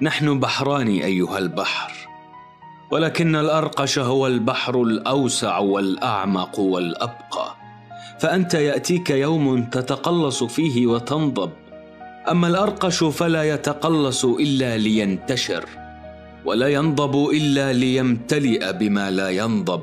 نحن 0.00 0.40
بحران 0.40 0.88
أيها 0.88 1.38
البحر 1.38 1.92
ولكن 2.90 3.36
الأرقش 3.36 3.98
هو 3.98 4.26
البحر 4.26 4.82
الأوسع 4.82 5.58
والأعمق 5.58 6.60
والأبقى. 6.60 7.56
فأنت 8.20 8.54
يأتيك 8.54 9.10
يوم 9.10 9.64
تتقلص 9.64 10.44
فيه 10.44 10.86
وتنضب 10.86 11.50
أما 12.30 12.48
الأرقش 12.48 13.04
فلا 13.04 13.42
يتقلص 13.42 14.24
إلا 14.24 14.76
لينتشر. 14.78 15.81
ولا 16.44 16.68
ينضب 16.68 17.30
إلا 17.30 17.72
ليمتلئ 17.72 18.72
بما 18.72 19.10
لا 19.10 19.28
ينضب. 19.28 19.82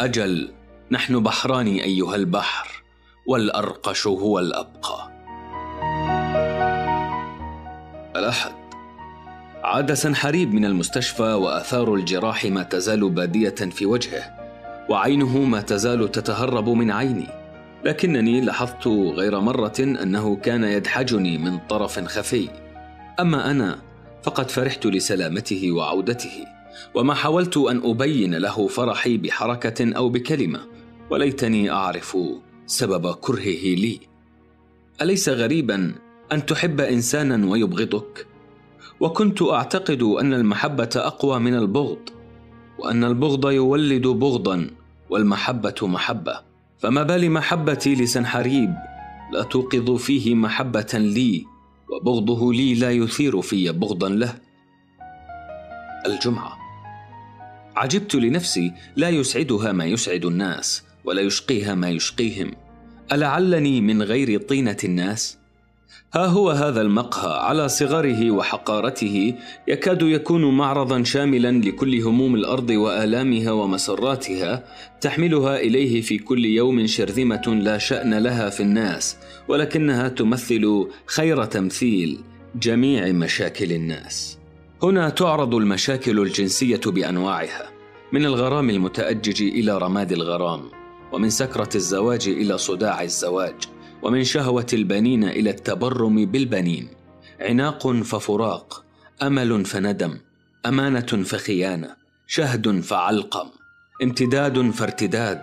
أجل 0.00 0.52
نحن 0.90 1.22
بحران 1.22 1.66
أيها 1.66 2.14
البحر 2.14 2.82
والأرقش 3.26 4.06
هو 4.06 4.38
الأبقى. 4.38 5.12
الأحد. 8.16 8.52
عاد 9.64 9.92
سنحريب 9.92 10.54
من 10.54 10.64
المستشفى 10.64 11.32
وآثار 11.32 11.94
الجراح 11.94 12.44
ما 12.44 12.62
تزال 12.62 13.10
بادية 13.10 13.54
في 13.54 13.86
وجهه 13.86 14.38
وعينه 14.88 15.38
ما 15.38 15.60
تزال 15.60 16.12
تتهرب 16.12 16.68
من 16.68 16.90
عيني. 16.90 17.28
لكنني 17.84 18.40
لاحظت 18.40 18.86
غير 18.86 19.40
مرة 19.40 19.78
أنه 19.80 20.36
كان 20.36 20.64
يدحجني 20.64 21.38
من 21.38 21.58
طرف 21.58 21.98
خفي. 21.98 22.48
أما 23.20 23.50
أنا 23.50 23.78
فقد 24.22 24.50
فرحت 24.50 24.86
لسلامته 24.86 25.72
وعودته 25.72 26.46
وما 26.94 27.14
حاولت 27.14 27.56
أن 27.56 27.80
أبين 27.84 28.34
له 28.34 28.66
فرحي 28.66 29.16
بحركة 29.16 29.92
أو 29.96 30.08
بكلمة 30.08 30.60
وليتني 31.10 31.70
أعرف 31.70 32.16
سبب 32.66 33.14
كرهه 33.14 33.64
لي. 33.74 34.00
أليس 35.02 35.28
غريبا 35.28 35.94
أن 36.32 36.46
تحب 36.46 36.80
انسانا 36.80 37.50
ويبغضك؟ 37.50 38.26
وكنت 39.00 39.42
أعتقد 39.42 40.02
أن 40.02 40.34
المحبة 40.34 40.90
أقوى 40.96 41.38
من 41.38 41.54
البغض 41.54 42.08
وأن 42.78 43.04
البغض 43.04 43.50
يولد 43.50 44.06
بغضا 44.06 44.70
والمحبة 45.10 45.74
محبة. 45.82 46.40
فما 46.78 47.02
بال 47.02 47.30
محبتي 47.30 47.94
لسنحريب 47.94 48.74
لا 49.32 49.42
توقظ 49.42 49.96
فيه 49.96 50.34
محبة 50.34 50.92
لي. 50.94 51.51
وبغضه 51.92 52.52
لي 52.52 52.74
لا 52.74 52.90
يثير 52.90 53.40
في 53.40 53.72
بغضا 53.72 54.08
له. 54.08 54.34
الجمعة. 56.06 56.58
عجبت 57.76 58.14
لنفسي 58.14 58.72
لا 58.96 59.08
يسعدها 59.08 59.72
ما 59.72 59.84
يسعد 59.84 60.24
الناس 60.24 60.82
ولا 61.04 61.22
يشقيها 61.22 61.74
ما 61.74 61.90
يشقيهم. 61.90 62.50
ألعلني 63.12 63.80
من 63.80 64.02
غير 64.02 64.40
طينة 64.40 64.76
الناس؟ 64.84 65.38
ها 66.14 66.26
هو 66.26 66.50
هذا 66.50 66.80
المقهى 66.80 67.40
على 67.40 67.68
صغره 67.68 68.30
وحقارته 68.30 69.34
يكاد 69.68 70.02
يكون 70.02 70.56
معرضا 70.56 71.02
شاملا 71.02 71.52
لكل 71.52 72.02
هموم 72.02 72.34
الأرض 72.34 72.70
وآلامها 72.70 73.52
ومسراتها 73.52 74.64
تحملها 75.00 75.60
إليه 75.60 76.00
في 76.00 76.18
كل 76.18 76.44
يوم 76.44 76.86
شرذمة 76.86 77.42
لا 77.46 77.78
شأن 77.78 78.14
لها 78.14 78.50
في 78.50 78.62
الناس 78.62 79.16
ولكنها 79.48 80.08
تمثل 80.08 80.86
خير 81.06 81.44
تمثيل 81.44 82.20
جميع 82.54 83.12
مشاكل 83.12 83.72
الناس. 83.72 84.38
هنا 84.82 85.08
تعرض 85.08 85.54
المشاكل 85.54 86.20
الجنسية 86.20 86.80
بأنواعها 86.86 87.70
من 88.12 88.24
الغرام 88.24 88.70
المتأجج 88.70 89.42
إلى 89.42 89.78
رماد 89.78 90.12
الغرام 90.12 90.62
ومن 91.12 91.30
سكرة 91.30 91.70
الزواج 91.74 92.28
إلى 92.28 92.58
صداع 92.58 93.02
الزواج. 93.02 93.71
ومن 94.02 94.24
شهوة 94.24 94.66
البنين 94.72 95.24
إلى 95.24 95.50
التبرم 95.50 96.26
بالبنين. 96.26 96.88
عناق 97.40 97.92
ففراق 97.92 98.84
أمل 99.22 99.64
فندم 99.64 100.18
أمانة 100.66 101.00
فخيانة 101.00 101.96
شهد 102.26 102.80
فعلقم 102.80 103.48
امتداد 104.02 104.70
فارتداد 104.70 105.42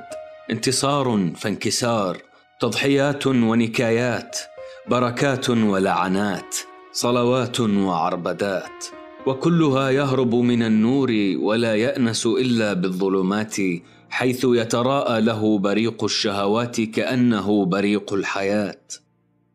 انتصار 0.51 1.31
فانكسار 1.35 2.17
تضحيات 2.59 3.27
ونكايات 3.27 4.37
بركات 4.89 5.49
ولعنات 5.49 6.55
صلوات 6.91 7.59
وعربدات. 7.59 8.85
وكلها 9.25 9.89
يهرب 9.89 10.35
من 10.35 10.63
النور 10.63 11.35
ولا 11.37 11.75
يأنس 11.75 12.25
إلا 12.25 12.73
بالظلمات 12.73 13.55
حيث 14.09 14.45
يتراءى 14.49 15.21
له 15.21 15.59
بريق 15.59 16.03
الشهوات 16.03 16.81
كأنه 16.81 17.65
بريق 17.65 18.13
الحياة. 18.13 18.81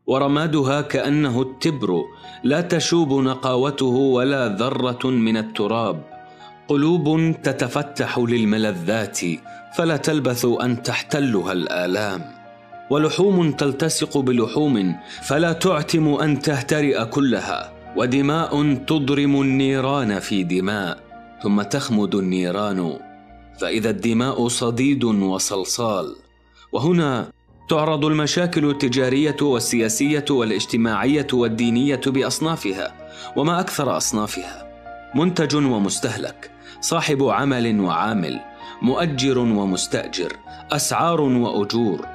ورمادها 0.07 0.81
كأنه 0.81 1.41
التبر 1.41 2.01
لا 2.43 2.61
تشوب 2.61 3.13
نقاوته 3.13 3.85
ولا 3.85 4.47
ذرة 4.47 5.07
من 5.07 5.37
التراب. 5.37 6.03
قلوب 6.67 7.35
تتفتح 7.43 8.19
للملذات 8.19 9.19
فلا 9.77 9.97
تلبث 9.97 10.45
أن 10.61 10.83
تحتلها 10.83 11.51
الآلام. 11.51 12.21
ولحوم 12.89 13.51
تلتصق 13.51 14.17
بلحوم 14.17 14.95
فلا 15.23 15.53
تعتم 15.53 16.07
أن 16.13 16.39
تهترئ 16.39 17.05
كلها. 17.05 17.71
ودماء 17.95 18.73
تضرم 18.73 19.41
النيران 19.41 20.19
في 20.19 20.43
دماء 20.43 20.97
ثم 21.43 21.61
تخمد 21.61 22.15
النيران. 22.15 22.99
فإذا 23.59 23.89
الدماء 23.89 24.47
صديد 24.47 25.03
وصلصال. 25.03 26.15
وهنا 26.71 27.31
تعرض 27.69 28.05
المشاكل 28.05 28.69
التجارية 28.69 29.35
والسياسية 29.41 30.25
والاجتماعية 30.29 31.27
والدينية 31.33 32.01
بأصنافها 32.05 33.09
وما 33.37 33.59
أكثر 33.59 33.97
أصنافها. 33.97 34.65
منتج 35.15 35.55
ومستهلك 35.55 36.51
صاحب 36.81 37.23
عمل 37.23 37.79
وعامل 37.79 38.39
مؤجر 38.81 39.37
ومستأجر 39.37 40.33
أسعار 40.71 41.21
وأجور 41.21 42.05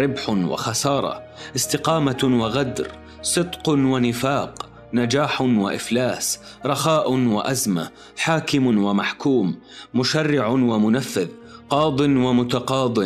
ربح 0.00 0.28
وخسارة 0.28 1.22
استقامة 1.56 2.18
وغدر 2.40 2.88
صدق 3.22 3.68
ونفاق. 3.68 4.71
نجاح 4.94 5.40
وإفلاس 5.40 6.40
رخاء 6.66 7.12
وأزمة 7.12 7.90
حاكم 8.16 8.66
ومحكوم 8.84 9.56
مشرع 9.94 10.48
ومنفذ 10.48 11.28
قاض 11.70 12.00
ومتقاض 12.00 12.98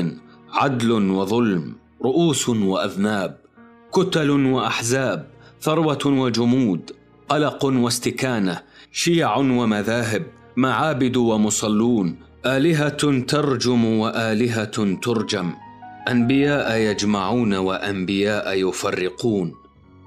عدل 0.52 0.92
وظلم 0.92 1.74
رؤوس 2.04 2.48
وأذناب 2.48 3.36
كتل 3.94 4.30
وأحزاب 4.30 5.26
ثروة 5.60 6.06
وجمود 6.06 6.90
قلق 7.28 7.64
واستكانة 7.64 8.62
شيع 8.92 9.36
ومذاهب 9.36 10.26
معابد 10.56 11.16
ومصلون 11.16 12.16
آلهة 12.46 13.20
ترجم 13.20 13.84
وآلهة 13.84 14.94
ترجم. 15.02 15.52
أنبياء 16.08 16.76
يجمعون 16.76 17.54
وأنبياء 17.54 18.68
يفرقون. 18.68 19.54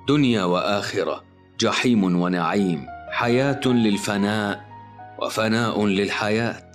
دنيا 0.07 0.43
وآخرة. 0.43 1.28
جحيم 1.61 2.21
ونعيم 2.21 2.85
حياة 3.09 3.61
للفناء 3.65 4.65
وفناء 5.21 5.85
للحياة. 5.85 6.71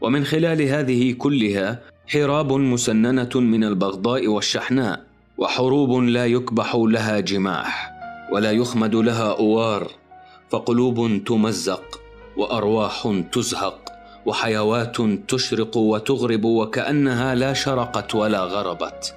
ومن 0.00 0.24
خلال 0.24 0.62
هذه 0.62 1.12
كلها 1.12 1.80
حراب 2.06 2.52
مسننة 2.52 3.30
من 3.34 3.64
البغضاء 3.64 4.28
والشحناء 4.28 5.02
وحروب 5.38 6.02
لا 6.02 6.26
يكبح 6.26 6.74
لها 6.74 7.20
جماح 7.20 7.92
ولا 8.32 8.52
يخمد 8.52 8.94
لها 8.94 9.32
أوار 9.38 9.90
فقلوب 10.50 11.24
تمزق 11.26 12.00
وأرواح 12.36 13.22
تزهق 13.32 13.92
وحيوات 14.26 14.96
تشرق 15.28 15.76
وتغرب 15.76 16.44
وكأنها 16.44 17.34
لا 17.34 17.52
شرقت 17.52 18.14
ولا 18.14 18.40
غربت. 18.40 19.14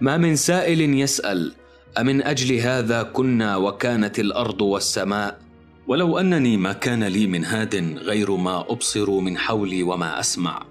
ما 0.00 0.16
من 0.16 0.36
سائل 0.36 0.80
يسأل 0.80 1.52
أمن 2.00 2.22
أجل 2.22 2.54
هذا 2.54 3.02
كنا 3.02 3.56
وكانت 3.56 4.18
الأرض 4.18 4.62
والسماء؟ 4.62 5.38
ولو 5.86 6.18
أنني 6.18 6.56
ما 6.56 6.72
كان 6.72 7.04
لي 7.04 7.26
من 7.26 7.44
هاد 7.44 7.98
غير 7.98 8.36
ما 8.36 8.60
أبصر 8.60 9.10
من 9.10 9.38
حولي 9.38 9.82
وما 9.82 10.20
أسمع. 10.20 10.66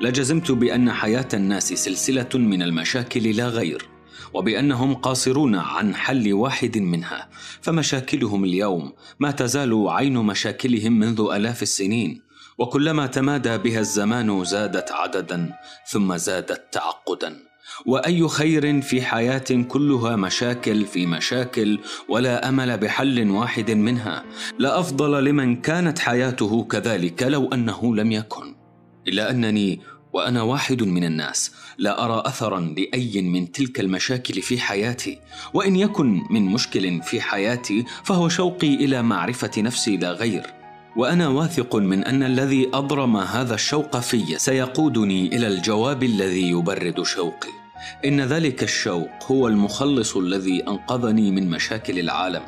لجزمت 0.00 0.50
بأن 0.50 0.92
حياة 0.92 1.28
الناس 1.34 1.72
سلسلة 1.72 2.28
من 2.34 2.62
المشاكل 2.62 3.36
لا 3.36 3.48
غير 3.48 3.88
وبأنهم 4.34 4.94
قاصرون 4.94 5.54
عن 5.54 5.94
حل 5.94 6.32
واحد 6.32 6.78
منها 6.78 7.28
فمشاكلهم 7.60 8.44
اليوم 8.44 8.92
ما 9.20 9.30
تزال 9.30 9.88
عين 9.88 10.14
مشاكلهم 10.14 10.98
منذ 10.98 11.28
آلاف 11.32 11.62
السنين 11.62 12.22
وكلما 12.58 13.06
تمادى 13.06 13.58
بها 13.58 13.80
الزمان 13.80 14.44
زادت 14.44 14.92
عددا 14.92 15.52
ثم 15.86 16.16
زادت 16.16 16.62
تعقدا. 16.72 17.45
وأي 17.86 18.28
خير 18.28 18.82
في 18.82 19.02
حياة 19.02 19.64
كلها 19.68 20.16
مشاكل 20.16 20.86
في 20.86 21.06
مشاكل 21.06 21.78
ولا 22.08 22.48
أمل 22.48 22.78
بحل 22.78 23.30
واحد 23.30 23.70
منها. 23.70 24.24
لأفضل 24.58 25.24
لمن 25.24 25.56
كانت 25.56 25.98
حياته 25.98 26.64
كذلك 26.64 27.22
لو 27.22 27.48
أنه 27.48 27.96
لم 27.96 28.12
يكن. 28.12 28.56
إلا 29.08 29.30
أنني 29.30 29.80
وأنا 30.12 30.42
واحد 30.42 30.82
من 30.82 31.04
الناس 31.04 31.52
لا 31.78 32.04
أرى 32.04 32.22
اثرا 32.26 32.60
لأي 32.60 33.22
من 33.22 33.52
تلك 33.52 33.80
المشاكل 33.80 34.42
في 34.42 34.58
حياتي. 34.58 35.18
وإن 35.54 35.76
يكن 35.76 36.22
من 36.30 36.42
مشكل 36.42 37.02
في 37.02 37.20
حياتي 37.20 37.84
فهو 38.04 38.28
شوقي 38.28 38.74
إلى 38.74 39.02
معرفة 39.02 39.50
نفسي 39.58 39.96
لا 39.96 40.12
غير. 40.12 40.65
وأنا 40.96 41.28
واثق 41.28 41.76
من 41.76 42.04
أن 42.04 42.22
الذي 42.22 42.70
أضرم 42.74 43.16
هذا 43.16 43.54
الشوق 43.54 43.96
في 43.96 44.38
سيقودني 44.38 45.36
إلى 45.36 45.46
الجواب 45.46 46.02
الذي 46.02 46.50
يبرد 46.50 47.02
شوقي. 47.02 47.48
إن 48.04 48.20
ذلك 48.20 48.62
الشوق 48.62 49.08
هو 49.30 49.48
المخلص 49.48 50.16
الذي 50.16 50.68
أنقذني 50.68 51.30
من 51.30 51.50
مشاكل 51.50 51.98
العالم 51.98 52.42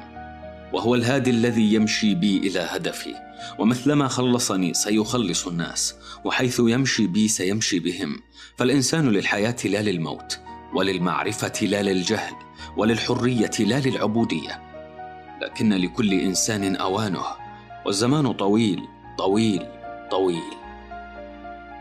وهو 0.73 0.95
الهادي 0.95 1.31
الذي 1.31 1.75
يمشي 1.75 2.15
بي 2.15 2.37
إلى 2.39 2.61
هدفي. 2.61 3.15
ومثلما 3.59 4.09
خلصني 4.09 4.75
سيخلص 4.75 5.47
الناس 5.47 5.95
وحيث 6.25 6.61
يمشي 6.65 7.07
بي 7.07 7.29
سيمشي 7.29 7.79
بهم. 7.79 8.23
فالإنسان 8.57 9.09
للحياة 9.09 9.57
لا 9.65 9.83
للموت 9.83 10.39
وللمعرفة 10.75 11.67
لا 11.67 11.83
للجهل 11.83 12.35
وللحرية 12.77 13.51
لا 13.61 13.81
للعبودية. 13.81 14.63
لكن 15.43 15.73
لكل 15.73 16.13
إنسان 16.13 16.77
أوانه. 16.77 17.38
والزمان 17.89 18.33
طويل 18.33 18.89
طويل 19.19 19.67
طويل. 20.11 20.53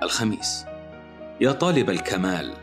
الخميس. 0.04 0.66
يا 1.42 1.52
طالب 1.52 1.90
الكمال 1.90 2.54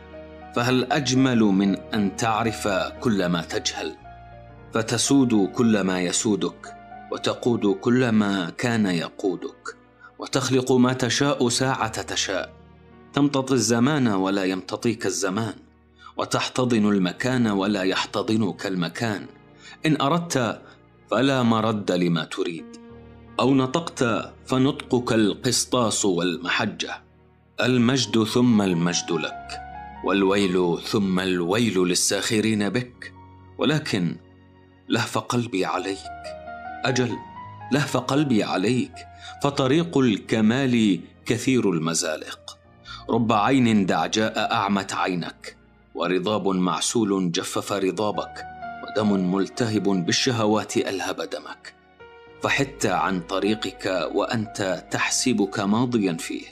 فهل 0.55 0.91
أجمل 0.91 1.39
من 1.39 1.75
أن 1.75 2.15
تعرف 2.15 2.67
كل 3.01 3.25
ما 3.25 3.41
تجهل؟ 3.41 3.95
فتسود 4.73 5.49
كل 5.55 5.81
ما 5.81 6.01
يسودك 6.01 6.75
وتقود 7.11 7.65
كل 7.67 8.09
ما 8.09 8.49
كان 8.49 8.85
يقودك 8.85 9.77
وتخلق 10.19 10.71
ما 10.71 10.93
تشاء 10.93 11.49
ساعة 11.49 12.01
تشاء. 12.01 12.53
تمتطي 13.13 13.53
الزمان 13.53 14.07
ولا 14.07 14.43
يمتطيك 14.43 15.05
الزمان 15.05 15.53
وتحتضن 16.17 16.85
المكان 16.89 17.47
ولا 17.47 17.83
يحتضنك 17.83 18.65
المكان. 18.65 19.25
إن 19.85 20.01
أردت 20.01 20.61
فلا 21.11 21.43
مرد 21.43 21.91
لما 21.91 22.23
تريد. 22.23 22.74
أو 23.39 23.55
نطقت 23.55 24.31
فنطقك 24.45 25.13
القسطاس 25.13 26.05
والمحجة. 26.05 27.01
المجد 27.61 28.23
ثم 28.23 28.61
المجد 28.61 29.11
لك 29.11 29.61
والويل 30.03 30.77
ثم 30.83 31.19
الويل 31.19 31.79
للساخرين 31.79 32.69
بك. 32.69 33.13
ولكن 33.57 34.15
لهف 34.89 35.17
قلبي 35.17 35.65
عليك. 35.65 35.97
أجل 36.85 37.11
لهف 37.71 37.97
قلبي 37.97 38.43
عليك. 38.43 38.93
فطريق 39.43 39.97
الكمال 39.97 40.99
كثير 41.25 41.69
المزالق. 41.69 42.57
رب 43.09 43.33
عين 43.33 43.85
دعجاء 43.85 44.51
أعمت 44.53 44.93
عينك. 44.93 45.57
ورضاب 45.95 46.47
معسول 46.47 47.31
جفف 47.31 47.73
رضابك. 47.73 48.45
ودم 48.83 49.33
ملتهب 49.35 49.83
بالشهوات 49.83 50.77
ألهب 50.77 51.15
دمك. 51.15 51.84
فحدت 52.45 52.85
عن 52.85 53.21
طريقك 53.21 54.09
وأنت 54.13 54.85
تحسبك 54.91 55.59
ماضيا 55.59 56.13
فيه 56.13 56.45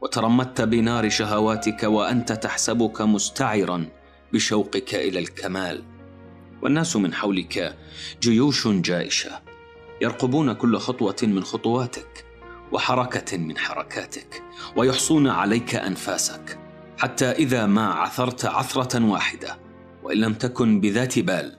وترمدت 0.00 0.60
بنار 0.60 1.08
شهواتك 1.08 1.82
وأنت 1.82 2.32
تحسبك 2.32 3.00
مستعرا 3.00 3.88
بشوقك 4.32 4.94
إلى 4.94 5.18
الكمال. 5.18 5.82
والناس 6.62 6.96
من 6.96 7.14
حولك 7.14 7.76
جيوش 8.22 8.68
جائشة 8.68 9.40
يرقبون 10.00 10.52
كل 10.52 10.78
خطوة 10.78 11.16
من 11.22 11.44
خطواتك 11.44 12.24
وحركة 12.72 13.36
من 13.36 13.58
حركاتك 13.58 14.42
ويحصون 14.76 15.28
عليك 15.28 15.74
أنفاسك 15.74 16.58
حتى 16.98 17.30
إذا 17.30 17.66
ما 17.66 17.86
عثرت 17.86 18.44
عثرة 18.44 19.04
واحدة 19.04 19.58
وإن 20.02 20.18
لم 20.18 20.34
تكن 20.34 20.80
بذات 20.80 21.18
بال 21.18 21.56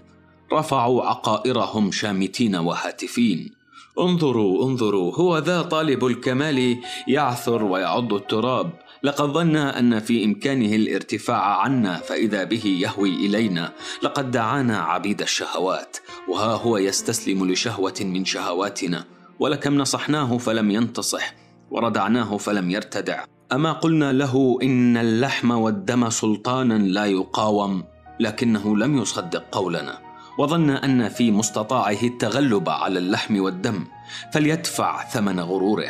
رفعوا 0.53 1.03
عقائرهم 1.05 1.91
شامتين 1.91 2.55
وهاتفين. 2.55 3.58
انظروا 3.99 4.65
انظروا 4.65 5.15
هو 5.15 5.37
ذا 5.37 5.61
طالب 5.61 6.05
الكمال 6.05 6.77
يعثر 7.07 7.63
ويعض 7.63 8.13
التراب. 8.13 8.71
لقد 9.03 9.25
ظن 9.25 9.55
أن 9.55 9.99
في 9.99 10.25
إمكانه 10.25 10.75
الارتفاع 10.75 11.61
عنا 11.61 11.97
فإذا 11.97 12.43
به 12.43 12.65
يهوي 12.65 13.09
إلينا. 13.09 13.73
لقد 14.03 14.31
دعانا 14.31 14.79
عبيد 14.79 15.21
الشهوات 15.21 15.97
وها 16.29 16.55
هو 16.55 16.77
يستسلم 16.77 17.51
لشهوة 17.51 17.93
من 18.01 18.25
شهواتنا. 18.25 19.05
ولكم 19.39 19.75
نصحناه 19.75 20.37
فلم 20.37 20.71
ينتصح 20.71 21.33
وردعناه 21.71 22.37
فلم 22.37 22.71
يرتدع. 22.71 23.23
أما 23.51 23.71
قلنا 23.71 24.13
له 24.13 24.59
إن 24.63 24.97
اللحم 24.97 25.51
والدم 25.51 26.09
سلطانا 26.09 26.73
لا 26.73 27.05
يقاوم 27.05 27.83
لكنه 28.19 28.77
لم 28.77 28.97
يصدق 28.97 29.43
قولنا. 29.51 30.08
وظن 30.39 30.69
أن 30.69 31.09
في 31.09 31.31
مستطاعه 31.31 31.97
التغلب 32.03 32.69
على 32.69 32.99
اللحم 32.99 33.39
والدم 33.39 33.85
فليدفع 34.33 35.05
ثمن 35.07 35.39
غروره. 35.39 35.89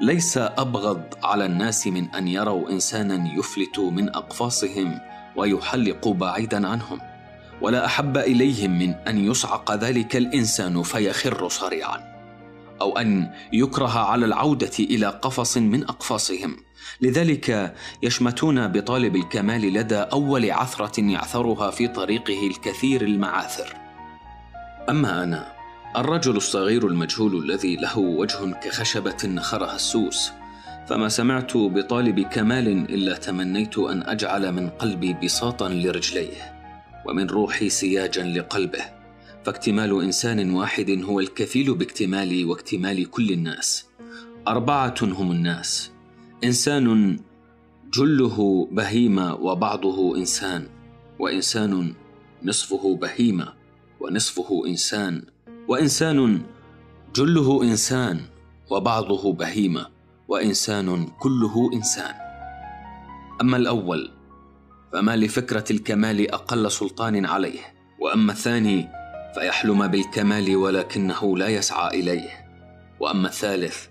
ليس 0.00 0.38
أبغض 0.38 1.02
على 1.22 1.46
الناس 1.46 1.86
من 1.86 2.14
أن 2.14 2.28
يروا 2.28 2.70
إنسانا 2.70 3.38
يفلت 3.38 3.78
من 3.78 4.08
أقفاصهم 4.08 5.00
ويحلق 5.36 6.08
بعيدا 6.08 6.68
عنهم. 6.68 7.00
ولا 7.60 7.86
أحب 7.86 8.16
إليهم 8.16 8.78
من 8.78 8.94
أن 8.94 9.30
يصعق 9.30 9.74
ذلك 9.74 10.16
الإنسان 10.16 10.82
فيخر 10.82 11.48
صريعا. 11.48 12.11
أو 12.82 12.98
أن 12.98 13.30
يكره 13.52 13.98
على 13.98 14.26
العودة 14.26 14.70
إلى 14.80 15.06
قفص 15.06 15.56
من 15.56 15.82
أقفاصهم. 15.84 16.56
لذلك 17.00 17.74
يشمتون 18.02 18.68
بطالب 18.68 19.16
الكمال 19.16 19.60
لدى 19.60 19.96
أول 19.96 20.50
عثرة 20.50 21.00
يعثرها 21.00 21.70
في 21.70 21.88
طريقه 21.88 22.46
الكثير 22.46 23.02
المعاثر. 23.02 23.76
أما 24.90 25.22
أنا 25.22 25.52
الرجل 25.96 26.36
الصغير 26.36 26.86
المجهول 26.86 27.44
الذي 27.44 27.76
له 27.76 27.98
وجه 27.98 28.52
كخشبة 28.52 29.16
نخرها 29.24 29.76
السوس 29.76 30.32
فما 30.88 31.08
سمعت 31.08 31.56
بطالب 31.56 32.20
كمال 32.20 32.68
إلا 32.68 33.16
تمنيت 33.16 33.78
أن 33.78 34.02
أجعل 34.02 34.52
من 34.52 34.68
قلبي 34.68 35.12
بساطا 35.12 35.68
لرجليه 35.68 36.54
ومن 37.06 37.26
روحي 37.26 37.68
سياجا 37.68 38.22
لقلبه. 38.22 39.01
فاكتمال 39.44 40.02
إنسان 40.02 40.50
واحد 40.50 40.90
هو 40.90 41.20
الكفيل 41.20 41.74
باكتمالي 41.74 42.44
واكتمال 42.44 43.10
كل 43.10 43.30
الناس. 43.30 43.86
أربعة 44.48 44.94
هم 45.02 45.32
الناس. 45.32 45.90
إنسان 46.44 47.18
جله 47.94 48.68
بهيمة 48.72 49.34
وبعضه 49.34 50.16
إنسان 50.16 50.68
وإنسان 51.18 51.94
نصفه 52.42 52.96
بهيمة 52.96 53.52
ونصفه 54.00 54.62
إنسان 54.66 55.22
وإنسان 55.68 56.42
جله 57.16 57.62
إنسان 57.62 58.20
وبعضه 58.70 59.32
بهيمة 59.32 59.86
وإنسان 60.28 61.06
كله 61.20 61.70
إنسان. 61.74 62.14
أما 63.40 63.56
الأول 63.56 64.10
فما 64.92 65.16
لفكرة 65.16 65.64
الكمال 65.70 66.30
أقل 66.30 66.70
سلطان 66.70 67.26
عليه 67.26 67.60
وأما 68.00 68.32
الثاني 68.32 69.01
فيحلم 69.34 69.86
بالكمال 69.86 70.56
ولكنه 70.56 71.36
لا 71.36 71.48
يسعى 71.48 72.00
إليه. 72.00 72.46
وأما 73.00 73.28
الثالث 73.28 73.86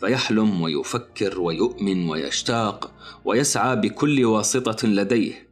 فيحلم 0.00 0.62
ويفكر 0.62 1.40
ويؤمن 1.40 2.08
ويشتاق 2.08 2.90
ويسعى 3.24 3.76
بكل 3.76 4.24
واسطة 4.24 4.88
لديه. 4.88 5.48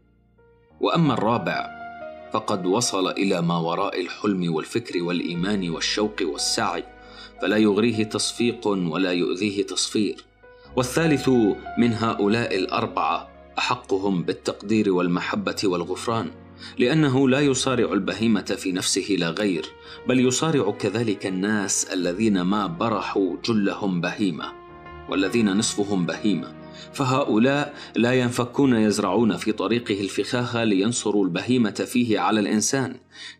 وأما 0.80 1.14
الرابع 1.14 1.76
فقد 2.32 2.66
وصل 2.66 3.08
إلى 3.08 3.42
ما 3.42 3.58
وراء 3.58 4.00
الحلم 4.00 4.54
والفكر 4.54 5.02
والإيمان 5.02 5.70
والشوق 5.70 6.16
والسعي 6.22 6.84
فلا 7.42 7.56
يغريه 7.56 8.04
تصفيق 8.04 8.66
ولا 8.66 9.12
يؤذيه 9.12 9.66
تصفير. 9.66 10.24
والثالث 10.76 11.28
من 11.78 11.92
هؤلاء 11.92 12.56
الأربعة 12.56 13.28
أحقهم 13.58 14.22
بالتقدير 14.22 14.92
والمحبة 14.92 15.56
والغفران. 15.64 16.30
لأنه 16.78 17.28
لا 17.28 17.40
يصارع 17.40 17.92
البهيمة 17.92 18.56
في 18.58 18.72
نفسه 18.72 19.16
لا 19.18 19.30
غير 19.30 19.66
بل 20.08 20.20
يصارع 20.20 20.70
كذلك 20.70 21.26
الناس 21.26 21.84
الذين 21.84 22.40
ما 22.40 22.66
برحوا 22.66 23.36
جلهم 23.44 24.00
بهيمة 24.00 24.52
والذين 25.08 25.56
نصفهم 25.56 26.06
بهيمة. 26.06 26.54
فهؤلاء 26.92 27.74
لا 27.96 28.12
ينفكون 28.12 28.76
يزرعون 28.76 29.36
في 29.36 29.52
طريقه 29.52 30.00
الفخاخ 30.00 30.56
لينصروا 30.56 31.24
البهيمة 31.24 31.70
فيه 31.70 32.20
على 32.20 32.40
الإنسان 32.40 32.96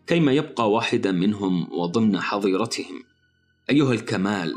كيما 0.07 0.31
يبقى 0.31 0.71
واحدا 0.71 1.11
منهم 1.11 1.67
وضمن 1.71 2.19
حظيرتهم. 2.19 3.03
أيها 3.69 3.93
الكمال 3.93 4.55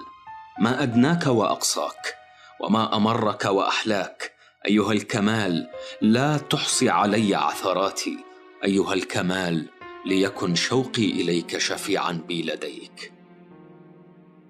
ما 0.61 0.83
أدناك 0.83 1.27
وأقصاك 1.27 2.15
وما 2.61 2.97
أمرك 2.97 3.45
وأحلاك. 3.45 4.33
أيها 4.67 4.93
الكمال 4.93 5.67
لا 6.03 6.37
تحصي 6.37 6.89
علي 6.89 7.35
عثراتي. 7.35 8.30
أيها 8.65 8.95
الكمال 8.95 9.67
ليكن 10.07 10.55
شوقي 10.55 11.05
إليك 11.11 11.59
شفيعا 11.59 12.13
بي 12.13 12.43
لديك 12.43 13.13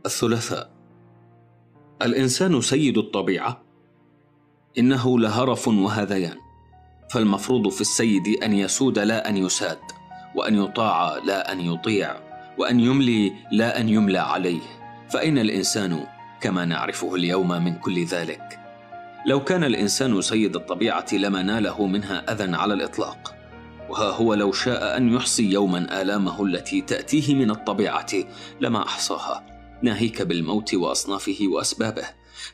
الثلاثاء. 0.06 0.70
الإنسان 2.02 2.60
سيد 2.60 2.98
الطبيعة. 2.98 3.62
إنه 4.78 5.18
لهرف 5.18 5.68
وهذيان. 5.68 6.36
فالمفروض 7.10 7.68
في 7.68 7.80
السيد 7.80 8.28
أن 8.42 8.52
يسود 8.52 8.98
لا 8.98 9.28
أن 9.28 9.36
يساد 9.36 9.78
وأن 10.34 10.54
يطاع 10.54 11.18
لا 11.18 11.52
أن 11.52 11.60
يطيع 11.60 12.16
وأن 12.58 12.80
يملي 12.80 13.32
لا 13.52 13.80
أن 13.80 13.88
يملى 13.88 14.18
عليه. 14.18 14.60
فأين 15.08 15.38
الإنسان 15.38 16.06
كما 16.40 16.64
نعرفه 16.64 17.14
اليوم 17.14 17.48
من 17.48 17.74
كل 17.74 18.04
ذلك؟ 18.04 18.60
لو 19.26 19.44
كان 19.44 19.64
الإنسان 19.64 20.20
سيد 20.20 20.56
الطبيعة 20.56 21.06
لما 21.12 21.42
ناله 21.42 21.86
منها 21.86 22.32
أذى 22.32 22.56
على 22.56 22.74
الإطلاق. 22.74 23.39
وها 23.90 24.10
هو 24.10 24.34
لو 24.34 24.52
شاء 24.52 24.96
أن 24.96 25.14
يحصي 25.14 25.50
يوما 25.50 26.02
آلامه 26.02 26.44
التي 26.44 26.80
تأتيه 26.80 27.34
من 27.34 27.50
الطبيعة 27.50 28.06
لما 28.60 28.82
أحصاها 28.82 29.46
ناهيك 29.82 30.22
بالموت 30.22 30.74
وأصنافه 30.74 31.38
وأسبابه. 31.42 32.04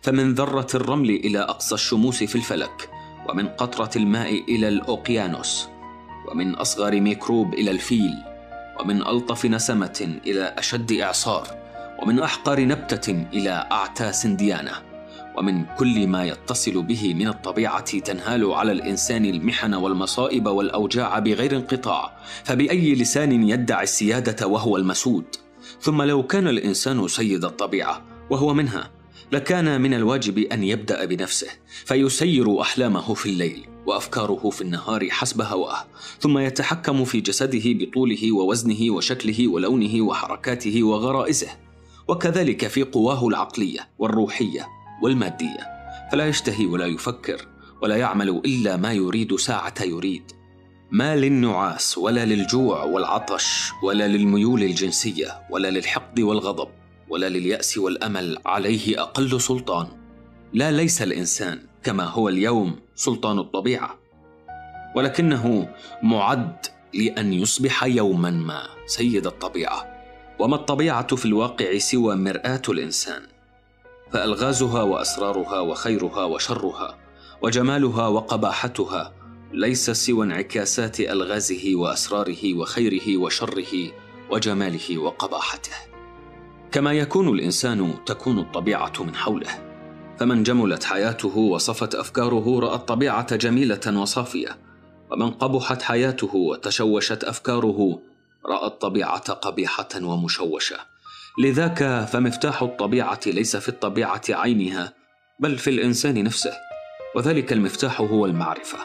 فمن 0.02 0.34
ذرة 0.34 0.66
الرمل 0.74 1.10
إلى 1.10 1.38
أقصى 1.38 1.74
الشموس 1.74 2.24
في 2.24 2.34
الفلك 2.34 2.90
ومن 3.28 3.48
قطرة 3.48 3.90
الماء 3.96 4.44
إلى 4.48 4.68
الاوقيانوس 4.68 5.68
ومن 6.28 6.54
أصغر 6.54 7.00
ميكروب 7.00 7.54
إلى 7.54 7.70
الفيل 7.70 8.14
ومن 8.80 9.06
ألطف 9.06 9.46
نسمة 9.46 10.18
إلى 10.26 10.54
أشد 10.58 10.92
إعصار 10.92 11.46
ومن 12.02 12.18
أحقر 12.20 12.60
نبتة 12.60 13.26
إلى 13.32 13.68
أعتى 13.72 14.12
سنديانة. 14.12 14.85
ومن 15.38 15.64
كل 15.78 16.06
ما 16.06 16.24
يتصل 16.24 16.82
به 16.82 17.14
من 17.14 17.28
الطبيعة 17.28 17.98
تنهال 17.98 18.52
على 18.52 18.72
الإنسان 18.72 19.24
المحن 19.24 19.74
والمصائب 19.74 20.46
والأوجاع 20.46 21.18
بغير 21.18 21.56
انقطاع 21.56 22.16
فبأي 22.44 22.94
لسان 22.94 23.48
يدعي 23.48 23.84
السيادة 23.84 24.46
وهو 24.46 24.76
المسود؟ 24.76 25.24
ثم 25.80 26.02
لو 26.02 26.22
كان 26.22 26.48
الإنسان 26.48 27.08
سيد 27.08 27.44
الطبيعة 27.44 28.02
وهو 28.30 28.54
منها 28.54 28.90
لكان 29.32 29.80
من 29.80 29.94
الواجب 29.94 30.38
أن 30.38 30.62
يبدأ 30.64 31.04
بنفسه 31.04 31.48
فيسير 31.84 32.60
أحلامه 32.60 33.14
في 33.14 33.26
الليل 33.26 33.66
وأفكاره 33.86 34.50
في 34.50 34.60
النهار 34.60 35.10
حسب 35.10 35.42
هواه 35.42 35.84
ثم 36.20 36.38
يتحكم 36.38 37.04
في 37.04 37.20
جسده 37.20 37.62
بطوله 37.64 38.32
ووزنه 38.32 38.94
وشكله 38.94 39.48
ولونه 39.48 40.02
وحركاته 40.02 40.82
وغرائزه 40.82 41.48
وكذلك 42.08 42.66
في 42.66 42.82
قواه 42.82 43.28
العقلية 43.28 43.88
والروحية. 43.98 44.75
والمادية. 45.02 45.76
فلا 46.12 46.26
يشتهي 46.26 46.66
ولا 46.66 46.86
يفكر 46.86 47.48
ولا 47.82 47.96
يعمل 47.96 48.28
إلا 48.28 48.76
ما 48.76 48.92
يريد 48.92 49.36
ساعة 49.36 49.74
يريد. 49.82 50.32
ما 50.90 51.16
للنعاس 51.16 51.98
ولا 51.98 52.24
للجوع 52.24 52.84
والعطش 52.84 53.72
ولا 53.82 54.08
للميول 54.08 54.62
الجنسية 54.62 55.42
ولا 55.50 55.70
للحقد 55.70 56.20
والغضب 56.20 56.68
ولا 57.08 57.28
لليأس 57.28 57.78
والأمل 57.78 58.38
عليه 58.46 59.02
أقل 59.02 59.40
سلطان. 59.40 59.86
لا 60.52 60.70
ليس 60.70 61.02
الإنسان 61.02 61.58
كما 61.82 62.04
هو 62.04 62.28
اليوم 62.28 62.78
سلطان 62.94 63.38
الطبيعة. 63.38 63.98
ولكنه 64.96 65.68
معد 66.02 66.66
لأن 66.94 67.32
يصبح 67.32 67.84
يوما 67.84 68.30
ما 68.30 68.62
سيد 68.86 69.26
الطبيعة. 69.26 69.96
وما 70.38 70.56
الطبيعة 70.56 71.16
في 71.16 71.24
الواقع 71.26 71.78
سوى 71.78 72.16
مرآة 72.16 72.62
الإنسان؟ 72.68 73.22
فألغازها 74.12 74.82
وأسرارها 74.82 75.60
وخيرها 75.60 76.24
وشرها 76.24 76.98
وجمالها 77.42 78.08
وقباحتها 78.08 79.12
ليس 79.52 79.90
سوى 79.90 80.26
انعكاسات 80.26 81.00
ألغازه 81.00 81.72
وأسراره 81.74 82.54
وخيره 82.54 83.16
وشره 83.16 83.92
وجماله 84.30 84.98
وقباحته. 84.98 85.72
كما 86.72 86.92
يكون 86.92 87.28
الإنسان 87.28 87.94
تكون 88.06 88.38
الطبيعة 88.38 88.92
من 89.00 89.14
حوله 89.14 89.66
فمن 90.18 90.42
جملت 90.42 90.84
حياته 90.84 91.38
وصفت 91.38 91.94
أفكاره 91.94 92.60
رأى 92.60 92.74
الطبيعة 92.74 93.36
جميلة 93.36 94.00
وصافية 94.00 94.58
ومن 95.10 95.30
قبحت 95.30 95.82
حياته 95.82 96.36
وتشوشت 96.36 97.24
أفكاره 97.24 98.00
رأى 98.46 98.66
الطبيعة 98.66 99.32
قبيحة 99.32 99.88
ومشوشة. 100.02 100.76
لذاك 101.38 102.06
فمفتاح 102.08 102.62
الطبيعة 102.62 103.20
ليس 103.26 103.56
في 103.56 103.68
الطبيعة 103.68 104.22
عينها 104.28 104.92
بل 105.40 105.58
في 105.58 105.70
الإنسان 105.70 106.24
نفسه 106.24 106.52
وذلك 107.16 107.52
المفتاح 107.52 108.00
هو 108.00 108.26
المعرفة. 108.26 108.78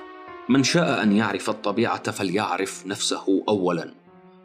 من 0.50 0.64
شاء 0.64 1.04
أن 1.04 1.12
يعرف 1.12 1.50
الطبيعة 1.50 2.12
فليعرف 2.12 2.86
نفسه 2.86 3.44
اولا 3.50 3.94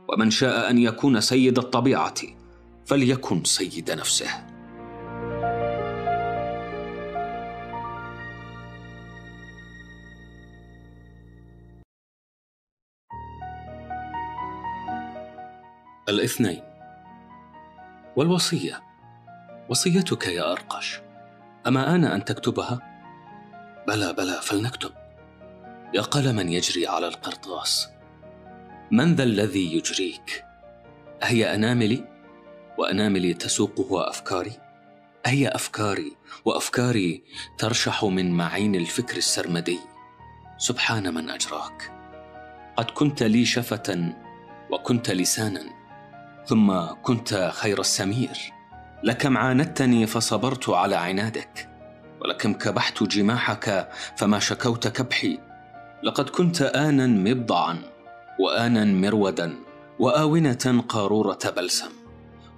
ومن 0.09 0.31
شاء 0.31 0.71
أن 0.71 0.79
يكون 0.79 1.21
سيد 1.21 1.59
الطبيعة 1.59 2.15
فليكن 2.87 3.45
سيد 3.45 3.91
نفسه. 3.91 4.47
الاثنين. 16.09 16.66
والوصية. 18.17 18.83
وصيتك 19.69 20.27
يا 20.27 20.53
أرقش. 20.53 21.01
أما 21.67 21.95
آن 21.95 22.05
أن 22.05 22.25
تكتبها؟ 22.25 22.79
بلى 23.89 24.13
بلى 24.13 24.41
فلنكتب. 24.43 24.91
يا 25.95 26.01
قلما 26.01 26.43
يجري 26.43 26.87
على 26.87 27.09
القرطاس. 27.09 27.89
من 28.91 29.15
ذا 29.15 29.23
الذي 29.23 29.77
يجريك؟ 29.77 30.45
أهي 31.23 31.55
أناملي؟ 31.55 32.05
وأناملي 32.79 33.35
تسوقه 33.35 34.11
أفكاري؟ 34.11 34.53
أهي 35.27 35.49
أفكاري؟ 35.49 36.17
وأفكاري 36.45 37.25
ترشح 37.59 38.05
من 38.05 38.31
معين 38.31 38.75
الفكر 38.75 39.17
السرمدي. 39.17 39.79
سبحان 40.59 41.15
من 41.15 41.31
أجراك. 41.31 41.93
قد 42.77 42.91
كنت 42.91 43.23
لي 43.23 43.45
شفة 43.45 44.15
وكنت 44.71 45.11
لسانا. 45.11 45.76
ثم 46.47 46.81
كنت 47.03 47.51
خير 47.55 47.81
السمير. 47.81 48.53
لكم 49.03 49.37
عاندتني 49.37 50.07
فصبرت 50.07 50.69
على 50.69 50.97
عنادك. 50.97 51.69
ولكم 52.21 52.53
كبحت 52.53 53.03
جماحك 53.03 53.89
فما 54.17 54.39
شكوت 54.39 54.89
كبحي. 54.89 55.39
لقد 56.03 56.29
كنت 56.29 56.63
آنا 56.63 57.07
مبضعا 57.07 57.83
وآنا 58.41 58.85
مرودا 58.85 59.55
وآونة 59.99 60.85
قارورة 60.89 61.39
بلسم. 61.57 61.91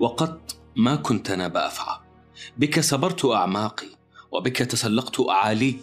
وقد 0.01 0.40
ما 0.77 0.97
كنت 0.97 1.31
ناب 1.31 1.56
أفعى. 1.56 1.97
بك 2.56 2.81
صبرت 2.81 3.24
أعماقي 3.24 3.89
وبك 4.32 4.56
تسلقت 4.56 5.20
أعالي. 5.20 5.77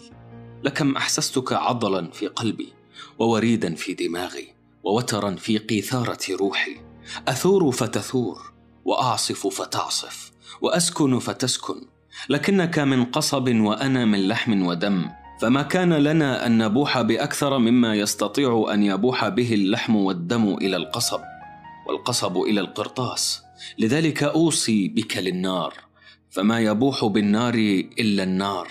لكم 0.64 0.96
أحسستك 0.96 1.52
عضلا 1.52 2.10
في 2.10 2.26
قلبي 2.26 2.72
ووريدا 3.18 3.74
في 3.74 3.94
دماغي 3.94 4.54
ووترا 4.84 5.30
في 5.30 5.58
قيثارة 5.58 6.18
روحي. 6.30 6.85
أثور 7.28 7.70
فتثور 7.70 8.52
وأعصف 8.84 9.46
فتعصف 9.46 10.32
وأسكن 10.60 11.18
فتسكن 11.18 11.80
لكنك 12.28 12.78
من 12.78 13.04
قصب 13.04 13.48
وأنا 13.48 14.04
من 14.04 14.28
لحم 14.28 14.66
ودم 14.66 15.10
فما 15.40 15.62
كان 15.62 15.92
لنا 15.92 16.46
أن 16.46 16.58
نبوح 16.58 17.00
بأكثر 17.00 17.58
مما 17.58 17.94
يستطيع 17.94 18.66
أن 18.72 18.82
يبوح 18.82 19.28
به 19.28 19.54
اللحم 19.54 19.96
والدم 19.96 20.54
إلى 20.54 20.76
القصب 20.76 21.20
والقصب 21.86 22.36
إلى 22.36 22.60
القرطاس. 22.60 23.42
لذلك 23.78 24.22
أوصي 24.22 24.88
بك 24.88 25.16
للنار 25.16 25.74
فما 26.30 26.60
يبوح 26.60 27.04
بالنار 27.04 27.54
إلا 27.98 28.22
النار 28.22 28.68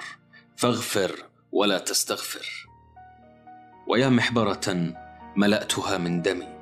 فاغفر 0.55 1.11
ولا 1.51 1.77
تستغفر. 1.77 2.67
ويا 3.87 4.09
محبرة 4.09 4.93
ملأتها 5.35 5.97
من 5.97 6.21
دمي. 6.21 6.54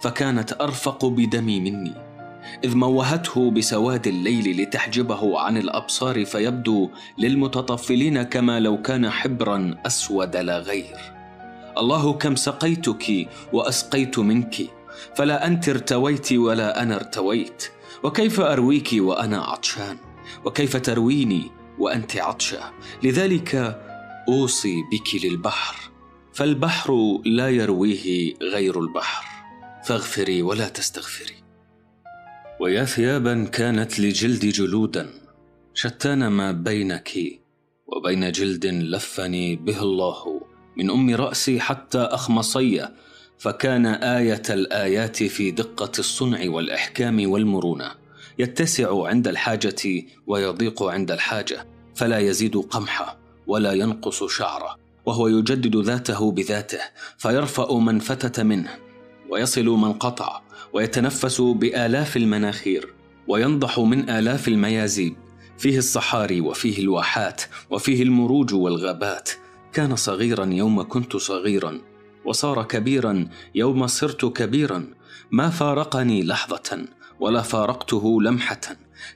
فكانت 0.00 0.60
أرفق 0.60 1.04
بدمي 1.04 1.60
مني. 1.60 1.94
إذ 2.64 2.76
موهته 2.76 3.50
بسواد 3.50 4.06
الليل 4.06 4.62
لتحجبه 4.62 5.40
عن 5.40 5.56
الأبصار 5.56 6.24
فيبدو 6.24 6.90
للمتطفلين 7.18 8.22
كما 8.22 8.60
لو 8.60 8.82
كان 8.82 9.10
حبرا 9.10 9.74
أسود 9.86 10.36
لا 10.36 10.58
غير. 10.58 10.96
الله 11.78 12.12
كم 12.12 12.36
سقيتك 12.36 13.28
وأسقيت 13.52 14.18
منك 14.18 14.56
فلا 15.16 15.46
أنت 15.46 15.68
ارتويت 15.68 16.32
ولا 16.32 16.82
أنا 16.82 16.96
ارتويت. 16.96 17.64
وكيف 18.02 18.40
أرويك 18.40 18.90
وأنا 18.94 19.42
عطشان؟ 19.42 19.96
وكيف 20.44 20.76
ترويني 20.76 21.50
وأنت 21.78 22.16
عطشة؟ 22.16 22.60
لذلك 23.02 23.80
أوصي 24.28 24.76
بك 24.92 25.24
للبحر 25.24 25.76
فالبحر 26.32 27.18
لا 27.24 27.48
يرويه 27.48 28.34
غير 28.42 28.80
البحر. 28.80 29.37
فاغفري 29.88 30.42
ولا 30.42 30.68
تستغفري. 30.68 31.34
ويا 32.60 32.84
ثيابا 32.84 33.44
كانت 33.44 34.00
لجلد 34.00 34.46
جلودا 34.46 35.10
شتان 35.74 36.28
ما 36.28 36.52
بينك 36.52 37.10
وبين 37.86 38.32
جلد 38.32 38.66
لفني 38.66 39.56
به 39.56 39.82
الله. 39.82 40.40
من 40.76 40.90
أم 40.90 41.14
رأسي 41.14 41.60
حتى 41.60 41.98
أخمصي 41.98 42.88
فكان 43.38 43.86
آية 43.86 44.42
الآيات 44.50 45.22
في 45.22 45.50
دقة 45.50 45.92
الصنع 45.98 46.50
والإحكام 46.50 47.30
والمرونة. 47.30 47.90
يتسع 48.38 49.06
عند 49.06 49.28
الحاجة 49.28 50.04
ويضيق 50.26 50.82
عند 50.82 51.10
الحاجة 51.10 51.66
فلا 51.94 52.18
يزيد 52.18 52.56
قمحة 52.56 53.18
ولا 53.46 53.72
ينقص 53.72 54.24
شعره. 54.24 54.76
وهو 55.06 55.28
يجدد 55.28 55.76
ذاته 55.76 56.32
بذاته 56.32 56.80
فيرفأ 57.18 57.74
من 57.78 57.98
فتت 57.98 58.40
منه. 58.40 58.87
ويصل 59.28 59.66
من 59.66 59.92
قطع 59.92 60.40
ويتنفس 60.72 61.40
بآلاف 61.40 62.16
المناخير 62.16 62.94
وينضح 63.28 63.78
من 63.78 64.10
آلاف 64.10 64.48
الميازيب 64.48 65.16
فيه 65.58 65.78
الصحاري 65.78 66.40
وفيه 66.40 66.78
الواحات 66.78 67.42
وفيه 67.70 68.02
المروج 68.02 68.54
والغابات. 68.54 69.30
كان 69.72 69.96
صغيرا 69.96 70.44
يوم 70.44 70.82
كنت 70.82 71.16
صغيرا 71.16 71.80
وصار 72.24 72.62
كبيرا 72.62 73.28
يوم 73.54 73.86
صرت 73.86 74.24
كبيرا. 74.24 74.86
ما 75.30 75.50
فارقني 75.50 76.22
لحظة 76.24 76.84
ولا 77.20 77.42
فارقته 77.42 78.22
لمحة. 78.22 78.60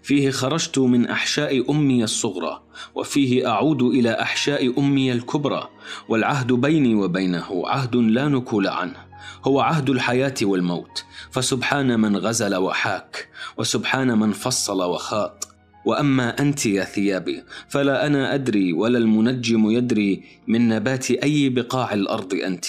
فيه 0.03 0.31
خرجت 0.31 0.79
من 0.79 1.07
أحشاء 1.07 1.71
أمي 1.71 2.05
الصغرى 2.05 2.63
وفيه 2.95 3.49
أعود 3.49 3.83
إلى 3.83 4.11
أحشاء 4.11 4.81
أمي 4.81 5.13
الكبرى. 5.13 5.69
والعهد 6.09 6.53
بيني 6.53 6.95
وبينه 6.95 7.63
عهد 7.67 7.97
لا 7.97 8.29
نكول 8.29 8.67
عنه. 8.67 9.12
هو 9.44 9.61
عهد 9.61 9.90
الحياة 9.90 10.35
والموت. 10.43 11.05
فسبحان 11.31 12.01
من 12.01 12.16
غزل 12.16 12.55
وحاك 12.55 13.28
وسبحان 13.59 14.19
من 14.19 14.32
فصل 14.32 14.82
وخاط. 14.82 15.49
وأما 15.85 16.40
أنت 16.40 16.66
يا 16.66 16.85
ثيابي 16.85 17.43
فلا 17.69 18.07
أنا 18.07 18.35
أدري 18.35 18.73
ولا 18.73 18.99
المنجم 18.99 19.70
يدري 19.70 20.23
من 20.47 20.69
نبات 20.69 21.11
أي 21.11 21.49
بقاع 21.49 21.94
الأرض 21.94 22.35
أنت. 22.35 22.66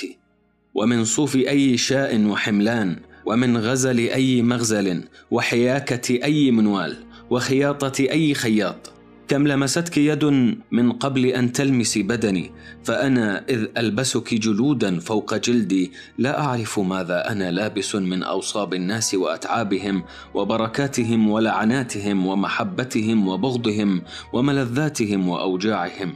ومن 0.74 1.06
صوف 1.06 1.36
أي 1.36 1.78
شاء 1.78 2.26
وحملان 2.26 3.00
ومن 3.26 3.58
غزل 3.58 4.00
أي 4.00 4.42
مغزل 4.42 5.04
وحياكة 5.32 6.24
أي 6.24 6.52
منوال 6.52 6.98
وخياطة 7.30 8.04
أي 8.04 8.34
خياط. 8.34 8.93
كم 9.28 9.48
لمستك 9.48 9.98
يد 9.98 10.26
من 10.72 10.92
قبل 10.92 11.26
أن 11.26 11.52
تلمسي 11.52 12.04
بدني 12.04 12.52
فأنا 12.84 13.46
إذ 13.50 13.66
ألبسك 13.78 14.34
جلودا 14.34 15.00
فوق 15.00 15.36
جلدي 15.36 15.92
لا 16.18 16.40
أعرف 16.40 16.80
ماذا 16.80 17.32
أنا 17.32 17.52
لابس 17.52 17.96
من 17.96 18.24
أوصاب 18.24 18.74
الناس 18.74 19.16
وأتعابهم 19.16 20.04
وبركاتهم 20.34 21.30
ولعناتهم 21.30 22.26
ومحبتهم 22.26 23.28
وبغضهم 23.28 24.02
وملذاتهم 24.34 25.30
وأوجاعهم. 25.30 26.16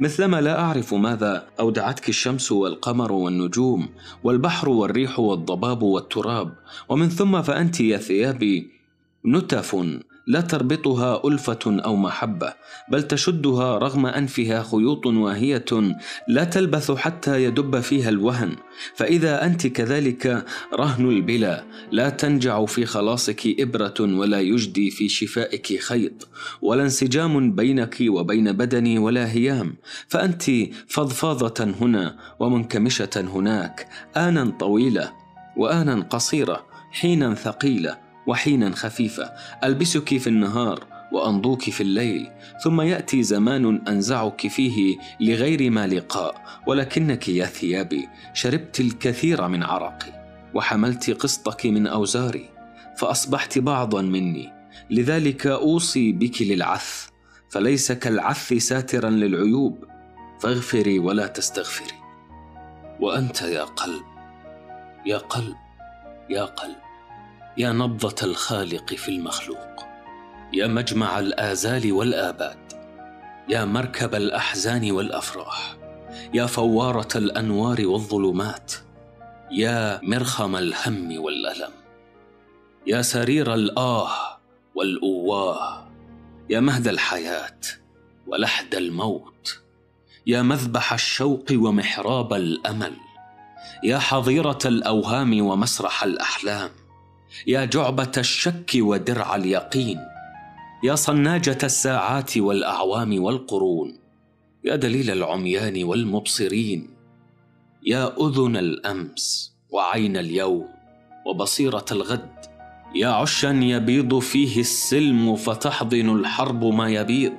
مثلما 0.00 0.40
لا 0.40 0.60
أعرف 0.60 0.94
ماذا 0.94 1.46
أودعتك 1.60 2.08
الشمس 2.08 2.52
والقمر 2.52 3.12
والنجوم 3.12 3.88
والبحر 4.24 4.68
والريح 4.68 5.18
والضباب 5.20 5.82
والتراب 5.82 6.52
ومن 6.88 7.08
ثم 7.08 7.42
فأنت 7.42 7.80
يا 7.80 7.98
ثيابي 7.98 8.70
نتف. 9.26 9.76
لا 10.28 10.40
تربطها 10.40 11.22
ألفة 11.24 11.58
أو 11.66 11.96
محبة 11.96 12.54
بل 12.88 13.02
تشدها 13.02 13.78
رغم 13.78 14.06
أنفها 14.06 14.62
خيوط 14.62 15.06
واهية 15.06 15.64
لا 16.28 16.44
تلبث 16.44 16.90
حتى 16.90 17.44
يدب 17.44 17.80
فيها 17.80 18.08
الوهن. 18.08 18.56
فإذا 18.94 19.44
أنت 19.44 19.66
كذلك 19.66 20.44
رهن 20.74 21.08
البلا 21.08 21.64
لا 21.92 22.08
تنجع 22.08 22.64
في 22.64 22.86
خلاصك 22.86 23.60
إبرة 23.60 23.94
ولا 24.00 24.40
يجدي 24.40 24.90
في 24.90 25.08
شفائك 25.08 25.80
خيط. 25.80 26.28
ولا 26.62 26.82
انسجام 26.82 27.52
بينك 27.52 27.96
وبين 28.08 28.52
بدني 28.52 28.98
ولا 28.98 29.32
هيام. 29.32 29.76
فأنت 30.08 30.42
فضفاضة 30.88 31.74
هنا 31.80 32.16
ومنكمشة 32.40 33.10
هناك 33.16 33.88
آنا 34.16 34.50
طويلة 34.60 35.12
وآنا 35.56 36.00
قصيرة 36.00 36.66
حينا 36.92 37.34
ثقيلة. 37.34 38.07
وحينا 38.28 38.70
خفيفة. 38.70 39.32
ألبسك 39.64 40.16
في 40.16 40.26
النهار 40.26 40.86
وأنضوك 41.12 41.70
في 41.70 41.80
الليل 41.80 42.30
ثم 42.64 42.80
يأتي 42.80 43.22
زمان 43.22 43.86
أنزعك 43.88 44.46
فيه 44.46 44.98
لغير 45.20 45.70
ما 45.70 45.86
لقاء 45.86 46.42
ولكنك 46.66 47.28
يا 47.28 47.46
ثيابي 47.46 48.08
شربت 48.34 48.80
الكثير 48.80 49.48
من 49.48 49.62
عرقي 49.62 50.12
وحملت 50.54 51.10
قسطك 51.10 51.66
من 51.66 51.86
أوزاري 51.86 52.48
فأصبحت 52.98 53.58
بعضا 53.58 54.02
مني. 54.02 54.52
لذلك 54.90 55.46
أوصي 55.46 56.12
بك 56.12 56.42
للعث 56.42 57.08
فليس 57.48 57.92
كالعث 57.92 58.52
ساترا 58.52 59.10
للعيوب 59.10 59.84
فاغفري 60.40 60.98
ولا 60.98 61.26
تستغفري. 61.26 61.98
وأنت 63.00 63.42
يا 63.42 63.64
قلب 63.64 64.02
يا 65.06 65.18
قلب 65.18 65.56
يا 66.30 66.44
قلب. 66.44 66.87
يا 67.58 67.72
نبضة 67.72 68.14
الخالق 68.22 68.94
في 68.94 69.08
المخلوق 69.08 69.84
يا 70.52 70.66
مجمع 70.66 71.18
الآزال 71.18 71.92
والآباد 71.92 72.72
يا 73.48 73.64
مركب 73.64 74.14
الأحزان 74.14 74.90
والأفراح 74.90 75.76
يا 76.34 76.46
فوارة 76.46 77.08
الأنوار 77.16 77.86
والظلمات 77.86 78.72
يا 79.50 80.00
مرخم 80.02 80.56
الهم 80.56 81.20
والألم 81.20 81.70
يا 82.86 83.02
سرير 83.02 83.54
الآه 83.54 84.38
والأواه 84.74 85.88
يا 86.50 86.60
مهد 86.60 86.88
الحياة 86.88 87.60
ولحد 88.26 88.74
الموت 88.74 89.60
يا 90.26 90.42
مذبح 90.42 90.92
الشوق 90.92 91.44
ومحراب 91.52 92.32
الأمل 92.32 92.96
يا 93.84 93.98
حظيرة 93.98 94.58
الأوهام 94.64 95.46
ومسرح 95.46 96.04
الأحلام. 96.04 96.70
يا 97.46 97.64
جعبة 97.64 98.12
الشك 98.18 98.70
ودرع 98.76 99.36
اليقين 99.36 99.98
يا 100.84 100.94
صناجة 100.94 101.58
الساعات 101.62 102.38
والأعوام 102.38 103.22
والقرون 103.22 103.98
يا 104.64 104.76
دليل 104.76 105.10
العميان 105.10 105.84
والمبصرين 105.84 106.90
يا 107.82 108.14
أذن 108.20 108.56
الأمس 108.56 109.52
وعين 109.70 110.16
اليوم 110.16 110.68
وبصيرة 111.26 111.84
الغد 111.92 112.38
يا 112.94 113.08
عشا 113.08 113.46
يبيض 113.62 114.18
فيه 114.18 114.60
السلم 114.60 115.36
فتحضن 115.36 116.16
الحرب 116.16 116.64
ما 116.64 116.88
يبيض 116.88 117.36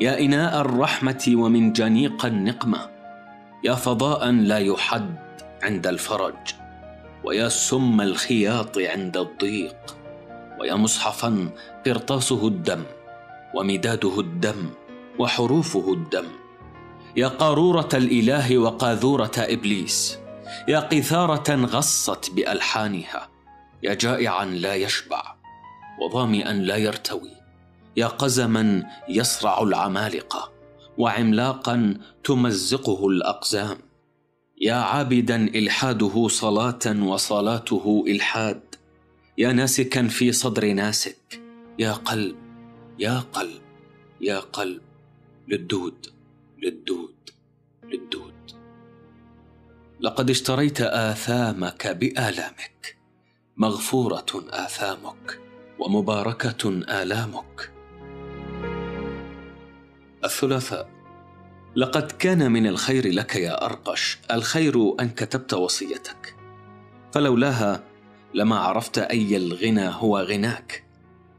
يا 0.00 0.20
إناء 0.20 0.60
الرحمة 0.60 1.32
ومن 1.34 1.72
جنيق 1.72 2.26
النقمة 2.26 2.90
يا 3.64 3.74
فضاء 3.74 4.30
لا 4.30 4.58
يحد 4.58 5.14
عند 5.62 5.86
الفرج. 5.86 6.63
ويا 7.24 7.48
سم 7.48 8.00
الخياط 8.00 8.78
عند 8.78 9.16
الضيق 9.16 9.96
ويا 10.60 10.74
مصحفا 10.74 11.48
قرطاسه 11.86 12.48
الدم 12.48 12.82
ومداده 13.54 14.20
الدم 14.20 14.70
وحروفه 15.18 15.92
الدم. 15.92 16.26
يا 17.16 17.28
قارورة 17.28 17.88
الإله 17.94 18.58
وقاذورة 18.58 19.32
إبليس 19.38 20.18
يا 20.68 20.80
قيثاره 20.80 21.54
غصت 21.64 22.30
بألحانها 22.30 23.28
يا 23.82 23.94
جائعا 23.94 24.44
لا 24.44 24.74
يشبع 24.74 25.34
وظامئا 26.00 26.52
لا 26.52 26.76
يرتوي 26.76 27.30
يا 27.96 28.06
قزما 28.06 28.82
يصرع 29.08 29.62
العمالقة 29.62 30.52
وعملاقا 30.98 31.98
تمزقه 32.24 33.08
الأقزام. 33.08 33.78
يا 34.60 34.74
عابدا 34.74 35.36
إلحاده 35.36 36.28
صلاة 36.28 37.02
وصلاته 37.02 38.04
إلحاد. 38.08 38.74
يا 39.38 39.52
ناسكا 39.52 40.08
في 40.08 40.32
صدر 40.32 40.72
ناسك. 40.72 41.40
يا 41.78 41.92
قلب 41.92 42.36
يا 42.98 43.18
قلب 43.18 43.62
يا 44.20 44.38
قلب. 44.38 44.82
للدود 45.48 46.06
للدود 46.58 47.30
للدود. 47.84 48.34
لقد 50.00 50.30
اشتريت 50.30 50.80
آثامك 50.80 51.86
بآلامك. 51.86 52.96
مغفورة 53.56 54.26
آثامك 54.50 55.40
ومباركة 55.78 56.68
آلامك. 56.68 57.72
الثلاثاء. 60.24 60.93
لقد 61.76 62.12
كان 62.12 62.52
من 62.52 62.66
الخير 62.66 63.12
لك 63.12 63.36
يا 63.36 63.64
أرقش 63.64 64.18
الخير 64.30 64.94
أن 65.00 65.08
كتبت 65.08 65.54
وصيتك. 65.54 66.34
فلولاها 67.12 67.82
لما 68.34 68.56
عرفت 68.56 68.98
أي 68.98 69.36
الغنى 69.36 69.88
هو 69.88 70.18
غناك 70.18 70.84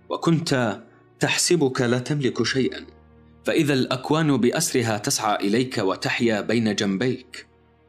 وكنت 0.10 0.82
تحسبك 1.20 1.82
لا 1.82 2.00
تملك 2.00 2.44
شيئا. 2.44 2.86
فإذا 3.46 3.74
الأكوان 3.74 4.38
بأسرها 4.38 4.98
تسعى 4.98 5.36
إليك 5.36 5.78
وتحيا 5.78 6.42
بين 6.42 6.76
جنبيك. 6.76 7.48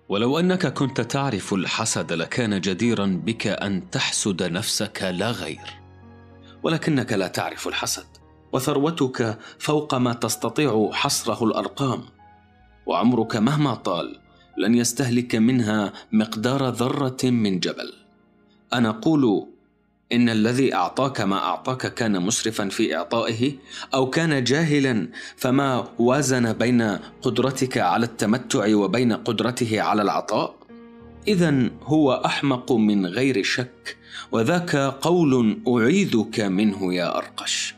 ولو 0.08 0.38
أنك 0.38 0.66
كنت 0.66 1.00
تعرف 1.00 1.54
الحسد 1.54 2.12
لكان 2.12 2.60
جديرا 2.60 3.06
بك 3.24 3.46
أن 3.46 3.90
تحسد 3.90 4.42
نفسك 4.42 5.02
لا 5.02 5.30
غير. 5.30 5.80
ولكنك 6.62 7.12
لا 7.12 7.26
تعرف 7.26 7.68
الحسد 7.68 8.06
وثروتك 8.52 9.38
فوق 9.58 9.94
ما 9.94 10.12
تستطيع 10.12 10.90
حصره 10.92 11.44
الأرقام. 11.44 12.15
وعمرك 12.86 13.36
مهما 13.36 13.74
طال 13.74 14.18
لن 14.58 14.74
يستهلك 14.74 15.34
منها 15.34 15.92
مقدار 16.12 16.68
ذرة 16.68 17.24
من 17.24 17.60
جبل. 17.60 17.92
أنا 18.72 18.88
أقول 18.88 19.46
إن 20.12 20.28
الذي 20.28 20.74
أعطاك 20.74 21.20
ما 21.20 21.36
أعطاك 21.36 21.94
كان 21.94 22.22
مسرفا 22.22 22.68
في 22.68 22.96
إعطائه 22.96 23.52
أو 23.94 24.10
كان 24.10 24.44
جاهلا 24.44 25.08
فما 25.36 25.88
وازن 25.98 26.52
بين 26.52 26.98
قدرتك 27.22 27.78
على 27.78 28.06
التمتع 28.06 28.74
وبين 28.74 29.12
قدرته 29.12 29.80
على 29.80 30.02
العطاء؟ 30.02 30.54
اذا 31.28 31.70
هو 31.82 32.12
أحمق 32.12 32.72
من 32.72 33.06
غير 33.06 33.42
شك 33.42 33.96
وذاك 34.32 34.76
قول 34.76 35.62
أعيذك 35.68 36.40
منه 36.40 36.94
يا 36.94 37.18
أرقش. 37.18 37.75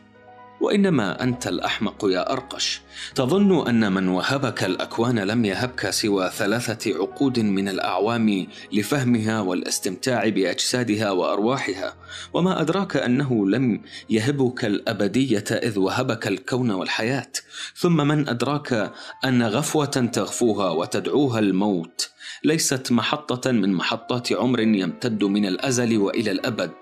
وإنما 0.60 1.22
أنت 1.22 1.46
الأحمق 1.46 2.04
يا 2.04 2.32
أرقش. 2.32 2.80
تظن 3.14 3.68
أن 3.68 3.92
من 3.92 4.08
وهبك 4.08 4.64
الأكوان 4.64 5.18
لم 5.18 5.44
يهبك 5.44 5.90
سوى 5.90 6.30
ثلاثة 6.30 6.98
عقود 6.98 7.38
من 7.38 7.68
الأعوام 7.68 8.46
لفهمها 8.72 9.40
والاستمتاع 9.40 10.28
بأجسادها 10.28 11.10
وأرواحها. 11.10 11.94
وما 12.34 12.60
أدراك 12.60 12.96
أنه 12.96 13.48
لم 13.48 13.80
يهبك 14.10 14.64
الأبدية 14.64 15.44
إذ 15.50 15.78
وهبك 15.78 16.26
الكون 16.26 16.70
والحياة. 16.70 17.32
ثم 17.76 17.96
من 17.96 18.28
أدراك 18.28 18.92
أن 19.24 19.42
غفوة 19.42 20.10
تغفوها 20.12 20.70
وتدعوها 20.70 21.38
الموت؟ 21.38 22.10
ليست 22.44 22.92
محطة 22.92 23.50
من 23.50 23.72
محطات 23.72 24.32
عمر 24.32 24.60
يمتد 24.60 25.24
من 25.24 25.46
الأزل 25.46 25.98
وإلى 25.98 26.30
الأبد، 26.30 26.72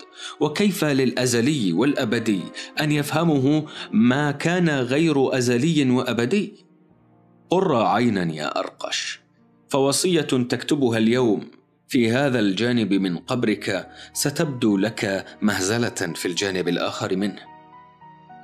وكيف 0.41 0.85
للأزلي 0.85 1.73
والأبدي 1.73 2.41
أن 2.81 2.93
يفهمه 2.93 3.67
ما 3.93 4.31
كان 4.31 4.69
غير 4.69 5.39
أزلي 5.39 5.91
وأبدي؟ 5.91 6.53
قر 7.51 7.77
عينا 7.77 8.33
يا 8.35 8.59
أرقش، 8.59 9.21
فوصية 9.69 10.21
تكتبها 10.21 10.99
اليوم 10.99 11.51
في 11.89 12.11
هذا 12.11 12.39
الجانب 12.39 12.93
من 12.93 13.17
قبرك 13.17 13.89
ستبدو 14.13 14.77
لك 14.77 15.27
مهزلة 15.43 16.13
في 16.15 16.27
الجانب 16.27 16.69
الآخر 16.69 17.17
منه. 17.17 17.56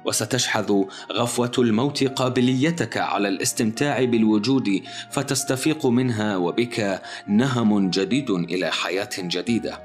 وستشحذ 0.05 0.85
غفوة 1.13 1.53
الموت 1.59 2.05
قابليتك 2.05 2.97
على 2.97 3.29
الاستمتاع 3.29 4.05
بالوجود 4.05 4.83
فتستفيق 5.11 5.87
منها 5.87 6.37
وبك 6.37 7.03
نهم 7.29 7.91
جديد 7.91 8.31
إلى 8.31 8.71
حياة 8.71 9.11
جديدة. 9.19 9.79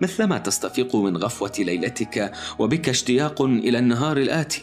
مثلما 0.00 0.38
تستفيق 0.38 0.96
من 0.96 1.16
غفوة 1.16 1.52
ليلتك 1.58 2.32
وبك 2.58 2.88
اشتياق 2.88 3.42
إلى 3.42 3.78
النهار 3.78 4.16
الآتي. 4.16 4.62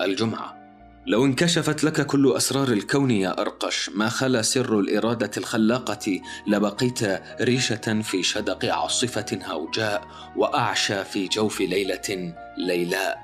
الجمعة. 0.00 0.61
لو 1.06 1.24
انكشفت 1.24 1.84
لك 1.84 2.06
كل 2.06 2.32
أسرار 2.36 2.68
الكون 2.68 3.10
يا 3.10 3.40
أرقش 3.40 3.90
ما 3.94 4.08
خلا 4.08 4.42
سر 4.42 4.80
الإرادة 4.80 5.30
الخلاقة؟ 5.36 6.20
لبقيت 6.46 7.00
ريشة 7.40 8.02
في 8.02 8.22
شدق 8.22 8.64
عاصفة 8.64 9.38
هوجاء 9.44 10.06
وأعشى 10.36 11.04
في 11.04 11.28
جوف 11.28 11.60
ليلة 11.60 12.34
ليلاء. 12.58 13.22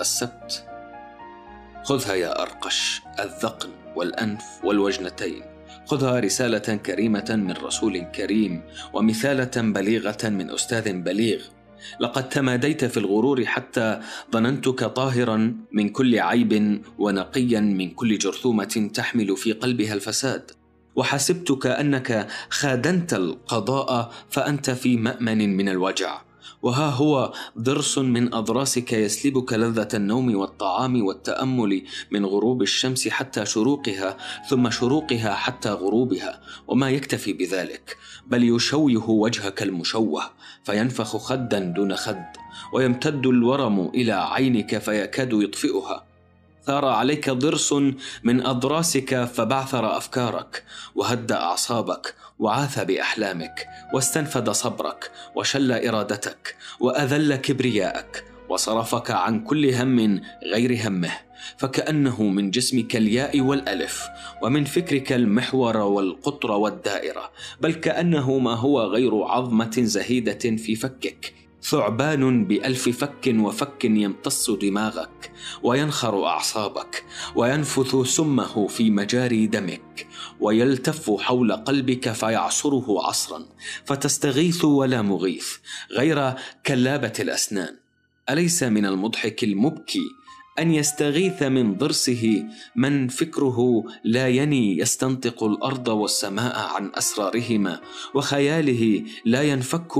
السبت. 0.00 0.66
خذها 1.84 2.14
يا 2.14 2.42
أرقش 2.42 3.02
الذقن 3.20 3.70
والأنف 3.96 4.44
والوجنتين. 4.64 5.42
خذها 5.86 6.20
رسالة 6.20 6.76
كريمة 6.76 7.26
من 7.30 7.52
رسول 7.52 8.00
كريم 8.00 8.62
ومثالة 8.92 9.72
بليغة 9.72 10.28
من 10.28 10.50
أستاذ 10.50 10.92
بليغ. 10.92 11.42
لقد 12.00 12.28
تماديت 12.28 12.84
في 12.84 12.96
الغرور 12.96 13.44
حتى 13.44 14.00
ظننتك 14.32 14.84
طاهرا 14.84 15.56
من 15.72 15.88
كل 15.88 16.18
عيب 16.18 16.82
ونقيا 16.98 17.60
من 17.60 17.90
كل 17.90 18.18
جرثومة 18.18 18.90
تحمل 18.94 19.36
في 19.36 19.52
قلبها 19.52 19.94
الفساد. 19.94 20.50
وحسبتك 20.96 21.66
أنك 21.66 22.28
خادنت 22.50 23.14
القضاء 23.14 24.12
فأنت 24.30 24.70
في 24.70 24.96
مأمن 24.96 25.56
من 25.56 25.68
الوجع. 25.68 26.20
وها 26.62 26.90
هو 26.90 27.32
ضرس 27.58 27.98
من 27.98 28.34
أضراسك 28.34 28.92
يسلبك 28.92 29.52
لذة 29.52 29.88
النوم 29.94 30.34
والطعام 30.34 31.04
والتأمل 31.04 31.82
من 32.10 32.26
غروب 32.26 32.62
الشمس 32.62 33.08
حتى 33.08 33.46
شروقها 33.46 34.16
ثم 34.48 34.70
شروقها 34.70 35.34
حتى 35.34 35.68
غروبها 35.70 36.40
وما 36.68 36.90
يكتفي 36.90 37.32
بذلك. 37.32 37.96
بل 38.26 38.56
يشوه 38.56 39.10
وجهك 39.10 39.62
المشوه 39.62 40.22
فينفخ 40.64 41.16
خدا 41.16 41.58
دون 41.58 41.96
خد 41.96 42.24
ويمتد 42.72 43.26
الورم 43.26 43.90
إلى 43.94 44.12
عينك 44.12 44.78
فيكاد 44.78 45.32
يطفئها. 45.32 46.04
ثار 46.64 46.84
عليك 46.84 47.30
ضرس 47.30 47.72
من 48.22 48.46
أضراسك 48.46 49.24
فبعثر 49.24 49.96
أفكارك 49.96 50.64
وهدأ 50.94 51.36
أعصابك 51.36 52.14
وعاث 52.38 52.78
بأحلامك 52.78 53.66
واستنفد 53.94 54.50
صبرك 54.50 55.10
وشل 55.34 55.72
إرادتك 55.72 56.56
وأذل 56.80 57.36
كبرياءك 57.36 58.24
وصرفك 58.48 59.10
عن 59.10 59.40
كل 59.40 59.74
هم 59.74 60.20
غير 60.42 60.88
همه. 60.88 61.29
فكأنه 61.58 62.22
من 62.22 62.50
جسمك 62.50 62.96
الياء 62.96 63.40
والألف 63.40 64.08
ومن 64.42 64.64
فكرك 64.64 65.12
المحور 65.12 65.76
والقطر 65.76 66.50
والدائرة 66.50 67.30
بل 67.60 67.72
كأنه 67.72 68.38
ما 68.38 68.54
هو 68.54 68.82
غير 68.82 69.22
عظمة 69.22 69.76
زهيدة 69.78 70.56
في 70.56 70.74
فكك. 70.74 71.40
ثعبان 71.62 72.44
بألف 72.44 72.88
فك 72.88 73.34
وفك 73.38 73.84
يمتص 73.84 74.50
دماغك 74.50 75.32
وينخر 75.62 76.26
أعصابك 76.26 77.04
وينفث 77.34 77.96
سمه 77.96 78.66
في 78.66 78.90
مجاري 78.90 79.46
دمك 79.46 80.06
ويلتف 80.40 81.10
حول 81.20 81.52
قلبك 81.52 82.12
فيعصره 82.12 83.06
عصرا 83.06 83.46
فتستغيث 83.84 84.64
ولا 84.64 85.02
مغيث 85.02 85.56
غير 85.92 86.32
كلابة 86.66 87.12
الأسنان. 87.20 87.76
أليس 88.30 88.62
من 88.62 88.86
المضحك 88.86 89.44
المبكي 89.44 90.19
أن 90.60 90.74
يستغيث 90.74 91.42
من 91.42 91.74
ضرسه 91.74 92.44
من 92.76 93.08
فكره 93.08 93.84
لا 94.04 94.28
يني 94.28 94.78
يستنطق 94.78 95.44
الأرض 95.44 95.88
والسماء 95.88 96.58
عن 96.74 96.90
أسرارهما 96.94 97.80
وخياله 98.14 99.02
لا 99.24 99.42
ينفك 99.42 99.92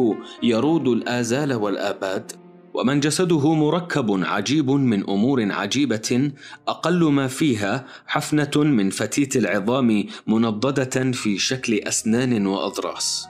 يرود 0.43 0.89
الآزال 0.89 1.53
والآباد. 1.53 2.32
ومن 2.74 3.01
جسده 3.01 3.55
مركب 3.55 4.24
عجيب 4.24 4.70
من 4.70 5.11
أمور 5.11 5.53
عجيبة 5.53 6.32
أقل 6.69 7.05
ما 7.05 7.27
فيها 7.27 7.87
حفنة 8.07 8.51
من 8.57 8.91
فتيت 8.91 9.37
العظام 9.37 10.05
منضدة 10.27 11.12
في 11.12 11.39
شكل 11.39 11.74
أسنان 11.74 12.47
وأضراس. 12.47 13.28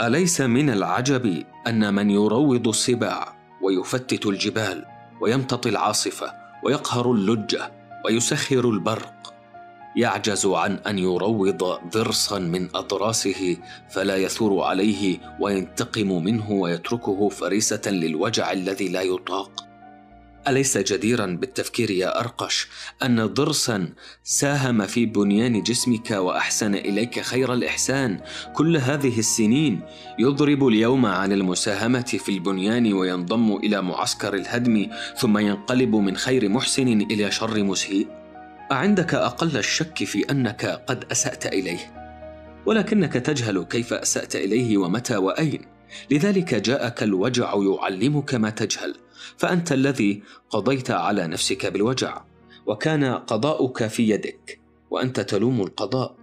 أليس 0.00 0.40
من 0.40 0.70
العجب 0.70 1.44
أن 1.66 1.94
من 1.94 2.10
يروض 2.10 2.68
السباع 2.68 3.36
ويفتت 3.62 4.26
الجبال؟ 4.26 4.84
ويمتطي 5.22 5.68
العاصفة 5.68 6.34
ويقهر 6.64 7.12
اللجة 7.12 7.72
ويسخر 8.04 8.70
البرق. 8.70 9.34
يعجز 9.96 10.46
عن 10.46 10.74
أن 10.74 10.98
يروض 10.98 11.64
ضرسا 11.88 12.38
من 12.38 12.68
اضراسه 12.74 13.56
فلا 13.90 14.16
يثور 14.16 14.64
عليه 14.64 15.18
وينتقم 15.40 16.24
منه 16.24 16.50
ويتركه 16.50 17.28
فريسة 17.28 17.80
للوجع 17.86 18.52
الذي 18.52 18.88
لا 18.88 19.02
يطاق. 19.02 19.71
أليس 20.48 20.78
جديرا 20.78 21.26
بالتفكير 21.26 21.90
يا 21.90 22.20
أرقش 22.20 22.68
أن 23.02 23.26
ضرسا 23.26 23.88
ساهم 24.24 24.86
في 24.86 25.06
بنيان 25.06 25.62
جسمك 25.62 26.10
وأحسن 26.10 26.74
إليك 26.74 27.20
خير 27.20 27.54
الإحسان 27.54 28.20
كل 28.54 28.76
هذه 28.76 29.18
السنين 29.18 29.80
يضرب 30.18 30.68
اليوم 30.68 31.06
عن 31.06 31.32
المساهمة 31.32 32.18
في 32.24 32.28
البنيان 32.28 32.92
وينضم 32.92 33.56
إلى 33.56 33.82
معسكر 33.82 34.34
الهدم 34.34 34.86
ثم 35.18 35.38
ينقلب 35.38 35.96
من 35.96 36.16
خير 36.16 36.48
محسن 36.48 37.00
إلى 37.00 37.30
شر 37.30 37.62
مسيء؟ 37.62 38.06
أعندك 38.72 39.14
أقل 39.14 39.56
الشك 39.56 40.04
في 40.04 40.30
أنك 40.30 40.64
قد 40.86 41.04
أسأت 41.12 41.46
إليه 41.46 42.02
ولكنك 42.66 43.12
تجهل 43.12 43.64
كيف 43.64 43.92
أسأت 43.92 44.36
إليه 44.36 44.78
ومتى 44.78 45.16
وأين 45.16 45.71
لذلك 46.10 46.54
جاءك 46.54 47.02
الوجع 47.02 47.54
يعلمك 47.54 48.34
ما 48.34 48.50
تجهل 48.50 48.94
فأنت 49.36 49.72
الذي 49.72 50.22
قضيت 50.50 50.90
على 50.90 51.26
نفسك 51.26 51.66
بالوجع 51.66 52.22
وكان 52.66 53.04
قضاؤك 53.04 53.86
في 53.86 54.08
يدك 54.10 54.60
وأنت 54.90 55.20
تلوم 55.20 55.60
القضاء. 55.60 56.16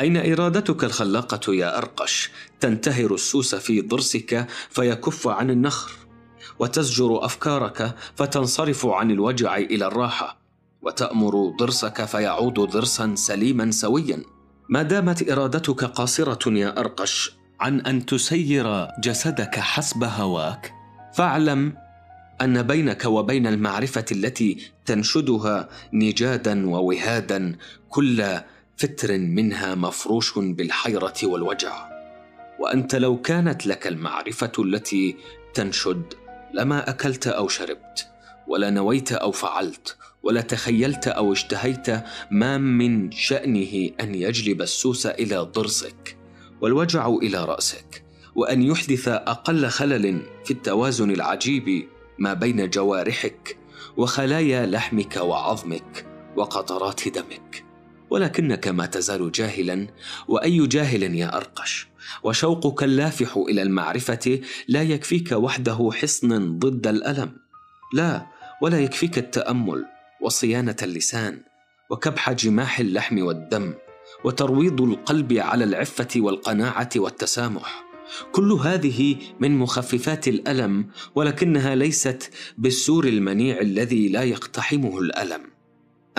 أين 0.00 0.32
إرادتك 0.32 0.84
الخلاقة 0.84 1.54
يا 1.54 1.78
أرقش؟ 1.78 2.30
تنتهر 2.60 3.14
السوس 3.14 3.54
في 3.54 3.80
ضرسك 3.80 4.46
فيكف 4.70 5.28
عن 5.28 5.50
النخر 5.50 5.92
وتزجر 6.58 7.24
أفكارك 7.24 7.94
فتنصرف 8.16 8.86
عن 8.86 9.10
الوجع 9.10 9.56
إلى 9.56 9.86
الراحة 9.86 10.38
وتأمر 10.82 11.52
ضرسك 11.58 12.04
فيعود 12.04 12.54
ضرسا 12.54 13.14
سليما 13.14 13.70
سويا. 13.70 14.22
ما 14.68 14.82
دامت 14.82 15.30
إرادتك 15.30 15.84
قاصرة 15.84 16.52
يا 16.52 16.80
أرقش 16.80 17.36
عن 17.60 17.80
أن 17.80 18.06
تسير 18.06 18.88
جسدك 19.00 19.58
حسب 19.58 20.04
هواك. 20.04 20.72
فاعلم 21.14 21.76
أن 22.40 22.62
بينك 22.62 23.04
وبين 23.04 23.46
المعرفة 23.46 24.04
التي 24.12 24.70
تنشدها 24.86 25.68
نجادا 25.92 26.70
ووهادا 26.70 27.56
كل 27.88 28.40
فتر 28.76 29.18
منها 29.18 29.74
مفروش 29.74 30.38
بالحيرة 30.38 31.14
والوجع. 31.22 31.88
وأنت 32.60 32.94
لو 32.94 33.20
كانت 33.20 33.66
لك 33.66 33.86
المعرفة 33.86 34.52
التي 34.58 35.16
تنشد 35.54 36.14
لما 36.54 36.90
أكلت 36.90 37.26
أو 37.26 37.48
شربت 37.48 38.08
ولا 38.46 38.70
نويت 38.70 39.12
أو 39.12 39.32
فعلت 39.32 39.96
ولا 40.22 40.40
تخيلت 40.40 41.08
أو 41.08 41.32
اشتهيت 41.32 41.86
ما 42.30 42.58
من 42.58 43.10
شأنه 43.10 43.90
أن 44.00 44.14
يجلب 44.14 44.62
السوس 44.62 45.06
إلى 45.06 45.36
ضرسك. 45.36 46.23
والوجع 46.64 47.08
إلى 47.08 47.44
رأسك 47.44 48.04
وأن 48.34 48.62
يحدث 48.62 49.08
أقل 49.08 49.68
خلل 49.68 50.22
في 50.44 50.50
التوازن 50.50 51.10
العجيب 51.10 51.88
ما 52.18 52.34
بين 52.34 52.70
جوارحك 52.70 53.58
وخلايا 53.96 54.66
لحمك 54.66 55.16
وعظمك 55.16 56.06
وقطرات 56.36 57.08
دمك. 57.08 57.64
ولكنك 58.10 58.68
ما 58.68 58.86
تزال 58.86 59.32
جاهلا 59.32 59.86
وأي 60.28 60.66
جاهل 60.66 61.14
يا 61.14 61.36
أرقش؟ 61.36 61.88
وشوقك 62.22 62.82
اللافح 62.82 63.36
إلى 63.36 63.62
المعرفة 63.62 64.40
لا 64.68 64.82
يكفيك 64.82 65.32
وحده 65.32 65.90
حصن 65.92 66.58
ضد 66.58 66.86
الألم. 66.86 67.36
لا 67.94 68.26
ولا 68.62 68.78
يكفيك 68.80 69.18
التأمل 69.18 69.84
وصيانة 70.20 70.76
اللسان 70.82 71.40
وكبح 71.90 72.32
جماح 72.32 72.80
اللحم 72.80 73.22
والدم. 73.22 73.74
وترويض 74.24 74.80
القلب 74.80 75.32
على 75.32 75.64
العفة 75.64 76.08
والقناعة 76.16 76.88
والتسامح. 76.96 77.84
كل 78.32 78.52
هذه 78.52 79.16
من 79.40 79.58
مخففات 79.58 80.28
الألم 80.28 80.86
ولكنها 81.14 81.74
ليست 81.74 82.30
بالسور 82.58 83.04
المنيع 83.04 83.60
الذي 83.60 84.08
لا 84.08 84.22
يقتحمه 84.22 84.98
الألم. 84.98 85.40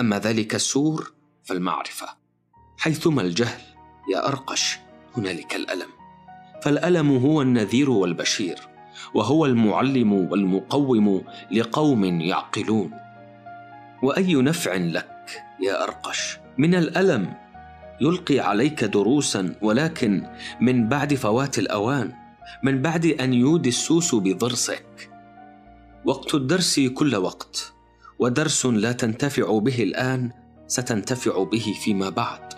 أما 0.00 0.18
ذلك 0.18 0.54
السور 0.54 1.12
فالمعرفة. 1.44 2.06
حيثما 2.78 3.22
الجهل 3.22 3.60
يا 4.12 4.28
أرقش 4.28 4.78
هنالك 5.16 5.54
الألم. 5.54 5.88
فالألم 6.62 7.16
هو 7.16 7.42
النذير 7.42 7.90
والبشير 7.90 8.58
وهو 9.14 9.46
المعلم 9.46 10.12
والمقوم 10.12 11.22
لقوم 11.52 12.04
يعقلون. 12.04 12.90
وأي 14.02 14.34
نفع 14.34 14.74
لك 14.74 15.42
يا 15.60 15.82
أرقش؟ 15.82 16.38
من 16.58 16.74
الألم 16.74 17.45
يلقي 18.00 18.40
عليك 18.40 18.84
دروسا 18.84 19.54
ولكن 19.62 20.26
من 20.60 20.88
بعد 20.88 21.14
فوات 21.14 21.58
الأوان 21.58 22.12
من 22.62 22.82
بعد 22.82 23.06
أن 23.06 23.34
يودي 23.34 23.68
السوس 23.68 24.14
بضرسك. 24.14 25.10
وقت 26.04 26.34
الدرس 26.34 26.80
كل 26.80 27.16
وقت 27.16 27.72
ودرس 28.18 28.66
لا 28.66 28.92
تنتفع 28.92 29.58
به 29.58 29.82
الآن 29.82 30.30
ستنتفع 30.66 31.44
به 31.44 31.74
فيما 31.84 32.08
بعد. 32.08 32.54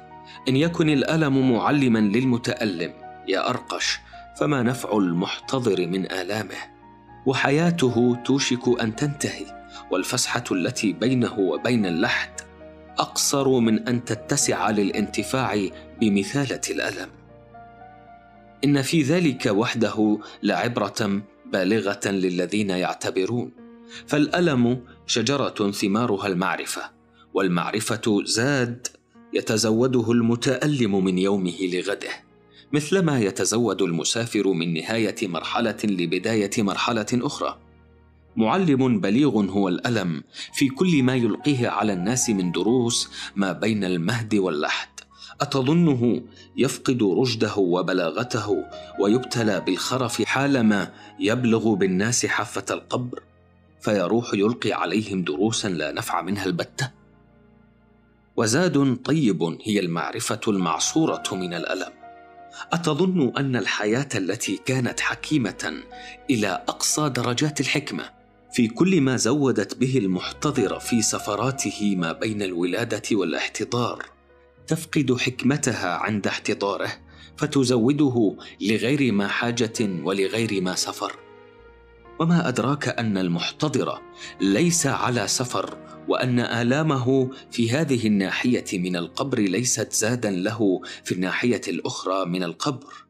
إن 0.48 0.56
يكن 0.56 0.88
الألم 0.88 1.52
معلما 1.52 1.98
للمتألم 1.98 2.92
يا 3.28 3.50
أرقش 3.50 3.98
فما 4.40 4.62
نفع 4.62 4.98
المحتضر 4.98 5.86
من 5.86 6.12
آلامه؟ 6.12 6.78
وحياته 7.26 8.16
توشك 8.24 8.80
أن 8.80 8.96
تنتهي 8.96 9.46
والفسحة 9.90 10.44
التي 10.50 10.92
بينه 10.92 11.38
وبين 11.38 11.86
اللحد 11.86 12.47
أقصر 12.98 13.58
من 13.58 13.88
أن 13.88 14.04
تتسع 14.04 14.70
للانتفاع 14.70 15.68
بمثالة 16.00 16.60
الألم. 16.70 17.08
إن 18.64 18.82
في 18.82 19.02
ذلك 19.02 19.46
وحده 19.46 20.18
لعبره 20.42 21.22
بالغة 21.52 22.00
للذين 22.06 22.70
يعتبرون. 22.70 23.52
فالألم 24.06 24.80
شجرة 25.06 25.70
ثمارها 25.70 26.26
المعرفة 26.26 26.82
والمعرفة 27.34 28.22
زاد 28.24 28.86
يتزوده 29.32 30.12
المتألم 30.12 31.04
من 31.04 31.18
يومه 31.18 31.56
لغده. 31.62 32.10
مثلما 32.72 33.20
يتزود 33.20 33.82
المسافر 33.82 34.48
من 34.52 34.74
نهاية 34.74 35.28
مرحلة 35.28 35.76
لبداية 35.84 36.50
مرحلة 36.58 37.06
أخرى. 37.12 37.58
معلم 38.38 39.00
بليغ 39.00 39.50
هو 39.50 39.68
الألم 39.68 40.22
في 40.52 40.68
كل 40.68 41.02
ما 41.02 41.14
يلقيه 41.14 41.68
على 41.68 41.92
الناس 41.92 42.30
من 42.30 42.52
دروس 42.52 43.10
ما 43.36 43.52
بين 43.52 43.84
المهد 43.84 44.34
واللحد. 44.34 44.88
أتظنه 45.40 46.22
يفقد 46.56 47.02
رشده 47.02 47.56
وبلاغته 47.56 48.64
ويبتلى 49.00 49.60
بالخرف 49.60 50.22
حالما 50.22 50.92
يبلغ 51.20 51.74
بالناس 51.74 52.26
حافة 52.26 52.64
القبر 52.70 53.22
فيروح 53.80 54.34
يلقي 54.34 54.72
عليهم 54.72 55.22
دروسا 55.22 55.68
لا 55.68 55.92
نفع 55.92 56.22
منها 56.22 56.44
البتة. 56.44 56.90
وزاد 58.36 58.96
طيب 59.04 59.58
هي 59.62 59.80
المعرفة 59.80 60.40
المعصورة 60.48 61.24
من 61.32 61.54
الألم. 61.54 61.92
أتظن 62.72 63.32
أن 63.36 63.56
الحياة 63.56 64.08
التي 64.14 64.60
كانت 64.66 65.00
حكيمة 65.00 65.82
إلى 66.30 66.48
أقصى 66.68 67.08
درجات 67.08 67.60
الحكمة. 67.60 68.17
في 68.52 68.68
كل 68.68 69.00
ما 69.00 69.16
زودت 69.16 69.76
به 69.76 69.98
المحتضر 69.98 70.78
في 70.78 71.02
سفراته 71.02 71.96
ما 71.96 72.12
بين 72.12 72.42
الولادة 72.42 73.02
والاحتضار. 73.12 74.06
تفقد 74.66 75.16
حكمتها 75.20 75.88
عند 75.88 76.26
احتضاره 76.26 76.92
فتزوده 77.36 78.36
لغير 78.60 79.12
ما 79.12 79.28
حاجة 79.28 79.72
ولغير 79.80 80.60
ما 80.60 80.74
سفر. 80.74 81.12
وما 82.20 82.48
أدراك 82.48 82.88
أن 82.88 83.18
المحتضر 83.18 84.00
ليس 84.40 84.86
على 84.86 85.28
سفر 85.28 85.78
وأن 86.08 86.40
آلامه 86.40 87.30
في 87.50 87.70
هذه 87.70 88.06
الناحية 88.06 88.64
من 88.72 88.96
القبر 88.96 89.38
ليست 89.38 89.92
زادا 89.92 90.30
له 90.30 90.80
في 91.04 91.12
الناحية 91.12 91.60
الأخرى 91.68 92.24
من 92.24 92.42
القبر. 92.42 93.07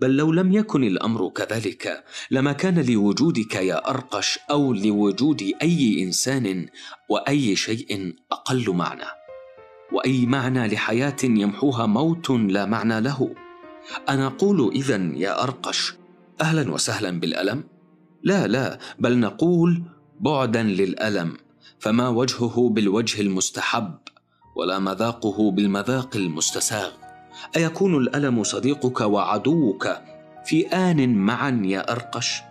بل 0.00 0.16
لو 0.16 0.32
لم 0.32 0.52
يكن 0.52 0.84
الأمر 0.84 1.28
كذلك 1.28 2.04
لما 2.30 2.52
كان 2.52 2.84
لوجودك 2.86 3.54
يا 3.54 3.90
أرقش 3.90 4.38
أو 4.50 4.72
لوجود 4.72 5.42
أي 5.62 6.02
إنسان 6.02 6.66
وأي 7.08 7.56
شيء 7.56 8.14
أقل 8.32 8.70
معنى. 8.70 9.04
وأي 9.92 10.26
معنى 10.26 10.66
لحياة 10.66 11.16
يمحوها 11.24 11.86
موت 11.86 12.30
لا 12.30 12.64
معنى 12.66 13.00
له. 13.00 13.34
أنا 14.08 14.26
أقول 14.26 14.72
اذا 14.72 14.96
يا 14.96 15.42
أرقش 15.42 15.94
أهلا 16.40 16.72
وسهلا 16.72 17.20
بالألم. 17.20 17.64
لا 18.22 18.46
لا 18.46 18.78
بل 18.98 19.18
نقول 19.18 19.82
بعدا 20.20 20.62
للألم 20.62 21.36
فما 21.78 22.08
وجهه 22.08 22.68
بالوجه 22.68 23.20
المستحب 23.20 23.94
ولا 24.56 24.78
مذاقه 24.78 25.50
بالمذاق 25.50 26.16
المستساغ. 26.16 27.03
أيكون 27.56 27.96
الألم 27.96 28.42
صديقك 28.42 29.00
وعدوك 29.00 29.88
في 30.44 30.66
آن 30.66 31.14
معا 31.14 31.62
يا 31.64 31.92
أرقش؟ 31.92 32.42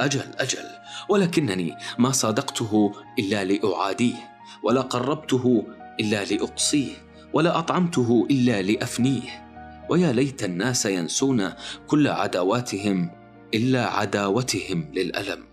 أجل 0.00 0.20
أجل 0.38 0.64
ولكنني 1.08 1.74
ما 1.98 2.10
صادقته 2.10 2.92
إلا 3.18 3.44
لأعاديه 3.44 4.34
ولا 4.62 4.80
قربته 4.80 5.64
إلا 6.00 6.24
لأقصيه 6.24 6.92
ولا 7.32 7.58
أطعمته 7.58 8.26
إلا 8.30 8.62
لأفنيه. 8.62 9.44
ويا 9.90 10.12
ليت 10.12 10.44
الناس 10.44 10.86
ينسون 10.86 11.52
كل 11.86 12.08
عداواتهم 12.08 13.10
إلا 13.54 13.86
عداوتهم 13.86 14.90
للألم. 14.92 15.44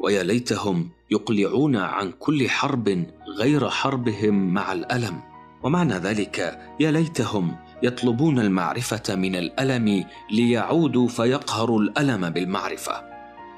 ويا 0.00 0.22
ليتهم 0.22 0.90
يقلعون 1.10 1.76
عن 1.76 2.12
كل 2.12 2.48
حرب 2.48 3.06
غير 3.38 3.70
حربهم 3.70 4.54
مع 4.54 4.72
الألم. 4.72 5.20
ومعنى 5.62 5.94
ذلك 5.94 6.58
يا 6.80 6.90
ليتهم 6.90 7.56
يطلبون 7.82 8.38
المعرفة 8.38 9.14
من 9.14 9.36
الألم 9.36 10.04
ليعودوا 10.30 11.08
فيقهروا 11.08 11.80
الألم 11.80 12.30
بالمعرفة. 12.30 13.04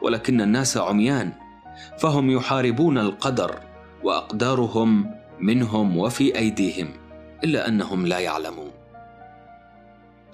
ولكن 0.03 0.41
الناس 0.41 0.77
عميان 0.77 1.33
فهم 1.99 2.31
يحاربون 2.31 2.99
القدر 2.99 3.61
وأقدارهم 4.03 5.15
منهم 5.41 5.97
وفي 5.97 6.39
أيديهم 6.39 6.89
إلا 7.45 7.69
أنهم 7.69 8.07
لا 8.07 8.19
يعلمون. 8.19 8.71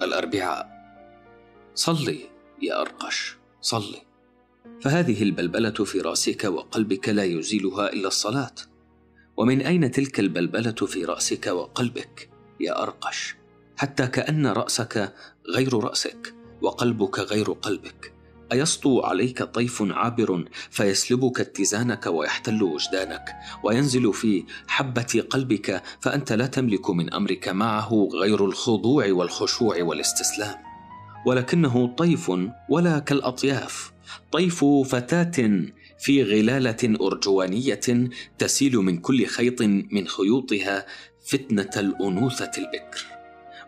الأربعاء. 0.01 0.69
صلي 1.75 2.19
يا 2.61 2.81
أرقش 2.81 3.37
صلي. 3.61 4.01
فهذه 4.81 5.23
البلبلة 5.23 5.69
في 5.71 5.99
رأسك 6.01 6.43
وقلبك 6.43 7.09
لا 7.09 7.23
يزيلها 7.23 7.93
إلا 7.93 8.07
الصلاة. 8.07 8.55
ومن 9.37 9.61
أين 9.61 9.91
تلك 9.91 10.19
البلبلة 10.19 10.71
في 10.71 11.05
رأسك 11.05 11.47
وقلبك 11.47 12.29
يا 12.59 12.83
أرقش؟ 12.83 13.35
حتى 13.77 14.07
كأن 14.07 14.47
رأسك 14.47 15.13
غير 15.55 15.73
رأسك 15.73 16.33
وقلبك 16.61 17.19
غير 17.19 17.51
قلبك. 17.51 18.13
أيسطو 18.51 19.01
عليك 19.01 19.43
طيف 19.43 19.83
عابر 19.91 20.45
فيسلبك 20.69 21.39
اتزانك 21.39 22.05
ويحتل 22.07 22.63
وجدانك 22.63 23.25
وينزل 23.63 24.13
في 24.13 24.43
حبة 24.67 25.23
قلبك 25.29 25.83
فأنت 26.01 26.33
لا 26.33 26.45
تملك 26.45 26.89
من 26.89 27.13
أمرك 27.13 27.47
معه 27.47 28.09
غير 28.13 28.45
الخضوع 28.45 29.11
والخشوع 29.11 29.83
والاستسلام. 29.83 30.55
ولكنه 31.25 31.87
طيف 31.87 32.31
ولا 32.69 32.99
كالأطياف 32.99 33.91
طيف 34.31 34.65
فتاة 34.65 35.61
في 35.99 36.23
غلالة 36.23 36.97
أرجوانية 37.01 38.09
تسيل 38.37 38.77
من 38.77 38.97
كل 38.97 39.25
خيط 39.25 39.61
من 39.61 40.07
خيوطها 40.07 40.85
فتنة 41.25 41.69
الأنوثة 41.77 42.51
البكر. 42.57 43.05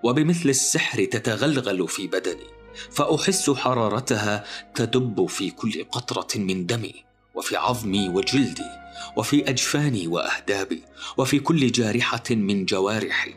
وبمثل 0.04 0.50
السحر 0.50 1.06
تتغلغل 1.06 1.88
في 1.88 2.08
بدني 2.08 2.48
فأحس 2.92 3.50
حرارتها 3.50 4.44
تدب 4.76 5.26
في 5.26 5.50
كل 5.50 5.84
قطرة 5.84 6.40
من 6.40 6.66
دمي 6.66 6.94
وفي 7.36 7.58
عظمي 7.58 8.10
وجلدي 8.10 8.72
وفي 9.18 9.50
أجفاني 9.50 10.08
وأهدابي 10.08 10.84
وفي 11.18 11.40
كل 11.40 11.72
جارحة 11.72 12.24
من 12.32 12.66
جوارحي. 12.66 13.34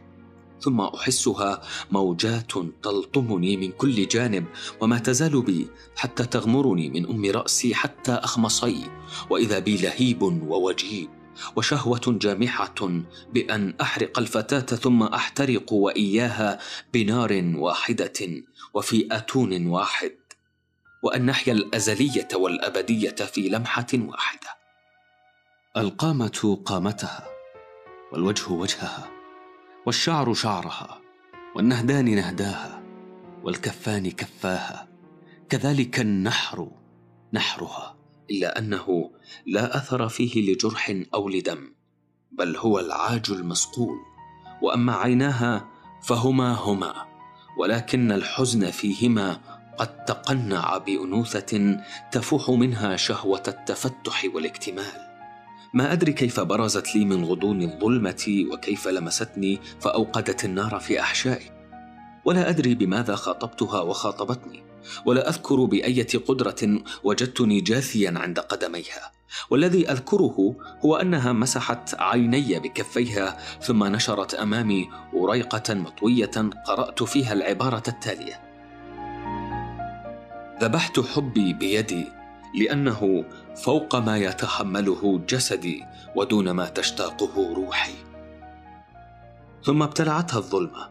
ثم 0.61 0.81
أحسها 0.81 1.62
موجات 1.91 2.53
تلطمني 2.82 3.57
من 3.57 3.73
كل 3.73 4.09
جانب 4.09 4.45
وما 4.81 4.99
تزال 4.99 5.43
بي 5.43 5.66
حتى 5.97 6.27
تغمرني 6.27 6.91
من 6.91 7.07
أم 7.07 7.24
رأسي 7.24 7.74
حتى 7.74 8.12
أخمصي 8.12 8.91
وإذا 9.31 9.59
بي 9.59 9.77
لهيب 9.77 10.23
ووجيب. 10.23 11.19
وشهوة 11.57 12.01
جامحة 12.07 13.05
بأن 13.33 13.75
أحرق 13.81 14.19
الفتاة 14.19 14.77
ثم 14.77 15.03
أحترق 15.03 15.73
وإياها 15.73 16.59
بنار 16.93 17.53
واحدة 17.57 18.43
وفي 18.75 19.09
أتون 19.12 19.67
واحد 19.67 20.12
وأن 21.03 21.27
نحيا 21.27 21.53
الأزلية 21.53 22.29
والأبدية 22.35 23.11
في 23.11 23.49
لمحة 23.49 23.87
واحدة. 23.95 24.49
القامة 25.77 26.59
قامتها 26.65 27.27
والوجه 28.12 28.51
وجهها 28.51 29.11
والشعر 29.87 30.35
شعرها 30.35 31.01
والنهدان 31.57 32.15
نهداها 32.15 32.83
والكفان 33.43 34.11
كفاها 34.11 34.89
كذلك 35.49 36.01
النحر 36.01 36.69
نحرها 37.33 37.97
إلا 38.31 38.59
أنه 38.59 39.11
لا 39.47 39.77
أثر 39.77 40.09
فيه 40.09 40.52
لجرح 40.52 41.02
أو 41.15 41.28
لدم 41.28 41.73
بل 42.32 42.57
هو 42.57 42.78
العاج 42.78 43.31
المصقول 43.31 43.98
وأما 44.62 44.94
عيناها 44.94 45.69
فهما 46.02 46.52
هما 46.52 46.94
ولكن 47.59 48.12
الحزن 48.12 48.70
فيهما 48.70 49.40
قد 49.78 50.05
تقنع 50.05 50.78
بأنوثة 50.78 51.81
تفوح 52.12 52.51
منها 52.51 52.97
شهوة 52.97 53.43
التفتح 53.48 54.27
والاكتمال. 54.35 55.11
ما 55.74 55.93
أدري 55.93 56.12
كيف 56.12 56.40
برزت 56.40 56.94
لي 56.94 57.05
من 57.05 57.24
غضون 57.24 57.62
الظلمة 57.62 58.44
وكيف 58.52 58.89
لمستني 58.89 59.61
فأوقدت 59.81 60.44
النار 60.44 60.81
في 60.81 61.01
أحشائي. 61.01 61.51
ولا 62.24 62.48
أدري 62.48 62.74
بماذا 62.74 63.15
خاطبتها 63.15 63.81
وخاطبتني 63.81 64.62
ولا 65.07 65.28
أذكر 65.28 65.65
بأية 65.65 66.19
قدرة 66.27 66.82
وجدتني 67.05 67.61
جاثيا 67.61 68.15
عند 68.16 68.39
قدميها. 68.39 69.12
والذي 69.51 69.90
أذكره 69.90 70.57
هو 70.85 70.97
أنها 70.97 71.32
مسحت 71.32 71.94
عيني 71.94 72.59
بكفيها 72.59 73.39
ثم 73.61 73.85
نشرت 73.85 74.35
أمامي 74.35 74.89
وريقه 75.12 75.74
مطوية 75.74 76.51
قرأت 76.66 77.02
فيها 77.02 77.32
العبارة 77.32 77.82
التالية. 77.89 78.40
ذبحت 80.61 81.01
حبي 81.01 81.52
بيدي 81.52 82.07
لأنه 82.55 83.24
فوق 83.65 83.97
ما 83.97 84.16
يتحمله 84.16 85.20
جسدي 85.28 85.85
ودون 86.16 86.51
ما 86.51 86.69
تشتاقه 86.69 87.55
روحي. 87.55 87.94
ثم 89.65 89.82
ابتلعتها 89.82 90.39
الظلمة 90.39 90.89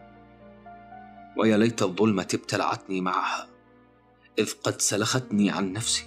ويا 1.36 1.56
ليت 1.56 1.82
الظلمة 1.82 2.28
ابتلعتني 2.34 3.00
معها 3.00 3.46
إذ 4.38 4.52
قد 4.64 4.80
سلختني 4.80 5.50
عن 5.50 5.72
نفسي 5.72 6.04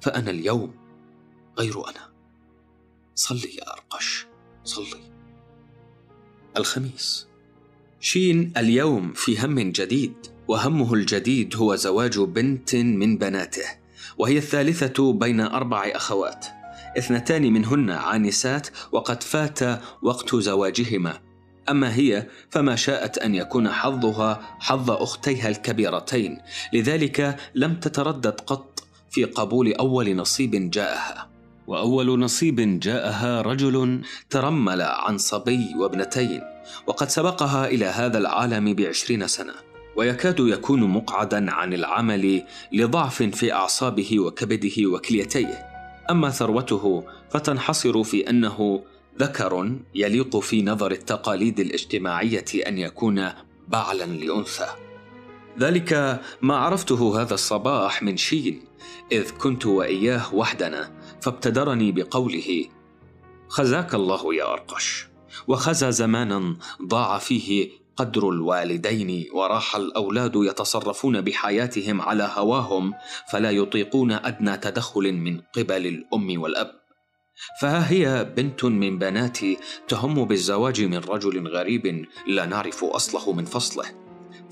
فأنا 0.00 0.30
اليوم 0.30 0.81
غير 1.58 1.88
أنا. 1.88 2.12
صلي 3.14 3.56
يا 3.56 3.72
أرقش 3.72 4.26
صلي. 4.64 5.00
الخميس. 6.56 7.26
شين 8.00 8.52
اليوم 8.56 9.12
في 9.12 9.38
هم 9.38 9.58
جديد 9.58 10.14
وهمه 10.48 10.94
الجديد 10.94 11.56
هو 11.56 11.76
زواج 11.76 12.18
بنت 12.18 12.74
من 12.74 13.18
بناته 13.18 13.64
وهي 14.18 14.38
الثالثة 14.38 15.12
بين 15.12 15.40
أربع 15.40 15.92
أخوات. 15.94 16.46
اثنتان 16.98 17.52
منهن 17.52 17.90
عانسات 17.90 18.68
وقد 18.92 19.22
فات 19.22 19.60
وقت 20.02 20.36
زواجهما. 20.36 21.20
أما 21.68 21.94
هي 21.94 22.28
فما 22.50 22.76
شاءت 22.76 23.18
أن 23.18 23.34
يكون 23.34 23.68
حظها 23.68 24.56
حظ 24.60 24.90
أختيها 24.90 25.48
الكبيرتين 25.48 26.38
لذلك 26.72 27.36
لم 27.54 27.74
تتردد 27.74 28.40
قط 28.40 28.84
في 29.10 29.24
قبول 29.24 29.72
أول 29.72 30.16
نصيب 30.16 30.70
جاءها. 30.70 31.31
وأول 31.72 32.18
نصيب 32.18 32.80
جاءها 32.80 33.42
رجل 33.42 34.02
ترمل 34.30 34.82
عن 34.82 35.18
صبي 35.18 35.74
وابنتين 35.78 36.40
وقد 36.86 37.08
سبقها 37.08 37.66
إلى 37.66 37.84
هذا 37.84 38.18
العالم 38.18 38.74
بعشرين 38.74 39.26
سنة 39.26 39.52
ويكاد 39.96 40.40
يكون 40.40 40.80
مقعدا 40.80 41.52
عن 41.52 41.72
العمل 41.72 42.42
لضعف 42.72 43.22
في 43.22 43.52
أعصابه 43.52 44.20
وكبده 44.20 44.86
وكليتيه. 44.86 45.66
أما 46.10 46.30
ثروته 46.30 47.04
فتنحصر 47.30 48.02
في 48.02 48.30
أنه 48.30 48.82
ذكر 49.18 49.72
يليق 49.94 50.36
في 50.36 50.62
نظر 50.62 50.92
التقاليد 50.92 51.60
الاجتماعية 51.60 52.44
أن 52.66 52.78
يكون 52.78 53.28
بعلا 53.68 54.04
لأنثى. 54.04 54.68
ذلك 55.58 56.20
ما 56.42 56.56
عرفته 56.56 57.22
هذا 57.22 57.34
الصباح 57.34 58.02
من 58.02 58.16
شين 58.16 58.60
إذ 59.12 59.30
كنت 59.30 59.66
وإياه 59.66 60.34
وحدنا 60.34 61.01
فابتدرني 61.22 61.92
بقوله 61.92 62.64
خزاك 63.48 63.94
الله 63.94 64.34
يا 64.34 64.52
أرقش. 64.52 65.06
وخزى 65.48 65.92
زمانا 65.92 66.56
ضاع 66.82 67.18
فيه 67.18 67.70
قدر 67.96 68.30
الوالدين 68.30 69.26
وراح 69.32 69.76
الأولاد 69.76 70.32
يتصرفون 70.36 71.20
بحياتهم 71.20 72.00
على 72.00 72.30
هواهم 72.34 72.94
فلا 73.32 73.50
يطيقون 73.50 74.12
أدنى 74.12 74.56
تدخل 74.56 75.12
من 75.12 75.40
قبل 75.40 75.86
الأم 75.86 76.42
والأب. 76.42 76.82
فها 77.60 77.90
هي 77.90 78.24
بنت 78.36 78.64
من 78.64 78.98
بناتي 78.98 79.58
تهم 79.88 80.24
بالزواج 80.24 80.82
من 80.82 80.98
رجل 80.98 81.48
غريب 81.48 82.06
لا 82.26 82.46
نعرف 82.46 82.84
أصله 82.84 83.32
من 83.32 83.44
فصله. 83.44 83.84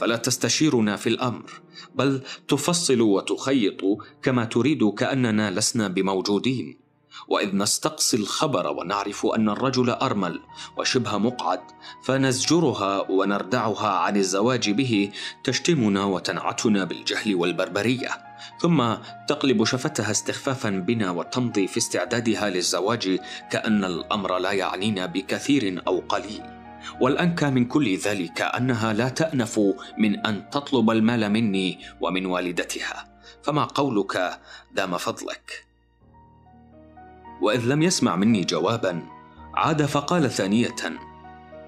فلا 0.01 0.17
تستشيرنا 0.17 0.97
في 0.97 1.09
الأمر 1.09 1.61
بل 1.95 2.23
تفصل 2.49 3.01
وتخيط 3.01 3.81
كما 4.23 4.45
تريد 4.45 4.85
كأننا 4.85 5.51
لسنا 5.51 5.89
بموجودين. 5.89 6.81
وإذ 7.29 7.57
نستقصي 7.57 8.17
الخبر 8.17 8.67
ونعرف 8.67 9.27
أن 9.27 9.49
الرجل 9.49 9.91
أرمل 9.91 10.41
وشبه 10.79 11.19
مقعد 11.19 11.61
فنزجرها 12.05 13.11
ونردعها 13.11 13.89
عن 13.89 14.17
الزواج 14.17 14.71
به 14.71 15.11
تشتمنا 15.45 16.05
وتنعتنا 16.05 16.85
بالجهل 16.85 17.35
والبربرية. 17.35 18.11
ثم 18.61 18.95
تقلب 19.29 19.65
شفتها 19.65 20.11
استخفافا 20.11 20.71
بنا 20.71 21.11
وتمضي 21.11 21.67
في 21.67 21.77
استعدادها 21.77 22.51
للزواج 22.51 23.19
كأن 23.51 23.85
الأمر 23.85 24.39
لا 24.39 24.53
يعنينا 24.53 25.07
بكثير 25.07 25.83
أو 25.87 26.01
قليل. 26.09 26.60
والأنكى 27.01 27.51
من 27.51 27.65
كل 27.65 27.97
ذلك 27.97 28.41
أنها 28.43 28.93
لا 28.93 29.09
تأنف 29.09 29.61
من 29.99 30.27
أن 30.27 30.51
تطلب 30.51 30.91
المال 30.91 31.31
مني 31.31 31.79
ومن 32.01 32.27
والدتها. 32.27 33.09
فما 33.43 33.65
قولك؟ 33.65 34.41
دام 34.73 34.97
فضلك. 34.97 35.67
وإذ 37.41 37.67
لم 37.67 37.83
يسمع 37.83 38.17
مني 38.17 38.45
جوابا 38.45 39.03
عاد 39.55 39.83
فقال 39.87 40.31
ثانية 40.31 40.77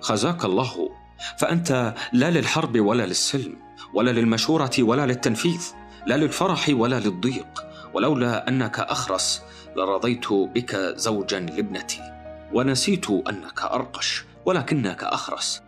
خزاك 0.00 0.44
الله 0.44 0.90
فأنت 1.38 1.94
لا 2.12 2.30
للحرب 2.30 2.80
ولا 2.80 3.06
للسلم 3.06 3.56
ولا 3.94 4.10
للمشورة 4.10 4.70
ولا 4.78 5.06
للتنفيذ 5.06 5.72
لا 6.06 6.16
للفرح 6.16 6.66
ولا 6.72 7.00
للضيق 7.00 7.64
ولولا 7.94 8.48
أنك 8.48 8.80
أخرس 8.80 9.42
لرضيت 9.76 10.32
بك 10.32 10.76
زوجا 10.96 11.40
لابنتي 11.40 12.00
ونسيت 12.52 13.10
أنك 13.10 13.62
أرقش 13.62 14.24
ولكنك 14.46 15.04
أخرس. 15.04 15.62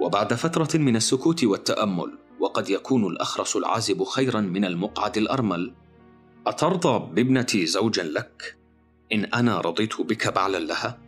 وبعد 0.00 0.34
فترة 0.34 0.78
من 0.78 0.96
السكوت 0.96 1.44
والتأمل 1.44 2.18
وقد 2.40 2.70
يكون 2.70 3.06
الأخرس 3.06 3.56
العازب 3.56 4.04
خيرا 4.04 4.40
من 4.40 4.64
المقعد 4.64 5.16
الأرمل. 5.16 5.74
أترضى 6.46 7.14
بابنتي 7.14 7.66
زوجا 7.66 8.02
لك؟ 8.02 8.56
إن 9.12 9.24
أنا 9.24 9.60
رضيت 9.60 10.00
بك 10.00 10.28
بعلا 10.34 10.58
لها؟ 10.58 10.98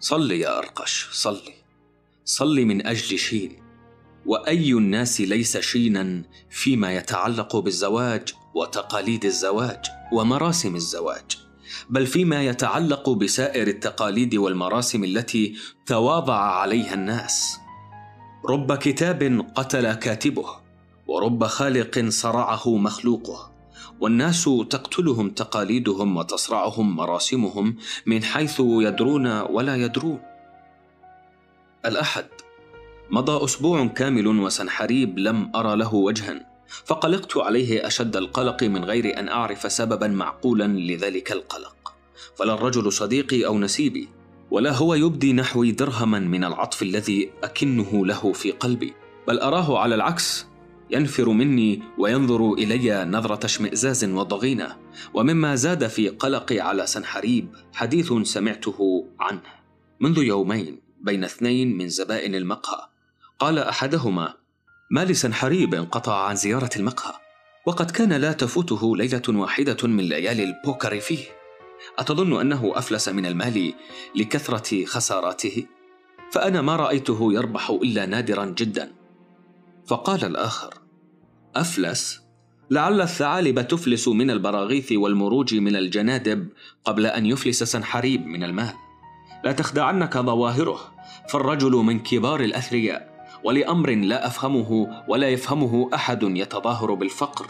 صل 0.00 0.30
يا 0.30 0.58
أرقش 0.58 1.08
صلي. 1.12 1.54
صل 2.24 2.64
من 2.64 2.86
أجل 2.86 3.18
شين. 3.18 3.62
وأي 4.26 4.72
الناس 4.72 5.20
ليس 5.20 5.58
شينا 5.58 6.22
فيما 6.50 6.96
يتعلق 6.96 7.56
بالزواج 7.56 8.34
وتقاليد 8.54 9.24
الزواج 9.24 9.86
ومراسم 10.12 10.76
الزواج. 10.76 11.49
بل 11.90 12.06
فيما 12.06 12.42
يتعلق 12.42 13.10
بسائر 13.10 13.66
التقاليد 13.68 14.34
والمراسم 14.34 15.04
التي 15.04 15.56
تواضع 15.86 16.34
عليها 16.34 16.94
الناس. 16.94 17.58
رب 18.48 18.74
كتاب 18.74 19.46
قتل 19.54 19.92
كاتبه 19.94 20.46
ورب 21.06 21.44
خالق 21.44 22.04
صرعه 22.08 22.76
مخلوقه 22.76 23.52
والناس 24.00 24.44
تقتلهم 24.44 25.30
تقاليدهم 25.30 26.16
وتصرعهم 26.16 26.96
مراسمهم 26.96 27.76
من 28.06 28.22
حيث 28.22 28.60
يدرون 28.60 29.40
ولا 29.40 29.76
يدرون. 29.76 30.20
الأحد 31.86 32.26
مضى 33.10 33.44
أسبوع 33.44 33.86
كامل 33.86 34.26
وسنحريب 34.26 35.18
لم 35.18 35.50
أرى 35.56 35.76
له 35.76 35.94
وجها. 35.94 36.49
فقلقت 36.84 37.36
عليه 37.36 37.86
أشد 37.86 38.16
القلق 38.16 38.62
من 38.62 38.84
غير 38.84 39.18
أن 39.18 39.28
أعرف 39.28 39.72
سببا 39.72 40.06
معقولا 40.06 40.66
لذلك 40.66 41.32
القلق. 41.32 41.94
فلا 42.36 42.54
الرجل 42.54 42.92
صديقي 42.92 43.46
أو 43.46 43.58
نسيبي 43.58 44.08
ولا 44.50 44.72
هو 44.72 44.94
يبدي 44.94 45.32
نحوي 45.32 45.72
درهما 45.72 46.18
من 46.18 46.44
العطف 46.44 46.82
الذي 46.82 47.30
أكنه 47.44 48.06
له 48.06 48.32
في 48.32 48.50
قلبي 48.50 48.94
بل 49.28 49.38
أراه 49.38 49.78
على 49.78 49.94
العكس 49.94 50.46
ينفر 50.90 51.28
مني 51.28 51.82
وينظر 51.98 52.52
إلي 52.52 53.04
نظرة 53.04 53.46
اشمئزاز 53.46 54.04
وضغينة 54.04 54.76
ومما 55.14 55.54
زاد 55.54 55.86
في 55.86 56.08
قلقي 56.08 56.60
على 56.60 56.86
سنحريب 56.86 57.48
حديث 57.72 58.12
سمعته 58.22 59.06
عنه. 59.20 59.42
منذ 60.00 60.18
يومين 60.18 60.80
بين 61.00 61.24
اثنين 61.24 61.76
من 61.76 61.88
زبائن 61.88 62.34
المقهى 62.34 62.88
قال 63.38 63.58
أحدهما 63.58 64.34
ما 64.90 65.04
لسنحريب 65.04 65.74
انقطع 65.74 66.26
عن 66.26 66.36
زيارة 66.36 66.70
المقهى 66.76 67.14
وقد 67.66 67.90
كان 67.90 68.12
لا 68.12 68.32
تفوته 68.32 68.96
ليلة 68.96 69.22
واحدة 69.28 69.76
من 69.88 70.04
ليالي 70.04 70.44
البوكر 70.44 71.00
فيه. 71.00 71.24
أتظن 71.98 72.40
أنه 72.40 72.72
أفلس 72.74 73.08
من 73.08 73.26
المال 73.26 73.74
لكثرة 74.16 74.84
خساراته؟ 74.84 75.66
فأنا 76.32 76.62
ما 76.62 76.76
رأيته 76.76 77.32
يربح 77.32 77.70
إلا 77.70 78.06
نادرا 78.06 78.44
جدا. 78.44 78.92
فقال 79.86 80.24
الآخر 80.24 80.74
أفلس؟ 81.56 82.20
لعل 82.70 83.00
الثعالب 83.00 83.68
تفلس 83.68 84.08
من 84.08 84.30
البراغيث 84.30 84.92
والمروج 84.92 85.54
من 85.54 85.76
الجنادب 85.76 86.48
قبل 86.84 87.06
أن 87.06 87.26
يفلس 87.26 87.62
سنحريب 87.62 88.26
من 88.26 88.44
المال 88.44 88.74
لا 89.44 89.52
تخدعنك 89.52 90.18
ظواهره 90.18 90.80
فالرجل 91.28 91.72
من 91.72 91.98
كبار 91.98 92.40
الأثرياء. 92.40 93.09
ولأمر 93.44 93.90
لا 93.90 94.26
أفهمه 94.26 95.02
ولا 95.08 95.28
يفهمه 95.28 95.90
أحد 95.94 96.22
يتظاهر 96.22 96.94
بالفقر. 96.94 97.46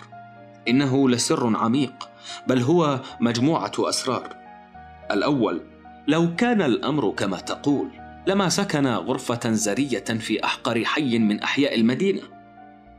إنه 0.69 1.11
لسر 1.11 1.57
عميق 1.57 2.09
بل 2.47 2.63
هو 2.63 3.01
مجموعة 3.21 3.73
أسرار. 3.79 4.37
الأول 5.11 5.63
لو 6.09 6.37
كان 6.37 6.63
الأمر 6.63 7.11
كما 7.11 7.37
تقول 7.37 7.89
لما 8.27 8.49
سكن 8.49 8.87
غرفة 8.87 9.51
زرية 9.51 10.05
في 10.05 10.45
أحقر 10.45 10.85
حي 10.85 11.19
من 11.19 11.41
أحياء 11.41 11.75
المدينة. 11.75 12.23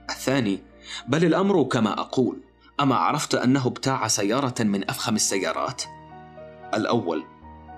الثاني 0.09 0.59
بل 1.07 1.25
الأمر 1.25 1.63
كما 1.63 1.99
أقول 1.99 2.41
أما 2.79 2.95
عرفت 2.95 3.35
أنه 3.35 3.67
ابتاع 3.67 4.07
سيارة 4.07 4.63
من 4.63 4.89
أفخم 4.89 5.15
السيارات؟ 5.15 5.83
الأول 6.73 7.23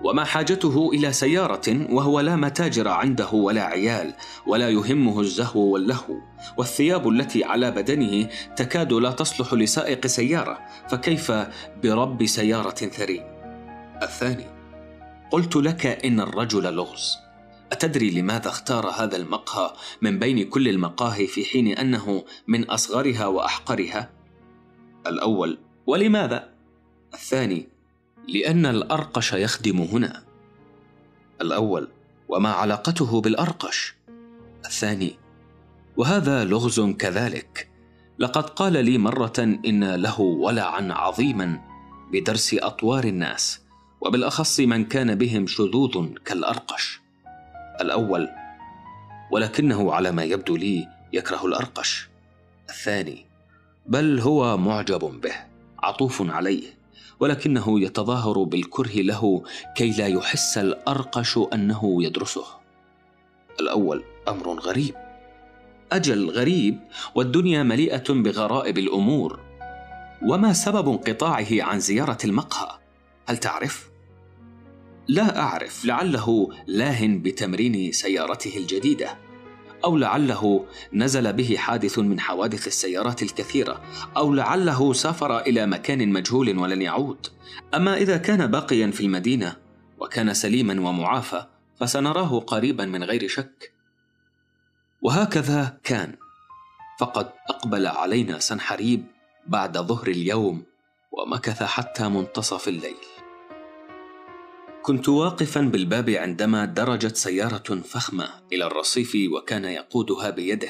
وما 0.04 0.24
حاجته 0.24 0.90
إلى 0.92 1.12
سيارة 1.12 1.86
وهو 1.90 2.20
لا 2.20 2.36
متاجر 2.36 2.88
عنده 2.88 3.30
ولا 3.32 3.62
عيال 3.62 4.14
ولا 4.46 4.70
يهمه 4.70 5.20
الزهو 5.20 5.60
واللهو 5.60 6.14
والثياب 6.56 7.08
التي 7.08 7.44
على 7.44 7.70
بدنه 7.70 8.28
تكاد 8.56 8.92
لا 8.92 9.10
تصلح 9.10 9.54
لسائق 9.54 10.06
سيارة 10.06 10.58
فكيف 10.88 11.32
برب 11.82 12.26
سيارة 12.26 12.70
ثري؟ 12.74 13.22
الثاني 14.02 14.46
قلت 15.30 15.56
لك 15.56 15.86
إن 15.86 16.20
الرجل 16.20 16.74
لغز. 16.74 17.16
أتدري 17.72 18.10
لماذا 18.10 18.48
اختار 18.48 18.86
هذا 18.86 19.16
المقهى 19.16 19.72
من 20.02 20.18
بين 20.18 20.48
كل 20.48 20.68
المقاهي 20.68 21.26
في 21.26 21.44
حين 21.44 21.68
أنه 21.78 22.24
من 22.46 22.64
أصغرها 22.64 23.26
وأحقرها؟ 23.26 24.10
الأول 25.06 25.58
ولماذا؟ 25.86 26.48
الثاني 27.14 27.73
لأن 28.28 28.66
الأرقش 28.66 29.32
يخدم 29.32 29.80
هنا. 29.80 30.22
الأول: 31.40 31.88
وما 32.28 32.48
علاقته 32.48 33.20
بالأرقش؟ 33.20 33.94
الثاني: 34.66 35.16
وهذا 35.96 36.44
لغز 36.44 36.80
كذلك. 36.80 37.68
لقد 38.18 38.50
قال 38.50 38.84
لي 38.84 38.98
مرة 38.98 39.32
إن 39.38 39.94
له 39.94 40.20
ولعا 40.20 40.92
عظيما 40.92 41.60
بدرس 42.12 42.54
أطوار 42.54 43.04
الناس، 43.04 43.60
وبالأخص 44.00 44.60
من 44.60 44.84
كان 44.84 45.14
بهم 45.14 45.46
شذوذ 45.46 46.14
كالأرقش. 46.24 47.00
الأول: 47.80 48.28
ولكنه 49.32 49.92
على 49.92 50.12
ما 50.12 50.24
يبدو 50.24 50.56
لي 50.56 50.88
يكره 51.12 51.46
الأرقش. 51.46 52.08
الثاني: 52.70 53.26
بل 53.86 54.20
هو 54.20 54.56
معجب 54.56 55.20
به، 55.20 55.34
عطوف 55.78 56.30
عليه. 56.30 56.83
ولكنه 57.24 57.80
يتظاهر 57.80 58.42
بالكره 58.42 58.92
له 58.92 59.42
كي 59.76 59.90
لا 59.90 60.06
يحس 60.06 60.58
الأرقش 60.58 61.38
أنه 61.52 62.04
يدرسه. 62.04 62.44
الأول 63.60 64.04
أمر 64.28 64.60
غريب. 64.60 64.94
أجل 65.92 66.30
غريب 66.30 66.78
والدنيا 67.14 67.62
مليئة 67.62 68.04
بغرائب 68.08 68.78
الأمور. 68.78 69.40
وما 70.22 70.52
سبب 70.52 70.88
انقطاعه 70.88 71.48
عن 71.50 71.80
زيارة 71.80 72.18
المقهى؟ 72.24 72.78
هل 73.26 73.36
تعرف؟ 73.36 73.90
لا 75.08 75.40
أعرف. 75.40 75.84
لعله 75.84 76.48
لاهن 76.66 77.22
بتمرين 77.22 77.92
سيارته 77.92 78.56
الجديدة. 78.56 79.18
أو 79.84 79.96
لعله 79.96 80.66
نزل 80.92 81.32
به 81.32 81.56
حادث 81.58 81.98
من 81.98 82.20
حوادث 82.20 82.66
السيارات 82.66 83.22
الكثيرة 83.22 83.82
أو 84.16 84.34
لعله 84.34 84.92
سافر 84.92 85.40
إلى 85.40 85.66
مكان 85.66 86.12
مجهول 86.12 86.58
ولن 86.58 86.82
يعود. 86.82 87.26
أما 87.74 87.96
إذا 87.96 88.16
كان 88.16 88.46
باقيا 88.46 88.90
في 88.90 89.00
المدينة 89.00 89.56
وكان 89.98 90.34
سليما 90.34 90.88
ومعافى 90.88 91.46
فسنراه 91.80 92.40
قريبا 92.40 92.84
من 92.84 93.04
غير 93.04 93.28
شك. 93.28 93.72
وهكذا 95.02 95.78
كان. 95.84 96.16
فقد 96.98 97.30
أقبل 97.50 97.86
علينا 97.86 98.38
سنحريب 98.38 99.06
بعد 99.46 99.78
ظهر 99.78 100.08
اليوم 100.08 100.62
ومكث 101.12 101.62
حتى 101.62 102.08
منتصف 102.08 102.68
الليل. 102.68 103.13
كنت 104.84 105.08
واقفا 105.08 105.60
بالباب 105.60 106.10
عندما 106.10 106.64
درجت 106.64 107.16
سيارة 107.16 107.80
فخمة 107.84 108.28
إلى 108.52 108.66
الرصيف 108.66 109.16
وكان 109.32 109.64
يقودها 109.64 110.30
بيده. 110.30 110.68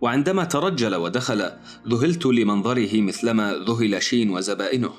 وعندما 0.00 0.44
ترجل 0.44 0.94
ودخل 0.94 1.50
ذهلت 1.88 2.26
لمنظره 2.26 3.00
مثلما 3.00 3.54
ذهل 3.68 4.02
شين 4.02 4.30
وزبائنه. 4.30 4.92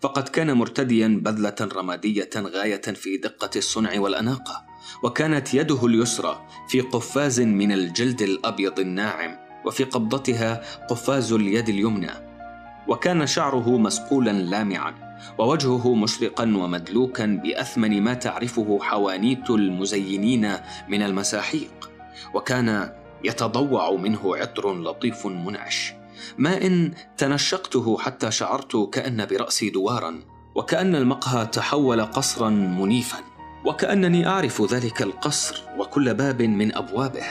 فقد 0.00 0.28
كان 0.28 0.52
مرتديا 0.52 1.20
بذلة 1.24 1.54
رمادية 1.60 2.30
غاية 2.36 2.80
في 2.80 3.16
دقة 3.16 3.50
الصنع 3.56 4.00
والأناقة 4.00 4.64
وكانت 5.02 5.54
يده 5.54 5.86
اليسرى 5.86 6.46
في 6.68 6.80
قفاز 6.80 7.40
من 7.40 7.72
الجلد 7.72 8.22
الأبيض 8.22 8.80
الناعم 8.80 9.36
وفي 9.66 9.84
قبضتها 9.84 10.62
قفاز 10.90 11.32
اليد 11.32 11.68
اليمنى. 11.68 12.12
وكان 12.88 13.26
شعره 13.26 13.78
مسقولا 13.78 14.30
لامعا. 14.30 15.07
ووجهه 15.38 15.94
مشرقا 15.94 16.44
ومدلوكا 16.44 17.26
بأثمن 17.26 18.02
ما 18.02 18.14
تعرفه 18.14 18.78
حوانيت 18.82 19.50
المزينين 19.50 20.52
من 20.88 21.02
المساحيق 21.02 21.90
وكان 22.34 22.92
يتضوع 23.24 23.90
منه 23.90 24.36
عطر 24.36 24.74
لطيف 24.74 25.26
منعش. 25.26 25.94
ما 26.38 26.66
إن 26.66 26.92
تنشقته 27.16 27.98
حتى 27.98 28.30
شعرت 28.30 28.76
كأن 28.92 29.26
برأسي 29.26 29.70
دوارا 29.70 30.20
وكأن 30.54 30.94
المقهى 30.96 31.46
تحول 31.46 32.04
قصرا 32.04 32.50
منيفا 32.50 33.18
وكأنني 33.64 34.26
أعرف 34.26 34.72
ذلك 34.72 35.02
القصر 35.02 35.62
وكل 35.78 36.14
باب 36.14 36.42
من 36.42 36.76
أبوابه 36.76 37.24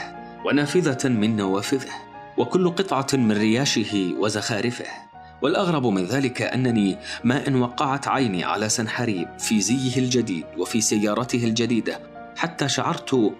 ونافذة 0.44 1.08
من 1.08 1.36
نوافذه 1.36 1.92
وكل 2.38 2.70
قطعة 2.70 3.06
من 3.12 3.32
رياشه 3.32 4.14
وزخارفه. 4.18 5.07
والأغرب 5.42 5.86
من 5.86 6.04
ذلك 6.04 6.42
أنني 6.42 6.98
ما 7.24 7.48
إن 7.48 7.56
وقعت 7.56 8.08
عيني 8.08 8.44
على 8.44 8.68
سنحريب 8.68 9.28
في 9.38 9.60
زيه 9.60 9.98
الجديد 9.98 10.44
وفي 10.58 10.80
سيارته 10.80 11.44
الجديدة 11.44 12.00
حتى 12.36 12.68
شعرت 12.68 13.32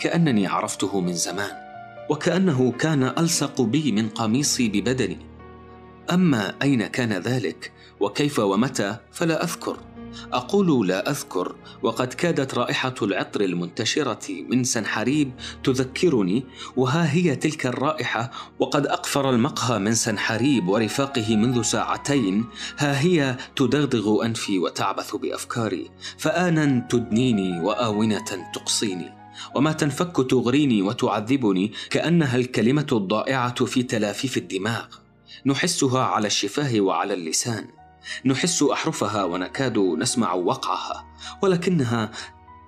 كأنني 0.00 0.46
عرفته 0.46 1.00
من 1.00 1.12
زمان 1.12 1.50
وكأنه 2.10 2.72
كان 2.72 3.02
ألصق 3.02 3.60
بي 3.60 3.92
من 3.92 4.08
قميصي 4.08 4.68
ببدني. 4.68 5.18
أما 6.10 6.54
أين 6.62 6.86
كان 6.86 7.12
ذلك 7.12 7.72
وكيف 8.00 8.38
ومتى 8.38 8.96
فلا 9.12 9.44
أذكر. 9.44 9.76
أقول 10.32 10.88
لا 10.88 11.10
أذكر 11.10 11.54
وقد 11.82 12.12
كادت 12.12 12.54
رائحة 12.54 12.94
العطر 13.02 13.40
المنتشرة 13.40 14.42
من 14.48 14.64
سنحريب 14.64 15.32
تذكرني 15.64 16.44
وها 16.76 17.12
هي 17.12 17.36
تلك 17.36 17.66
الرائحة 17.66 18.30
وقد 18.58 18.86
أقفر 18.86 19.30
المقهى 19.30 19.78
من 19.78 19.94
سنحريب 19.94 20.68
ورفاقه 20.68 21.36
منذ 21.36 21.62
ساعتين 21.62 22.44
ها 22.78 23.00
هي 23.00 23.36
تدغدغ 23.56 24.24
أنفي 24.24 24.58
وتعبث 24.58 25.16
بأفكاري 25.16 25.90
فآنا 26.18 26.86
تدنيني 26.90 27.60
وآونة 27.60 28.50
تقصيني. 28.54 29.12
وما 29.54 29.72
تنفك 29.72 30.30
تغريني 30.30 30.82
وتعذبني 30.82 31.72
كأنها 31.90 32.36
الكلمة 32.36 32.86
الضائعة 32.92 33.64
في 33.64 33.82
تلافيف 33.82 34.36
الدماغ. 34.36 34.84
نحسها 35.46 36.02
على 36.02 36.26
الشفاه 36.26 36.80
وعلى 36.80 37.14
اللسان. 37.14 37.81
نحس 38.24 38.62
أحرفها 38.62 39.24
ونكاد 39.24 39.78
نسمع 39.78 40.32
وقعها 40.32 41.06
ولكنها 41.42 42.10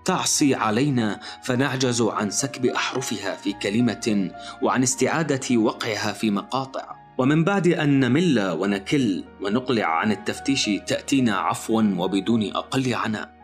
تعصي 0.05 0.55
علينا 0.55 1.21
فنعجز 1.43 2.03
عن 2.03 2.31
سكب 2.31 2.67
أحرفها 2.67 3.37
في 3.37 3.53
كلمة 3.53 4.31
وعن 4.63 4.83
استعادة 4.83 5.57
وقعها 5.57 6.13
في 6.13 6.31
مقاطع. 6.31 6.97
ومن 7.19 7.45
بعد 7.45 7.69
أن 7.69 8.01
نمل 8.01 8.51
ونكل 8.51 9.25
ونقلع 9.41 9.87
عن 9.87 10.13
التفتيش 10.13 10.71
تأتينا 10.87 11.37
عفوا 11.37 11.83
وبدون 11.99 12.57
أقل 12.57 12.95
عناء. 12.95 13.35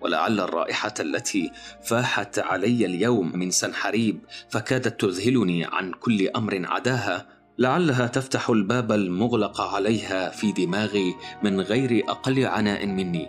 ولعل 0.00 0.40
الرائحة 0.40 0.94
التي 1.00 1.52
فاحت 1.84 2.38
علي 2.38 2.86
اليوم 2.86 3.38
من 3.38 3.50
سنحريب 3.50 4.20
فكادت 4.48 5.00
تذهلني 5.00 5.64
عن 5.64 5.92
كل 5.92 6.28
أمر 6.28 6.62
عداها. 6.66 7.35
لعلها 7.58 8.06
تفتح 8.06 8.50
الباب 8.50 8.92
المغلق 8.92 9.60
عليها 9.60 10.30
في 10.30 10.52
دماغي 10.52 11.14
من 11.42 11.60
غير 11.60 12.02
أقل 12.08 12.44
عناء 12.44 12.86
مني 12.86 13.28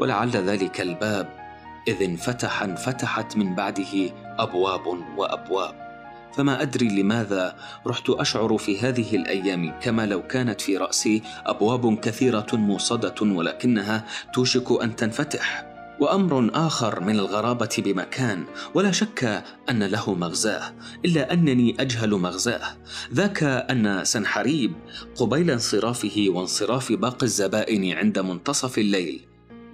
ولعل 0.00 0.30
ذلك 0.30 0.80
الباب 0.80 1.28
إذ 1.88 2.02
انفتح 2.02 2.62
انفتحت 2.62 3.36
من 3.36 3.54
بعده 3.54 4.10
أبواب 4.38 4.86
وأبواب. 5.16 5.74
فما 6.32 6.62
أدري 6.62 6.88
لماذا 7.02 7.56
رحت 7.86 8.10
أشعر 8.10 8.58
في 8.58 8.80
هذه 8.80 9.16
الأيام 9.16 9.80
كما 9.80 10.06
لو 10.06 10.22
كانت 10.22 10.60
في 10.60 10.76
رأسي 10.76 11.22
أبواب 11.46 11.98
كثيرة 12.00 12.46
موصده 12.52 13.14
ولكنها 13.22 14.04
توشك 14.32 14.82
أن 14.82 14.96
تنفتح. 14.96 15.71
وأمر 16.00 16.50
آخر 16.54 17.00
من 17.00 17.18
الغرابة 17.18 17.68
بمكان 17.78 18.44
ولا 18.74 18.90
شك 18.90 19.44
أن 19.70 19.82
له 19.82 20.14
مغزاه 20.14 20.74
إلا 21.04 21.32
أنني 21.32 21.76
أجهل 21.80 22.10
مغزاه. 22.10 22.76
ذاك 23.12 23.42
أن 23.42 24.04
سنحريب 24.04 24.72
قبيل 25.16 25.50
انصرافه 25.50 26.26
وانصراف 26.28 26.92
باقي 26.92 27.26
الزبائن 27.26 27.92
عند 27.92 28.18
منتصف 28.18 28.78
الليل. 28.78 29.20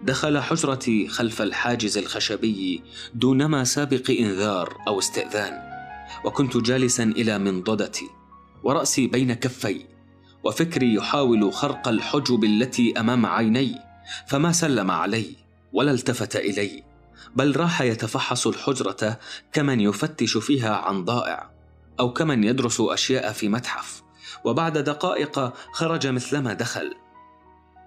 دخل 0.02 0.38
حجرتي 0.38 1.08
خلف 1.08 1.42
الحاجز 1.42 1.98
الخشبي 1.98 2.82
دونما 3.14 3.64
سابق 3.64 4.10
إنذار 4.10 4.76
أو 4.88 4.98
استئذان 4.98 5.52
وكنت 6.24 6.56
جالسا 6.56 7.02
إلى 7.02 7.38
منضدتي 7.38 8.06
ورأسي 8.62 9.06
بين 9.06 9.32
كفي 9.32 9.84
وفكري 10.44 10.94
يحاول 10.94 11.52
خرق 11.52 11.88
الحجب 11.88 12.44
التي 12.44 13.00
أمام 13.00 13.26
عيني 13.26 13.74
فما 14.26 14.52
سلم 14.52 14.90
علي. 14.90 15.47
ولا 15.72 15.90
التفت 15.90 16.36
الي 16.36 16.84
بل 17.36 17.56
راح 17.56 17.82
يتفحص 17.82 18.46
الحجرة 18.46 19.18
كمن 19.52 19.80
يفتش 19.80 20.36
فيها 20.36 20.76
عن 20.76 21.04
ضائع 21.04 21.50
أو 22.00 22.12
كمن 22.12 22.44
يدرس 22.44 22.80
أشياء 22.80 23.32
في 23.32 23.48
متحف 23.48 24.02
وبعد 24.44 24.78
دقائق 24.78 25.54
خرج 25.72 26.06
مثلما 26.06 26.52
دخل. 26.52 26.94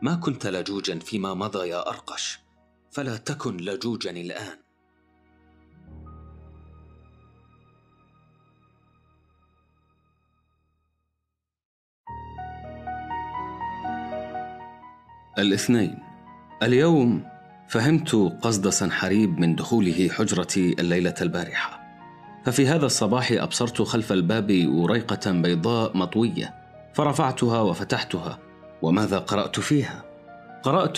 ما 0.01 0.16
كنت 0.16 0.48
لجوجا 0.48 1.00
فيما 1.00 1.34
مضى 1.34 1.69
يا 1.69 1.90
أرقش 1.90 2.40
فلا 2.92 3.18
تكن 3.18 3.58
لجوجا 3.58 4.11
الآن. 4.11 4.58
الاثنين. 15.38 16.00
اليوم 16.64 17.31
فهمت 17.72 18.16
قصد 18.41 18.69
سنحريب 18.69 19.40
من 19.40 19.56
دخوله 19.56 20.09
حجرتي 20.09 20.75
الليلة 20.80 21.14
البارحة. 21.22 21.82
ففي 22.45 22.67
هذا 22.67 22.85
الصباح 22.85 23.32
أبصرت 23.32 23.82
خلف 23.82 24.11
الباب 24.11 24.67
وريقة 24.67 25.32
بيضاء 25.32 25.98
مطوية 25.98 26.53
فرفعتها 26.93 27.61
وفتحتها. 27.61 28.40
وماذا 28.82 29.17
قرأت 29.17 29.59
فيها؟ 29.59 30.03
قرأت 30.64 30.98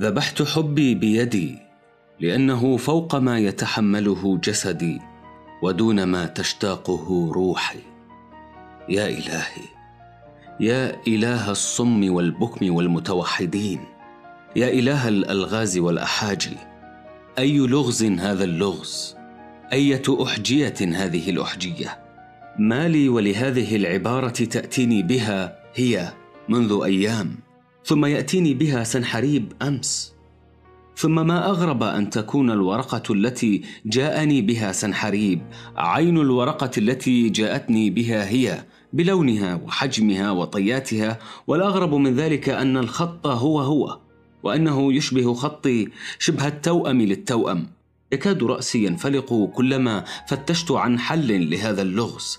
ذبحت 0.00 0.42
حبي 0.42 0.94
بيدي 0.94 1.58
لأنه 2.20 2.76
فوق 2.76 3.14
ما 3.14 3.38
يتحمله 3.38 4.38
جسدي 4.44 5.00
ودون 5.62 6.04
ما 6.04 6.26
تشتاقه 6.26 7.32
روحي. 7.34 7.78
يا 8.88 9.06
إلهي 9.08 9.66
يا 10.60 10.96
إله 11.06 11.50
الصم 11.50 12.12
والبكم 12.12 12.74
والمتوحدين. 12.74 13.91
يا 14.56 14.68
إله 14.68 15.08
الالغاز 15.08 15.78
والاحاجي 15.78 16.56
أي 17.38 17.58
لغز 17.58 18.04
هذا 18.04 18.44
اللغز؟ 18.44 19.16
أية 19.72 20.02
أحجية 20.22 20.74
هذه 20.80 21.30
الأحجية؟ 21.30 21.98
ما 22.58 22.88
لي 22.88 23.08
ولهذه 23.08 23.76
العبارة 23.76 24.28
تأتيني 24.28 25.02
بها 25.02 25.58
هي 25.74 26.12
منذ 26.48 26.80
أيام 26.84 27.34
ثم 27.84 28.06
يأتيني 28.06 28.54
بها 28.54 28.84
سنحريب 28.84 29.52
أمس. 29.62 30.12
ثم 30.96 31.26
ما 31.26 31.48
أغرب 31.48 31.82
أن 31.82 32.10
تكون 32.10 32.50
الورقة 32.50 33.14
التي 33.14 33.62
جاءني 33.86 34.42
بها 34.42 34.72
سنحريب 34.72 35.42
عين 35.76 36.18
الورقة 36.18 36.70
التي 36.78 37.28
جاءتني 37.28 37.90
بها 37.90 38.28
هي 38.28 38.64
بلونها 38.92 39.54
وحجمها 39.54 40.30
وطياتها 40.30 41.18
والأغرب 41.46 41.94
من 41.94 42.14
ذلك 42.14 42.48
أن 42.48 42.76
الخط 42.76 43.26
هو 43.26 43.60
هو. 43.60 44.11
وأنه 44.42 44.92
يشبه 44.92 45.34
خطي 45.34 45.88
شبه 46.18 46.46
التوأم 46.46 47.02
للتوأم. 47.02 47.66
يكاد 48.12 48.42
رأسي 48.42 48.84
ينفلق 48.84 49.50
كلما 49.54 50.04
فتشت 50.28 50.70
عن 50.70 50.98
حل 50.98 51.50
لهذا 51.50 51.82
اللغز. 51.82 52.38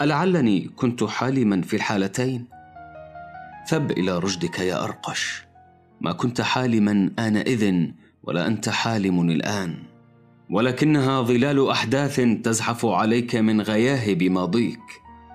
ألعلني 0.00 0.70
كنت 0.76 1.04
حالما 1.04 1.62
في 1.62 1.76
الحالتين. 1.76 2.44
ثب 3.68 3.90
إلى 3.90 4.18
رشدك 4.18 4.58
يا 4.58 4.84
أرقش. 4.84 5.42
ما 6.00 6.12
كنت 6.12 6.40
حالما 6.40 7.10
آنئذ 7.18 7.86
ولا 8.22 8.46
أنت 8.46 8.68
حالم 8.68 9.30
الآن. 9.30 9.74
ولكنها 10.50 11.22
ظلال 11.22 11.68
أحداث 11.68 12.20
تزحف 12.44 12.86
عليك 12.86 13.36
من 13.36 13.60
غياهب 13.60 14.22
ماضيك. 14.22 14.80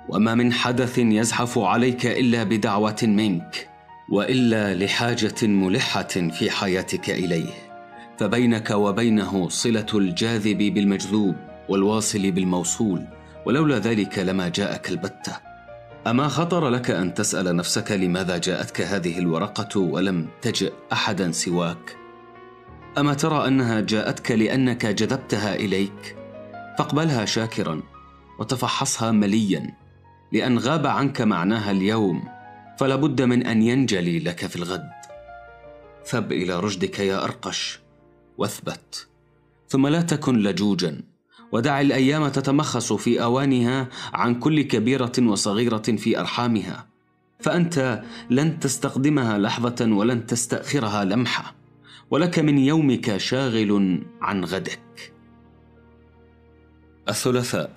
وما 0.10 0.36
من 0.36 0.54
حدث 0.54 0.98
يزحف 0.98 1.60
عليك 1.60 2.06
إلا 2.06 2.44
بدعوة 2.44 3.00
منك. 3.04 3.71
وإلا 4.12 4.76
لحاجة 4.76 5.48
ملحة 5.48 6.04
في 6.04 6.52
حياتك 6.52 7.10
إليه 7.10 7.72
فبينك 8.20 8.70
وبينه 8.72 9.50
صلة 9.50 9.86
الجاذب 9.94 10.58
بالمجذوب 10.58 11.36
والواصل 11.70 12.32
بالموصول 12.32 13.06
ولولا 13.46 13.80
ذلك 13.80 14.20
لما 14.20 14.50
جاءك 14.50 14.90
البتة 14.90 15.38
أما 16.08 16.28
خطر 16.28 16.70
لك 16.70 16.92
أن 16.92 17.14
تسأل 17.14 17.56
نفسك 17.56 17.92
لماذا 17.92 18.38
جاءتك 18.38 18.82
هذه 18.82 19.20
الورقة 19.20 19.80
ولم 19.80 20.28
تجئ 20.42 20.74
أحدا 20.92 21.32
سواك؟ 21.32 21.98
أما 22.98 23.14
ترى 23.14 23.48
أنها 23.48 23.80
جاءتك 23.80 24.32
لأنك 24.32 24.86
جذبتها 24.86 25.56
إليك؟ 25.56 26.16
فاقبلها 26.78 27.26
شاكرا 27.26 27.82
وتفحصها 28.40 29.12
مليا 29.12 29.76
لأن 30.32 30.60
غاب 30.60 30.88
عنك 30.88 31.22
معناها 31.22 31.72
اليوم 31.72 32.41
فلا 32.78 32.96
بد 32.96 33.22
من 33.22 33.46
أن 33.46 33.62
ينجلي 33.62 34.20
لك 34.20 34.46
في 34.46 34.56
الغد. 34.56 34.92
ثب 36.06 36.32
إلى 36.32 36.60
رشدك 36.60 37.00
يا 37.00 37.24
أرقش 37.24 37.80
واثبت. 38.38 39.08
ثم 39.70 39.88
لا 39.88 40.02
تكن 40.02 40.40
لجوجا 40.40 41.02
ودع 41.52 41.82
الأيام 41.82 42.28
تتمخص 42.28 42.94
في 42.94 43.24
أوانها 43.24 43.88
عن 44.14 44.40
كل 44.40 44.62
كبيرة 44.62 45.12
وصغيرة 45.20 45.78
في 45.78 46.20
أرحامها. 46.20 46.88
فأنت 47.40 48.04
لن 48.30 48.60
تستقدمها 48.60 49.38
لحظة 49.38 49.88
ولن 49.92 50.26
تستأخرها 50.26 51.04
لمحة 51.04 51.56
ولك 52.12 52.40
من 52.40 52.58
يومك 52.58 53.18
شاغل 53.18 54.04
عن 54.22 54.46
غدك. 54.46 55.14
الثلاثاء 57.10 57.72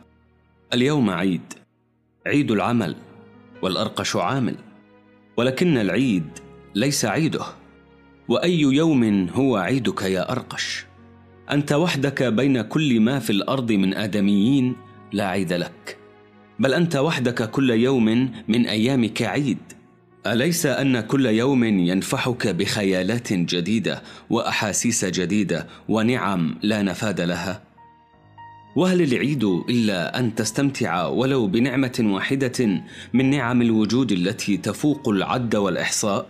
اليوم 0.72 1.10
عيد 1.10 1.52
عيد 2.26 2.50
العمل 2.50 2.96
والأرقش 3.62 4.16
عامل. 4.16 4.56
ولكن 5.36 5.78
العيد 5.78 6.24
ليس 6.74 7.04
عيده 7.04 7.44
وأي 8.28 8.60
يوم 8.60 9.28
هو 9.28 9.56
عيدك 9.56 10.02
يا 10.02 10.32
أرقش. 10.32 10.86
أنت 11.50 11.72
وحدك 11.72 12.22
بين 12.22 12.62
كل 12.62 13.00
ما 13.00 13.18
في 13.18 13.30
الأرض 13.30 13.72
من 13.72 13.94
آدميين 13.94 14.76
لا 15.12 15.28
عيد 15.28 15.52
لك 15.52 15.98
بل 16.58 16.74
أنت 16.74 16.96
وحدك 16.96 17.50
كل 17.50 17.70
يوم 17.70 18.32
من 18.48 18.66
أيامك 18.66 19.22
عيد. 19.22 19.58
أليس 20.26 20.66
أن 20.66 21.00
كل 21.00 21.26
يوم 21.26 21.64
ينفحك 21.64 22.46
بخيالات 22.46 23.32
جديدة 23.32 24.02
وأحاسيس 24.30 25.04
جديدة 25.04 25.66
ونعم 25.88 26.58
لا 26.62 26.82
نفاد 26.82 27.20
لها؟ 27.20 27.62
وهل 28.76 29.02
العيد 29.02 29.44
إلا 29.44 30.18
أن 30.18 30.34
تستمتع 30.34 31.06
ولو 31.06 31.46
بنعمة 31.46 32.00
واحدة 32.00 32.82
من 33.12 33.30
نعم 33.30 33.62
الوجود 33.62 34.12
التي 34.12 34.56
تفوق 34.56 35.08
العد 35.08 35.56
والإحصاء؟ 35.56 36.26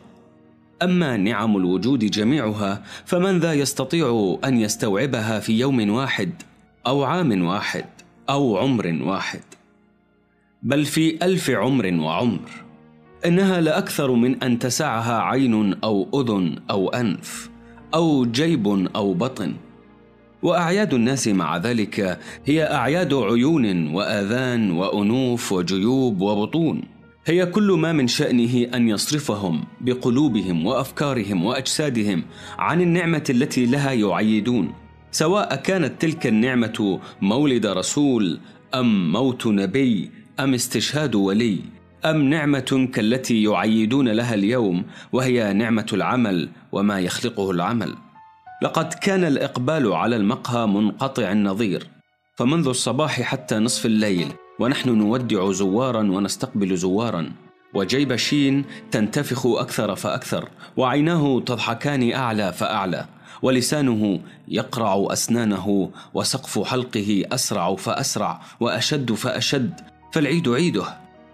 أما 0.83 1.17
نعم 1.17 1.57
الوجود 1.57 1.99
جميعها 1.99 2.83
فمن 3.05 3.39
ذا 3.39 3.53
يستطيع 3.53 4.39
أن 4.45 4.61
يستوعبها 4.61 5.41
في 5.41 5.59
يوم 5.59 5.91
واحد 5.91 6.31
أو 6.87 7.05
عام 7.05 7.45
واحد 7.45 7.85
أو 8.31 8.59
عمر 8.59 8.99
واحد. 9.03 9.43
بل 10.63 10.85
في 10.85 11.25
ألف 11.25 11.51
عمر 11.51 11.95
وعمر 11.95 12.51
إنها 13.27 13.61
لأكثر 13.61 14.13
من 14.13 14.43
أن 14.43 14.59
تسعها 14.59 15.21
عين 15.21 15.75
أو 15.75 16.21
أذن 16.21 16.57
أو 16.71 16.89
أنف 16.89 17.51
أو 17.95 18.25
جيب 18.25 18.89
أو 18.97 19.15
بطن. 19.15 19.55
وأعياد 20.45 20.95
الناس 20.95 21.29
مع 21.29 21.57
ذلك 21.57 22.19
هي 22.45 22.63
أعياد 22.63 23.15
عيون 23.15 23.95
وآذان 23.95 24.71
وأنوف 24.71 25.53
وجيوب 25.53 26.21
وبطون. 26.21 26.83
هي 27.27 27.47
كل 27.47 27.73
ما 27.73 27.93
من 27.93 28.09
شأنه 28.09 28.67
أن 28.75 28.89
يصرفهم 28.89 29.65
بقلوبهم 29.81 30.67
وأفكارهم 30.67 31.45
وأجسادهم 31.45 32.25
عن 32.59 32.81
النعمة 32.81 33.25
التي 33.31 33.67
لها 33.67 33.93
يعيدون. 33.93 34.73
سواء 35.11 35.57
كانت 35.57 36.03
تلك 36.03 36.27
النعمة 36.27 37.01
مولد 37.23 37.67
رسول 37.67 38.41
أم 38.75 39.13
موت 39.13 39.47
نبي 39.47 40.11
أم 40.41 40.55
استشهاد 40.55 41.15
ولي 41.15 41.59
أم 42.05 42.23
نعمة 42.23 42.89
كالتي 42.93 43.43
يعيدون 43.43 44.09
لها 44.09 44.35
اليوم 44.35 44.85
وهي 45.13 45.53
نعمة 45.53 45.87
العمل 45.93 46.49
وما 46.73 47.01
يخلقه 47.01 47.51
العمل. 47.51 47.95
لقد 48.65 48.95
كان 48.95 49.25
الإقبال 49.25 49.93
على 49.93 50.17
المقهى 50.17 50.67
منقطع 50.67 51.33
النظير 51.33 51.87
فمنذ 52.37 52.69
الصباح 52.69 53.23
حتى 53.23 53.59
نصف 53.59 53.87
الليل 53.87 54.33
ونحن 54.61 54.91
نودع 54.91 55.53
زوارا 55.53 55.99
ونستقبل 55.99 56.77
زوارا 56.77 57.33
وجيب 57.75 58.17
شين 58.17 58.65
تنتفخ 58.91 59.47
أكثر 59.47 59.95
فأكثر 59.95 60.49
وعيناه 60.77 61.41
تضحكان 61.41 62.13
أعلى 62.13 62.53
فأعلى 62.53 63.07
ولسانه 63.43 64.21
يقرع 64.49 65.07
أسنانه 65.13 65.91
وسقف 66.15 66.59
حلقه 66.59 67.23
أسرع 67.33 67.75
فأسرع 67.75 68.41
وأشد 68.61 69.13
فأشد 69.13 69.81
فالعيد 70.13 70.49
عيده 70.49 70.85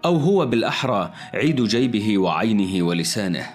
أو 0.05 0.15
هو 0.17 0.45
بالأحرى 0.45 1.11
عيد 1.33 1.63
جيبه 1.63 2.17
وعينه 2.17 2.85
ولسانه. 2.85 3.49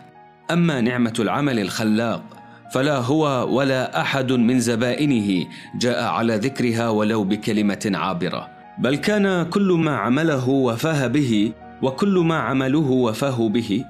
أما 0.51 0.81
نعمة 0.81 1.15
العمل 1.19 1.59
الخلاق 1.59 2.36
فلا 2.71 2.99
هو 2.99 3.57
ولا 3.57 4.01
أحد 4.01 4.33
من 4.33 4.61
زبائنه 4.61 5.47
جاء 5.75 6.05
على 6.05 6.37
ذكرها 6.37 6.89
ولو 6.89 7.25
بكلمة 7.25 7.91
عابرة. 7.95 8.49
بل 8.79 8.97
كان 8.97 9.43
كل 9.43 9.73
ما 9.73 9.97
عمله 9.97 10.49
وفاه 10.49 11.07
به 11.07 11.53
وكل 11.83 12.19
ما 12.19 12.39
عملوه 12.39 12.91
وفاه 12.91 13.49
به 13.49 13.85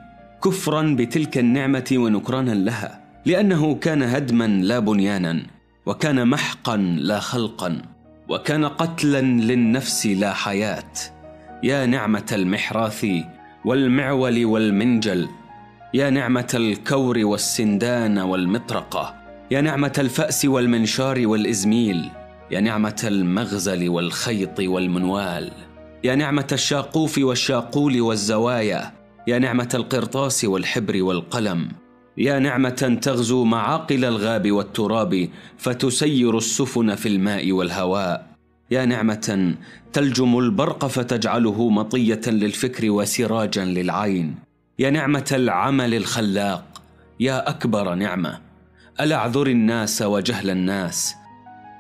كفرا 0.44 0.96
بتلك 0.98 1.38
النعمة 1.38 1.88
ونكرانا 1.92 2.50
لها 2.50 3.00
لأنه 3.26 3.74
كان 3.74 4.02
هدما 4.02 4.46
لا 4.46 4.78
بنيانا 4.78 5.42
وكان 5.86 6.28
محقا 6.28 6.76
لا 6.76 7.20
خلقا 7.20 7.82
وكان 8.28 8.64
قتلا 8.64 9.20
للنفس 9.20 10.06
لا 10.06 10.32
حياة. 10.32 10.92
يا 11.62 11.86
نعمة 11.86 12.26
المحراث 12.32 13.06
والمعول 13.64 14.44
والمنجل. 14.44 15.28
يا 15.96 16.10
نعمة 16.10 16.52
الكور 16.54 17.18
والسندان 17.18 18.18
والمطرقه 18.18 19.14
يا 19.50 19.60
نعمة 19.60 19.92
الفأس 19.98 20.44
والمنشار 20.44 21.26
والإزميل 21.26 22.10
يا 22.50 22.60
نعمة 22.60 23.00
المغزل 23.04 23.88
والخيط 23.88 24.60
والمنوال 24.60 25.52
يا 26.04 26.14
نعمة 26.14 26.46
الشاقوف 26.52 27.18
والشاقول 27.18 28.00
والزوايا 28.00 28.92
يا 29.26 29.38
نعمة 29.38 29.68
القرطاس 29.74 30.44
والحبر 30.44 31.02
والقلم 31.02 31.68
يا 32.18 32.38
نعمة 32.38 32.98
تغزو 33.02 33.44
معاقل 33.44 34.04
الغاب 34.04 34.52
والتراب 34.52 35.28
فتسير 35.58 36.38
السفن 36.38 36.94
في 36.94 37.08
الماء 37.08 37.52
والهواء 37.52 38.26
يا 38.70 38.84
نعمة 38.84 39.54
تلجم 39.92 40.38
البرق 40.38 40.86
فتجعله 40.86 41.68
مطية 41.68 42.20
للفكر 42.26 42.90
وسراجا 42.90 43.64
للعين. 43.64 44.45
يا 44.78 44.90
نعمة 44.90 45.24
العمل 45.32 45.94
الخلاق 45.94 46.82
يا 47.20 47.48
أكبر 47.48 47.94
نعمة. 47.94 48.38
ألا 49.00 49.16
اعذر 49.16 49.46
الناس 49.46 50.02
وجهل 50.02 50.50
الناس. 50.50 51.14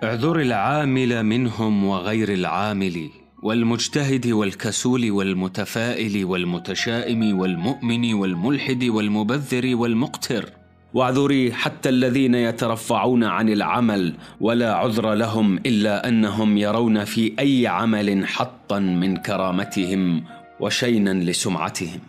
اعذر 0.04 0.40
العامل 0.40 1.22
منهم 1.22 1.84
وغير 1.84 2.32
العامل 2.32 3.08
والمجتهد 3.42 4.26
والكسول 4.26 5.10
والمتفائل 5.10 6.24
والمتشائم 6.24 7.38
والمؤمن 7.38 8.14
والملحد 8.14 8.84
والمبذر 8.84 9.76
والمقتر. 9.76 10.50
واعذري 10.94 11.52
حتى 11.52 11.88
الذين 11.88 12.34
يترفعون 12.34 13.24
عن 13.24 13.48
العمل 13.48 14.14
ولا 14.40 14.74
عذر 14.74 15.14
لهم 15.14 15.56
إلا 15.66 16.08
أنهم 16.08 16.58
يرون 16.58 17.04
في 17.04 17.32
أي 17.38 17.66
عمل 17.66 18.26
حطا 18.26 18.78
من 18.78 19.16
كرامتهم 19.16 20.24
وشينا 20.60 21.10
لسمعتهم. 21.10 22.00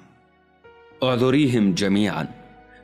اعذريهم 1.03 1.73
جميعا. 1.73 2.27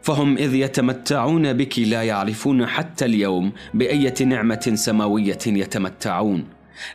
فهم 0.02 0.38
إذ 0.38 0.54
يتمتعون 0.56 1.54
بك 1.54 1.80
لا 1.80 2.04
يعرفون 2.04 2.66
حتى 2.66 3.06
اليوم 3.06 3.52
بأية 3.74 4.14
نعمة 4.26 4.72
سماوية 4.76 5.40
يتمتعون. 5.48 6.46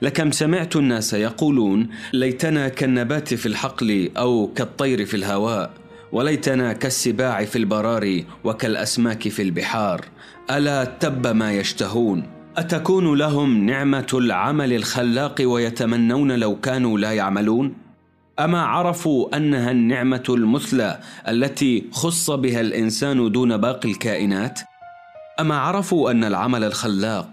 لكم 0.02 0.30
سمعت 0.30 0.76
الناس 0.76 1.14
يقولون 1.14 1.88
ليتنا 2.12 2.68
كالنبات 2.68 3.34
في 3.34 3.46
الحقل 3.46 4.10
أو 4.16 4.52
كالطير 4.56 5.04
في 5.04 5.14
الهواء 5.14 5.70
وليتنا 6.12 6.72
كالسباع 6.72 7.44
في 7.44 7.56
البراري 7.56 8.24
وكالأسماك 8.44 9.28
في 9.28 9.42
البحار. 9.42 10.04
ألا 10.50 10.84
تب 10.84 11.26
ما 11.26 11.52
يشتهون؟ 11.52 12.22
أتكون 12.56 13.18
لهم 13.18 13.66
نعمة 13.66 14.06
العمل 14.14 14.72
الخلاق 14.72 15.34
ويتمنون 15.40 16.32
لو 16.32 16.60
كانوا 16.60 16.98
لا 16.98 17.12
يعملون؟ 17.12 17.87
أما 18.40 18.62
عرفوا 18.62 19.36
أنها 19.36 19.70
النعمة 19.70 20.22
المثلى 20.28 21.00
التي 21.28 21.84
خص 21.92 22.30
بها 22.30 22.60
الإنسان 22.60 23.32
دون 23.32 23.56
باقي 23.56 23.90
الكائنات؟ 23.90 24.60
أما 25.40 25.58
عرفوا 25.58 26.10
أن 26.10 26.24
العمل 26.24 26.64
الخلاق 26.64 27.30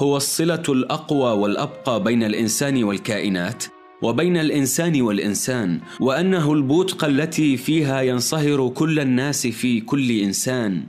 هو 0.00 0.16
الصلة 0.16 0.62
الأقوى 0.68 1.32
والأبقى 1.32 2.02
بين 2.02 2.22
الإنسان 2.22 2.84
والكائنات 2.84 3.64
وبين 4.02 4.36
الإنسان 4.36 5.02
والإنسان 5.02 5.80
وأنه 6.00 6.52
البوتقه 6.52 7.06
التي 7.06 7.56
فيها 7.56 8.00
ينصهر 8.00 8.68
كل 8.68 8.98
الناس 9.00 9.46
في 9.46 9.80
كل 9.80 10.10
إنسان. 10.10 10.82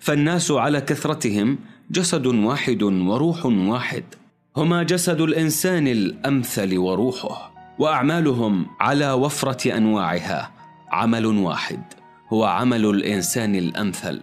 فالناس 0.00 0.50
على 0.50 0.80
كثرتهم 0.80 1.58
جسد 1.90 2.26
واحد 2.26 2.82
وروح 2.82 3.46
واحد 3.46 4.04
هما 4.56 4.82
جسد 4.82 5.20
الإنسان 5.20 5.88
الأمثل 5.88 6.78
وروحه. 6.78 7.59
وأعمالهم 7.80 8.66
على 8.80 9.12
وفرة 9.12 9.76
أنواعها. 9.76 10.50
عمل 10.90 11.26
واحد 11.26 11.82
هو 12.32 12.44
عمل 12.44 12.86
الإنسان 12.86 13.54
الأمثل. 13.54 14.20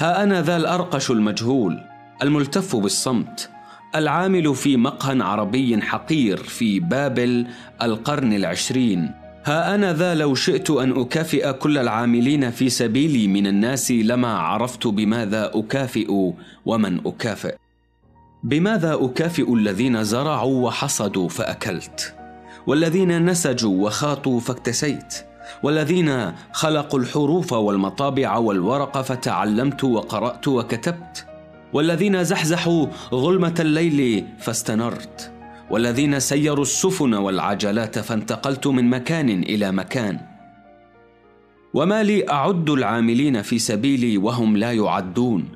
ها 0.00 0.22
أنا 0.22 0.42
ذا 0.42 0.56
الأرقش 0.56 1.10
المجهول 1.10 1.80
الملتف 2.22 2.76
بالصمت 2.76 3.50
العامل 3.94 4.54
في 4.54 4.76
مقهى 4.76 5.22
عربي 5.22 5.82
حقير 5.82 6.36
في 6.36 6.80
بابل 6.80 7.46
القرن 7.82 8.32
العشرين. 8.32 9.10
ها 9.44 9.74
أنا 9.74 9.92
ذا 9.92 10.14
لو 10.14 10.34
شئت 10.34 10.70
أن 10.70 11.00
أكافئ 11.00 11.52
كل 11.52 11.78
العاملين 11.78 12.50
في 12.50 12.70
سبيلي 12.70 13.28
من 13.28 13.46
الناس 13.46 13.90
لما 13.90 14.38
عرفت 14.38 14.86
بماذا 14.86 15.50
أكافئ 15.54 16.32
ومن 16.66 17.06
أكافئ. 17.06 17.54
بماذا 18.44 18.94
أكافئ 18.94 19.54
الذين 19.54 20.04
زرعوا 20.04 20.66
وحصدوا 20.66 21.28
فأكلت؟ 21.28 22.21
والذين 22.66 23.30
نسجوا 23.30 23.86
وخاطوا 23.86 24.40
فاكتسيت 24.40 25.14
والذين 25.62 26.32
خلقوا 26.52 27.00
الحروف 27.00 27.52
والمطابع 27.52 28.36
والورق 28.36 29.00
فتعلمت 29.00 29.84
وقرأت 29.84 30.48
وكتبت 30.48 31.26
والذين 31.72 32.24
زحزحوا 32.24 32.86
ظلمة 33.10 33.54
الليل 33.60 34.26
فاستنرت 34.38 35.32
والذين 35.70 36.20
سيروا 36.20 36.62
السفن 36.62 37.14
والعجلات 37.14 37.98
فانتقلت 37.98 38.66
من 38.66 38.90
مكان 38.90 39.28
إلى 39.30 39.72
مكان. 39.72 40.20
وما 41.74 42.02
لي 42.02 42.30
أعد 42.30 42.70
العاملين 42.70 43.42
في 43.42 43.58
سبيلي 43.58 44.18
وهم 44.18 44.56
لا 44.56 44.72
يعدون. 44.72 45.48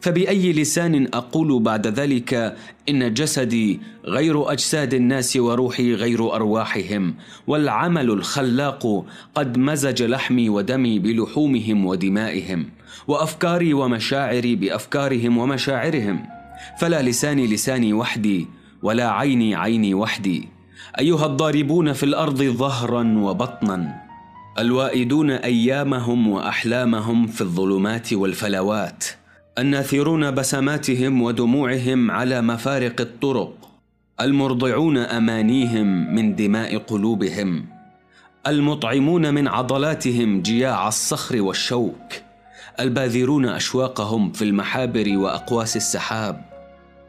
فبأي 0.00 0.52
لسان 0.52 1.08
أقول 1.14 1.62
بعد 1.62 1.86
ذلك 1.86 2.56
إن 2.88 3.14
جسدي 3.14 3.80
غير 4.04 4.52
أجساد 4.52 4.94
الناس 4.94 5.36
وروحي 5.36 5.94
غير 5.94 6.34
أرواحهم 6.34 7.14
والعمل 7.46 8.10
الخلاق 8.10 9.04
قد 9.34 9.58
مزج 9.58 10.02
لحمي 10.02 10.48
ودمي 10.48 10.98
بلحومهم 10.98 11.86
ودمائهم 11.86 12.70
وأفكاري 13.08 13.74
ومشاعري 13.74 14.56
بأفكارهم 14.56 15.38
ومشاعرهم. 15.38 16.26
فلا 16.80 17.02
لساني 17.02 17.46
لساني 17.46 17.92
وحدي 17.92 18.46
ولا 18.82 19.10
عيني 19.10 19.54
عيني 19.54 19.94
وحدي. 19.94 20.48
أيها 20.98 21.26
الضاربون 21.26 21.92
في 21.92 22.02
الأرض 22.02 22.42
ظهرا 22.42 23.18
وبطنا 23.18 24.08
الوائدون 24.58 25.30
أيامهم 25.30 26.28
وأحلامهم 26.28 27.26
في 27.26 27.40
الظلمات 27.40 28.12
والفلوات 28.12 29.04
الناثرون 29.58 30.30
بسماتهم 30.30 31.22
ودموعهم 31.22 32.10
على 32.10 32.40
مفارق 32.40 33.00
الطرق 33.00 33.54
المرضعون 34.20 34.98
أمانيهم 34.98 36.14
من 36.14 36.36
دماء 36.36 36.78
قلوبهم 36.78 37.66
المطعمون 38.46 39.34
من 39.34 39.48
عضلاتهم 39.48 40.42
جياع 40.42 40.88
الصخر 40.88 41.42
والشوك 41.42 42.12
الباذرون 42.80 43.46
أشواقهم 43.46 44.32
في 44.32 44.44
المحابر 44.44 45.16
وأقواس 45.16 45.76
السحاب 45.76 46.44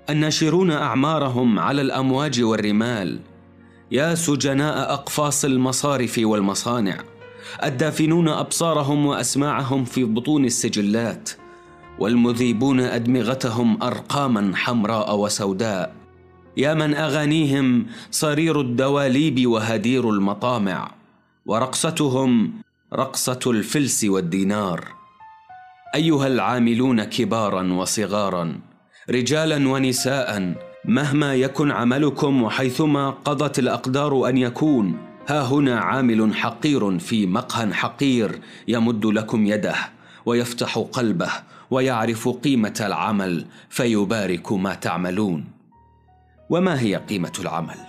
الناشرون 0.10 0.72
أعمارهم 0.72 1.60
على 1.60 1.82
الأمواج 1.82 2.42
والرمال 2.42 3.20
يا 3.92 4.16
سجناء 4.16 4.94
أقفاص 4.94 5.46
المصارف 5.46 6.20
والمصانع 6.24 6.98
الدافنون 7.64 8.28
أبصارهم 8.28 9.06
وأسماعهم 9.06 9.86
في 9.86 10.04
بطون 10.04 10.46
السجلات 10.46 11.30
والمذيبون 12.00 12.80
أدمغتهم 12.80 13.84
أرقاما 13.84 14.56
حمراء 14.56 15.16
وسوداء. 15.16 15.94
يا 16.58 16.74
من 16.74 16.96
أغانيهم 16.96 17.86
صرير 18.12 18.62
الدواليب 18.62 19.48
وهدير 19.48 20.10
المطامع 20.10 20.92
ورقصتهم 21.46 22.54
رقصة 22.94 23.40
الفلس 23.48 24.04
والدينار. 24.04 25.00
أيها 25.96 26.28
العاملون 26.28 27.04
كبارا 27.04 27.74
وصغارا 27.74 28.60
رجالا 29.10 29.70
ونساء 29.70 30.54
مهما 30.86 31.36
يكن 31.36 31.72
عملكم 31.72 32.44
وحيثما 32.44 33.10
قضت 33.10 33.60
الأقدار 33.60 34.30
أن 34.30 34.38
يكون 34.38 34.98
ها 35.28 35.42
هنا 35.42 35.80
عامل 35.80 36.36
حقير 36.36 37.00
في 37.00 37.26
مقهى 37.26 37.74
حقير 37.74 38.40
يمد 38.68 39.06
لكم 39.06 39.46
يده 39.46 39.76
ويفتح 40.26 40.78
قلبه 40.78 41.32
ويعرف 41.72 42.30
قيمة 42.30 42.82
العمل 42.82 43.46
فيبارك 43.70 44.52
ما 44.52 44.74
تعملون. 44.74 45.46
وما 46.50 46.82
هي 46.82 46.96
قيمة 46.96 47.34
العمل؟ 47.40 47.80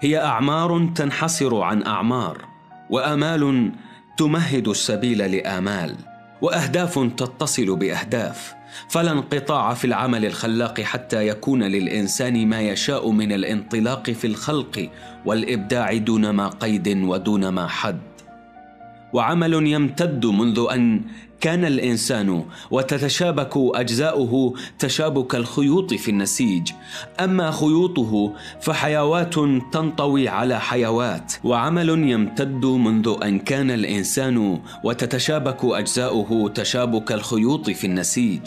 هي 0.00 0.24
أعمار 0.24 0.90
تنحصر 0.94 1.60
عن 1.60 1.82
أعمار 1.82 2.44
وآمال 2.90 3.72
تمهد 4.16 4.68
السبيل 4.68 5.18
لآمال 5.18 5.96
وأهداف 6.42 6.98
تتصل 7.16 7.76
بأهداف. 7.76 8.54
فلا 8.88 9.12
انقطاع 9.12 9.74
في 9.74 9.84
العمل 9.84 10.24
الخلاق 10.26 10.80
حتى 10.80 11.28
يكون 11.28 11.62
للإنسان 11.62 12.46
ما 12.46 12.60
يشاء 12.60 13.10
من 13.10 13.32
الانطلاق 13.32 14.10
في 14.10 14.26
الخلق 14.26 14.90
والإبداع 15.26 15.96
دون 15.96 16.30
ما 16.30 16.48
قيد 16.48 16.88
ودون 16.88 17.48
ما 17.48 17.66
حد. 17.66 18.00
وعمل 19.12 19.66
يمتد 19.66 20.26
منذ 20.26 20.66
أن 20.72 21.02
كان 21.40 21.64
الإنسان 21.64 22.44
وتتشابك 22.70 23.52
أجزاؤه 23.56 24.54
تشابك 24.78 25.34
الخيوط 25.34 25.94
في 25.94 26.10
النسيج. 26.10 26.72
أما 27.20 27.50
خيوطه 27.50 28.32
فحيوات 28.60 29.34
تنطوي 29.72 30.28
على 30.28 30.60
حيوات 30.60 31.32
وعمل 31.44 31.88
يمتد 31.88 32.64
منذ 32.66 33.16
أن 33.22 33.38
كان 33.38 33.70
الإنسان 33.70 34.60
وتتشابك 34.84 35.64
أجزاؤه 35.64 36.48
تشابك 36.54 37.12
الخيوط 37.12 37.70
في 37.70 37.86
النسيج. 37.86 38.40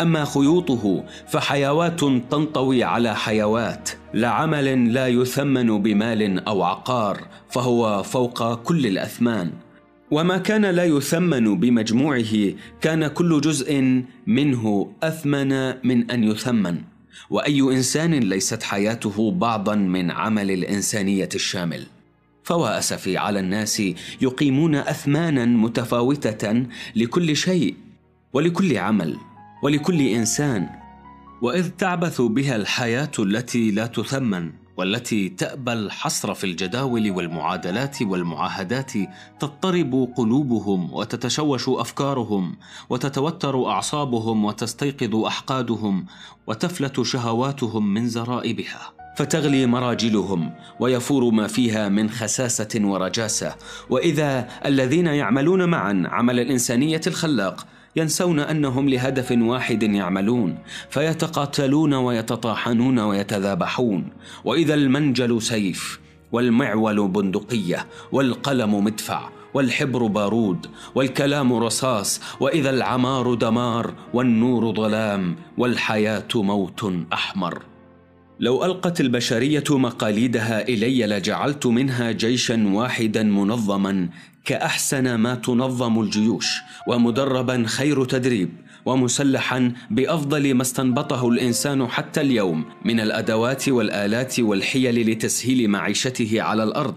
أما 0.00 0.24
خيوطه 0.24 1.04
فحيوات 1.28 2.00
تنطوي 2.30 2.84
على 2.84 3.14
حيوات 3.14 3.88
لعمل 4.14 4.92
لا 4.92 5.08
يثمن 5.08 5.82
بمال 5.82 6.48
أو 6.48 6.62
عقار 6.62 7.20
فهو 7.48 8.02
فوق 8.02 8.54
كل 8.54 8.86
الأثمان. 8.86 9.52
وما 10.10 10.38
كان 10.38 10.64
لا 10.64 10.84
يثمن 10.84 11.60
بمجموعه 11.60 12.52
كان 12.80 13.06
كل 13.06 13.40
جزء 13.40 14.02
منه 14.26 14.92
أثمن 15.02 15.48
من 15.86 16.10
أن 16.10 16.24
يثمن. 16.24 16.82
وأي 17.30 17.60
إنسان 17.60 18.14
ليست 18.14 18.62
حياته 18.62 19.30
بعضا 19.30 19.74
من 19.74 20.10
عمل 20.10 20.50
الإنسانية 20.50 21.28
الشامل. 21.34 21.86
فوا 22.44 22.78
اسفي 22.78 23.16
على 23.16 23.40
الناس 23.40 23.82
يقيمون 24.20 24.74
اثمانا 24.74 25.44
متفاوتة 25.44 26.66
لكل 26.96 27.36
شيء 27.36 27.74
ولكل 28.32 28.78
عمل 28.78 29.16
ولكل 29.62 30.00
إنسان. 30.00 30.68
وإذ 31.42 31.68
تعبث 31.68 32.20
بها 32.20 32.56
الحياة 32.56 33.10
التي 33.18 33.70
لا 33.70 33.86
تثمن. 33.86 34.50
والتي 34.76 35.28
تأبى 35.28 35.72
الحصر 35.72 36.34
في 36.34 36.44
الجداول 36.44 37.10
والمعادلات 37.10 38.02
والمعاهدات 38.02 38.92
تضطرب 39.40 40.12
قلوبهم 40.16 40.94
وتتشوش 40.94 41.68
أفكارهم 41.68 42.56
وتتوتر 42.90 43.66
أعصابهم 43.66 44.44
وتستيقظ 44.44 45.16
أحقادهم 45.16 46.06
وتفلت 46.46 47.02
شهواتهم 47.02 47.94
من 47.94 48.08
زرائبها. 48.08 48.92
فتغلي 49.16 49.66
مراجلهم 49.66 50.52
ويفور 50.80 51.30
ما 51.30 51.46
فيها 51.46 51.88
من 51.88 52.10
خساسة 52.10 52.80
ورجاسة. 52.84 53.54
وإذا 53.90 54.48
الذين 54.66 55.06
يعملون 55.06 55.68
معا 55.68 56.02
عمل 56.06 56.40
الإنسانية 56.40 57.00
الخلاق 57.06 57.66
ينسون 57.96 58.40
أنهم 58.40 58.88
لهدف 58.88 59.32
واحد 59.32 59.82
يعملون 59.82 60.58
فيتقاتلون 60.90 61.94
ويتطاحنون 61.94 62.98
ويتذابحون. 62.98 64.08
وإذا 64.44 64.74
المنجل 64.74 65.42
سيف 65.42 66.00
والمعول 66.32 67.08
بندقية 67.08 67.86
والقلم 68.12 68.84
مدفع 68.84 69.28
والحبر 69.54 70.06
بارود 70.06 70.66
والكلام 70.94 71.52
رصاص 71.52 72.20
وإذا 72.40 72.70
العمار 72.70 73.34
دمار 73.34 73.94
والنور 74.14 74.74
ظلام 74.74 75.36
والحياة 75.58 76.28
موت 76.34 76.92
أحمر. 77.12 77.62
لو 78.40 78.64
ألقت 78.64 79.00
البشرية 79.00 79.64
مقاليدها 79.70 80.68
إلي 80.68 81.06
لجعلت 81.06 81.66
منها 81.66 82.12
جيشا 82.12 82.68
واحدا 82.72 83.22
منظما 83.22 84.08
كأحسن 84.44 85.14
ما 85.14 85.34
تنظم 85.34 86.00
الجيوش 86.00 86.60
ومدربا 86.86 87.64
خير 87.66 88.04
تدريب 88.04 88.50
ومسلحا 88.86 89.72
بأفضل 89.90 90.54
ما 90.54 90.62
استنبطه 90.62 91.28
الإنسان 91.28 91.88
حتى 91.88 92.20
اليوم 92.20 92.64
من 92.84 93.00
الأدوات 93.00 93.68
والآلات 93.68 94.40
والحيل 94.40 95.10
لتسهيل 95.10 95.68
معيشته 95.68 96.42
على 96.42 96.64
الأرض. 96.64 96.94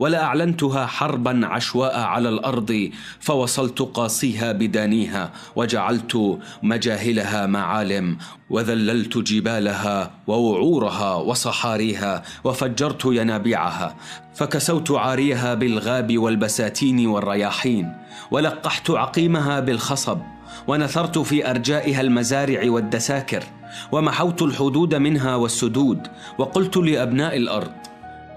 ولا 0.00 0.22
أعلنتها 0.24 0.86
حربا 0.86 1.46
عشواء 1.46 2.00
على 2.00 2.28
الأرض 2.28 2.90
فوصلت 3.20 3.82
قاصيها 3.82 4.52
بدانيها 4.52 5.32
وجعلت 5.56 6.38
مجاهلها 6.62 7.46
معالم 7.46 8.18
وذللت 8.50 9.18
جبالها 9.18 10.10
ووعورها 10.26 11.14
وصحاريها 11.14 12.22
وفجرت 12.44 13.04
ينابيعها 13.04 13.96
فكسوت 14.34 14.90
عاريها 14.90 15.54
بالغاب 15.54 16.18
والبساتين 16.18 17.06
والرياحين 17.06 17.92
ولقحت 18.30 18.90
عقيمها 18.90 19.60
بالخصب 19.60 20.18
ونثرت 20.68 21.18
في 21.18 21.50
أرجائها 21.50 22.00
المزارع 22.00 22.70
والدساكر 22.70 23.42
ومحوت 23.92 24.42
الحدود 24.42 24.94
منها 24.94 25.36
والسدود 25.36 26.06
وقلت 26.38 26.76
لأبناء 26.76 27.36
الأرض 27.36 27.79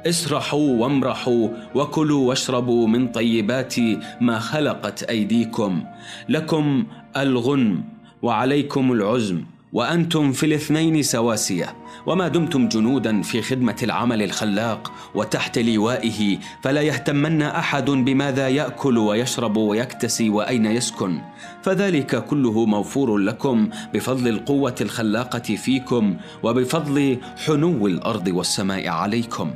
اسرحوا 0.07 0.77
وامرحوا 0.77 1.49
وكلوا 1.75 2.29
واشربوا 2.29 2.87
من 2.87 3.07
طيبات 3.07 3.75
ما 4.21 4.39
خلقت 4.39 5.03
أيديكم. 5.03 5.83
لكم 6.29 6.85
الغنم 7.17 7.83
وعليكم 8.21 8.91
العزم 8.91 9.43
وأنتم 9.73 10.31
في 10.31 10.45
الاثنين 10.45 11.03
سواسية. 11.03 11.75
وما 12.05 12.27
دمتم 12.27 12.67
جنودا 12.67 13.21
في 13.21 13.41
خدمة 13.41 13.75
العمل 13.83 14.23
الخلاق 14.23 14.91
وتحت 15.15 15.59
لوائه 15.59 16.37
فلا 16.63 16.81
يهتمن 16.81 17.41
أحد 17.41 17.89
بماذا 17.89 18.47
يأكل 18.47 18.97
ويشرب 18.97 19.57
ويكتسي 19.57 20.29
وأين 20.29 20.65
يسكن. 20.65 21.21
فذلك 21.61 22.25
كله 22.25 22.65
موفور 22.65 23.17
لكم 23.17 23.69
بفضل 23.93 24.27
القوة 24.27 24.75
الخلاقة 24.81 25.55
فيكم 25.55 26.17
وبفضل 26.43 27.17
حنو 27.45 27.87
الأرض 27.87 28.27
والسماء 28.27 28.87
عليكم. 28.87 29.51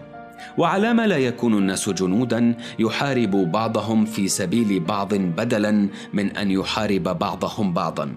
وعلام 0.58 1.02
لا 1.02 1.18
يكون 1.18 1.54
الناس 1.58 1.90
جنودا 1.90 2.58
يحارب 2.80 3.32
بعضهم 3.32 4.06
في 4.06 4.28
سبيل 4.28 4.80
بعض 4.80 5.14
بدلا 5.14 5.90
من 6.14 6.38
أن 6.38 6.52
يحارب 6.52 7.04
بعضهم 7.04 7.74
بعضا. 7.74 8.16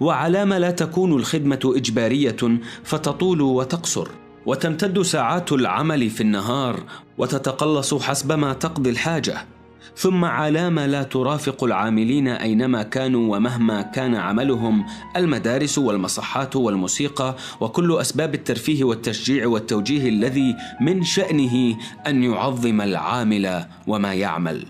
وعلام 0.00 0.54
لا 0.54 0.70
تكون 0.70 1.12
الخدمة 1.12 1.60
إجبارية 1.64 2.36
فتطول 2.84 3.40
وتقصر. 3.40 4.08
وتمتد 4.46 5.02
ساعات 5.02 5.52
العمل 5.52 6.10
في 6.10 6.20
النهار 6.20 6.80
وتتقلص 7.18 7.94
حسبما 7.94 8.52
تقضي 8.52 8.90
الحاجة. 8.90 9.46
ثم 9.96 10.24
علامة 10.24 10.86
لا 10.86 11.02
ترافق 11.02 11.64
العاملين 11.64 12.28
أينما 12.28 12.82
كانوا 12.82 13.36
ومهما 13.36 13.82
كان 13.82 14.14
عملهم 14.14 14.86
المدارس 15.16 15.78
والمصحات 15.78 16.56
والموسيقى 16.56 17.36
وكل 17.60 17.98
أسباب 18.00 18.34
الترفيه 18.34 18.84
والتشجيع 18.84 19.46
والتوجيه 19.46 20.08
الذي 20.08 20.56
من 20.80 21.02
شأنه 21.02 21.76
أن 22.06 22.22
يعظم 22.22 22.80
العامل 22.80 23.64
وما 23.86 24.14
يعمل. 24.14 24.66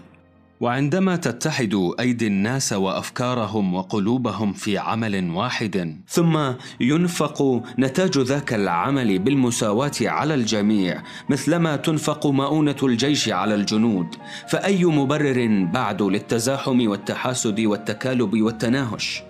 وعندما 0.60 1.16
تتحد 1.16 1.92
أيدي 2.00 2.26
الناس 2.26 2.72
وأفكارهم 2.72 3.74
وقلوبهم 3.74 4.52
في 4.52 4.78
عمل 4.78 5.30
واحد 5.30 6.00
ثم 6.08 6.52
ينفق 6.80 7.62
نتاج 7.78 8.18
ذاك 8.18 8.54
العمل 8.54 9.18
بالمساواة 9.18 9.92
على 10.02 10.34
الجميع 10.34 11.02
مثلما 11.28 11.76
تنفق 11.76 12.26
مؤونة 12.26 12.76
الجيش 12.82 13.28
على 13.28 13.54
الجنود. 13.54 14.06
فأي 14.48 14.84
مبرر 14.84 15.68
بعد 15.72 16.02
للتزاحم 16.02 16.88
والتحاسد 16.88 17.60
والتكالب 17.60 18.40
والتناهش؟ 18.40 19.22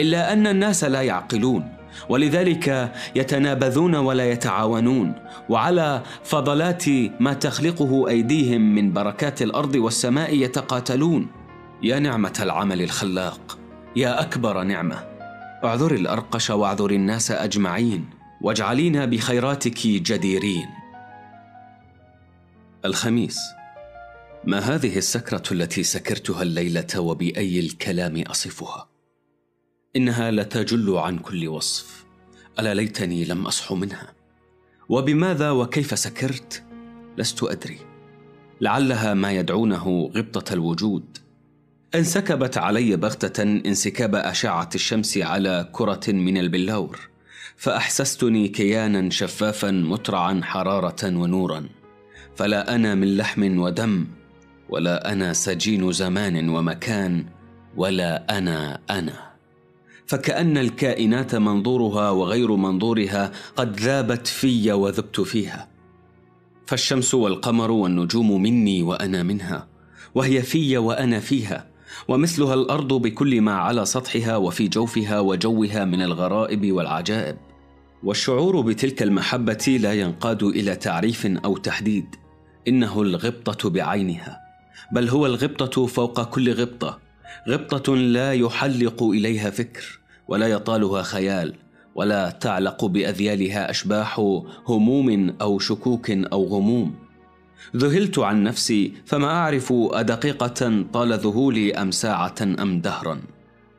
إلا 0.00 0.32
أن 0.32 0.46
الناس 0.46 0.84
لا 0.84 1.02
يعقلون. 1.02 1.83
ولذلك 2.08 2.92
يتنابذون 3.16 3.94
ولا 3.94 4.30
يتعاونون. 4.30 5.14
وعلى 5.48 6.02
فضلات 6.24 6.84
ما 7.20 7.32
تخلقه 7.32 8.08
أيديهم 8.08 8.74
من 8.74 8.92
بركات 8.92 9.42
الأرض 9.42 9.74
والسماء 9.74 10.34
يتقاتلون. 10.34 11.26
يا 11.82 11.98
نعمة 11.98 12.38
العمل 12.40 12.82
الخلاق 12.82 13.58
يا 13.96 14.20
أكبر 14.20 14.62
نعمة. 14.62 15.04
اعذر 15.64 15.94
الأرقش 15.94 16.50
واعذر 16.50 16.90
الناس 16.90 17.30
أجمعين 17.30 18.10
واجعلينا 18.40 19.04
بخيراتك 19.04 19.86
جديرين. 19.86 20.66
الخميس. 22.84 23.38
ما 24.44 24.58
هذه 24.58 24.98
السكرة 24.98 25.42
التي 25.52 25.82
سكرتها 25.82 26.42
الليلة 26.42 27.00
وبأي 27.00 27.60
الكلام 27.60 28.22
أصفها؟ 28.22 28.93
إنها 29.96 30.30
لتجل 30.30 30.96
عن 30.96 31.18
كل 31.18 31.48
وصف. 31.48 32.04
ألا 32.58 32.74
ليتني 32.74 33.24
لم 33.24 33.46
أصح 33.46 33.72
منها. 33.72 34.12
وبماذا 34.88 35.50
وكيف 35.50 35.98
سكرت؟ 35.98 36.62
لست 37.18 37.42
أدري. 37.42 37.78
لعلها 38.60 39.14
ما 39.14 39.32
يدعونه 39.32 40.10
غبطة 40.16 40.52
الوجود. 40.52 41.18
انسكبت 41.94 42.58
علي 42.58 42.96
بغتة 42.96 43.42
انسكاب 43.42 44.14
أشعة 44.14 44.70
الشمس 44.74 45.18
على 45.18 45.68
كرة 45.72 46.12
من 46.12 46.38
البلور 46.38 47.00
فأحسستني 47.56 48.48
كيانا 48.48 49.10
شفافا 49.10 49.70
مترعا 49.70 50.40
حرارة 50.42 51.04
ونورا. 51.04 51.68
فلا 52.36 52.74
أنا 52.74 52.94
من 52.94 53.16
لحم 53.16 53.58
ودم 53.58 54.06
ولا 54.68 55.12
أنا 55.12 55.32
سجين 55.32 55.92
زمان 55.92 56.48
ومكان 56.48 57.26
ولا 57.76 58.38
أنا 58.38 58.80
أنا. 58.90 59.33
فكأن 60.06 60.58
الكائنات 60.58 61.34
منظورها 61.34 62.10
وغير 62.10 62.56
منظورها 62.56 63.32
قد 63.56 63.80
ذابت 63.80 64.26
في 64.26 64.72
وذبت 64.72 65.20
فيها. 65.20 65.68
فالشمس 66.66 67.14
والقمر 67.14 67.70
والنجوم 67.70 68.42
مني 68.42 68.82
وأنا 68.82 69.22
منها 69.22 69.68
وهي 70.14 70.42
في 70.42 70.76
وأنا 70.76 71.20
فيها 71.20 71.68
ومثلها 72.08 72.54
الأرض 72.54 72.92
بكل 72.92 73.40
ما 73.40 73.54
على 73.54 73.84
سطحها 73.84 74.36
وفي 74.36 74.68
جوفها 74.68 75.20
وجوها 75.20 75.84
من 75.84 76.02
الغرائب 76.02 76.72
والعجائب. 76.72 77.36
والشعور 78.04 78.60
بتلك 78.60 79.02
المحبة 79.02 79.78
لا 79.80 79.92
ينقاد 79.92 80.42
إلى 80.42 80.76
تعريف 80.76 81.26
أو 81.26 81.56
تحديد 81.56 82.06
إنه 82.68 83.02
الغبطة 83.02 83.70
بعينها 83.70 84.40
بل 84.92 85.08
هو 85.08 85.26
الغبطة 85.26 85.86
فوق 85.86 86.22
كل 86.22 86.52
غبطة 86.52 87.03
غبطة 87.48 87.96
لا 87.96 88.32
يحلق 88.32 89.02
إليها 89.02 89.50
فكر 89.50 89.98
ولا 90.28 90.46
يطالها 90.46 91.02
خيال 91.02 91.54
ولا 91.94 92.30
تعلق 92.30 92.84
بأذيالها 92.84 93.70
أشباح 93.70 94.18
هموم 94.68 95.36
أو 95.40 95.58
شكوك 95.58 96.10
أو 96.10 96.44
غموم 96.44 97.04
ذهلت 97.76 98.18
عن 98.18 98.42
نفسي 98.42 98.92
فما 99.06 99.26
أعرف 99.26 99.72
أدقيقة 99.72 100.84
طال 100.92 101.12
ذهولي 101.12 101.74
أم 101.74 101.90
ساعة 101.90 102.34
أم 102.42 102.80
دهرا. 102.80 103.20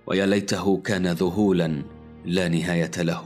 ويا 0.08 0.25
ليته 0.25 0.77
كان 0.77 1.08
ذهولا 1.08 1.82
لا 2.25 2.48
نهاية 2.48 2.92
له. 2.98 3.25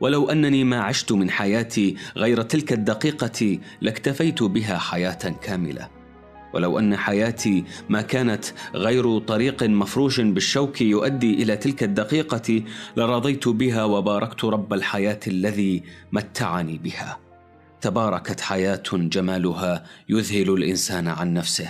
ولو 0.00 0.30
أنني 0.30 0.64
ما 0.64 0.80
عشت 0.80 1.12
من 1.12 1.30
حياتي 1.30 1.96
غير 2.16 2.42
تلك 2.42 2.72
الدقيقة 2.72 3.58
لاكتفيت 3.80 4.42
بها 4.42 4.78
حياة 4.78 5.34
كاملة. 5.42 6.01
ولو 6.52 6.78
أن 6.78 6.96
حياتي 6.96 7.64
ما 7.88 8.02
كانت 8.02 8.44
غير 8.74 9.18
طريق 9.18 9.62
مفروش 9.62 10.20
بالشوك 10.20 10.80
يؤدي 10.80 11.42
إلى 11.42 11.56
تلك 11.56 11.82
الدقيقة 11.82 12.62
لرضيت 12.96 13.48
بها 13.48 13.84
وباركت 13.84 14.44
رب 14.44 14.72
الحياة 14.72 15.20
الذي 15.26 15.82
متعني 16.12 16.78
بها. 16.78 17.18
تباركت 17.80 18.40
حياة 18.40 18.82
جمالها 18.92 19.84
يذهل 20.08 20.50
الإنسان 20.50 21.08
عن 21.08 21.34
نفسه. 21.34 21.68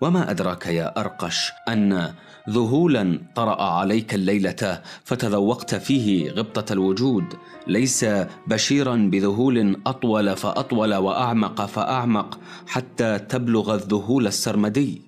وما 0.00 0.30
أدراك 0.30 0.66
يا 0.66 1.00
أرقش 1.00 1.50
أن 1.68 2.14
ذهولا 2.50 3.20
طرأ 3.34 3.62
عليك 3.62 4.14
الليلة 4.14 4.82
فتذوقت 5.04 5.74
فيه 5.74 6.30
غبطة 6.30 6.72
الوجود. 6.72 7.24
ليس 7.66 8.06
بشيرا 8.46 8.96
بذهول 8.96 9.80
أطول 9.86 10.36
فأطول 10.36 10.94
وأعمق 10.94 11.66
فأعمق 11.66 12.40
حتى 12.66 13.18
تبلغ 13.18 13.74
الذهول 13.74 14.26
السرمدي. 14.26 15.02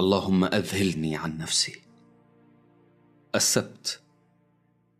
اللهم 0.00 0.44
أذهلني 0.44 1.16
عن 1.16 1.38
نفسي. 1.38 1.74
السبت. 3.34 4.00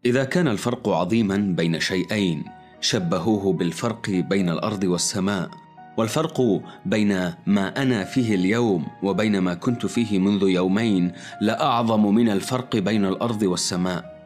إذا 0.05 0.25
كان 0.25 0.49
الفرق 0.49 0.89
عظيما 0.89 1.37
بين 1.37 1.81
شيئين 1.81 2.45
شبهوه 2.81 3.53
بالفرق 3.53 4.11
بين 4.11 4.49
الأرض 4.49 4.85
والسماء. 4.85 5.60
والفرق 5.97 6.62
بين 6.86 7.33
ما 7.47 7.83
أنا 7.83 8.05
فيه 8.05 8.35
اليوم 8.35 8.86
وبين 9.02 9.39
ما 9.39 9.55
كنت 9.55 9.86
فيه 9.86 10.19
منذ 10.19 10.43
يومين 10.43 11.12
لاعظم 11.41 12.15
من 12.15 12.28
الفرق 12.28 12.77
بين 12.77 13.05
الأرض 13.05 13.43
والسماء. 13.43 14.20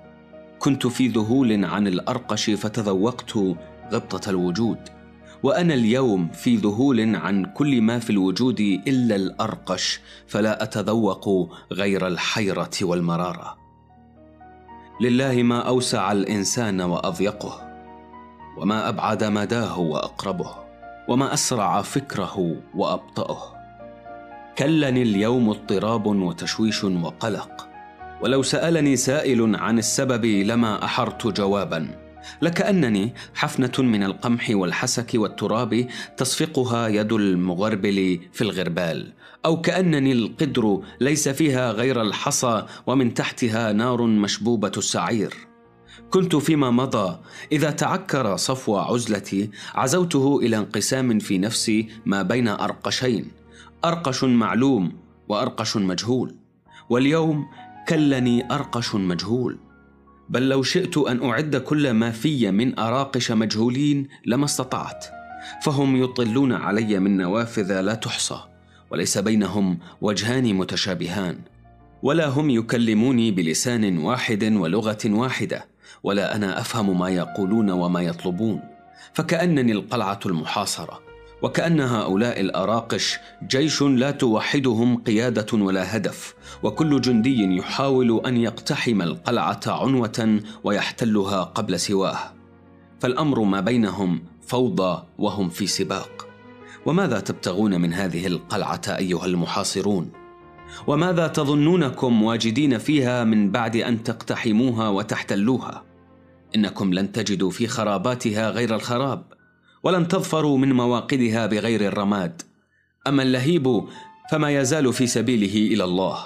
كنت 0.58 0.86
في 0.86 1.08
ذهول 1.08 1.64
عن 1.64 1.86
الأرقش 1.86 2.50
فتذوقت 2.50 3.36
غبطة 3.92 4.30
الوجود 4.30 4.78
وأنا 5.42 5.74
اليوم 5.74 6.28
في 6.28 6.56
ذهول 6.56 7.16
عن 7.16 7.44
كل 7.44 7.82
ما 7.82 7.98
في 7.98 8.10
الوجود 8.10 8.60
إلا 8.60 9.16
الأرقش 9.16 10.00
فلا 10.26 10.62
أتذوق 10.62 11.48
غير 11.72 12.06
الحيرة 12.06 12.70
والمرارة. 12.82 13.56
لله 15.00 15.42
ما 15.42 15.60
أوسع 15.60 16.12
الإنسان 16.12 16.80
وأضيقه 16.80 17.60
وما 18.56 18.88
أبعد 18.88 19.24
مداه 19.24 19.78
وأقربه. 19.78 20.63
وما 21.08 21.34
أسرع 21.34 21.82
فكره 21.82 22.56
وأبطأه. 22.74 23.54
كلني 24.58 25.02
اليوم 25.02 25.50
اضطراب 25.50 26.06
وتشويش 26.06 26.84
وقلق. 26.84 27.68
ولو 28.22 28.42
سألني 28.42 28.96
سائل 28.96 29.56
عن 29.56 29.78
السبب 29.78 30.24
لما 30.24 30.84
أحرت 30.84 31.26
جوابا. 31.26 31.88
لكأنني 32.42 33.14
حفنة 33.34 33.72
من 33.78 34.02
القمح 34.02 34.50
والحسك 34.50 35.10
والتراب 35.14 35.86
تصفقها 36.16 36.88
يد 36.88 37.12
المغربل 37.12 38.20
في 38.32 38.42
الغربال. 38.42 39.12
أو 39.44 39.60
كأنني 39.60 40.12
القدر 40.12 40.80
ليس 41.00 41.28
فيها 41.28 41.72
غير 41.72 42.02
الحصى 42.02 42.66
ومن 42.86 43.14
تحتها 43.14 43.72
نار 43.72 44.02
مشبوبة 44.02 44.72
السعير. 44.76 45.53
كنت 46.14 46.36
فيما 46.36 46.70
مضى. 46.70 47.18
إذا 47.52 47.70
تعكر 47.70 48.36
صفو 48.36 48.76
عزلتي 48.76 49.50
عزوته 49.74 50.40
إلى 50.42 50.56
انقسام 50.58 51.18
في 51.18 51.38
نفسي 51.38 51.88
ما 52.06 52.22
بين 52.22 52.48
أرقشين. 52.48 53.30
أرقش 53.84 54.24
معلوم 54.24 54.92
وأرقش 55.28 55.76
مجهول. 55.76 56.34
واليوم 56.90 57.46
كلني 57.88 58.54
أرقش 58.54 58.94
مجهول. 58.94 59.58
بل 60.28 60.48
لو 60.48 60.62
شئت 60.62 60.96
أن 60.98 61.30
أعد 61.30 61.56
كل 61.56 61.90
ما 61.90 62.10
في 62.10 62.50
من 62.50 62.78
أراقش 62.78 63.32
مجهولين 63.32 64.08
لما 64.26 64.44
استطعت. 64.44 65.06
فهم 65.62 65.96
يطلون 65.96 66.52
علي 66.52 67.00
من 67.00 67.16
نوافذ 67.16 67.80
لا 67.80 67.94
تحصى 67.94 68.40
وليس 68.90 69.18
بينهم 69.18 69.78
وجهان 70.00 70.54
متشابهان. 70.54 71.38
ولا 72.02 72.28
هم 72.28 72.50
يكلموني 72.50 73.30
بلسان 73.30 73.98
واحد 73.98 74.44
ولغة 74.44 74.98
واحدة. 75.06 75.73
ولا 76.02 76.36
أنا 76.36 76.60
أفهم 76.60 76.98
ما 76.98 77.08
يقولون 77.08 77.70
وما 77.70 78.00
يطلبون. 78.00 78.60
فكأنني 79.12 79.72
القلعة 79.72 80.20
المحاصرة 80.26 81.00
وكأن 81.42 81.80
هؤلاء 81.80 82.40
الأراقش 82.40 83.18
جيش 83.46 83.82
لا 83.82 84.10
توحدهم 84.10 84.96
قيادة 84.96 85.46
ولا 85.52 85.96
هدف 85.96 86.34
وكل 86.62 87.00
جندي 87.00 87.56
يحاول 87.56 88.26
أن 88.26 88.36
يقتحم 88.36 89.02
القلعة 89.02 89.60
عنوة 89.66 90.40
ويحتلها 90.64 91.42
قبل 91.42 91.80
سواه. 91.80 92.18
فالأمر 93.00 93.40
ما 93.40 93.60
بينهم 93.60 94.22
فوضى 94.46 95.02
وهم 95.18 95.48
في 95.48 95.66
سباق. 95.66 96.28
وماذا 96.86 97.20
تبتغون 97.20 97.80
من 97.80 97.92
هذه 97.92 98.26
القلعة 98.26 98.82
أيها 98.88 99.26
المحاصرون؟ 99.26 100.10
وماذا 100.86 101.26
تظنونكم 101.26 102.22
واجدين 102.22 102.78
فيها 102.78 103.24
من 103.24 103.50
بعد 103.50 103.76
أن 103.76 104.02
تقتحموها 104.02 104.88
وتحتلوها؟ 104.88 105.83
إنكم 106.56 106.94
لن 106.94 107.12
تجدوا 107.12 107.50
في 107.50 107.66
خراباتها 107.66 108.50
غير 108.50 108.74
الخراب 108.74 109.32
ولن 109.82 110.08
تظفروا 110.08 110.58
من 110.58 110.72
مواقدها 110.72 111.46
بغير 111.46 111.80
الرماد. 111.88 112.42
أما 113.06 113.22
اللهيب 113.22 113.84
فما 114.30 114.50
يزال 114.50 114.92
في 114.92 115.06
سبيله 115.06 115.74
إلى 115.74 115.84
الله. 115.84 116.18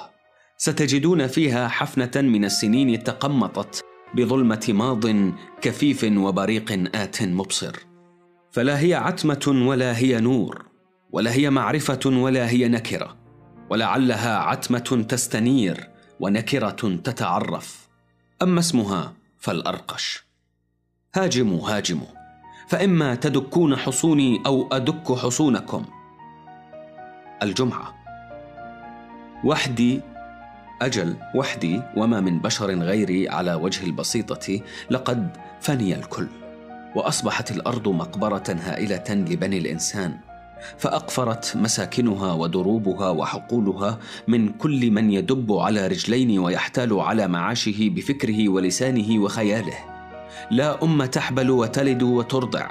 ستجدون 0.56 1.26
فيها 1.26 1.68
حفنة 1.68 2.10
من 2.16 2.44
السنين 2.44 3.04
تقمطت 3.04 3.84
بظلمة 4.14 4.66
ماض 4.68 5.06
كفيف 5.60 6.04
وبريق 6.04 6.72
آت 6.94 7.22
مبصر. 7.22 7.76
فلا 8.52 8.80
هي 8.80 8.94
عتمة 8.94 9.66
ولا 9.68 9.98
هي 9.98 10.20
نور 10.20 10.64
ولا 11.12 11.32
هي 11.32 11.50
معرفة 11.50 12.00
ولا 12.06 12.50
هي 12.50 12.68
نكرة 12.68 13.16
ولعلها 13.70 14.36
عتمة 14.36 15.04
تستنير 15.08 15.88
ونكرة 16.20 16.96
تتعرف. 17.04 17.88
أما 18.42 18.60
اسمها 18.60 19.17
فالأرقش. 19.38 20.24
هاجموا 21.14 21.70
هاجموا. 21.70 22.06
فإما 22.68 23.14
تدكون 23.14 23.76
حصوني 23.76 24.42
أو 24.46 24.68
أدك 24.72 25.12
حصونكم. 25.12 25.84
الجمعة. 27.42 27.94
وحدي 29.44 30.00
أجل 30.82 31.16
وحدي 31.34 31.82
وما 31.96 32.20
من 32.20 32.38
بشر 32.38 32.70
غيري 32.70 33.28
على 33.28 33.54
وجه 33.54 33.86
البسيطة 33.86 34.60
لقد 34.90 35.36
فني 35.60 35.94
الكل 35.94 36.28
وأصبحت 36.94 37.50
الأرض 37.50 37.88
مقبرة 37.88 38.56
هائلة 38.60 39.04
لبني 39.08 39.58
الإنسان. 39.58 40.27
فأقفرت 40.78 41.56
مساكنها 41.56 42.32
ودروبها 42.32 43.10
وحقولها 43.10 43.98
من 44.28 44.48
كل 44.48 44.90
من 44.90 45.10
يدب 45.10 45.52
على 45.52 45.86
رجلين 45.86 46.38
ويحتال 46.38 47.00
على 47.00 47.28
معاشه 47.28 47.76
بفكره 47.80 48.48
ولسانه 48.48 49.22
وخياله. 49.22 49.78
لا 50.50 50.84
أم 50.84 51.04
تحبل 51.04 51.50
وتلد 51.50 52.02
وترضع 52.02 52.70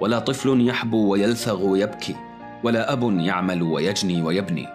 ولا 0.00 0.18
طفل 0.18 0.68
يحبو 0.68 1.12
ويلثغ 1.12 1.62
ويبكي 1.62 2.16
ولا 2.64 2.92
أب 2.92 3.20
يعمل 3.20 3.62
ويجني 3.62 4.22
ويبني 4.22 4.66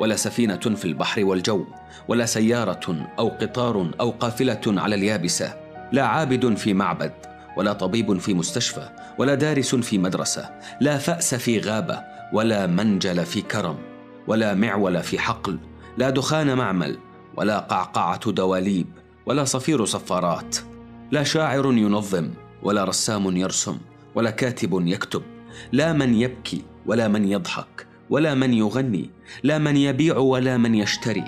ولا 0.00 0.16
سفينة 0.16 0.56
في 0.56 0.84
البحر 0.84 1.24
والجو 1.24 1.64
ولا 2.08 2.26
سيارة 2.26 3.08
أو 3.18 3.28
قطار 3.28 3.90
أو 4.00 4.10
قافلة 4.10 4.60
على 4.66 4.94
اليابسة 4.94 5.54
لا 5.92 6.06
عابد 6.06 6.54
في 6.56 6.74
معبد 6.74 7.12
ولا 7.56 7.72
طبيب 7.72 8.18
في 8.18 8.34
مستشفى 8.34 8.88
ولا 9.18 9.34
دارس 9.34 9.74
في 9.74 9.98
مدرسة 9.98 10.50
لا 10.80 10.98
فأس 10.98 11.34
في 11.34 11.58
غابة 11.58 12.02
ولا 12.32 12.66
منجل 12.66 13.26
في 13.26 13.42
كرم 13.42 13.76
ولا 14.26 14.54
معول 14.54 15.02
في 15.02 15.18
حقل 15.18 15.58
لا 15.98 16.10
دخان 16.10 16.56
معمل 16.56 16.98
ولا 17.36 17.58
قعقعة 17.58 18.30
دواليب 18.30 18.86
ولا 19.26 19.44
صفير 19.44 19.84
صفارات 19.84 20.56
لا 21.10 21.22
شاعر 21.22 21.66
ينظم 21.66 22.30
ولا 22.62 22.84
رسام 22.84 23.36
يرسم 23.36 23.78
ولا 24.14 24.30
كاتب 24.30 24.86
يكتب 24.86 25.22
لا 25.72 25.92
من 25.92 26.14
يبكي 26.14 26.62
ولا 26.86 27.08
من 27.08 27.28
يضحك 27.28 27.86
ولا 28.10 28.34
من 28.34 28.54
يغني 28.54 29.10
لا 29.42 29.58
من 29.58 29.76
يبيع 29.76 30.16
ولا 30.16 30.56
من 30.56 30.74
يشتري 30.74 31.24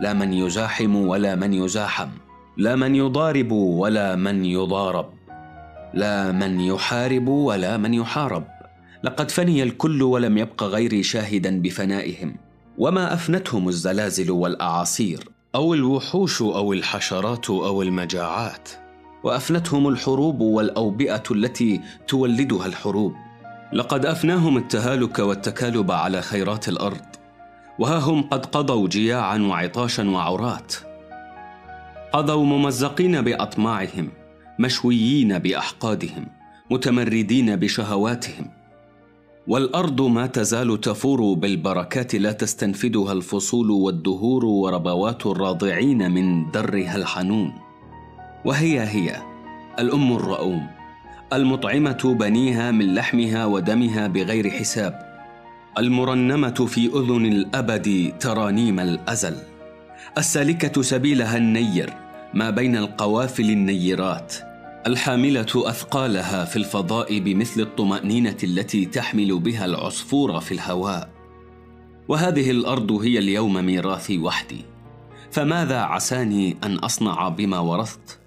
لا 0.00 0.12
من 0.12 0.32
يزاحم 0.32 0.96
ولا 0.96 1.34
من 1.34 1.54
يزاحم 1.54 2.08
لا 2.56 2.76
من 2.76 2.94
يضارب 2.94 3.52
ولا 3.52 4.16
من 4.16 4.44
يضارب. 4.44 5.19
لا 5.94 6.32
من 6.32 6.60
يحارب 6.60 7.28
ولا 7.28 7.76
من 7.76 7.94
يحارب. 7.94 8.44
لقد 9.02 9.30
فني 9.30 9.62
الكل 9.62 10.02
ولم 10.02 10.38
يبق 10.38 10.62
غيري 10.62 11.02
شاهدا 11.02 11.60
بفنائهم. 11.62 12.36
وما 12.78 13.14
أفنتهم 13.14 13.68
الزلازل 13.68 14.30
والأعاصير 14.30 15.28
أو 15.54 15.74
الوحوش 15.74 16.42
أو 16.42 16.72
الحشرات 16.72 17.50
أو 17.50 17.82
المجاعات. 17.82 18.68
وأفنتهم 19.24 19.88
الحروب 19.88 20.40
والأوبئة 20.40 21.22
التي 21.30 21.80
تولدها 22.08 22.66
الحروب. 22.66 23.14
لقد 23.72 24.06
أفناهم 24.06 24.56
التهالك 24.56 25.18
والتكالب 25.18 25.90
على 25.90 26.22
خيرات 26.22 26.68
الأرض. 26.68 27.06
وها 27.78 27.98
هم 27.98 28.22
قد 28.22 28.46
قضوا 28.46 28.88
جياعا 28.88 29.38
وعطاشا 29.38 30.10
وعرات 30.10 30.74
قضوا 32.12 32.44
ممزقين 32.44 33.22
بأطماعهم. 33.22 34.19
مشويين 34.60 35.38
بأحقادهم 35.38 36.26
متمردين 36.70 37.56
بشهواتهم. 37.56 38.46
والأرض 39.46 40.00
ما 40.00 40.26
تزال 40.26 40.80
تفور 40.80 41.34
بالبركات 41.34 42.14
لا 42.14 42.32
تستنفدها 42.32 43.12
الفصول 43.12 43.70
والدهور 43.70 44.44
وربوات 44.44 45.26
الراضعين 45.26 46.10
من 46.10 46.50
درها 46.50 46.96
الحنون. 46.96 47.52
وهي 48.44 48.80
هي 48.80 49.16
الأم 49.78 50.12
الرؤوم 50.12 50.66
المطعمة 51.32 52.16
بنيها 52.20 52.70
من 52.70 52.94
لحمها 52.94 53.46
ودمها 53.46 54.06
بغير 54.06 54.50
حساب 54.50 55.24
المرنمة 55.78 56.66
في 56.66 56.86
أذن 56.86 57.26
الأبد 57.26 58.12
ترانيم 58.20 58.80
الأزل. 58.80 59.36
السالكة 60.18 60.82
سبيلها 60.82 61.36
النير 61.36 61.92
ما 62.34 62.50
بين 62.50 62.76
القوافل 62.76 63.50
النيرات. 63.50 64.49
الحاملة 64.86 65.46
أثقالها 65.56 66.44
في 66.44 66.56
الفضاء 66.56 67.18
بمثل 67.18 67.60
الطمأنينة 67.60 68.36
التي 68.44 68.86
تحمل 68.86 69.38
بها 69.38 69.64
العصفور 69.64 70.40
في 70.40 70.52
الهواء. 70.52 71.10
وهذه 72.08 72.50
الأرض 72.50 72.92
هي 72.92 73.18
اليوم 73.18 73.54
ميراثي 73.66 74.18
وحدي. 74.18 74.64
فماذا 75.30 75.80
عساني 75.80 76.56
أن 76.64 76.76
أصنع 76.76 77.28
بما 77.28 77.58
ورثت؟ 77.58 78.18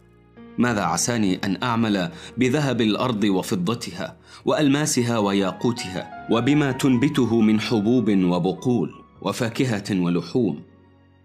ماذا 0.58 0.82
عساني 0.82 1.40
أن 1.44 1.64
أعمل 1.64 2.12
بذهب 2.38 2.82
الأرض 2.82 3.24
وفضتها 3.24 4.18
وألماسها 4.46 5.18
وياقوتها 5.18 6.28
وبما 6.32 6.72
تنبته 6.72 7.42
من 7.42 7.62
حبوب 7.62 8.10
وبقول 8.10 8.94
وفاكهة 9.22 10.02
ولحوم؟ 10.02 10.73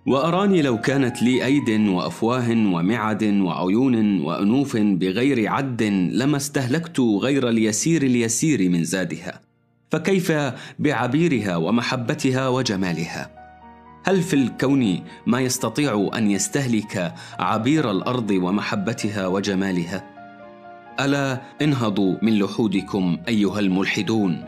وأراني 0.09 0.63
لو 0.63 0.81
كانت 0.81 1.23
لي 1.23 1.45
أيد 1.45 1.89
وأفواه 1.89 2.51
ومعد 2.51 3.25
وعيون 3.25 4.21
وأنوف 4.21 4.77
بغير 4.77 5.49
عد 5.49 5.83
لما 6.13 6.37
استهلكت 6.37 7.01
غير 7.01 7.49
اليسير 7.49 8.03
اليسير 8.03 8.69
من 8.69 8.85
زادها. 8.85 9.41
فكيف 9.91 10.33
بعبيرها 10.79 11.57
ومحبتها 11.57 12.49
وجمالها؟ 12.49 13.31
هل 14.05 14.23
في 14.23 14.35
الكون 14.35 15.05
ما 15.27 15.41
يستطيع 15.41 16.11
أن 16.15 16.31
يستهلك 16.31 17.15
عبير 17.39 17.91
الأرض 17.91 18.31
ومحبتها 18.31 19.27
وجمالها؟ 19.27 20.05
ألا 21.01 21.41
انهضوا 21.63 22.17
من 22.23 22.39
لحودكم 22.39 23.19
أيها 23.29 23.59
الملحدون. 23.61 24.45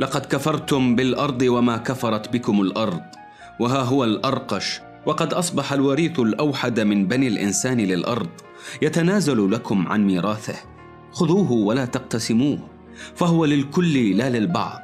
لقد 0.00 0.26
كفرتم 0.26 0.96
بالأرض 0.96 1.42
وما 1.42 1.76
كفرت 1.76 2.32
بكم 2.32 2.60
الأرض. 2.60 3.02
وها 3.60 3.82
هو 3.82 4.04
الأرقش 4.04 4.80
وقد 5.06 5.34
أصبح 5.34 5.72
الوريث 5.72 6.20
الأوحد 6.20 6.80
من 6.80 7.08
بني 7.08 7.28
الإنسان 7.28 7.80
للأرض 7.80 8.28
يتنازل 8.82 9.50
لكم 9.50 9.88
عن 9.88 10.06
ميراثه. 10.06 10.54
خذوه 11.12 11.52
ولا 11.52 11.84
تقتسموه 11.84 12.58
فهو 13.14 13.44
للكل 13.44 14.16
لا 14.16 14.30
للبعض. 14.30 14.80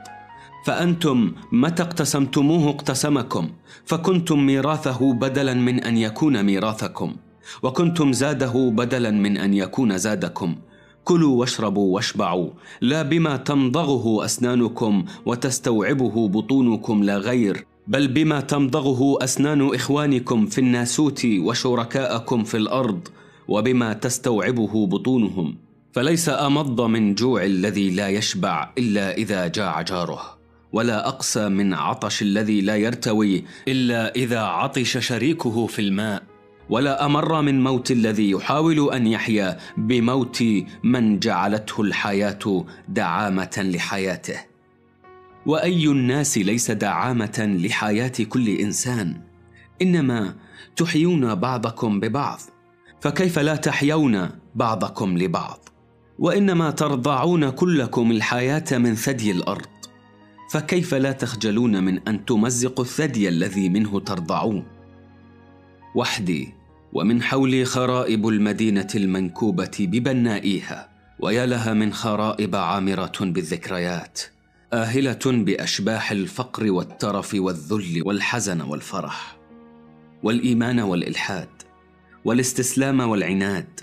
فأنتم 0.66 1.32
متى 1.52 1.82
اقتسمتموه 1.82 2.70
اقتسمكم 2.70 3.48
فكنتم 3.84 4.46
ميراثه 4.46 5.12
بدلا 5.12 5.54
من 5.54 5.84
أن 5.84 5.96
يكون 5.96 6.42
ميراثكم 6.42 7.16
وكنتم 7.62 8.12
زاده 8.12 8.70
بدلا 8.74 9.10
من 9.10 9.36
أن 9.36 9.54
يكون 9.54 9.98
زادكم. 9.98 10.56
كلوا 11.04 11.40
واشربوا 11.40 11.94
واشبعوا 11.94 12.50
لا 12.80 13.02
بما 13.02 13.36
تمضغه 13.36 14.24
أسنانكم 14.24 15.04
وتستوعبه 15.26 16.28
بطونكم 16.28 17.02
لا 17.02 17.16
غير. 17.16 17.66
بل 17.89 18.08
بما 18.08 18.40
تمضغه 18.40 19.24
أسنان 19.24 19.74
إخوانكم 19.74 20.47
في 20.47 20.58
الناسوت 20.58 21.26
وشركاءكم 21.26 22.44
في 22.44 22.56
الأرض 22.56 23.08
وبما 23.48 23.92
تستوعبه 23.92 24.86
بطونهم 24.86 25.56
فليس 25.92 26.28
أمض 26.28 26.81
من 26.81 27.15
جوع 27.15 27.44
الذي 27.44 27.90
لا 27.90 28.08
يشبع 28.08 28.70
إلا 28.78 29.15
إذا 29.16 29.47
جاع 29.47 29.82
جاره 29.82 30.36
ولا 30.73 31.08
أقسى 31.08 31.48
من 31.48 31.74
عطش 31.74 32.23
الذي 32.23 32.60
لا 32.60 32.76
يرتوي 32.76 33.44
إلا 33.68 34.15
إذا 34.15 34.40
عطش 34.40 34.98
شريكه 34.98 35.66
في 35.66 35.82
الماء 35.82 36.23
ولا 36.70 37.06
أمر 37.06 37.42
من 37.42 37.62
موت 37.62 37.90
الذي 37.90 38.31
يحاول 38.31 38.92
أن 38.92 39.06
يحيا 39.06 39.58
بموت 39.76 40.44
من 40.82 41.18
جعلته 41.18 41.81
الحياة 41.81 42.65
دعامة 42.89 43.56
لحياته. 43.58 44.56
وأي 45.47 45.86
الناس 45.86 46.39
ليس 46.39 46.70
دعامة 46.70 47.58
لحياة 47.60 48.12
كل 48.28 48.49
إنسان. 48.49 49.20
إنما 49.83 50.34
تحيون 50.76 51.34
بعضكم 51.34 52.00
ببعض 52.00 52.41
فكيف 53.00 53.39
لا 53.39 53.57
تحيون 53.57 54.31
بعضكم 54.55 55.18
لبعض؟ 55.18 55.68
وإنما 56.18 56.70
ترضعون 56.70 57.50
كلكم 57.50 58.10
الحياة 58.10 58.65
من 58.73 58.94
ثدي 58.94 59.31
الأرض. 59.31 59.66
فكيف 60.50 60.94
لا 60.94 61.12
تخجلون 61.12 61.84
من 61.84 62.08
أن 62.08 62.25
تمزقوا 62.25 62.84
الثدي 62.84 63.28
الذي 63.28 63.68
منه 63.68 64.00
ترضعون؟ 64.00 64.65
وحدي 65.94 66.55
ومن 66.92 67.23
حولي 67.23 67.65
خرائب 67.65 68.28
المدينة 68.28 68.89
المنكوبة 68.94 69.76
ببنائيها 69.81 70.89
ويا 71.20 71.47
لها 71.47 71.75
من 71.75 71.92
خرائب 71.92 72.57
عامرة 72.57 73.12
بالذكريات. 73.20 74.20
آهلة 74.76 75.18
بأشباح 75.24 76.10
الفقر 76.10 76.70
والترف 76.70 77.34
والذل 77.34 78.02
والحزن 78.05 78.60
والفرح 78.60 79.36
والإيمان 80.22 80.80
والإلحاد 80.80 81.48
والاستسلام 82.24 83.00
والعناد 83.00 83.80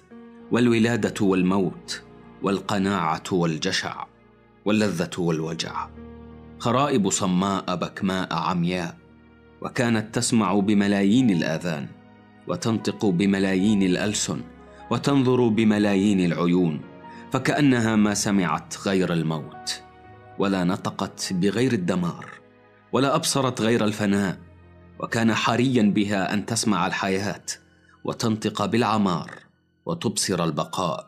والولادة 0.51 1.25
والموت 1.25 2.03
والقناعة 2.43 3.23
والجشع 3.31 4.05
واللذة 4.65 5.09
والوجع. 5.17 5.87
خرائب 6.59 7.09
صماء 7.09 7.75
بكماء 7.75 8.33
عمياء 8.33 8.97
وكانت 9.61 10.15
تسمع 10.15 10.53
بملايين 10.53 11.29
الآذان 11.29 11.87
وتنطق 12.47 13.05
بملايين 13.05 13.83
الألسن 13.83 14.41
وتنظر 14.91 15.47
بملايين 15.47 16.31
العيون 16.31 16.81
فكأنها 17.31 17.95
ما 17.95 18.13
سمعت 18.13 18.87
غير 18.87 19.13
الموت. 19.13 19.82
ولا 20.39 20.63
نطقت 20.63 21.33
بغير 21.33 21.73
الدمار 21.73 22.25
ولا 22.91 23.15
أبصرت 23.15 23.61
غير 23.61 23.85
الفناء 23.85 24.37
وكان 24.99 25.33
حريا 25.33 25.83
بها 25.83 26.33
أن 26.33 26.45
تسمع 26.45 26.87
الحياة 26.87 27.45
وتنطق 28.03 28.65
بالعمار 28.65 29.31
وتبصر 29.85 30.43
البقاء. 30.43 31.07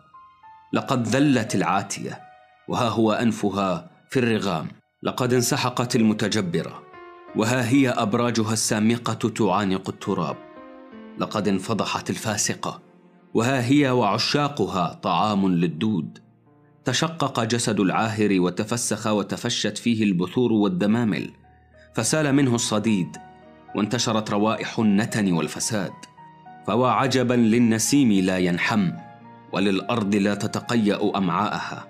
لقد 0.73 1.07
ذلت 1.07 1.55
العاتية 1.55 2.21
وها 2.67 2.89
هو 2.89 3.11
أنفها 3.11 3.89
في 4.09 4.19
الرغام. 4.19 4.67
لقد 5.03 5.33
انسحقت 5.33 5.95
المتجبرة 5.95 6.83
وها 7.35 7.69
هي 7.69 7.89
أبراجها 7.89 8.53
السامقة 8.53 9.29
تعانق 9.29 9.89
التراب. 9.89 10.37
لقد 11.19 11.47
انفضحت 11.47 12.09
الفاسقة 12.09 12.81
وها 13.33 13.67
هي 13.67 13.89
وعشاقها 13.89 14.93
طعام 14.93 15.47
للدود. 15.47 16.24
تشقق 16.85 17.43
جسد 17.43 17.80
العاهر 17.80 18.41
وتفسخ 18.41 19.07
وتفشت 19.07 19.77
فيه 19.77 20.03
البثور 20.03 20.53
والدمامل 20.53 21.30
فسال 21.93 22.33
منه 22.33 22.55
الصديد 22.55 23.17
وانتشرت 23.75 24.31
روائح 24.31 24.80
النتن 24.80 25.33
والفساد 25.33 25.91
فوا 26.67 26.88
عجبا 26.88 27.33
للنسيم 27.33 28.11
لا 28.11 28.38
ينحم 28.38 28.91
وللأرض 29.53 30.15
لا 30.15 30.35
تتقيأ 30.35 31.17
أمعاءها. 31.17 31.88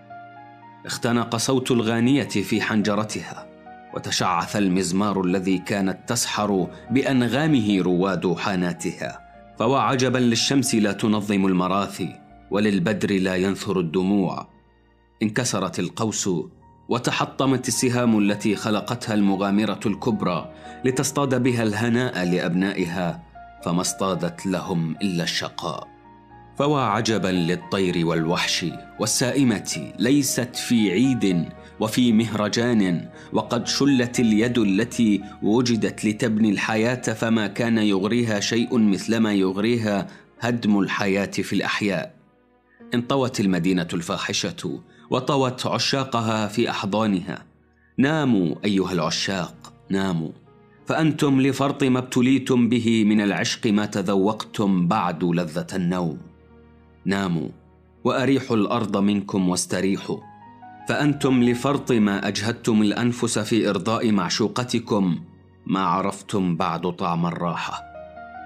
اختنق 0.86 1.36
صوت 1.36 1.72
الغانية 1.72 2.28
في 2.28 2.62
حنجرتها 2.62 3.48
وتشعث 3.94 4.56
المزمار 4.56 5.22
الذي 5.22 5.58
كانت 5.58 5.98
تسحر 6.08 6.68
بأنغامه 6.92 7.82
رواد 7.82 8.34
حاناتها. 8.34 9.20
فوا 9.60 9.80
عجبا 9.80 10.18
للشمس 10.18 10.76
لا 10.76 10.92
تنظم 10.92 11.46
المراثي 11.46 12.16
وللبدر 12.52 13.20
لا 13.20 13.36
ينثر 13.36 13.80
الدموع. 13.80 14.55
انكسرت 15.24 15.80
القوس 15.80 16.30
وتحطمت 16.90 17.68
السهام 17.68 18.20
التي 18.20 18.56
خلقتها 18.56 19.14
المغامرة 19.14 19.80
الكبرى 19.86 20.52
لتصطاد 20.86 21.44
بها 21.44 21.64
الهناء 21.64 22.24
لأبنائها 22.24 23.24
فما 23.64 23.82
اصطادت 23.82 24.46
لهم 24.46 24.96
إلا 25.02 25.24
الشقاء. 25.24 25.88
فوا 26.58 26.80
عجبا 26.80 27.28
للطير 27.28 28.06
والوحش 28.08 28.66
والسائمة 29.00 29.94
ليست 30.00 30.56
في 30.56 30.92
عيد 30.92 31.46
وفي 31.80 32.14
مهرجان 32.14 33.10
وقد 33.34 33.68
شلت 33.68 34.20
اليد 34.20 34.58
التي 34.58 35.22
وجدت 35.44 36.06
لتبني 36.06 36.50
الحياة 36.50 37.02
فما 37.02 37.48
كان 37.48 37.78
يغريها 37.78 38.40
شيء 38.40 38.78
مثلما 38.78 39.34
يغريها 39.34 40.08
هدم 40.40 40.80
الحياة 40.80 41.26
في 41.26 41.54
الأحياء. 41.54 42.16
انطوت 42.94 43.40
المدينة 43.40 43.88
الفاحشة 43.94 44.80
وطوت 45.10 45.68
عشاقها 45.68 46.48
في 46.48 46.70
أحضانها. 46.70 47.46
ناموا 47.98 48.56
أيها 48.66 48.92
العشاق 48.92 49.74
ناموا. 49.90 50.32
فأنتم 50.86 51.42
لفرط 51.42 51.84
ما 51.84 52.00
ابتليتم 52.00 52.70
به 52.70 53.04
من 53.04 53.22
العشق 53.22 53.68
ما 53.68 53.86
تذوقتم 53.86 54.88
بعد 54.88 55.24
لذة 55.24 55.68
النوم. 55.74 56.18
ناموا 57.06 57.50
وأريحوا 58.04 58.58
الأرض 58.58 58.98
منكم 58.98 59.50
واستريحوا. 59.50 60.18
فأنتم 60.90 61.44
لفرط 61.44 61.92
ما 61.92 62.28
أجهدتم 62.28 62.82
الأنفس 62.82 63.40
في 63.40 63.70
إرضاء 63.70 64.12
معشوقتكم 64.12 65.20
ما 65.66 65.80
عرفتم 65.80 66.56
بعد 66.56 66.92
طعم 66.92 67.26
الراحة. 67.26 67.82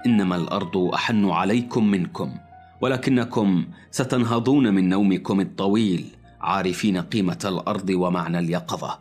إنما 0.06 0.36
الأرض 0.36 0.76
أحن 0.76 1.24
عليكم 1.24 1.90
منكم 1.90 2.34
ولكنكم 2.80 3.66
ستنهضون 3.90 4.74
من 4.74 4.88
نومكم 4.88 5.40
الطويل. 5.40 6.04
عارفين 6.40 7.00
قيمة 7.00 7.38
الأرض 7.44 7.90
ومعنى 7.90 8.38
اليقظة. 8.38 8.98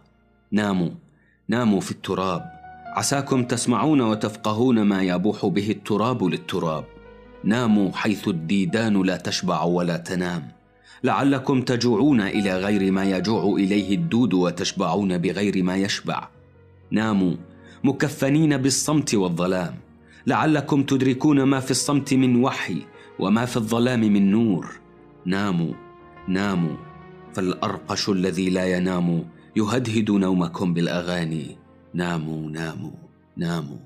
ناموا 0.52 0.90
ناموا 1.48 1.80
في 1.80 1.92
التراب. 1.92 2.60
عساكم 2.96 3.44
تسمعون 3.44 4.02
وتفقهون 4.02 4.82
ما 4.82 5.02
يبوح 5.04 5.46
به 5.46 5.72
التراب 5.72 6.24
للتراب. 6.24 6.86
ناموا 7.44 7.92
حيث 7.92 8.28
الديدان 8.28 9.02
لا 9.02 9.18
تشبع 9.18 9.64
ولا 9.64 9.98
تنام. 9.98 10.48
لعلكم 11.04 11.62
تجوعون 11.62 12.22
إلى 12.22 12.58
غير 12.58 12.92
ما 12.92 13.04
يجوع 13.04 13.56
إليه 13.56 13.96
الدود 13.96 14.34
وتشبعون 14.34 15.18
بغير 15.18 15.64
ما 15.64 15.76
يشبع. 15.76 16.28
ناموا 16.92 17.36
مكفنين 17.84 18.58
بالصمت 18.58 19.16
والظلام. 19.16 19.76
لعلكم 20.28 20.84
تدركون 20.84 21.44
ما 21.44 21.60
في 21.60 21.72
الصمت 21.72 22.14
من 22.14 22.44
وحي 22.44 22.78
وما 23.20 23.46
في 23.46 23.58
الظلام 23.58 24.00
من 24.00 24.32
نور. 24.32 24.80
ناموا 25.26 25.74
ناموا. 26.28 26.89
فالأرقش 27.34 28.10
الذي 28.10 28.50
لا 28.50 28.78
ينام 28.78 29.30
يهدهد 29.56 30.12
نومكم 30.12 30.74
بالأغاني. 30.74 31.58
ناموا 31.94 32.50
ناموا 32.50 32.92
ناموا. 33.38 33.78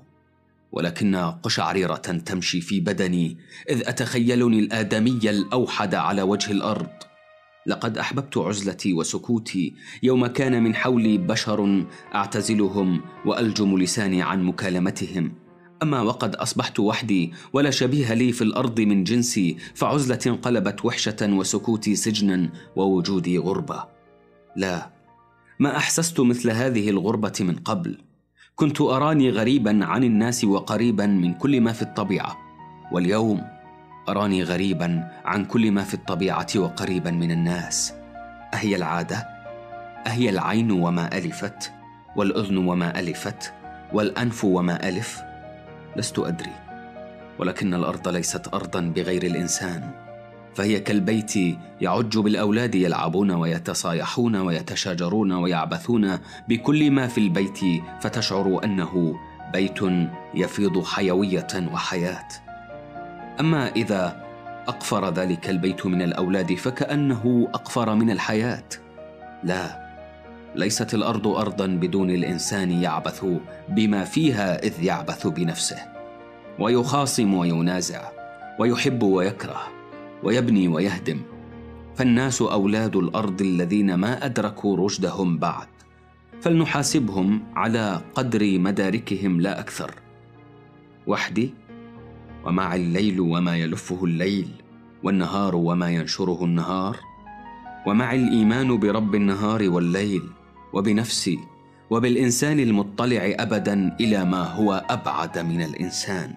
ولكن 0.72 1.16
قشعريره 1.16 1.94
تمشي 1.96 2.60
في 2.60 2.80
بدني 2.80 3.38
إذ 3.70 3.88
أتخيلني 3.88 4.58
الآدمي 4.58 5.20
الأوحد 5.30 5.94
على 5.94 6.22
وجه 6.22 6.52
الأرض. 6.52 6.90
لقد 7.66 7.98
أحببت 7.98 8.38
عزلتي 8.38 8.92
وسكوتي 8.92 9.74
يوم 10.02 10.26
كان 10.26 10.62
من 10.62 10.74
حولي 10.74 11.18
بشر 11.18 11.86
أعتزلهم 12.14 13.00
وألجم 13.26 13.78
لساني 13.78 14.22
عن 14.22 14.42
مكالمتهم. 14.42 15.43
أما 15.84 16.00
وقد 16.02 16.34
أصبحت 16.34 16.80
وحدي 16.80 17.32
ولا 17.52 17.70
شبيه 17.70 18.14
لي 18.14 18.32
في 18.32 18.44
الأرض 18.44 18.80
من 18.80 19.04
جنسي 19.04 19.56
فعزلتي 19.74 20.28
انقلبت 20.28 20.84
وحشة 20.84 21.16
وسكوتي 21.22 21.96
سجنا 21.96 22.48
ووجودي 22.76 23.38
غربة. 23.38 23.84
لا 24.56 24.90
ما 25.58 25.76
أحسست 25.76 26.20
مثل 26.20 26.50
هذه 26.50 26.90
الغربة 26.90 27.32
من 27.40 27.56
قبل. 27.56 27.98
كنت 28.56 28.80
أراني 28.80 29.30
غريبا 29.30 29.84
عن 29.84 30.04
الناس 30.04 30.44
وقريبا 30.44 31.06
من 31.06 31.34
كل 31.34 31.60
ما 31.60 31.72
في 31.72 31.82
الطبيعة. 31.82 32.38
واليوم 32.92 33.44
أراني 34.08 34.42
غريبا 34.42 35.08
عن 35.24 35.44
كل 35.44 35.70
ما 35.70 35.82
في 35.82 35.94
الطبيعة 35.94 36.48
وقريبا 36.56 37.10
من 37.10 37.30
الناس. 37.30 37.92
أهي 38.54 38.76
العادة؟ 38.76 39.16
أهي 40.06 40.30
العين 40.30 40.70
وما 40.70 41.18
ألفت؟ 41.18 41.72
والأذن 42.16 42.56
وما 42.56 43.00
ألفت؟ 43.00 43.52
والأنف 43.92 44.44
وما 44.44 44.88
ألف؟ 44.88 45.33
لست 45.96 46.18
أدري 46.18 46.52
ولكن 47.38 47.74
الأرض 47.74 48.08
ليست 48.08 48.54
ارضا 48.54 48.80
بغير 48.80 49.22
الإنسان 49.22 49.90
فهي 50.54 50.80
كالبيت 50.80 51.32
يعج 51.80 52.18
بالأولاد 52.18 52.74
يلعبون 52.74 53.30
ويتصايحون 53.30 54.36
ويتشاجرون 54.36 55.32
ويعبثون 55.32 56.18
بكل 56.48 56.90
ما 56.90 57.06
في 57.06 57.18
البيت 57.18 57.60
فتشعر 58.00 58.60
أنه 58.64 59.16
بيت 59.52 59.80
يفيض 60.34 60.84
حيوية 60.84 61.68
وحياة. 61.72 62.28
أما 63.40 63.68
إذا 63.68 64.24
أقفر 64.68 65.10
ذلك 65.10 65.50
البيت 65.50 65.86
من 65.86 66.02
الأولاد 66.02 66.54
فكأنه 66.54 67.48
أقفر 67.54 67.94
من 67.94 68.10
الحياة. 68.10 68.68
لا 69.44 69.83
ليست 70.54 70.94
الأرض 70.94 71.26
ارضا 71.26 71.66
بدون 71.66 72.10
الإنسان 72.10 72.70
يعبث 72.70 73.24
بما 73.68 74.04
فيها 74.04 74.62
إذ 74.62 74.82
يعبث 74.82 75.26
بنفسه. 75.26 75.78
ويخاصم 76.58 77.34
وينازع 77.34 78.02
ويحب 78.58 79.02
ويكره 79.02 79.62
ويبني 80.22 80.68
ويهدم. 80.68 81.20
فالناس 81.94 82.42
أولاد 82.42 82.96
الأرض 82.96 83.40
الذين 83.40 83.94
ما 83.94 84.26
أدركوا 84.26 84.76
رشدهم 84.76 85.38
بعد. 85.38 85.68
فلنحاسبهم 86.40 87.42
على 87.56 88.00
قدر 88.14 88.58
مداركهم 88.58 89.40
لا 89.40 89.60
أكثر. 89.60 89.94
وحدي 91.06 91.54
ومع 92.44 92.74
الليل 92.74 93.20
وما 93.20 93.56
يلفه 93.56 94.04
الليل 94.04 94.48
والنهار 95.02 95.56
وما 95.56 95.90
ينشره 95.90 96.44
النهار. 96.44 96.96
ومع 97.86 98.14
الإيمان 98.14 98.78
برب 98.78 99.14
النهار 99.14 99.70
والليل 99.70 100.22
وبنفسي 100.74 101.38
وبالإنسان 101.90 102.60
المطلع 102.60 103.34
ابدا 103.38 103.96
إلى 104.00 104.24
ما 104.24 104.42
هو 104.42 104.84
أبعد 104.90 105.38
من 105.38 105.62
الإنسان. 105.62 106.34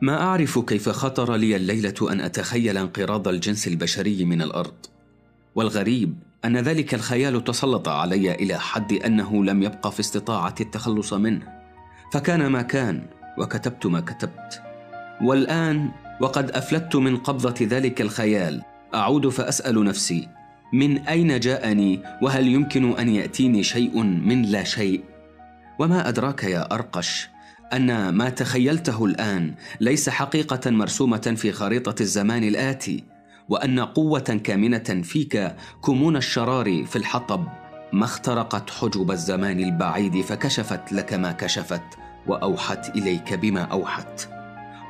ما 0.00 0.22
أعرف 0.22 0.58
كيف 0.58 0.88
خطر 0.88 1.34
لي 1.36 1.56
الليلة 1.56 2.12
أن 2.12 2.20
أتخيل 2.20 2.78
انقراض 2.78 3.28
الجنس 3.28 3.68
البشري 3.68 4.24
من 4.24 4.42
الأرض. 4.42 4.74
والغريب 5.54 6.14
أن 6.44 6.56
ذلك 6.56 6.94
الخيال 6.94 7.44
تسلط 7.44 7.88
علي 7.88 8.34
إلى 8.34 8.58
حد 8.58 8.92
أنه 8.92 9.44
لم 9.44 9.62
يبق 9.62 9.88
في 9.88 10.00
استطاعتي 10.00 10.62
التخلص 10.62 11.12
منه. 11.12 11.60
فكان 12.12 12.46
ما 12.46 12.62
كان 12.62 13.02
وكتبت 13.38 13.86
ما 13.86 14.00
كتبت. 14.00 14.62
والآن 15.22 15.90
وقد 16.20 16.50
أفلت 16.50 16.96
من 16.96 17.16
قبضة 17.16 17.54
ذلك 17.62 18.00
الخيال. 18.00 18.62
أعود 18.94 19.28
فأسأل 19.28 19.84
نفسي 19.84 20.28
من 20.72 20.98
أين 20.98 21.40
جاءني؟ 21.40 22.02
وهل 22.22 22.48
يمكن 22.48 22.98
أن 22.98 23.08
يأتيني 23.08 23.62
شيء 23.62 24.02
من 24.02 24.42
لا 24.42 24.64
شيء؟ 24.64 25.04
وما 25.78 26.08
أدراك 26.08 26.44
يا 26.44 26.74
أرقش؟ 26.74 27.28
أن 27.72 28.08
ما 28.08 28.30
تخيلته 28.30 29.04
الآن 29.04 29.54
ليس 29.80 30.08
حقيقة 30.08 30.70
مرسومة 30.70 31.34
في 31.36 31.52
خريطة 31.52 32.02
الزمان 32.02 32.44
الآتي 32.44 33.04
وأن 33.48 33.80
قوة 33.80 34.40
كامنة 34.44 35.02
فيك 35.02 35.54
كمون 35.84 36.16
الشرار 36.16 36.84
في 36.84 36.96
الحطب. 36.96 37.46
ما 37.92 38.04
اخترقت 38.04 38.70
حجب 38.70 39.10
الزمان 39.10 39.60
البعيد 39.60 40.20
فكشفت 40.20 40.92
لك 40.92 41.12
ما 41.12 41.32
كشفت 41.32 41.82
وأوحت 42.26 42.96
إليك 42.96 43.34
بما 43.34 43.60
أوحت. 43.60 44.39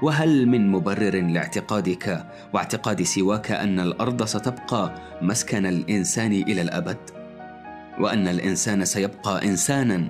وهل 0.02 0.46
من 0.46 0.68
مبرر 0.68 1.20
لاعتقادك 1.20 2.26
واعتقاد 2.52 3.02
سواك 3.02 3.52
أن 3.52 3.80
الأرض 3.80 4.24
ستبقى 4.24 4.94
مسكن 5.22 5.66
الإنسان 5.66 6.32
إلى 6.32 6.62
الأبد؟ 6.62 6.98
وأن 7.98 8.28
الإنسان 8.28 8.84
سيبقى 8.84 9.44
إنسانا 9.44 10.06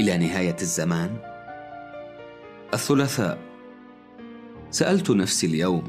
إلى 0.00 0.18
نهاية 0.18 0.56
الزمان؟ 0.62 1.16
الثلاثاء. 2.74 3.38
سألت 4.70 5.10
نفسي 5.10 5.46
اليوم 5.46 5.84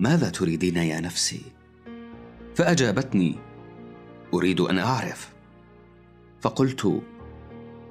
ماذا 0.00 0.28
تريدين 0.28 0.76
يا 0.76 1.00
نفسي؟ 1.00 1.42
فأجابتني 2.54 3.36
أريد 4.34 4.60
أن 4.60 4.78
أعرف. 4.78 5.32
فقلت 6.40 7.02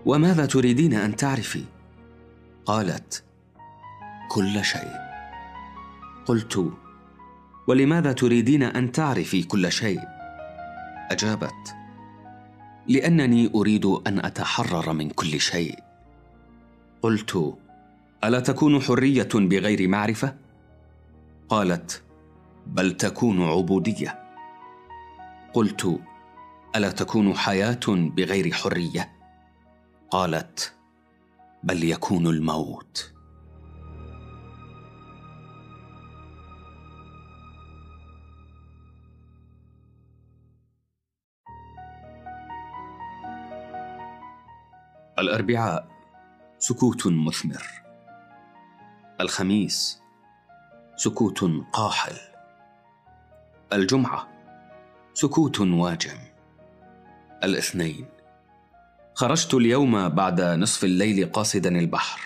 وماذا 0.06 0.46
تريدين 0.46 0.94
أن 0.94 1.16
تعرفي؟ 1.16 1.64
قالت 2.66 3.24
كل 4.32 4.66
شيء. 4.66 4.98
قلت 6.26 6.72
ولماذا 7.68 8.12
تريدين 8.12 8.64
أن 8.64 8.92
تعرفي 8.92 9.44
كل 9.44 9.72
شيء؟ 9.72 10.00
أجابت 11.12 11.76
لأنني 12.88 13.52
أريد 13.56 13.86
أن 13.86 14.26
أتحرر 14.26 14.94
من 14.94 15.10
كل 15.10 15.40
شيء. 15.40 15.80
قلت 17.02 17.58
ألا 18.24 18.40
تكون 18.40 18.82
حرية 18.82 19.30
بغير 19.34 19.88
معرفة؟ 19.88 20.36
قالت 21.50 22.04
بل 22.68 22.92
تكون 22.98 23.44
عبودية. 23.44 24.20
قلت 25.54 26.00
ألا 26.76 26.92
تكون 26.92 27.34
حياة 27.34 27.88
بغير 27.88 28.54
حرية؟ 28.54 29.12
قالت 30.10 30.74
بل 31.64 31.84
يكون 31.84 32.28
الموت. 32.28 33.11
الأربعاء 45.22 45.88
سكوت 46.60 47.08
مثمر. 47.08 47.64
الخميس 49.22 50.02
سكوت 50.96 51.44
قاحل. 51.74 52.16
الجمعة 53.74 54.28
سكوت 55.14 55.60
واجم. 55.60 56.18
الاثنين 57.44 58.06
خرجت 59.14 59.54
اليوم 59.54 60.10
بعد 60.10 60.42
نصف 60.42 60.84
الليل 60.84 61.32
قاصدا 61.32 61.80
البحر 61.80 62.22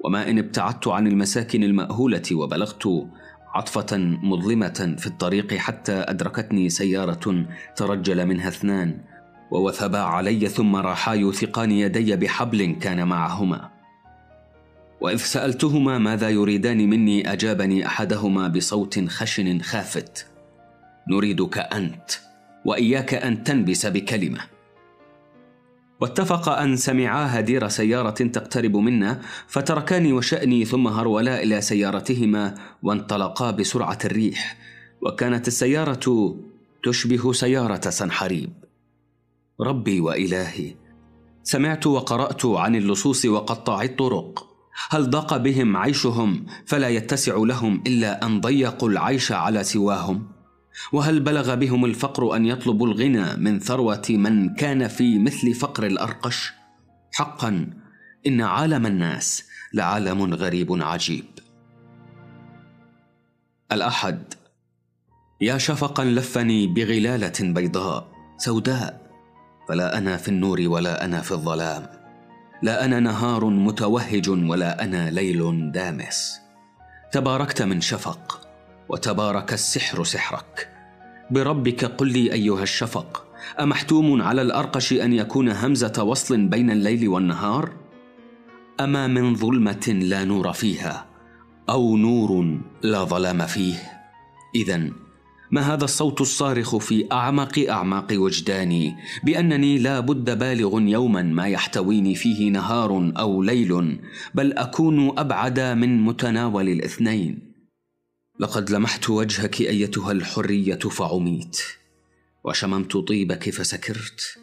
وما 0.00 0.30
إن 0.30 0.38
ابتعدت 0.38 0.88
عن 0.88 1.06
المساكن 1.06 1.62
المأهولة 1.62 2.22
وبلغت 2.32 3.08
عطفة 3.54 3.96
مظلمة 4.22 4.96
في 4.98 5.06
الطريق 5.06 5.54
حتى 5.54 5.92
أدركتني 5.92 6.68
سيارة 6.68 7.46
ترجل 7.76 8.26
منها 8.26 8.48
اثنان 8.48 9.00
ووثبا 9.50 9.98
علي 9.98 10.48
ثم 10.48 10.76
راحا 10.76 11.14
يوثقان 11.14 11.70
يدي 11.70 12.16
بحبل 12.16 12.76
كان 12.80 13.08
معهما. 13.08 13.70
وإذ 15.00 15.16
سألتهما 15.16 15.98
ماذا 15.98 16.28
يريدان 16.28 16.90
مني 16.90 17.32
أجابني 17.32 17.86
أحدهما 17.86 18.48
بصوت 18.48 19.08
خشن 19.08 19.60
خافت. 19.60 20.26
نريدك 21.10 21.58
أنت 21.58 22.10
وإياك 22.64 23.14
أن 23.14 23.44
تنبس 23.44 23.86
بكلمة. 23.86 24.40
واتفق 26.00 26.48
أن 26.48 26.76
سمعا 26.76 27.40
هدير 27.40 27.68
سيارة 27.68 28.10
تقترب 28.10 28.76
منا 28.76 29.20
فتركاني 29.46 30.12
وشأني 30.12 30.64
ثم 30.64 30.88
هرولا 30.88 31.42
إلى 31.42 31.60
سيارتهما 31.60 32.54
وانطلقا 32.82 33.50
بسرعة 33.50 33.98
الريح. 34.04 34.56
وكانت 35.02 35.48
السيارة 35.48 36.36
تشبه 36.82 37.32
سيارة 37.32 37.90
سنحريب. 37.90 38.67
ربي 39.60 40.00
وإلهي. 40.00 40.74
سمعت 41.42 41.86
وقرأت 41.86 42.46
عن 42.46 42.76
اللصوص 42.76 43.24
وقطاع 43.24 43.82
الطرق. 43.82 44.48
هل 44.90 45.10
ضاق 45.10 45.36
بهم 45.36 45.76
عيشهم 45.76 46.46
فلا 46.66 46.88
يتسع 46.88 47.36
لهم 47.36 47.82
إلا 47.86 48.26
أن 48.26 48.40
ضيقوا 48.40 48.88
العيش 48.88 49.32
على 49.32 49.64
سواهم؟ 49.64 50.28
وهل 50.92 51.20
بلغ 51.20 51.54
بهم 51.54 51.84
الفقر 51.84 52.36
أن 52.36 52.46
يطلبوا 52.46 52.86
الغنى 52.86 53.36
من 53.36 53.60
ثروة 53.60 54.06
من 54.10 54.54
كان 54.54 54.88
في 54.88 55.18
مثل 55.18 55.54
فقر 55.54 55.86
الأرقش؟ 55.86 56.52
حقا 57.12 57.70
إن 58.26 58.40
عالم 58.40 58.86
الناس 58.86 59.44
لعالم 59.74 60.34
غريب 60.34 60.82
عجيب. 60.82 61.24
الأحد 63.72 64.34
يا 65.40 65.58
شفقا 65.58 66.04
لفني 66.04 66.66
بغلالة 66.66 67.52
بيضاء 67.52 68.08
سوداء 68.38 69.07
فلا 69.68 69.98
أنا 69.98 70.16
في 70.16 70.28
النور 70.28 70.60
ولا 70.66 71.04
أنا 71.04 71.20
في 71.20 71.32
الظلام. 71.32 71.86
لا 72.62 72.84
أنا 72.84 73.00
نهار 73.00 73.44
متوهج 73.44 74.30
ولا 74.30 74.84
أنا 74.84 75.10
ليل 75.10 75.72
دامس. 75.72 76.40
تباركت 77.12 77.62
من 77.62 77.80
شفق 77.80 78.40
وتبارك 78.88 79.52
السحر 79.52 80.04
سحرك. 80.04 80.68
بربك 81.30 81.84
قل 81.84 82.12
لي 82.12 82.32
أيها 82.32 82.62
الشفق 82.62 83.26
أمحتوم 83.60 84.22
على 84.22 84.42
الأرقش 84.42 84.92
أن 84.92 85.12
يكون 85.12 85.48
همزة 85.48 86.02
وصل 86.02 86.46
بين 86.46 86.70
الليل 86.70 87.08
والنهار؟ 87.08 87.72
أما 88.80 89.06
من 89.06 89.34
ظلمة 89.34 89.88
لا 89.88 90.24
نور 90.24 90.52
فيها 90.52 91.06
أو 91.68 91.96
نور 91.96 92.58
لا 92.82 93.04
ظلام 93.04 93.46
فيه؟ 93.46 93.74
اذا 94.54 94.90
ما 95.50 95.60
هذا 95.60 95.84
الصوت 95.84 96.20
الصارخ 96.20 96.76
في 96.76 97.12
أعمق 97.12 97.58
أعماق 97.68 98.06
وجداني؟ 98.12 98.96
بأنني 99.24 99.78
لا 99.78 100.00
بد 100.00 100.38
بالغ 100.38 100.80
يوما 100.80 101.22
ما 101.22 101.46
يحتويني 101.46 102.14
فيه 102.14 102.50
نهار 102.50 103.12
أو 103.18 103.42
ليل 103.42 103.98
بل 104.34 104.52
أكون 104.52 105.18
أبعد 105.18 105.60
من 105.60 106.00
متناول 106.00 106.68
الاثنين. 106.68 107.52
لقد 108.40 108.70
لمحت 108.70 109.10
وجهك 109.10 109.60
أيتها 109.60 110.12
الحرية 110.12 110.78
فعميت 110.78 111.60
وشممت 112.44 112.96
طيبك 112.96 113.50
فسكرت 113.50 114.38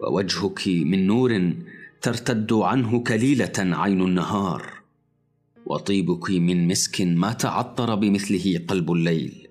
ووجهك 0.00 0.68
من 0.68 1.06
نور 1.06 1.52
ترتد 2.02 2.52
عنه 2.52 3.02
كليلة 3.02 3.52
عين 3.58 4.02
النهار 4.02 4.72
وطيبك 5.66 6.30
من 6.30 6.68
مسك 6.68 7.00
ما 7.00 7.32
تعطر 7.32 7.94
بمثله 7.94 8.64
قلب 8.68 8.92
الليل. 8.92 9.47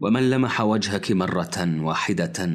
ومن 0.00 0.30
لمح 0.30 0.60
وجهك 0.60 1.12
مرة 1.12 1.82
واحدة 1.82 2.50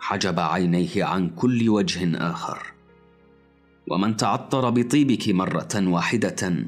حجب 0.00 0.40
عينيه 0.40 1.04
عن 1.04 1.30
كل 1.30 1.68
وجه 1.68 2.16
آخر. 2.30 2.72
ومن 3.90 4.16
تعطر 4.16 4.70
بطيبك 4.70 5.28
مرة 5.28 5.68
واحدة 5.74 6.66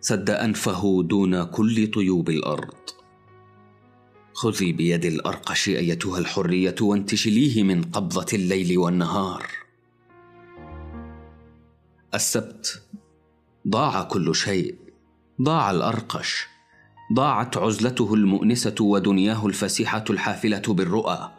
سد 0.00 0.30
أنفه 0.30 1.02
دون 1.02 1.44
كل 1.44 1.90
طيوب 1.90 2.30
الأرض. 2.30 2.74
خذي 4.32 4.72
بيد 4.72 5.04
الأرقش 5.04 5.68
أيتها 5.68 6.18
الحرية 6.18 6.74
وانتشليه 6.80 7.62
من 7.62 7.82
قبضة 7.82 8.26
الليل 8.32 8.78
والنهار. 8.78 9.46
السبت 12.14 12.82
ضاع 13.68 14.02
كل 14.02 14.34
شيء 14.34 14.74
ضاع 15.42 15.70
الأرقش. 15.70 16.53
ضاعت 17.14 17.56
عزلته 17.56 18.14
المؤنسة 18.14 18.74
ودنياه 18.80 19.46
الفسيحة 19.46 20.04
الحافلة 20.10 20.62
بالرؤى. 20.68 21.30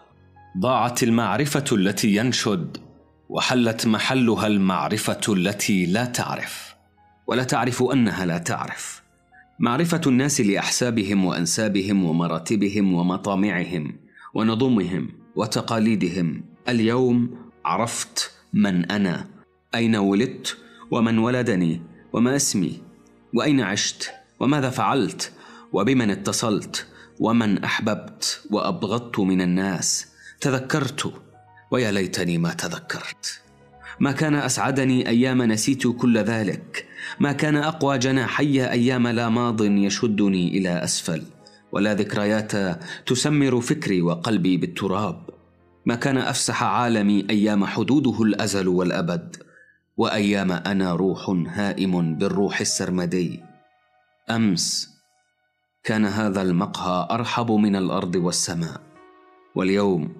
ضاعت 0.57 1.03
المعرفة 1.03 1.63
التي 1.71 2.15
ينشد 2.15 2.77
وحلت 3.29 3.87
محلها 3.87 4.47
المعرفة 4.47 5.21
التي 5.29 5.85
لا 5.85 6.05
تعرف. 6.05 6.75
ولا 7.27 7.43
تعرف 7.43 7.83
أنها 7.83 8.25
لا 8.25 8.37
تعرف. 8.37 9.03
معرفة 9.59 10.01
الناس 10.07 10.41
لأحسابهم 10.41 11.25
وأنسابهم 11.25 12.03
ومراتبهم 12.03 12.93
ومطامعهم 12.93 13.95
ونظمهم 14.33 15.09
وتقاليدهم. 15.35 16.43
اليوم 16.69 17.29
عرفت 17.65 18.31
من 18.53 18.91
أنا 18.91 19.27
أين 19.75 19.95
ولدت 19.95 20.57
ومن 20.91 21.17
ولدني 21.17 21.81
وما 22.13 22.35
اسمي 22.35 22.81
وأين 23.33 23.61
عشت 23.61 24.11
وماذا 24.39 24.69
فعلت 24.69 25.31
وبمن 25.75 26.11
اتصلت 26.11 26.87
ومن 27.19 27.63
أحببت 27.63 28.41
وأبغضت 28.51 29.19
من 29.19 29.41
الناس 29.41 30.07
تذكرت. 30.41 31.13
ويا 31.71 31.91
ليتني 31.91 32.37
ما 32.37 32.53
تذكرت. 32.53 33.41
ما 33.99 34.11
كان 34.11 34.35
أسعدني 34.35 35.09
أيام 35.09 35.41
نسيت 35.41 35.87
كل 35.87 36.17
ذلك. 36.17 36.85
ما 37.19 37.31
كان 37.31 37.55
أقوى 37.55 37.97
جناحي 37.97 38.69
أيام 38.69 39.07
لا 39.07 39.29
ماض 39.29 39.61
يشدني 39.61 40.57
إلى 40.57 40.83
أسفل. 40.83 41.23
ولا 41.71 41.93
ذكريات 41.93 42.51
تسمر 43.05 43.61
فكري 43.61 44.01
وقلبي 44.01 44.57
بالتراب. 44.57 45.29
ما 45.85 45.95
كان 45.95 46.17
أفسح 46.17 46.63
عالمي 46.63 47.25
أيام 47.29 47.65
حدوده 47.65 48.21
الأزل 48.21 48.67
والأبد. 48.67 49.35
وأيام 49.97 50.51
أنا 50.51 50.93
روح 50.93 51.29
هائم 51.29 52.15
بالروح 52.15 52.61
السرمدي. 52.61 53.43
أمس 54.29 54.94
كان 55.85 56.05
هذا 56.05 56.41
المقهى 56.41 57.07
أرحب 57.11 57.51
من 57.51 57.75
الأرض 57.75 58.15
والسماء. 58.15 58.81
واليوم 59.55 60.13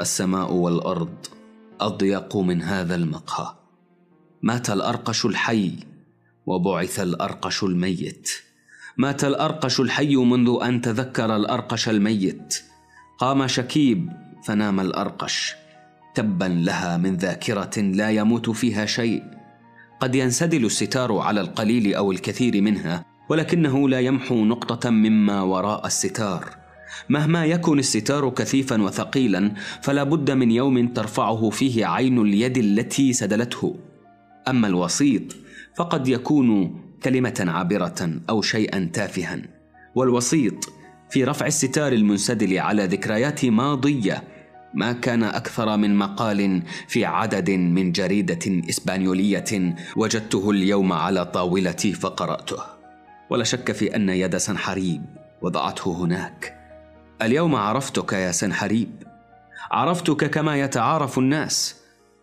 السماء 0.00 0.52
والأرض 0.52 1.26
أضيق 1.80 2.36
من 2.36 2.62
هذا 2.62 2.94
المقهى. 2.94 3.54
مات 4.42 4.70
الأرقش 4.70 5.26
الحي 5.26 5.72
وبعث 6.46 7.00
الأرقش 7.00 7.62
الميت. 7.62 8.30
مات 8.96 9.24
الأرقش 9.24 9.80
الحي 9.80 10.16
منذ 10.16 10.58
أن 10.62 10.80
تذكر 10.80 11.36
الأرقش 11.36 11.88
الميت. 11.88 12.62
قام 13.18 13.46
شكيب 13.46 14.12
فنام 14.44 14.80
الأرقش. 14.80 15.54
تبا 16.14 16.44
لها 16.44 16.96
من 16.96 17.16
ذاكرة 17.16 17.80
لا 17.80 18.10
يموت 18.10 18.50
فيها 18.50 18.86
شيء. 18.86 19.22
قد 20.00 20.14
ينسدل 20.14 20.64
الستار 20.64 21.18
على 21.18 21.40
القليل 21.40 21.94
أو 21.94 22.12
الكثير 22.12 22.60
منها. 22.60 23.11
ولكنه 23.28 23.88
لا 23.88 24.00
يمحو 24.00 24.44
نقطة 24.44 24.90
مما 24.90 25.42
وراء 25.42 25.86
الستار. 25.86 26.44
مهما 27.08 27.46
يكن 27.46 27.78
الستار 27.78 28.30
كثيفا 28.30 28.82
وثقيلا 28.82 29.52
فلا 29.82 30.02
بد 30.02 30.30
من 30.30 30.50
يوم 30.50 30.88
ترفعه 30.88 31.50
فيه 31.50 31.86
عين 31.86 32.18
اليد 32.18 32.58
التي 32.58 33.12
سدلته. 33.12 33.76
أما 34.48 34.68
الوسيط 34.68 35.22
فقد 35.76 36.08
يكون 36.08 36.80
كلمة 37.02 37.44
عابرة 37.48 38.10
أو 38.30 38.42
شيئا 38.42 38.90
تافها. 38.92 39.42
والوسيط 39.94 40.72
في 41.10 41.24
رفع 41.24 41.46
الستار 41.46 41.92
المنسدل 41.92 42.58
على 42.58 42.86
ذكريات 42.86 43.44
ماضية 43.44 44.22
ما 44.74 44.92
كان 44.92 45.22
أكثر 45.22 45.76
من 45.76 45.96
مقال 45.96 46.62
في 46.88 47.04
عدد 47.04 47.50
من 47.50 47.92
جريدة 47.92 48.68
إسبانيولية 48.70 49.74
وجدته 49.96 50.50
اليوم 50.50 50.92
على 50.92 51.24
طاولتي 51.24 51.92
فقراته 51.92 52.71
ولا 53.32 53.44
شك 53.44 53.72
في 53.72 53.96
أن 53.96 54.08
يد 54.08 54.36
سنحريب 54.36 55.04
وضعته 55.42 56.04
هناك. 56.04 56.58
اليوم 57.22 57.54
عرفتك 57.54 58.12
يا 58.12 58.32
سنحريب. 58.32 58.90
عرفتك 59.70 60.30
كما 60.30 60.60
يتعارف 60.60 61.18
الناس 61.18 61.76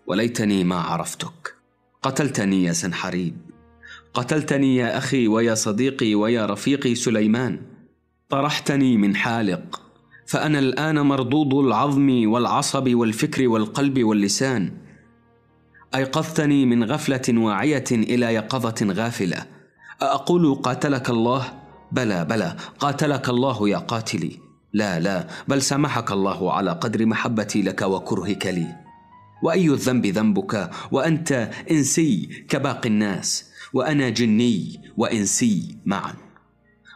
وليتني 0.08 0.64
ما 0.64 0.76
عرفتك. 0.76 1.56
قتلتني 2.02 2.64
يا 2.64 2.74
سنحريب. 2.74 3.38
قتلتني 4.14 4.76
يا 4.76 4.98
أخي 4.98 5.28
ويا 5.28 5.56
صديقي 5.56 6.16
ويا 6.16 6.46
رفيقي 6.46 6.96
سليمان. 6.96 7.62
طرحتني 8.30 8.98
من 8.98 9.16
حالق 9.16 9.82
فأنا 10.26 10.60
الآن 10.60 11.00
مردود 11.00 11.54
العظم 11.54 12.30
والعصب 12.32 12.96
والفكر 12.96 13.48
والقلب 13.48 14.04
واللسان. 14.04 14.72
أيقظتني 15.96 16.66
من 16.66 16.84
غفلة 16.84 17.40
واعية 17.42 17.84
إلى 17.92 18.26
يقظة 18.34 18.94
غافلة. 18.94 19.59
ااقول 20.02 20.56
قاتلك 20.56 21.10
الله؟ 21.10 21.54
بلى 21.92 22.26
بلى. 22.26 22.56
قاتلك 22.80 23.30
الله 23.30 23.70
يا 23.70 23.78
قاتلي. 23.78 24.40
لا 24.74 25.00
لا. 25.00 25.28
بل 25.48 25.62
سامحك 25.62 26.12
الله 26.12 26.54
على 26.54 26.72
قدر 26.72 27.06
محبتي 27.06 27.62
لك 27.62 27.82
وكرهك 27.82 28.46
لي. 28.46 28.76
وأي 29.44 29.70
الذنب 29.70 30.06
ذنبك؟ 30.06 30.70
وأنت 30.92 31.52
إنسي 31.72 32.46
كباقي 32.50 32.90
الناس. 32.90 33.46
وأنا 33.74 34.10
جني 34.10 34.82
وإنسي 34.98 35.78
معا. 35.86 36.14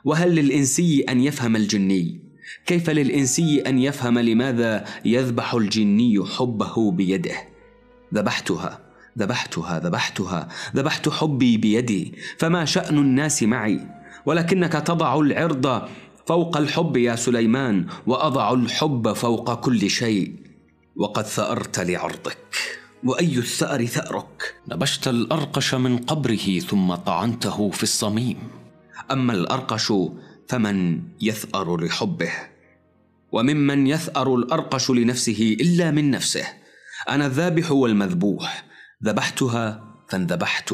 وهل 0.06 0.36
للإنسي 0.36 1.02
أن 1.10 1.20
يفهم 1.22 1.56
الجني؟ 1.56 2.22
كيف 2.66 2.90
للإنسي 2.90 3.62
أن 3.62 3.80
يفهم 3.80 4.20
لماذا 4.20 4.86
يذبح 5.06 5.54
الجني 5.54 6.26
حبه 6.26 6.92
بيده؟ 6.92 7.36
ذبحتها. 8.14 8.83
ذبحتها 9.20 9.80
ذبحتها 9.80 10.48
ذبحت 10.76 11.10
حبي 11.10 11.58
بيدي 11.58 12.14
فما 12.38 12.66
شأن 12.66 12.98
الناس 12.98 13.44
معي؟ 13.44 13.80
ولكنك 14.26 14.74
تضع 14.74 15.20
العرض 15.20 15.82
فوق 16.26 16.58
الحب 16.58 16.98
يا 16.98 17.16
سليمان 17.16 17.86
وأضع 18.08 18.54
الحب 18.54 19.14
فوق 19.14 19.54
كل 19.60 19.90
شيء 19.90 20.36
وقد 20.96 21.24
ثأرت 21.24 21.80
لعرضك. 21.80 22.38
وأي 23.04 23.38
الثأر 23.38 23.86
ثأرك؟ 23.86 24.56
نبشت 24.68 25.08
الأرقش 25.08 25.74
من 25.74 25.98
قبره 25.98 26.60
ثم 26.60 26.96
طعنته 26.96 27.70
في 27.70 27.84
الصميم. 27.84 28.38
أما 29.12 29.34
الأرقش 29.34 29.94
فمن 30.48 31.02
يثأر 31.22 31.78
لحبه؟ 31.78 32.32
وممن 33.32 33.88
يثأر 33.88 34.36
الأرقش 34.36 34.92
لنفسه 34.92 35.58
إلا 35.62 35.92
من 35.92 36.12
نفسه؟ 36.12 36.46
أنا 37.10 37.26
الذابح 37.26 37.72
والمذبوح. 37.72 38.73
ذبحتها 39.06 39.84
فانذبحت 40.10 40.74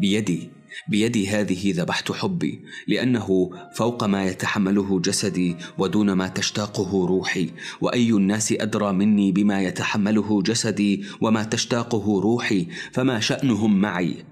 بيدي 0.00 0.50
بيدي 0.88 1.28
هذه 1.28 1.72
ذبحت 1.76 2.12
حبي 2.12 2.64
لأنه 2.88 3.50
فوق 3.74 4.04
ما 4.04 4.24
يتحمله 4.24 5.00
جسدي 5.00 5.56
ودون 5.78 6.12
ما 6.12 6.28
تشتاقه 6.28 7.06
روحي 7.06 7.50
وأي 7.80 8.10
الناس 8.10 8.52
أدرى 8.52 8.92
مني 8.92 9.32
بما 9.32 9.62
يتحمله 9.62 10.42
جسدي 10.42 11.04
وما 11.20 11.42
تشتاقه 11.42 12.20
روحي 12.20 12.66
فما 12.92 13.20
شأنهم 13.20 13.80
معي؟ 13.80 14.24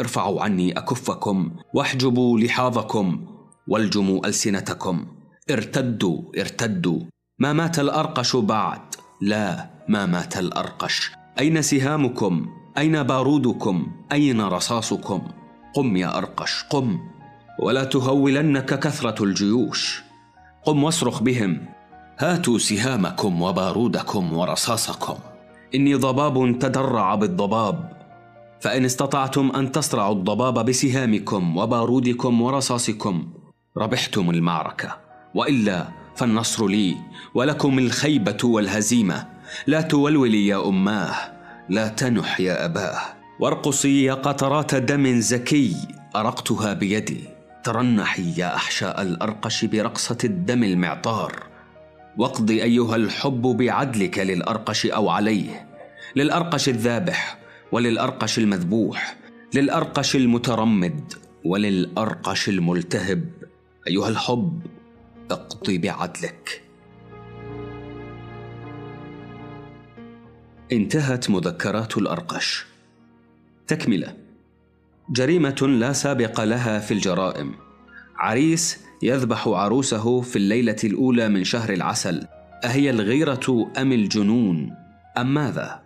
ارفعوا 0.00 0.42
عني 0.42 0.78
أكفكم 0.78 1.50
واحجبوا 1.74 2.40
لحاظكم 2.40 3.26
والجموا 3.68 4.26
ألسنتكم. 4.26 5.06
ارتدوا 5.50 6.22
ارتدوا. 6.38 7.00
ما 7.38 7.52
مات 7.52 7.78
الأرقش 7.78 8.36
بعد؟ 8.36 8.94
لا 9.20 9.70
ما 9.88 10.06
مات 10.06 10.36
الأرقش. 10.38 11.10
أين 11.38 11.62
سهامكم؟ 11.62 12.59
أين 12.78 13.02
بارودكم؟ 13.02 13.86
أين 14.12 14.40
رصاصكم؟ 14.40 15.22
قم 15.74 15.96
يا 15.96 16.18
أرقش 16.18 16.64
قم. 16.70 16.98
ولا 17.58 17.84
تهولنك 17.84 18.78
كثرة 18.78 19.24
الجيوش. 19.24 20.02
قم 20.64 20.84
واصرخ 20.84 21.22
بهم. 21.22 21.66
هاتوا 22.18 22.58
سهامكم 22.58 23.42
وبارودكم 23.42 24.32
ورصاصكم. 24.32 25.14
إني 25.74 25.94
ضباب 25.94 26.58
تدرع 26.58 27.14
بالضباب. 27.14 27.92
فإن 28.60 28.84
استطعتم 28.84 29.52
أن 29.56 29.72
تصرعوا 29.72 30.14
الضباب 30.14 30.64
بسهامكم 30.64 31.56
وبارودكم 31.56 32.42
ورصاصكم 32.42 33.32
ربحتم 33.76 34.30
المعركة. 34.30 34.96
وإلا 35.34 35.88
فالنصر 36.16 36.66
لي 36.66 36.96
ولكم 37.34 37.78
الخيبة 37.78 38.38
والهزيمة. 38.44 39.26
لا 39.66 39.80
تولولي 39.80 40.46
يا 40.46 40.68
أماه. 40.68 41.39
لا 41.70 41.88
تنح 41.88 42.40
يا 42.40 42.64
اباه 42.64 43.00
وارقصي 43.40 44.04
يا 44.04 44.14
قطرات 44.14 44.74
دم 44.74 45.20
زكي. 45.20 45.76
أرقتها 46.16 46.72
بيدي. 46.72 47.24
ترنحي 47.64 48.34
يا 48.36 48.54
أحشاء 48.54 49.02
الأرقش 49.02 49.64
برقصة 49.64 50.18
الدم 50.24 50.64
المعطار. 50.64 51.46
واقضي 52.18 52.62
أيها 52.62 52.96
الحب 52.96 53.42
بعدلك 53.42 54.18
للأرقش 54.18 54.86
أو 54.86 55.08
عليه. 55.08 55.68
للأرقش 56.16 56.68
الذابح 56.68 57.38
وللأرقش 57.72 58.38
المذبوح. 58.38 59.16
للأرقش 59.54 60.16
المترمد 60.16 61.12
وللأرقش 61.44 62.48
الملتهب. 62.48 63.24
أيها 63.88 64.08
الحب 64.08 64.60
اقضي 65.30 65.78
بعدلك. 65.78 66.62
انتهت 70.72 71.30
مذكرات 71.30 71.98
الأرقش. 71.98 72.66
تكملة. 73.66 74.14
جريمة 75.10 75.76
لا 75.80 75.92
سابق 75.92 76.40
لها 76.40 76.78
في 76.78 76.94
الجرائم. 76.94 77.54
عريس 78.16 78.80
يذبح 79.02 79.48
عروسه 79.48 80.20
في 80.20 80.36
الليلة 80.36 80.76
الأولى 80.84 81.28
من 81.28 81.44
شهر 81.44 81.72
العسل. 81.72 82.26
أهي 82.64 82.90
الغيرة 82.90 83.70
أم 83.78 83.92
الجنون؟ 83.92 84.74
أم 85.18 85.34
ماذا؟ 85.34 85.82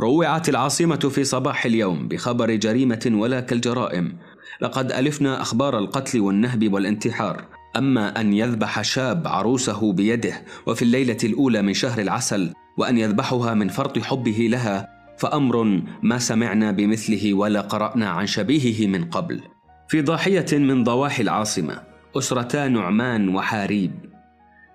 روعت 0.00 0.48
العاصمة 0.48 0.96
في 0.96 1.24
صباح 1.24 1.64
اليوم 1.64 2.08
بخبر 2.08 2.54
جريمة 2.54 3.10
ولا 3.14 3.40
كالجرائم. 3.40 4.16
لقد 4.60 4.92
ألفنا 4.92 5.42
أخبار 5.42 5.78
القتل 5.78 6.20
والنهب 6.20 6.72
والانتحار. 6.72 7.44
أما 7.76 8.20
أن 8.20 8.32
يذبح 8.32 8.82
شاب 8.82 9.28
عروسه 9.28 9.92
بيده 9.92 10.42
وفي 10.66 10.82
الليلة 10.82 11.16
الأولى 11.24 11.62
من 11.62 11.74
شهر 11.74 12.00
العسل 12.00 12.52
وأن 12.78 12.98
يذبحها 12.98 13.54
من 13.54 13.68
فرط 13.68 13.98
حبه 13.98 14.48
لها 14.50 14.88
فأمر 15.18 15.82
ما 16.02 16.18
سمعنا 16.18 16.70
بمثله 16.70 17.34
ولا 17.34 17.60
قرأنا 17.60 18.08
عن 18.08 18.26
شبيهه 18.26 18.86
من 18.86 19.04
قبل. 19.04 19.40
في 19.88 20.02
ضاحية 20.02 20.46
من 20.52 20.84
ضواحي 20.84 21.22
العاصمة 21.22 21.82
أسرتا 22.18 22.68
نعمان 22.68 23.28
وحاريب. 23.28 23.92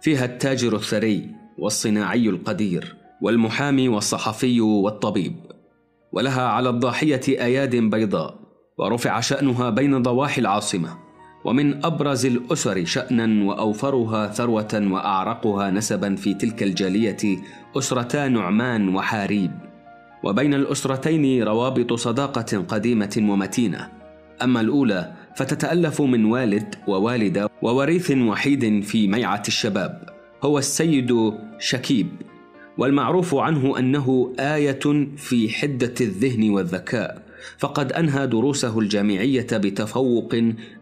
فيها 0.02 0.26
التاجر 0.26 0.76
الثري 0.76 1.30
والصناعي 1.58 2.30
القدير 2.30 2.96
والمحامي 3.22 3.90
والصحفي 3.90 4.62
والطبيب. 4.62 5.36
ولها 6.12 6.48
على 6.48 6.70
الضاحية 6.70 7.22
آياد 7.28 7.76
بيضاء 7.76 8.40
ورفع 8.78 9.20
شأنها 9.20 9.70
بين 9.70 10.02
ضواحي 10.02 10.42
العاصمة. 10.42 11.07
ومن 11.44 11.86
أبرز 11.86 12.26
الأسر 12.26 12.86
شأنا 12.86 13.46
وأوفرها 13.46 14.28
ثروة 14.28 14.88
وأعرقها 14.92 15.72
نسبا 15.72 16.16
في 16.16 16.34
تلك 16.34 16.64
الجالية 16.64 17.38
أسرتا 17.78 18.28
نعمان 18.28 18.96
وحاريب. 18.96 19.52
وبين 20.24 20.54
الأسرتين 20.54 21.44
روابط 21.44 21.94
صداقة 21.94 22.58
قديمة 22.68 23.16
ومتينة. 23.18 23.90
أما 24.44 24.62
الأولى 24.62 25.14
فتتألف 25.36 26.02
من 26.02 26.26
والد 26.26 26.76
ووالدة 26.88 27.50
ووريث 27.62 28.12
وحيد 28.12 28.84
في 28.84 29.08
ميعة 29.08 29.44
الشباب. 29.48 30.10
هو 30.44 30.58
السيد 30.58 31.34
شكيب. 31.60 32.08
والمعروف 32.78 33.36
عنه 33.36 33.80
أنه 33.80 34.34
آية 34.40 35.08
في 35.18 35.50
حدة 35.50 35.94
الذهن 36.02 36.50
والذكاء. 36.50 37.22
فقد 37.58 37.92
أنهى 37.94 38.28
دروسه 38.28 38.80
الجامعية 38.80 39.48
بتفوق 39.52 40.36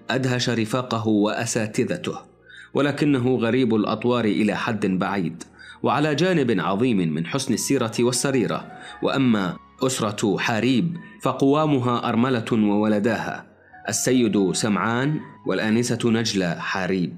أدهش 0.10 0.50
رفاقه 0.50 1.08
وأساتذته 1.08 2.18
ولكنه 2.74 3.36
غريب 3.36 3.76
الأطوار 3.76 4.26
إلى 4.26 4.56
حد 4.56 4.86
بعيد 4.86 5.44
وعلى 5.84 6.16
جانب 6.16 6.60
عظيم 6.60 6.98
من 7.14 7.26
حسن 7.26 7.54
السيرة 7.54 7.94
والسريرة 8.00 8.72
وأما 9.04 9.58
أسرة 9.84 10.38
حاريب 10.38 10.98
فقوامها 11.22 12.10
أرملة 12.10 12.46
وولداها 12.52 13.46
السيد 13.90 14.52
سمعان 14.52 15.20
والآنسة 15.46 16.00
نجله 16.06 16.56
حاريب 16.56 17.16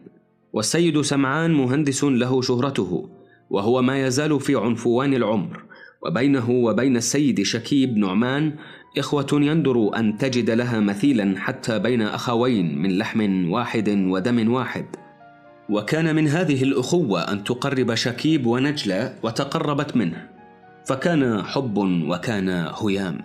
والسيد 0.53 1.01
سمعان 1.01 1.53
مهندس 1.53 2.03
له 2.03 2.41
شهرته 2.41 3.09
وهو 3.49 3.82
ما 3.82 4.06
يزال 4.07 4.40
في 4.40 4.56
عنفوان 4.56 5.14
العمر 5.14 5.64
وبينه 6.06 6.49
وبين 6.49 6.98
السيد 6.98 7.41
شكيب 7.41 7.98
نعمان 7.98 8.53
إخوة 9.00 9.27
يندر 9.34 9.92
أن 9.95 10.17
تجد 10.17 10.50
لها 10.50 10.80
مثيلا 10.80 11.40
حتى 11.40 11.80
بين 11.80 12.01
أخوين 12.01 12.77
من 12.77 12.98
لحم 12.98 13.51
واحد 13.51 13.90
ودم 13.90 14.53
واحد. 14.53 14.85
وكان 15.69 16.16
من 16.16 16.27
هذه 16.27 16.64
الأخوة 16.64 17.22
أن 17.22 17.43
تقرب 17.43 17.95
شكيب 17.95 18.45
ونجلة 18.45 19.14
وتقربت 19.24 19.98
منه. 19.98 20.27
فكان 20.85 21.43
حب 21.43 21.77
وكان 22.08 22.50
هيام. 22.50 23.19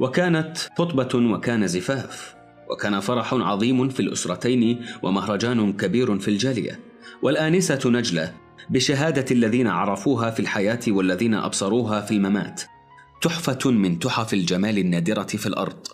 وكانت 0.00 0.58
خطبة 0.78 1.08
وكان 1.14 1.66
زفاف. 1.66 2.34
وكان 2.70 3.00
فرح 3.00 3.34
عظيم 3.34 3.88
في 3.88 4.00
الأسرتين 4.00 4.80
ومهرجان 5.02 5.72
كبير 5.72 6.18
في 6.18 6.28
الجالية. 6.28 6.78
والآنسة 7.22 7.90
نجلة 7.90 8.32
بشهادة 8.70 9.24
الذين 9.30 9.66
عرفوها 9.66 10.30
في 10.30 10.40
الحياة 10.40 10.80
والذين 10.88 11.34
أبصروها 11.34 12.00
في 12.00 12.10
الممات. 12.14 12.62
تحفة 13.20 13.70
من 13.70 13.98
تحف 13.98 14.34
الجمال 14.34 14.78
النادرة 14.78 15.22
في 15.22 15.46
الأرض. 15.46 15.86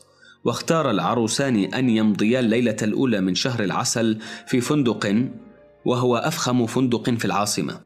واختار 0.45 0.91
العروسان 0.91 1.57
أن 1.57 1.89
يمضيا 1.89 2.41
الليلة 2.41 2.77
الأولى 2.83 3.21
من 3.21 3.35
شهر 3.35 3.65
العسل 3.65 4.19
في 4.47 4.61
فندق 4.61 5.29
وهو 5.85 6.17
أفخم 6.17 6.67
فندق 6.67 7.11
في 7.11 7.25
العاصمة. 7.25 7.81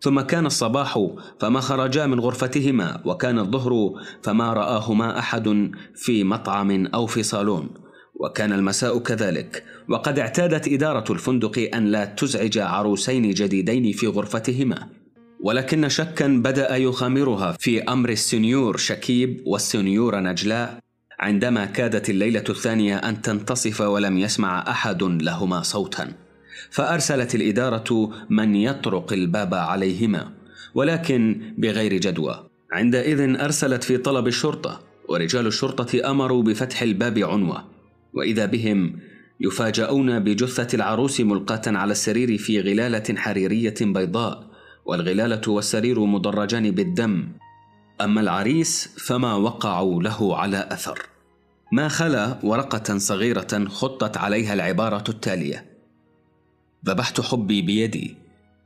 ثم 0.00 0.20
كان 0.20 0.46
الصباح 0.46 1.06
فما 1.40 1.60
خرجا 1.60 2.06
من 2.06 2.20
غرفتهما 2.20 3.02
وكان 3.04 3.38
الظهر 3.38 3.92
فما 4.22 4.52
رآهما 4.52 5.18
أحد 5.18 5.70
في 5.94 6.24
مطعم 6.24 6.86
أو 6.86 7.06
في 7.06 7.22
صالون. 7.22 7.70
وكان 8.14 8.52
المساء 8.52 8.98
كذلك. 8.98 9.64
وقد 9.88 10.18
اعتادت 10.18 10.68
إدارة 10.68 11.12
الفندق 11.12 11.70
أن 11.74 11.84
لا 11.84 12.04
تزعج 12.04 12.58
عروسين 12.58 13.30
جديدين 13.30 13.92
في 13.92 14.06
غرفتهما. 14.06 15.03
ولكن 15.44 15.88
شكا 15.88 16.26
بدأ 16.26 16.76
يخامرها 16.76 17.52
في 17.60 17.82
أمر 17.82 18.08
السنيور 18.08 18.76
شكيب 18.76 19.42
والسنيور 19.46 20.20
نجلاء 20.20 20.78
عندما 21.20 21.64
كادت 21.64 22.10
الليلة 22.10 22.44
الثانية 22.48 22.96
أن 22.96 23.22
تنتصف 23.22 23.80
ولم 23.80 24.18
يسمع 24.18 24.64
أحد 24.70 25.02
لهما 25.02 25.62
صوتا. 25.62 26.12
فأرسلت 26.70 27.34
الإدارة 27.34 28.10
من 28.30 28.56
يطرق 28.56 29.12
الباب 29.12 29.54
عليهما 29.54 30.32
ولكن 30.74 31.40
بغير 31.58 31.94
جدوى. 31.94 32.50
عندئذ 32.72 33.40
أرسلت 33.40 33.84
في 33.84 33.96
طلب 33.96 34.26
الشرطة 34.26 34.80
ورجال 35.08 35.46
الشرطة 35.46 36.10
أمروا 36.10 36.42
بفتح 36.42 36.82
الباب 36.82 37.18
عنوة. 37.18 37.64
وإذا 38.14 38.46
بهم 38.46 38.98
يفاجؤون 39.40 40.18
بجثة 40.20 40.76
العروس 40.76 41.20
ملقاة 41.20 41.62
على 41.66 41.92
السرير 41.92 42.38
في 42.38 42.60
غلالة 42.60 43.14
حريرية 43.16 43.74
بيضاء. 43.80 44.53
والغلالة 44.84 45.40
والسرير 45.48 46.04
مدرجان 46.04 46.70
بالدم. 46.70 47.28
أما 48.00 48.20
العريس 48.20 48.94
فما 48.98 49.34
وقعوا 49.34 50.02
له 50.02 50.36
على 50.36 50.68
أثر. 50.70 50.98
ما 51.72 51.88
خلا 51.88 52.38
ورقة 52.42 52.98
صغيرة 52.98 53.68
خطت 53.68 54.16
عليها 54.16 54.54
العبارة 54.54 55.04
التالية. 55.08 55.66
ذبحت 56.86 57.20
حبي 57.20 57.62
بيدي 57.62 58.16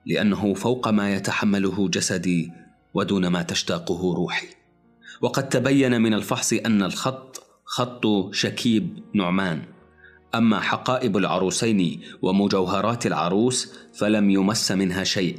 لأنه 0.07 0.55
فوق 0.55 0.89
ما 0.89 1.15
يتحمله 1.15 1.89
جسدي 1.89 2.53
ودون 2.95 3.27
ما 3.27 3.43
تشتاقه 3.43 4.15
روحي. 4.15 4.47
وقد 5.21 5.49
تبين 5.49 6.01
من 6.01 6.15
الفحص 6.15 6.53
أن 6.53 6.83
الخط 6.83 7.43
خط 7.65 8.07
شكيب 8.33 8.99
نعمان. 9.15 9.63
أما 10.35 10.61
حقائب 10.61 11.17
العروسين 11.17 12.01
ومجوهرات 12.23 13.07
العروس 13.07 13.73
فلم 13.95 14.31
يمس 14.31 14.73
منها 14.73 15.05
شيء. 15.05 15.39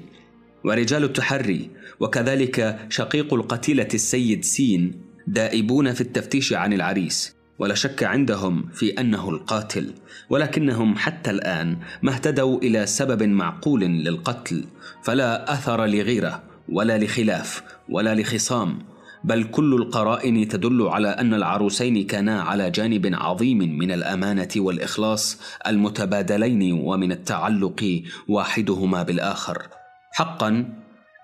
ورجال 0.63 1.03
التحري 1.03 1.69
وكذلك 1.99 2.79
شقيق 2.89 3.33
القتيلة 3.33 3.87
السيد 3.93 4.43
سين 4.43 5.01
دائبون 5.27 5.93
في 5.93 6.01
التفتيش 6.01 6.53
عن 6.53 6.73
العريس. 6.73 7.35
ولا 7.59 7.75
شك 7.75 8.03
عندهم 8.03 8.69
في 8.73 9.01
أنه 9.01 9.29
القاتل 9.29 9.93
ولكنهم 10.29 10.95
حتى 10.95 11.31
الآن 11.31 11.77
ما 12.01 12.11
اهتدوا 12.11 12.57
إلى 12.57 12.85
سبب 12.85 13.23
معقول 13.23 13.81
للقتل 13.81 14.65
فلا 15.03 15.53
أثر 15.53 15.85
لغيره 15.85 16.43
ولا 16.69 16.97
لخلاف 16.97 17.63
ولا 17.89 18.15
لخصام. 18.15 18.79
بل 19.23 19.43
كل 19.43 19.73
القرائن 19.73 20.47
تدل 20.47 20.87
على 20.87 21.07
أن 21.07 21.33
العروسين 21.33 22.07
كانا 22.07 22.41
على 22.41 22.71
جانب 22.71 23.09
عظيم 23.13 23.57
من 23.57 23.91
الأمانة 23.91 24.49
والإخلاص 24.55 25.41
المتبادلين 25.67 26.73
ومن 26.73 27.11
التعلق 27.11 28.03
واحدهما 28.27 29.03
بالآخر. 29.03 29.78
حقا 30.19 30.65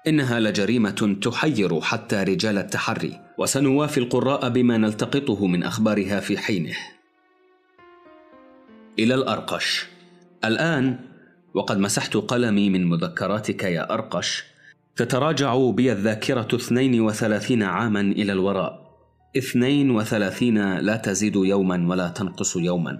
إنها 0.07 0.39
لجريمة 0.39 1.17
تحير 1.21 1.81
حتى 1.81 2.23
رجال 2.23 2.57
التحري 2.57 3.19
وسنوافي 3.37 3.97
القراء 3.97 4.49
بما 4.49 4.77
نلتقطه 4.77 5.47
من 5.47 5.63
أخبارها 5.63 6.19
في 6.19 6.37
حينه. 6.37 6.75
إلى 8.99 9.15
الأرقش. 9.15 9.87
الآن 10.45 10.99
وقد 11.53 11.77
مسحت 11.77 12.17
قلمي 12.17 12.69
من 12.69 12.89
مذكراتك 12.89 13.63
يا 13.63 13.93
أرقش 13.93 14.43
تتراجع 14.95 15.69
بي 15.69 15.91
الذاكرة 15.91 16.55
اثنين 16.55 17.01
وثلاثين 17.01 17.63
عاما 17.63 18.01
إلى 18.01 18.31
الوراء. 18.31 18.97
اثنين 19.37 19.91
وثلاثين 19.91 20.77
لا 20.77 20.95
تزيد 20.95 21.35
يوما 21.35 21.87
ولا 21.89 22.07
تنقص 22.09 22.55
يوما. 22.55 22.99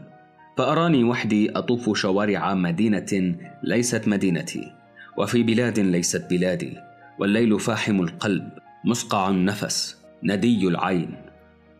فأراني 0.58 1.04
وحدي 1.04 1.52
أطوف 1.52 1.98
شوارع 1.98 2.54
مدينة 2.54 3.36
ليست 3.64 4.08
مدينتي. 4.08 4.75
وفي 5.18 5.44
بلاد 5.44 5.80
ليست 5.80 6.30
بلادي 6.30 6.78
والليل 7.20 7.60
فاحم 7.60 8.02
القلب 8.02 8.50
مسقع 8.86 9.30
النفس 9.30 9.98
ندي 10.24 10.68
العين. 10.68 11.16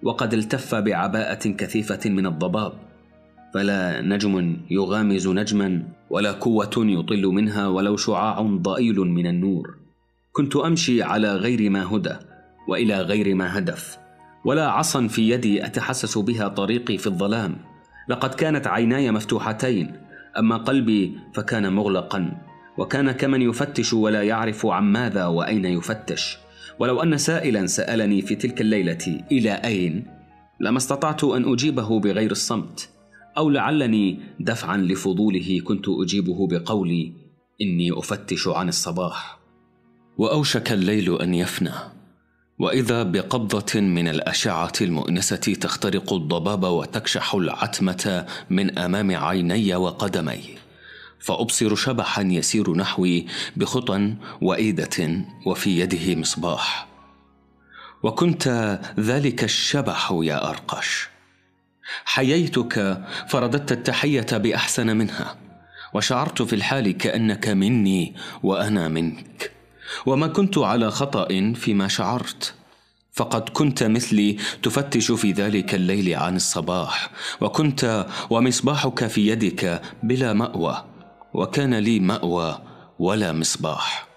وقد 0.04 0.34
التف 0.34 0.76
بعباءة 0.76 1.50
كثيفة 1.50 2.10
من 2.10 2.26
الضباب. 2.26 2.74
فلا 3.54 4.02
نجم 4.02 4.58
يغامز 4.70 5.28
نجما 5.28 5.84
ولا 6.10 6.32
قوة 6.32 6.72
يطل 6.78 7.26
منها 7.26 7.68
ولو 7.68 7.98
شعاع 7.98 8.42
ضئيل 8.42 9.00
من 9.00 9.28
النور. 9.28 9.78
كنت 10.32 10.56
أمشي 10.56 11.04
على 11.04 11.36
غير 11.36 11.70
ما 11.70 11.96
هدى 11.96 12.16
وإلى 12.68 13.02
غير 13.02 13.36
ما 13.36 13.58
هدف. 13.58 13.98
ولا 14.46 14.70
عصا 14.70 15.08
في 15.08 15.30
يدي 15.30 15.66
أتحسس 15.66 16.18
بها 16.18 16.48
طريقي 16.48 16.98
في 16.98 17.08
الظلام. 17.08 17.56
لقد 18.10 18.34
كانت 18.34 18.68
عيناي 18.68 19.12
مفتوحتين 19.12 19.94
أما 20.40 20.58
قلبي 20.58 21.18
فكان 21.34 21.74
مغلقا. 21.74 22.32
وكان 22.78 23.12
كمن 23.12 23.42
يفتش 23.42 23.94
ولا 23.94 24.24
يعرف 24.24 24.66
عن 24.66 24.84
ماذا 24.84 25.26
وأين 25.26 25.66
يفتش. 25.66 26.38
ولو 26.80 27.04
أن 27.04 27.18
سائلا 27.18 27.68
سألني 27.68 28.22
في 28.22 28.36
تلك 28.36 28.62
الليلة 28.62 29.24
إلى 29.32 29.52
أين 29.52 30.06
لما 30.60 30.78
استطعت 30.78 31.24
أن 31.24 31.54
أجيبه 31.54 32.00
بغير 32.00 32.32
الصمت 32.32 32.90
أو 33.38 33.50
لعلني 33.50 34.20
دفعا 34.40 34.78
لفضوله 34.78 35.62
كنت 35.64 35.86
أجيبه 35.90 36.48
بقولي 36.48 37.14
إني 37.62 38.00
أفتش 38.00 38.48
عن 38.48 38.70
الصباح. 38.70 39.40
وأوشك 40.18 40.72
الليل 40.72 41.22
أن 41.22 41.34
يفنى. 41.34 41.72
وإذا 42.60 43.04
بقبضة 43.04 43.80
من 43.82 44.08
الأشعة 44.08 44.74
المؤنسة 44.82 45.36
تخترق 45.36 46.14
الضباب 46.14 46.64
وتكشح 46.64 47.36
العتمة 47.36 48.26
من 48.50 48.80
أمام 48.80 49.16
عيني 49.16 49.76
وقدمي. 49.76 50.65
فأبصر 51.26 51.76
شبحا 51.76 52.22
يسير 52.22 52.76
نحوي 52.76 53.26
بخطى 53.56 54.14
وإيدة 54.42 55.26
وفي 55.46 55.80
يده 55.80 56.16
مصباح. 56.16 56.88
وكنت 58.04 58.80
ذلك 59.00 59.44
الشبح 59.44 60.14
يا 60.22 60.50
أرقش. 60.50 61.10
حييتك 62.06 63.04
فرددت 63.28 63.72
التحية 63.72 64.28
بأحسن 64.32 64.98
منها. 64.98 65.38
وشعرت 65.94 66.42
في 66.42 66.56
الحال 66.56 66.92
كأنك 66.92 67.48
مني 67.48 68.16
وأنا 68.44 68.88
منك. 68.88 69.52
وما 70.06 70.28
كنت 70.28 70.58
على 70.58 70.92
خطأ 70.92 71.54
فيما 71.56 71.88
شعرت. 71.88 72.54
فقد 73.14 73.50
كنت 73.50 73.84
مثلي 73.84 74.38
تفتش 74.64 75.12
في 75.12 75.32
ذلك 75.32 75.76
الليل 75.76 76.16
عن 76.16 76.36
الصباح. 76.36 77.10
وكنت 77.42 78.06
ومصباحك 78.30 79.08
في 79.08 79.28
يدك 79.28 79.82
بلا 80.04 80.34
مأوى. 80.34 80.95
وكان 81.36 81.74
لي 81.74 82.00
مأوى 82.00 82.62
ولا 83.00 83.32
مصباح. 83.34 84.08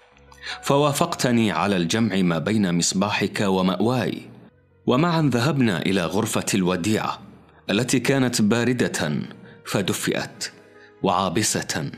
فوافقتني 0.61 1.51
على 1.51 1.77
الجمع 1.77 2.15
ما 2.15 2.39
بين 2.39 2.77
مصباحك 2.77 3.41
ومأواي. 3.41 4.21
ومعا 4.87 5.29
ذهبنا 5.33 5.81
إلى 5.81 6.05
غرفة 6.05 6.45
الوديعة 6.53 7.19
التي 7.69 7.99
كانت 7.99 8.41
باردة 8.41 9.11
فدفئت 9.65 10.51
وعابسة 11.03 11.91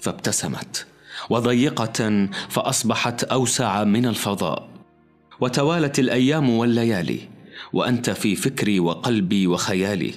فابتسمت 0.00 0.86
وضيقة 1.30 2.28
فأصبحت 2.48 3.24
أوسع 3.24 3.84
من 3.84 4.06
الفضاء. 4.06 4.68
وتوالت 5.40 5.98
الأيام 5.98 6.50
والليالي 6.50 7.20
وأنت 7.72 8.10
في 8.10 8.36
فكري 8.36 8.80
وقلبي 8.80 9.46
وخيالي 9.46 10.14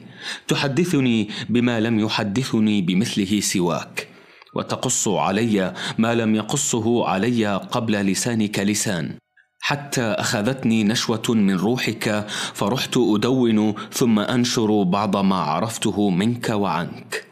تحدثني 0.47 1.29
بما 1.49 1.79
لم 1.79 1.99
يحدثني 1.99 2.81
بمثله 2.81 3.39
سواك. 3.39 4.16
وتقص 4.57 5.07
علي 5.07 5.73
ما 5.97 6.15
لم 6.15 6.35
يقصه 6.35 7.07
علي 7.07 7.55
قبل 7.55 7.93
لسانك 7.93 8.59
لسان. 8.59 9.15
حتى 9.59 10.01
أخذتني 10.01 10.83
نشوة 10.83 11.23
من 11.29 11.55
روحك 11.55 12.25
فرحت 12.53 12.97
أدون 12.97 13.73
ثم 13.91 14.19
أنشر 14.19 14.83
بعض 14.83 15.17
ما 15.17 15.35
عرفته 15.35 16.09
منك 16.09 16.49
وعنك. 16.49 17.25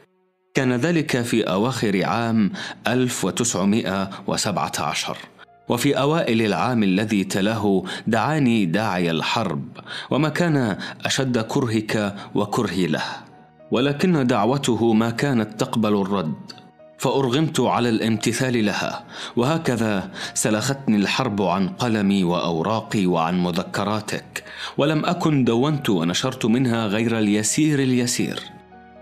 كان 0.54 0.74
ذلك 0.74 1.22
في 1.22 1.44
أواخر 1.44 2.06
عام 2.06 2.52
1917 2.88 5.18
وفي 5.70 6.00
أوائل 6.00 6.42
العام 6.42 6.84
الذي 6.84 7.24
تلاه 7.24 7.84
دعاني 8.08 8.66
داعي 8.66 9.12
الحرب 9.12 9.68
وما 10.12 10.30
كان 10.30 10.78
أشد 11.06 11.38
كرهك 11.38 12.16
وكرهي 12.36 12.88
له. 12.88 13.04
ولكن 13.72 14.28
دعوته 14.28 14.94
ما 14.94 15.10
كانت 15.10 15.60
تقبل 15.60 16.02
الرد. 16.02 16.65
فأرغمت 16.98 17.60
على 17.60 17.90
الامتثال 17.90 18.66
لها 18.66 19.06
وهكذا 19.36 20.12
سلختني 20.34 20.98
الحرب 20.98 21.42
عن 21.42 21.70
قلمي 21.70 22.24
وأوراقي 22.24 23.06
وعن 23.06 23.44
مذكراتك 23.44 24.44
ولم 24.78 25.06
أكن 25.06 25.44
دونت 25.44 25.90
ونشرت 25.90 26.46
منها 26.46 26.88
غير 26.88 27.20
اليسير 27.20 27.80
اليسير. 27.80 28.40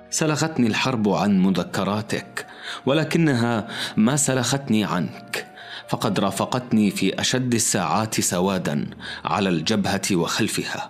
سلختني 0.09 0.67
الحرب 0.67 1.09
عن 1.09 1.39
مذكراتك 1.39 2.45
ولكنها 2.85 3.67
ما 3.97 4.15
سلختني 4.15 4.83
عنك. 4.83 5.47
فقد 5.87 6.19
رافقتني 6.19 6.91
في 6.91 7.21
أشد 7.21 7.53
الساعات 7.53 8.21
سوادا 8.21 8.89
على 9.25 9.49
الجبهة 9.49 10.01
وخلفها. 10.11 10.89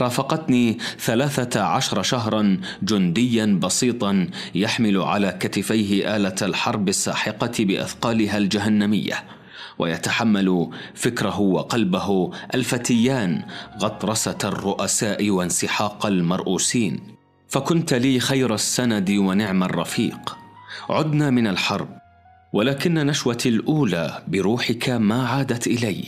رافقتني 0.00 0.78
ثلاثة 0.98 1.62
عشر 1.62 2.02
شهرا 2.02 2.60
جنديا 2.82 3.46
بسيطا 3.62 4.28
يحمل 4.54 4.96
على 4.96 5.36
كتفيه 5.40 6.16
آلة 6.16 6.34
الحرب 6.42 6.88
الساحقة 6.88 7.52
بأثقالها 7.64 8.38
الجهنمية 8.38 9.24
ويتحمل 9.78 10.70
فكره 10.94 11.40
وقلبه 11.40 12.30
الفتيان 12.54 13.42
غطرسة 13.82 14.38
الرؤساء 14.44 15.30
وانسحاق 15.30 16.06
المرؤوسين. 16.06 17.00
فكنت 17.48 17.94
لي 17.94 18.20
خير 18.20 18.54
السند 18.54 19.10
ونعم 19.10 19.62
الرفيق. 19.62 20.36
عدنا 20.90 21.30
من 21.30 21.46
الحرب 21.46 21.88
ولكن 22.52 22.94
نشوتي 22.94 23.48
الأولى 23.48 24.22
بروحك 24.28 24.90
ما 24.90 25.28
عادت 25.28 25.66
الي 25.66 26.04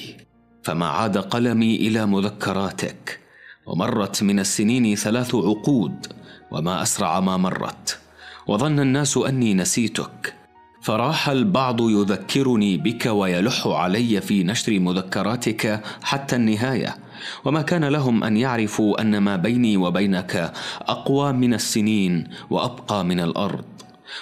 فما 0.62 0.86
عاد 0.86 1.18
قلمي 1.18 1.76
إلى 1.76 2.06
مذكراتك. 2.06 3.27
ومرت 3.68 4.22
من 4.22 4.40
السنين 4.40 4.94
ثلاث 4.94 5.34
عقود 5.34 6.06
وما 6.50 6.82
أسرع 6.82 7.20
ما 7.20 7.36
مرت. 7.36 7.98
وظن 8.46 8.80
الناس 8.80 9.16
أني 9.16 9.54
نسيتك. 9.54 10.34
فراح 10.82 11.28
البعض 11.28 11.80
يذكرني 11.80 12.76
بك 12.76 13.06
ويلح 13.06 13.66
علي 13.66 14.20
في 14.20 14.44
نشر 14.44 14.78
مذكراتك 14.78 15.82
حتى 16.02 16.36
النهاية. 16.36 16.96
وما 17.44 17.62
كان 17.62 17.84
لهم 17.84 18.24
أن 18.24 18.36
يعرفوا 18.36 19.00
أن 19.00 19.18
ما 19.18 19.36
بيني 19.36 19.76
وبينك 19.76 20.52
أقوى 20.80 21.32
من 21.32 21.54
السنين 21.54 22.28
وأبقى 22.50 23.04
من 23.04 23.20
الأرض. 23.20 23.64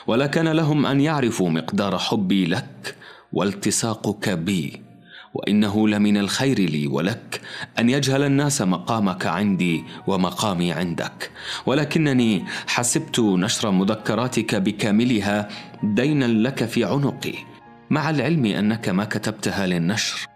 ولا 0.06 0.26
كان 0.26 0.48
لهم 0.48 0.86
أن 0.86 1.00
يعرفوا 1.00 1.50
مقدار 1.50 1.98
حبي 1.98 2.46
لك 2.46 2.96
والتصاقك 3.32 4.28
بي. 4.28 4.85
وإنه 5.36 5.88
لمن 5.88 6.16
الخير 6.16 6.58
لي 6.58 6.86
ولك 6.86 7.40
أن 7.78 7.90
يجهل 7.90 8.22
الناس 8.22 8.62
مقامك 8.62 9.26
عندي 9.26 9.84
ومقامي 10.06 10.72
عندك. 10.72 11.30
ولكنني 11.66 12.44
حسبت 12.66 13.20
نشر 13.20 13.70
مذكراتك 13.70 14.54
بكاملها 14.54 15.48
دينا 15.82 16.24
لك 16.24 16.64
في 16.64 16.84
عنقي. 16.84 17.34
مع 17.90 18.10
العلم 18.10 18.46
أنك 18.46 18.88
ما 18.88 19.04
كتبتها 19.04 19.66
للنشر 19.66 20.26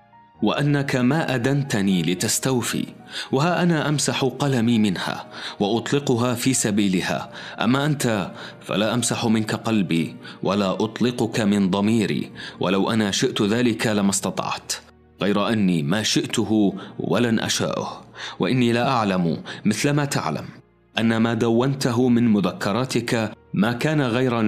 وأنك 0.43 0.97
ما 0.97 1.35
أدنتني 1.35 2.03
لتستوفي 2.03 2.87
وها 3.33 3.62
أنا 3.62 3.89
أمسح 3.89 4.25
قلمي 4.25 4.79
منها 4.79 5.27
وأطلقها 5.61 6.35
في 6.35 6.53
سبيلها. 6.55 7.31
أما 7.61 7.87
أنت 7.87 8.31
فلا 8.61 8.95
أمسح 8.95 9.27
منك 9.27 9.55
قلبي 9.55 10.17
ولا 10.43 10.73
أطلقك 10.73 11.41
من 11.41 11.70
ضميري. 11.70 12.31
ولو 12.61 12.91
أنا 12.91 13.11
شئت 13.11 13.43
ذلك 13.43 13.87
لما 13.87 14.11
استطعت. 14.11 14.90
غير 15.23 15.49
أني 15.49 15.83
ما 15.83 16.03
شئته 16.03 16.75
ولن 16.99 17.41
أشاؤه 17.41 18.03
وإني 18.39 18.73
لا 18.73 18.89
أعلم 18.89 19.43
مثلما 19.65 20.05
تعلم 20.05 20.45
أن 20.99 21.17
ما 21.17 21.35
دونته 21.35 22.09
من 22.09 22.29
مذكراتك 22.29 23.33
ما 23.55 23.73
كان 23.73 24.01
غير 24.03 24.39